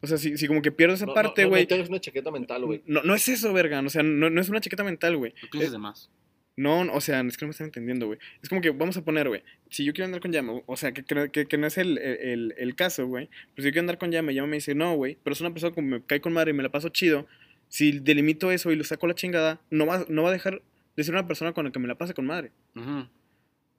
O 0.00 0.06
sea, 0.06 0.16
si, 0.16 0.36
si 0.38 0.48
como 0.48 0.62
que 0.62 0.72
pierdes 0.72 0.96
esa 1.00 1.06
No- 1.06 1.10
no- 1.12 1.14
parte, 1.14 1.42
no- 1.42 1.50
güey. 1.50 1.62
No, 1.64 1.68
tengas 1.68 1.88
una 1.90 2.00
chaqueta 2.00 2.30
mental, 2.30 2.64
güey. 2.64 2.82
No, 2.86 3.02
no 3.02 3.14
es 3.14 3.28
eso, 3.28 3.52
verga. 3.52 3.80
O 3.80 3.88
sea, 3.90 4.02
no, 4.02 4.30
no 4.30 4.40
es 4.40 4.48
una 4.48 4.60
chaqueta 4.60 4.82
mental, 4.82 5.16
güey. 5.18 5.32
No 5.42 5.48
pienses 5.50 5.68
Eh, 5.68 5.72
de 5.72 5.78
más. 5.78 6.10
No, 6.56 6.84
no, 6.84 6.92
o 6.92 7.00
sea, 7.00 7.20
es 7.22 7.36
que 7.38 7.44
no 7.44 7.48
me 7.48 7.52
están 7.52 7.66
entendiendo, 7.68 8.06
güey. 8.06 8.18
Es 8.42 8.48
como 8.48 8.60
que 8.60 8.70
vamos 8.70 8.96
a 8.98 9.04
poner, 9.04 9.26
güey. 9.28 9.42
Si 9.70 9.84
yo 9.84 9.92
quiero 9.94 10.04
andar 10.06 10.20
con 10.20 10.32
llama, 10.32 10.60
o 10.66 10.76
sea, 10.76 10.92
que, 10.92 11.02
que, 11.02 11.46
que- 11.46 11.56
no 11.58 11.66
es 11.66 11.78
el, 11.78 11.96
el, 11.98 12.54
el 12.58 12.74
caso, 12.74 13.06
güey. 13.06 13.28
Pues 13.54 13.58
si 13.58 13.62
yo 13.64 13.70
quiero 13.70 13.80
andar 13.80 13.96
con 13.98 14.10
llama 14.12 14.32
y 14.32 14.34
llama 14.34 14.48
me 14.48 14.56
dice, 14.56 14.74
no, 14.74 14.94
güey. 14.94 15.16
Pero 15.24 15.32
es 15.32 15.40
una 15.40 15.52
persona 15.52 15.74
que 15.74 15.80
me 15.80 16.02
cae 16.04 16.20
con 16.20 16.32
madre 16.34 16.50
y 16.50 16.54
me 16.54 16.62
la 16.62 16.68
paso 16.70 16.90
chido. 16.90 17.26
Si 17.68 18.00
delimito 18.00 18.50
eso 18.52 18.70
y 18.70 18.76
lo 18.76 18.84
saco 18.84 19.06
a 19.06 19.08
la 19.08 19.14
chingada, 19.14 19.60
no 19.70 19.86
va, 19.86 20.04
no 20.08 20.22
va 20.24 20.28
a 20.28 20.32
dejar 20.32 20.60
de 20.94 21.04
ser 21.04 21.14
una 21.14 21.26
persona 21.26 21.52
con 21.54 21.64
la 21.64 21.72
que 21.72 21.78
me 21.78 21.88
la 21.88 21.94
pase 21.96 22.12
con 22.12 22.26
madre. 22.26 22.50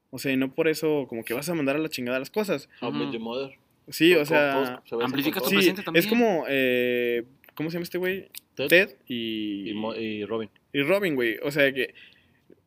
O 0.09 0.17
sea, 0.19 0.31
y 0.31 0.37
no 0.37 0.53
por 0.53 0.67
eso 0.67 1.05
como 1.07 1.23
que 1.23 1.33
vas 1.33 1.49
a 1.49 1.53
mandar 1.55 1.75
a 1.75 1.79
la 1.79 1.89
chingada 1.89 2.17
las 2.19 2.29
cosas. 2.31 2.69
Met 2.81 3.11
Your 3.11 3.19
Mother. 3.21 3.51
Sí, 3.89 4.13
o 4.15 4.25
sea. 4.25 4.81
besan 4.83 5.01
Amplifica 5.03 5.39
tu. 5.41 5.49
Sí, 5.49 5.55
presente 5.55 5.83
también. 5.83 6.03
es 6.03 6.09
como, 6.09 6.45
eh, 6.47 7.23
¿cómo 7.55 7.69
se 7.69 7.75
llama 7.75 7.83
este 7.83 7.97
güey? 7.97 8.29
Ted, 8.55 8.67
Ted 8.67 8.89
y, 9.07 9.69
y, 9.69 9.73
Mo- 9.73 9.95
y 9.95 10.25
Robin. 10.25 10.49
y 10.71 10.81
Robin, 10.83 11.15
güey. 11.15 11.37
O 11.43 11.51
sea 11.51 11.71
que 11.73 11.93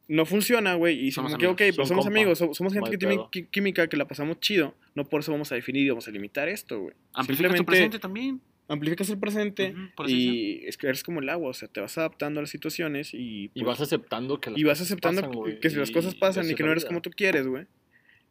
no 0.09 0.24
funciona, 0.26 0.74
güey. 0.74 1.07
Y 1.07 1.11
Somos 1.12 1.36
que, 1.36 1.46
ok, 1.46 1.59
pues 1.74 1.88
somos 1.88 2.04
compa. 2.04 2.09
amigos, 2.18 2.38
so- 2.38 2.54
somos 2.54 2.72
gente 2.72 2.90
que 2.90 2.98
tiene 2.98 3.18
química, 3.50 3.88
que 3.88 3.96
la 3.96 4.07
pasamos 4.07 4.38
chido. 4.40 4.74
No 4.94 5.04
por 5.04 5.20
eso 5.20 5.32
vamos 5.32 5.50
a 5.52 5.54
definir 5.57 5.84
y 5.86 5.88
vamos 5.88 6.07
a 6.09 6.11
limitar 6.11 6.48
esto, 6.48 6.80
güey. 6.80 6.94
Amplifica 7.12 7.52
tu 7.54 7.64
presente 7.64 7.98
también. 7.98 8.40
amplificas 8.68 9.09
el 9.11 9.18
presente 9.18 9.74
y 10.09 10.64
es 10.66 10.76
que 10.76 10.86
eres 10.88 11.02
como 11.04 11.20
el 11.20 11.28
agua, 11.28 11.50
o 11.50 11.54
sea, 11.54 11.68
te 11.68 11.80
vas 11.80 11.96
adaptando 11.98 12.40
a 12.40 12.42
las 12.42 12.50
situaciones 12.50 13.14
y, 13.14 13.44
Y 13.44 13.48
pues, 13.62 13.66
vas 13.66 13.80
aceptando 13.80 14.40
que 14.40 14.50
las 14.50 14.59
y 14.59 14.64
vas 14.64 14.80
aceptando 14.80 15.22
pasan, 15.22 15.61
que 15.61 15.70
si 15.70 15.76
las 15.76 15.90
cosas 15.90 16.14
pasan 16.16 16.50
y 16.50 16.54
que 16.54 16.62
no 16.64 16.72
eres 16.72 16.84
como 16.84 17.00
tú 17.02 17.11
quieres, 17.11 17.46
güey. 17.46 17.66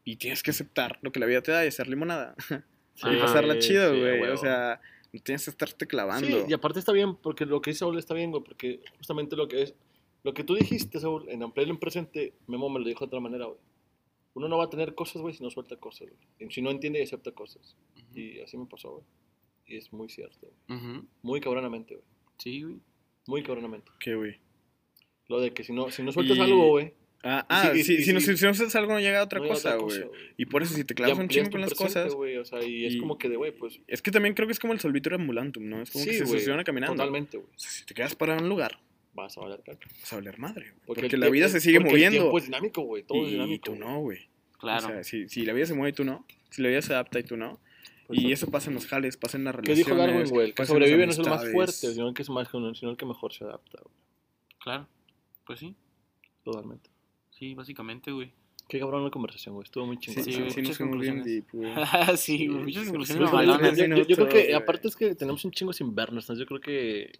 Y 0.04 0.18
tienes 0.18 0.44
que 0.44 0.52
aceptar 0.52 1.00
lo 1.02 1.12
que 1.12 1.20
la 1.20 1.26
vida 1.26 1.42
te 1.42 1.52
da 1.52 1.64
y 1.66 1.68
hacer 1.70 1.88
limonada. 1.88 2.36
Sí, 2.98 3.10
y 3.12 3.18
pasarla 3.18 3.60
chido, 3.60 3.94
sí, 3.94 4.00
güey. 4.00 4.22
o 4.22 4.38
sea, 4.38 4.80
no 5.12 5.20
tienes 5.20 5.44
que 5.44 5.50
estarte 5.50 5.86
clavando. 5.86 6.26
Sí, 6.28 6.46
y 6.48 6.54
aparte 6.54 6.80
está 6.80 6.94
bien, 6.94 7.18
porque 7.18 7.46
lo 7.46 7.62
que 7.62 7.72
dice 7.72 7.80
Saúl 7.80 7.98
está 8.00 8.14
bien, 8.14 8.32
güey, 8.32 8.42
porque 8.42 8.80
justamente 8.98 9.36
lo 9.36 9.50
que 9.50 9.64
es, 9.64 9.76
lo 10.26 10.34
que 10.34 10.44
tú 10.44 10.56
dijiste, 10.56 11.00
Saúl, 11.00 11.30
en 11.30 11.44
ampliar 11.44 11.70
en 11.70 11.78
presente, 11.78 12.34
Memo 12.48 12.68
me 12.68 12.80
lo 12.80 12.88
dijo 12.88 13.02
de 13.02 13.06
otra 13.06 13.20
manera, 13.20 13.46
güey. 13.46 13.60
Uno 14.34 14.48
no 14.48 14.58
va 14.58 14.64
a 14.64 14.70
tener 14.72 14.96
cosas, 14.96 15.22
güey, 15.22 15.36
si 15.36 15.44
no 15.44 15.52
suelta 15.52 15.76
cosas, 15.78 16.10
güey. 16.10 16.52
Si 16.52 16.64
no 16.64 16.72
entiende 16.72 17.00
y 17.00 17.04
acepta 17.04 17.32
cosas. 17.32 17.78
Ujú. 17.96 18.20
Y 18.20 18.40
así 18.42 18.58
me 18.58 18.66
pasó, 18.66 18.92
güey. 18.92 19.04
Y 19.68 19.78
es 19.78 19.94
muy 19.94 20.10
cierto, 20.10 20.48
güey. 20.68 20.80
Ujú. 20.80 21.08
Muy 21.22 21.42
cabronamente, 21.42 21.94
güey. 21.94 22.08
Sí, 22.40 22.64
güey. 22.64 22.80
Muy 23.28 23.44
cabronamente. 23.44 23.92
¿Qué, 24.00 24.16
güey? 24.16 24.40
Lo 25.28 25.40
de 25.40 25.54
que 25.54 25.64
si 25.64 25.74
no, 25.74 25.92
si 25.92 26.02
no 26.02 26.12
sueltas 26.12 26.38
Y- 26.38 26.42
algo, 26.42 26.70
güey. 26.70 26.94
Ah, 27.24 27.46
ah 27.50 27.72
sí, 27.74 27.84
si, 27.84 27.94
y 27.94 28.04
si, 28.04 28.14
no, 28.14 28.20
sí. 28.20 28.26
si, 28.32 28.38
si 28.38 28.46
no 28.46 28.52
haces 28.52 28.76
algo, 28.76 28.94
no 28.94 29.00
llega 29.00 29.20
a 29.20 29.24
otra 29.24 29.40
no 29.40 29.48
cosa, 29.48 29.76
güey. 29.76 30.06
Y 30.38 30.48
por 30.48 30.64
eso, 30.64 30.74
si 30.74 30.84
te 30.86 30.96
clavas 30.96 31.20
un 31.20 31.28
chingo 31.28 31.52
con 31.52 31.62
las 31.62 31.70
presente, 31.70 31.94
cosas. 31.94 32.14
güey, 32.16 32.38
o 32.38 32.46
sea, 32.46 32.64
y 32.64 32.86
es 32.86 32.96
y- 32.96 33.00
como 33.00 33.20
que 33.20 33.30
de, 33.30 33.36
güey, 33.36 33.52
pues. 33.52 33.80
Es 33.88 34.02
que 34.02 34.10
también 34.10 34.34
creo 34.34 34.48
que 34.48 34.54
es 34.54 34.60
como 34.60 34.74
el 34.74 34.80
solvitur 34.80 35.14
ambulantum, 35.14 35.68
¿no? 35.70 35.82
Es 35.84 35.92
como 35.92 36.04
que 36.04 36.14
sí, 36.14 36.18
se 36.26 36.52
güey. 36.52 36.64
caminando. 36.64 36.94
Totalmente, 36.96 37.38
güey. 37.38 37.50
O 37.56 37.60
sea, 37.60 37.70
si 37.70 37.86
te 37.86 37.94
quedas 37.94 38.16
parado 38.16 38.40
en 38.40 38.46
un 38.46 38.50
lugar, 38.50 38.80
Vas 39.16 39.38
a 39.38 39.42
valer 39.42 39.64
caca. 39.66 39.88
vas 40.02 40.14
a 40.14 40.16
valer 40.18 40.38
madre, 40.38 40.72
güey. 40.72 40.82
Porque, 40.86 41.06
el 41.08 41.20
la 41.20 41.30
vida 41.30 41.48
se 41.50 41.60
sigue 41.62 41.78
porque 41.80 41.90
El 41.90 41.94
moviendo. 41.96 42.20
tiempo 42.20 42.38
es 42.38 42.46
dinámico, 42.46 42.82
güey. 42.82 43.04
Todo 43.04 43.24
es 43.24 43.30
y 43.30 43.32
dinámico. 43.34 43.64
tú 43.66 43.72
güey. 43.72 43.80
no, 43.88 44.00
güey. 44.02 44.20
Claro. 44.60 44.86
O 44.88 44.90
sea, 44.90 45.04
si, 45.04 45.28
si 45.30 45.46
la 45.46 45.54
vida 45.54 45.66
se 45.66 45.74
mueve 45.74 45.90
y 45.90 45.94
tú 45.94 46.04
no. 46.04 46.26
Si 46.50 46.62
la 46.62 46.70
vida 46.70 46.82
se 46.82 46.94
adapta 46.94 47.20
y 47.20 47.24
tú 47.24 47.38
no. 47.38 47.60
Pues, 48.08 48.20
y 48.20 48.32
eso 48.32 48.52
pasa 48.52 48.70
en 48.70 48.76
los 48.76 48.86
jales, 48.88 49.18
pasa 49.18 49.38
en 49.38 49.46
las 49.46 49.56
¿Qué 49.56 49.62
relaciones. 49.62 49.86
dijo 49.88 49.98
Darwin, 49.98 50.30
güey? 50.30 50.48
El 50.50 50.54
que 50.54 50.66
sobrevive 50.66 51.06
no 51.06 51.12
es 51.12 51.18
el 51.20 51.26
más 51.30 51.52
fuerte, 51.52 51.74
sino 51.94 52.08
el 52.10 52.14
que, 52.14 52.22
es 52.22 52.30
más, 52.30 52.48
sino 52.50 52.92
el 52.92 52.98
que 52.98 53.06
mejor 53.06 53.34
se 53.34 53.46
adapta, 53.46 53.80
güey. 53.82 53.96
Claro. 54.60 54.88
Pues 55.48 55.60
sí. 55.60 55.76
Totalmente. 56.44 56.90
Sí, 57.32 57.54
básicamente, 57.56 58.12
güey. 58.12 58.32
Qué 58.68 58.80
cabrón 58.80 59.04
la 59.04 59.12
conversación, 59.12 59.56
güey. 59.56 59.64
Estuvo 59.66 59.86
muy 59.86 59.96
Sí, 59.98 60.08
chingón. 60.08 60.24
sí, 60.24 60.32
Sí, 60.34 60.50
sí, 60.50 60.62
muchas 60.62 60.78
conclusiones. 60.78 61.26
deep, 61.26 61.46
güey. 61.54 61.72
sí, 62.18 62.48
güey. 62.48 62.64
Muchas 62.64 62.84
sí, 62.84 62.90
conclusiones 62.90 63.30
sí, 63.30 63.36
Yo, 63.88 63.96
yo- 63.96 64.04
yo- 64.04 64.16
creo 64.16 64.28
que, 64.30 64.54
aparte 64.56 64.88
es 64.88 64.96
que 64.96 65.16
tenemos 65.16 65.44
un 65.46 65.52
chingo 65.52 65.72
sin 65.74 65.94
vernos, 65.96 66.26
entonces 66.26 66.40
yo 66.42 66.46
creo 66.48 66.62
que 66.62 67.12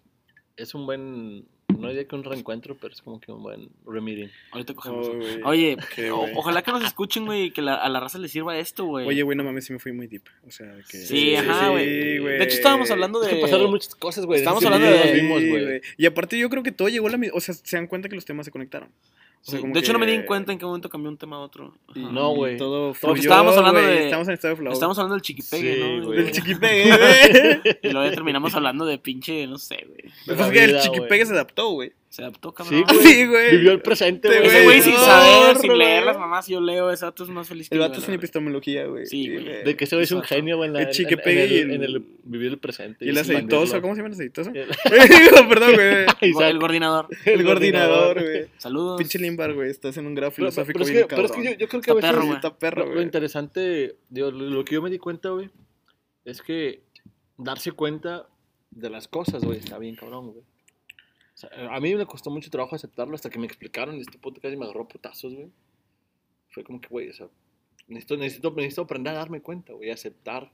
es 0.56 0.74
un 0.74 0.86
buen, 0.86 1.46
no 1.78 1.88
diría 1.88 2.04
que 2.06 2.14
un 2.16 2.24
reencuentro, 2.24 2.76
pero 2.80 2.92
es 2.94 3.02
como 3.02 3.20
que 3.20 3.30
un 3.32 3.42
buen 3.42 3.68
remeeting. 3.86 4.30
Ahorita 4.52 4.74
cogemos. 4.74 5.08
Oh. 5.08 5.48
Oye, 5.48 5.76
Qué 5.94 6.10
o- 6.10 6.18
güey. 6.18 6.32
ojalá 6.36 6.62
que 6.62 6.72
nos 6.72 6.84
escuchen, 6.84 7.24
güey, 7.26 7.44
y 7.44 7.50
que 7.50 7.62
la- 7.62 7.74
a 7.76 7.88
la 7.88 8.00
raza 8.00 8.18
le 8.18 8.28
sirva 8.28 8.58
esto, 8.58 8.84
güey. 8.84 9.06
Oye, 9.06 9.22
güey, 9.22 9.36
no 9.36 9.44
mames, 9.44 9.64
sí 9.66 9.72
me 9.72 9.78
fui 9.78 9.92
muy 9.92 10.06
deep. 10.06 10.22
O 10.46 10.50
sea, 10.50 10.72
que... 10.90 10.98
Sí, 10.98 11.34
ajá, 11.36 11.68
güey. 11.70 11.86
De 11.86 12.44
hecho, 12.44 12.56
estábamos 12.56 12.90
hablando 12.90 13.22
Es 13.22 13.28
de. 13.30 13.36
que 13.36 13.40
pasaron 13.42 13.70
muchas 13.70 13.94
cosas, 13.94 14.26
güey. 14.26 14.38
Estamos 14.40 14.60
Desde 14.62 14.74
hablando 14.74 14.96
de- 14.96 15.20
Sí, 15.20 15.26
güey. 15.28 15.50
güey. 15.50 15.80
Y 15.96 16.06
aparte 16.06 16.38
yo 16.38 16.48
creo 16.50 16.62
que 16.62 16.72
todo 16.72 16.88
llegó 16.88 17.08
a 17.08 17.10
la 17.10 17.18
misma... 17.18 17.36
O 17.36 17.40
sea, 17.40 17.54
se 17.54 17.76
dan 17.76 17.86
cuenta 17.86 18.08
que 18.08 18.14
los 18.16 18.24
temas 18.24 18.46
se 18.46 18.52
conectaron. 18.52 18.88
O 19.42 19.48
sea, 19.48 19.56
Sí, 19.56 19.60
como 19.60 19.74
De 19.74 19.80
hecho, 19.80 19.92
no 19.92 19.98
me 20.00 20.06
di 20.06 20.12
en 20.14 20.22
cuenta 20.26 20.50
en 20.52 20.58
qué 20.58 20.64
momento 20.66 20.88
cambió 20.88 21.08
un 21.10 21.16
tema 21.16 21.36
a 21.36 21.40
otro. 21.40 21.72
Ajá. 21.88 22.00
No, 22.00 22.30
güey. 22.34 22.56
Todo 22.56 22.88
Porque 22.88 22.98
fluyó, 23.00 23.20
estábamos 23.30 23.56
hablando 23.56 23.80
güey, 23.80 23.94
de- 23.94 24.04
Estamos 24.06 24.26
en 24.28 24.34
estado 24.34 24.54
de 24.54 24.60
flow. 24.60 24.72
Estamos 24.72 24.98
hablando 24.98 25.14
del 25.14 25.22
chiquipegue, 25.22 25.74
Sí, 25.74 25.80
¿no? 26.00 26.10
Del 26.10 26.32
chiquipegue, 26.32 26.84
güey. 27.62 27.78
Y 27.82 27.88
luego 27.90 28.08
ya 28.08 28.14
terminamos 28.14 28.54
hablando 28.54 28.84
de 28.86 28.98
pinche, 28.98 29.46
no 29.46 29.58
sé, 29.58 29.86
güey. 29.86 30.12
Pues 30.26 30.40
es 30.40 30.50
que 30.50 30.64
el 30.64 30.78
chiquipegue 30.80 31.26
se 31.26 31.32
adaptó, 31.34 31.70
güey. 31.70 31.92
Se 32.16 32.22
adaptó, 32.22 32.48
Sí, 32.48 32.54
cabrón. 32.56 32.82
güey. 32.88 33.06
Sí, 33.06 33.26
güey. 33.26 33.50
Vivió 33.50 33.72
el 33.72 33.82
presente, 33.82 34.28
Ese 34.28 34.38
güey. 34.38 34.48
Ese 34.48 34.64
güey 34.64 34.80
sin 34.80 34.94
saber, 34.96 35.56
sin 35.58 35.66
güey. 35.66 35.78
leer 35.80 36.02
las 36.04 36.18
mamás, 36.18 36.46
yo 36.48 36.62
leo, 36.62 36.90
ese 36.90 37.04
vato 37.04 37.24
es 37.24 37.28
más 37.28 37.46
feliz 37.46 37.68
que 37.68 37.74
El 37.74 37.80
vato 37.82 37.92
es 37.92 38.00
verdad. 38.00 38.14
epistemología, 38.14 38.86
güey. 38.86 39.04
Sí, 39.04 39.28
güey. 39.30 39.64
De 39.64 39.76
que 39.76 39.84
ese 39.84 39.96
güey 39.96 40.04
es 40.04 40.12
un 40.12 40.22
genio, 40.22 40.56
güey, 40.56 40.68
en, 40.68 40.72
la- 40.72 40.80
El 40.80 40.88
en- 40.88 41.38
el, 41.38 41.70
en 41.72 41.82
el 41.84 42.06
vivir 42.24 42.52
el 42.52 42.58
presente. 42.58 43.04
Y 43.04 43.10
el 43.10 43.18
aceitoso, 43.18 43.82
¿cómo 43.82 43.94
se 43.94 43.98
llama 44.00 44.08
el 44.08 44.14
aceitoso? 44.14 44.50
El- 44.54 44.66
Perdón, 45.48 45.74
güey. 45.74 46.06
El, 46.48 46.58
coordinador. 46.58 47.08
El 47.26 47.44
coordinador, 47.44 48.22
güey. 48.22 48.46
Saludos. 48.56 48.96
Pinche 48.96 49.18
Limbar, 49.18 49.52
güey. 49.52 49.68
Estás 49.68 49.98
en 49.98 50.06
un 50.06 50.14
grafo 50.14 50.36
Pero, 50.36 50.50
filosófico 50.50 50.84
bien 50.86 51.04
pero 51.10 51.26
es 51.26 51.32
que 51.32 51.56
yo, 51.58 51.68
creo 51.68 51.82
que 51.82 51.90
a 51.90 51.94
veces 51.94 52.10
perro, 52.10 52.22
güey. 52.24 52.34
Está 52.36 52.58
perro, 52.58 52.80
lo, 52.80 52.86
lo 52.86 52.92
güey. 52.94 53.04
interesante, 53.04 53.96
lo 54.10 54.64
que 54.64 54.74
yo 54.74 54.80
me 54.80 54.88
di 54.88 54.96
cuenta, 54.98 55.28
güey, 55.28 55.50
Es 56.24 56.40
que 56.40 56.80
darse 57.36 57.72
cuenta 57.72 58.26
de 58.70 58.88
las 58.88 59.06
cosas, 59.06 59.44
güey, 59.44 59.58
está 59.58 59.76
bien 59.78 59.96
cabrón, 59.96 60.32
güey. 60.32 60.44
O 61.36 61.38
sea, 61.38 61.50
a 61.70 61.80
mí 61.80 61.94
me 61.94 62.06
costó 62.06 62.30
mucho 62.30 62.48
trabajo 62.48 62.74
aceptarlo 62.76 63.14
hasta 63.14 63.28
que 63.28 63.38
me 63.38 63.46
explicaron 63.46 63.96
y 63.96 64.00
este 64.00 64.16
puto 64.18 64.40
casi 64.40 64.56
me 64.56 64.64
agarró 64.64 64.88
putazos, 64.88 65.34
güey. 65.34 65.50
Fue 66.48 66.64
como 66.64 66.80
que, 66.80 66.88
güey, 66.88 67.10
o 67.10 67.12
sea, 67.12 67.28
necesito, 67.88 68.16
necesito, 68.16 68.50
necesito 68.52 68.82
aprender 68.82 69.14
a 69.14 69.18
darme 69.18 69.42
cuenta, 69.42 69.74
güey, 69.74 69.90
a 69.90 69.94
aceptar. 69.94 70.50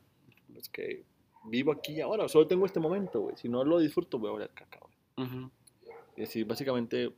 Es 0.57 0.68
que 0.68 1.05
vivo 1.45 1.70
aquí 1.70 1.93
y 1.95 2.01
ahora, 2.01 2.28
solo 2.28 2.49
tengo 2.49 2.66
este 2.66 2.80
momento, 2.80 3.20
güey. 3.20 3.37
Si 3.37 3.49
no 3.49 3.64
lo 3.64 3.78
disfruto, 3.78 4.18
voy 4.18 4.30
a 4.30 4.33
oler 4.33 4.51
caca, 4.51 4.80
güey. 4.80 5.28
Ujú, 5.28 5.51
Y 6.16 6.22
así, 6.24 6.43
básicamente, 6.43 7.12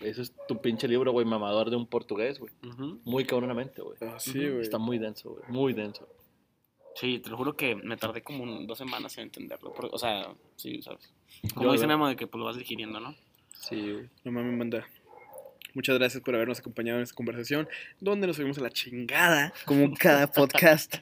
eso 0.00 0.22
es 0.22 0.34
tu 0.48 0.60
pinche 0.60 0.88
libro, 0.88 1.12
güey, 1.12 1.24
mamador 1.24 1.70
de 1.70 1.76
un 1.76 1.86
portugués, 1.86 2.40
güey. 2.40 2.52
Muy 3.04 3.24
cabronamente, 3.24 3.82
güey. 3.82 3.98
Ah, 4.00 4.18
sí, 4.18 4.32
güey. 4.32 4.62
Está 4.62 4.78
muy 4.78 4.98
denso, 4.98 5.30
güey. 5.30 5.44
Muy 5.48 5.72
denso. 5.74 6.08
Sí, 6.98 7.18
te 7.18 7.28
lo 7.30 7.36
juro 7.36 7.56
que 7.56 7.74
me 7.76 7.96
tardé 7.96 8.22
como 8.22 8.42
un- 8.42 8.66
dos 8.66 8.78
semanas 8.78 9.16
en 9.18 9.24
entenderlo. 9.24 9.72
porque- 9.74 9.94
o 9.94 9.98
sea, 9.98 10.28
sí, 10.56 10.80
¿sabes? 10.82 11.12
Como 11.54 11.72
dice. 11.72 11.86
Memo, 11.86 12.08
de 12.08 12.16
que 12.16 12.26
pues, 12.26 12.38
lo 12.38 12.46
vas 12.46 12.56
digiriendo, 12.56 12.98
¿no? 13.00 13.14
Sí, 13.52 13.76
güey. 13.92 14.08
No 14.24 14.32
mames, 14.32 14.56
manda. 14.56 14.86
Muchas 15.74 15.98
gracias 15.98 16.22
por 16.22 16.34
habernos 16.34 16.58
acompañado 16.58 16.98
en 16.98 17.02
esta 17.02 17.14
conversación, 17.14 17.68
donde 18.00 18.26
nos 18.26 18.36
fuimos 18.36 18.56
a 18.58 18.62
la 18.62 18.70
chingada, 18.70 19.52
como 19.66 19.92
cada 19.94 20.26
podcast. 20.32 20.96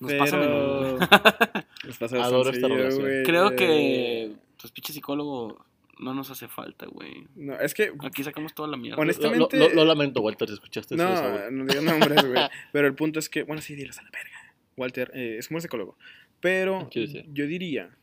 Nos 0.00 0.12
pasa 0.14 0.36
a 0.36 0.40
menudo, 0.40 0.96
güey. 0.96 1.08
Nos 1.84 1.98
pasa 1.98 2.16
Adoro 2.22 2.50
esta 2.50 2.66
relación. 2.66 3.00
güey. 3.02 3.22
Creo 3.22 3.54
que, 3.54 4.32
pues, 4.60 4.72
pinche 4.72 4.92
psicólogo 4.92 5.64
no 6.00 6.14
nos 6.14 6.30
hace 6.30 6.48
falta, 6.48 6.86
güey. 6.86 7.26
No, 7.36 7.54
es 7.60 7.74
que... 7.74 7.92
Aquí 8.04 8.24
sacamos 8.24 8.54
toda 8.54 8.66
la 8.68 8.76
mierda. 8.76 9.00
Honest- 9.00 9.20
Lo, 9.22 9.30
lo- 9.30 9.44
Honestamente- 9.46 9.58
lo- 9.58 9.74
lo 9.76 9.84
lamento, 9.84 10.20
Walter, 10.20 10.48
si 10.48 10.54
escuchaste 10.54 10.96
eso. 10.96 11.08
de 11.08 11.16
Saúl. 11.16 11.40
No, 11.56 11.64
no 11.64 11.64
digo 11.72 11.82
nombres, 11.82 12.24
güey. 12.26 12.42
Pero 12.72 12.88
el 12.88 12.94
punto 12.94 13.20
es 13.20 13.28
que... 13.28 13.44
Bueno, 13.44 13.62
sí, 13.62 13.76
dilos 13.76 13.98
a 13.98 14.02
la 14.02 14.10
verga. 14.10 14.31
Walter 14.76 15.10
eh, 15.14 15.36
es 15.38 15.48
como 15.48 15.60
psicólogo. 15.60 15.96
Pero 16.40 16.88
Sí, 16.92 17.06
sí. 17.06 17.24
yo 17.32 17.46
diría 17.46 17.96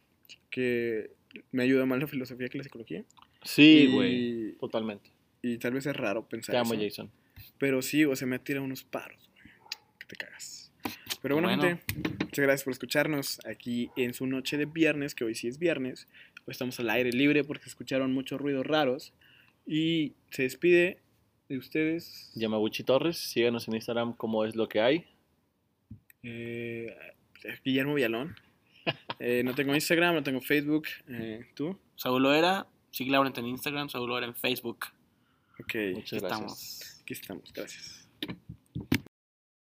que 0.49 1.11
me 1.51 1.63
ayuda 1.63 1.85
más 1.85 1.99
la 1.99 2.07
filosofía 2.07 2.47
que 2.49 2.57
la 2.57 2.63
psicología. 2.63 3.03
Sí, 3.43 3.89
güey. 3.93 4.53
Totalmente. 4.59 5.11
Y 5.41 5.57
tal 5.57 5.73
vez 5.73 5.85
es 5.85 5.95
raro 5.95 6.27
pensar 6.27 6.53
Te 6.53 6.57
amo, 6.59 6.73
eso. 6.73 6.83
Jason. 6.83 7.11
Pero 7.57 7.81
sí, 7.81 8.03
o 8.05 8.15
se 8.15 8.25
me 8.25 8.35
ha 8.35 8.39
tirado 8.39 8.65
unos 8.65 8.83
paros, 8.83 9.29
güey. 9.33 9.53
Que 9.99 10.05
te 10.07 10.15
cagas. 10.15 10.71
Pero 11.21 11.35
bueno, 11.35 11.47
Bueno. 11.49 11.61
gente, 11.63 11.83
muchas 12.23 12.43
gracias 12.43 12.63
por 12.63 12.71
escucharnos 12.73 13.39
aquí 13.45 13.89
en 13.97 14.13
su 14.13 14.25
noche 14.27 14.57
de 14.57 14.65
viernes, 14.65 15.15
que 15.15 15.23
hoy 15.25 15.35
sí 15.35 15.47
es 15.47 15.59
viernes. 15.59 16.07
Hoy 16.45 16.51
estamos 16.53 16.79
al 16.79 16.89
aire 16.89 17.11
libre 17.11 17.43
porque 17.43 17.65
escucharon 17.67 18.13
muchos 18.13 18.39
ruidos 18.39 18.65
raros. 18.65 19.13
Y 19.65 20.13
se 20.31 20.43
despide 20.43 20.99
de 21.49 21.57
ustedes. 21.57 22.31
Yamaguchi 22.35 22.83
Torres. 22.83 23.17
Síganos 23.17 23.67
en 23.67 23.75
Instagram 23.75 24.13
como 24.15 24.45
es 24.45 24.55
lo 24.55 24.67
que 24.69 24.79
hay. 24.81 25.05
Eh, 26.23 26.95
Guillermo 27.63 27.93
Villalón. 27.95 28.35
Eh, 29.19 29.43
no 29.43 29.53
tengo 29.53 29.75
Instagram, 29.75 30.15
no 30.15 30.23
tengo 30.23 30.41
Facebook. 30.41 30.87
Eh, 31.09 31.45
¿Tú? 31.53 31.77
Saúl 31.95 32.25
era, 32.27 32.65
sigue 32.89 33.11
Laurent 33.11 33.37
en 33.37 33.45
Instagram, 33.45 33.89
Saúl 33.89 34.11
era 34.17 34.25
en 34.25 34.33
Facebook. 34.33 34.85
Ok, 35.59 35.75
Muchas 35.93 36.13
Aquí 36.13 36.19
gracias. 36.19 36.23
estamos. 36.23 37.01
aquí 37.03 37.13
estamos. 37.13 37.53
Gracias. 37.53 37.98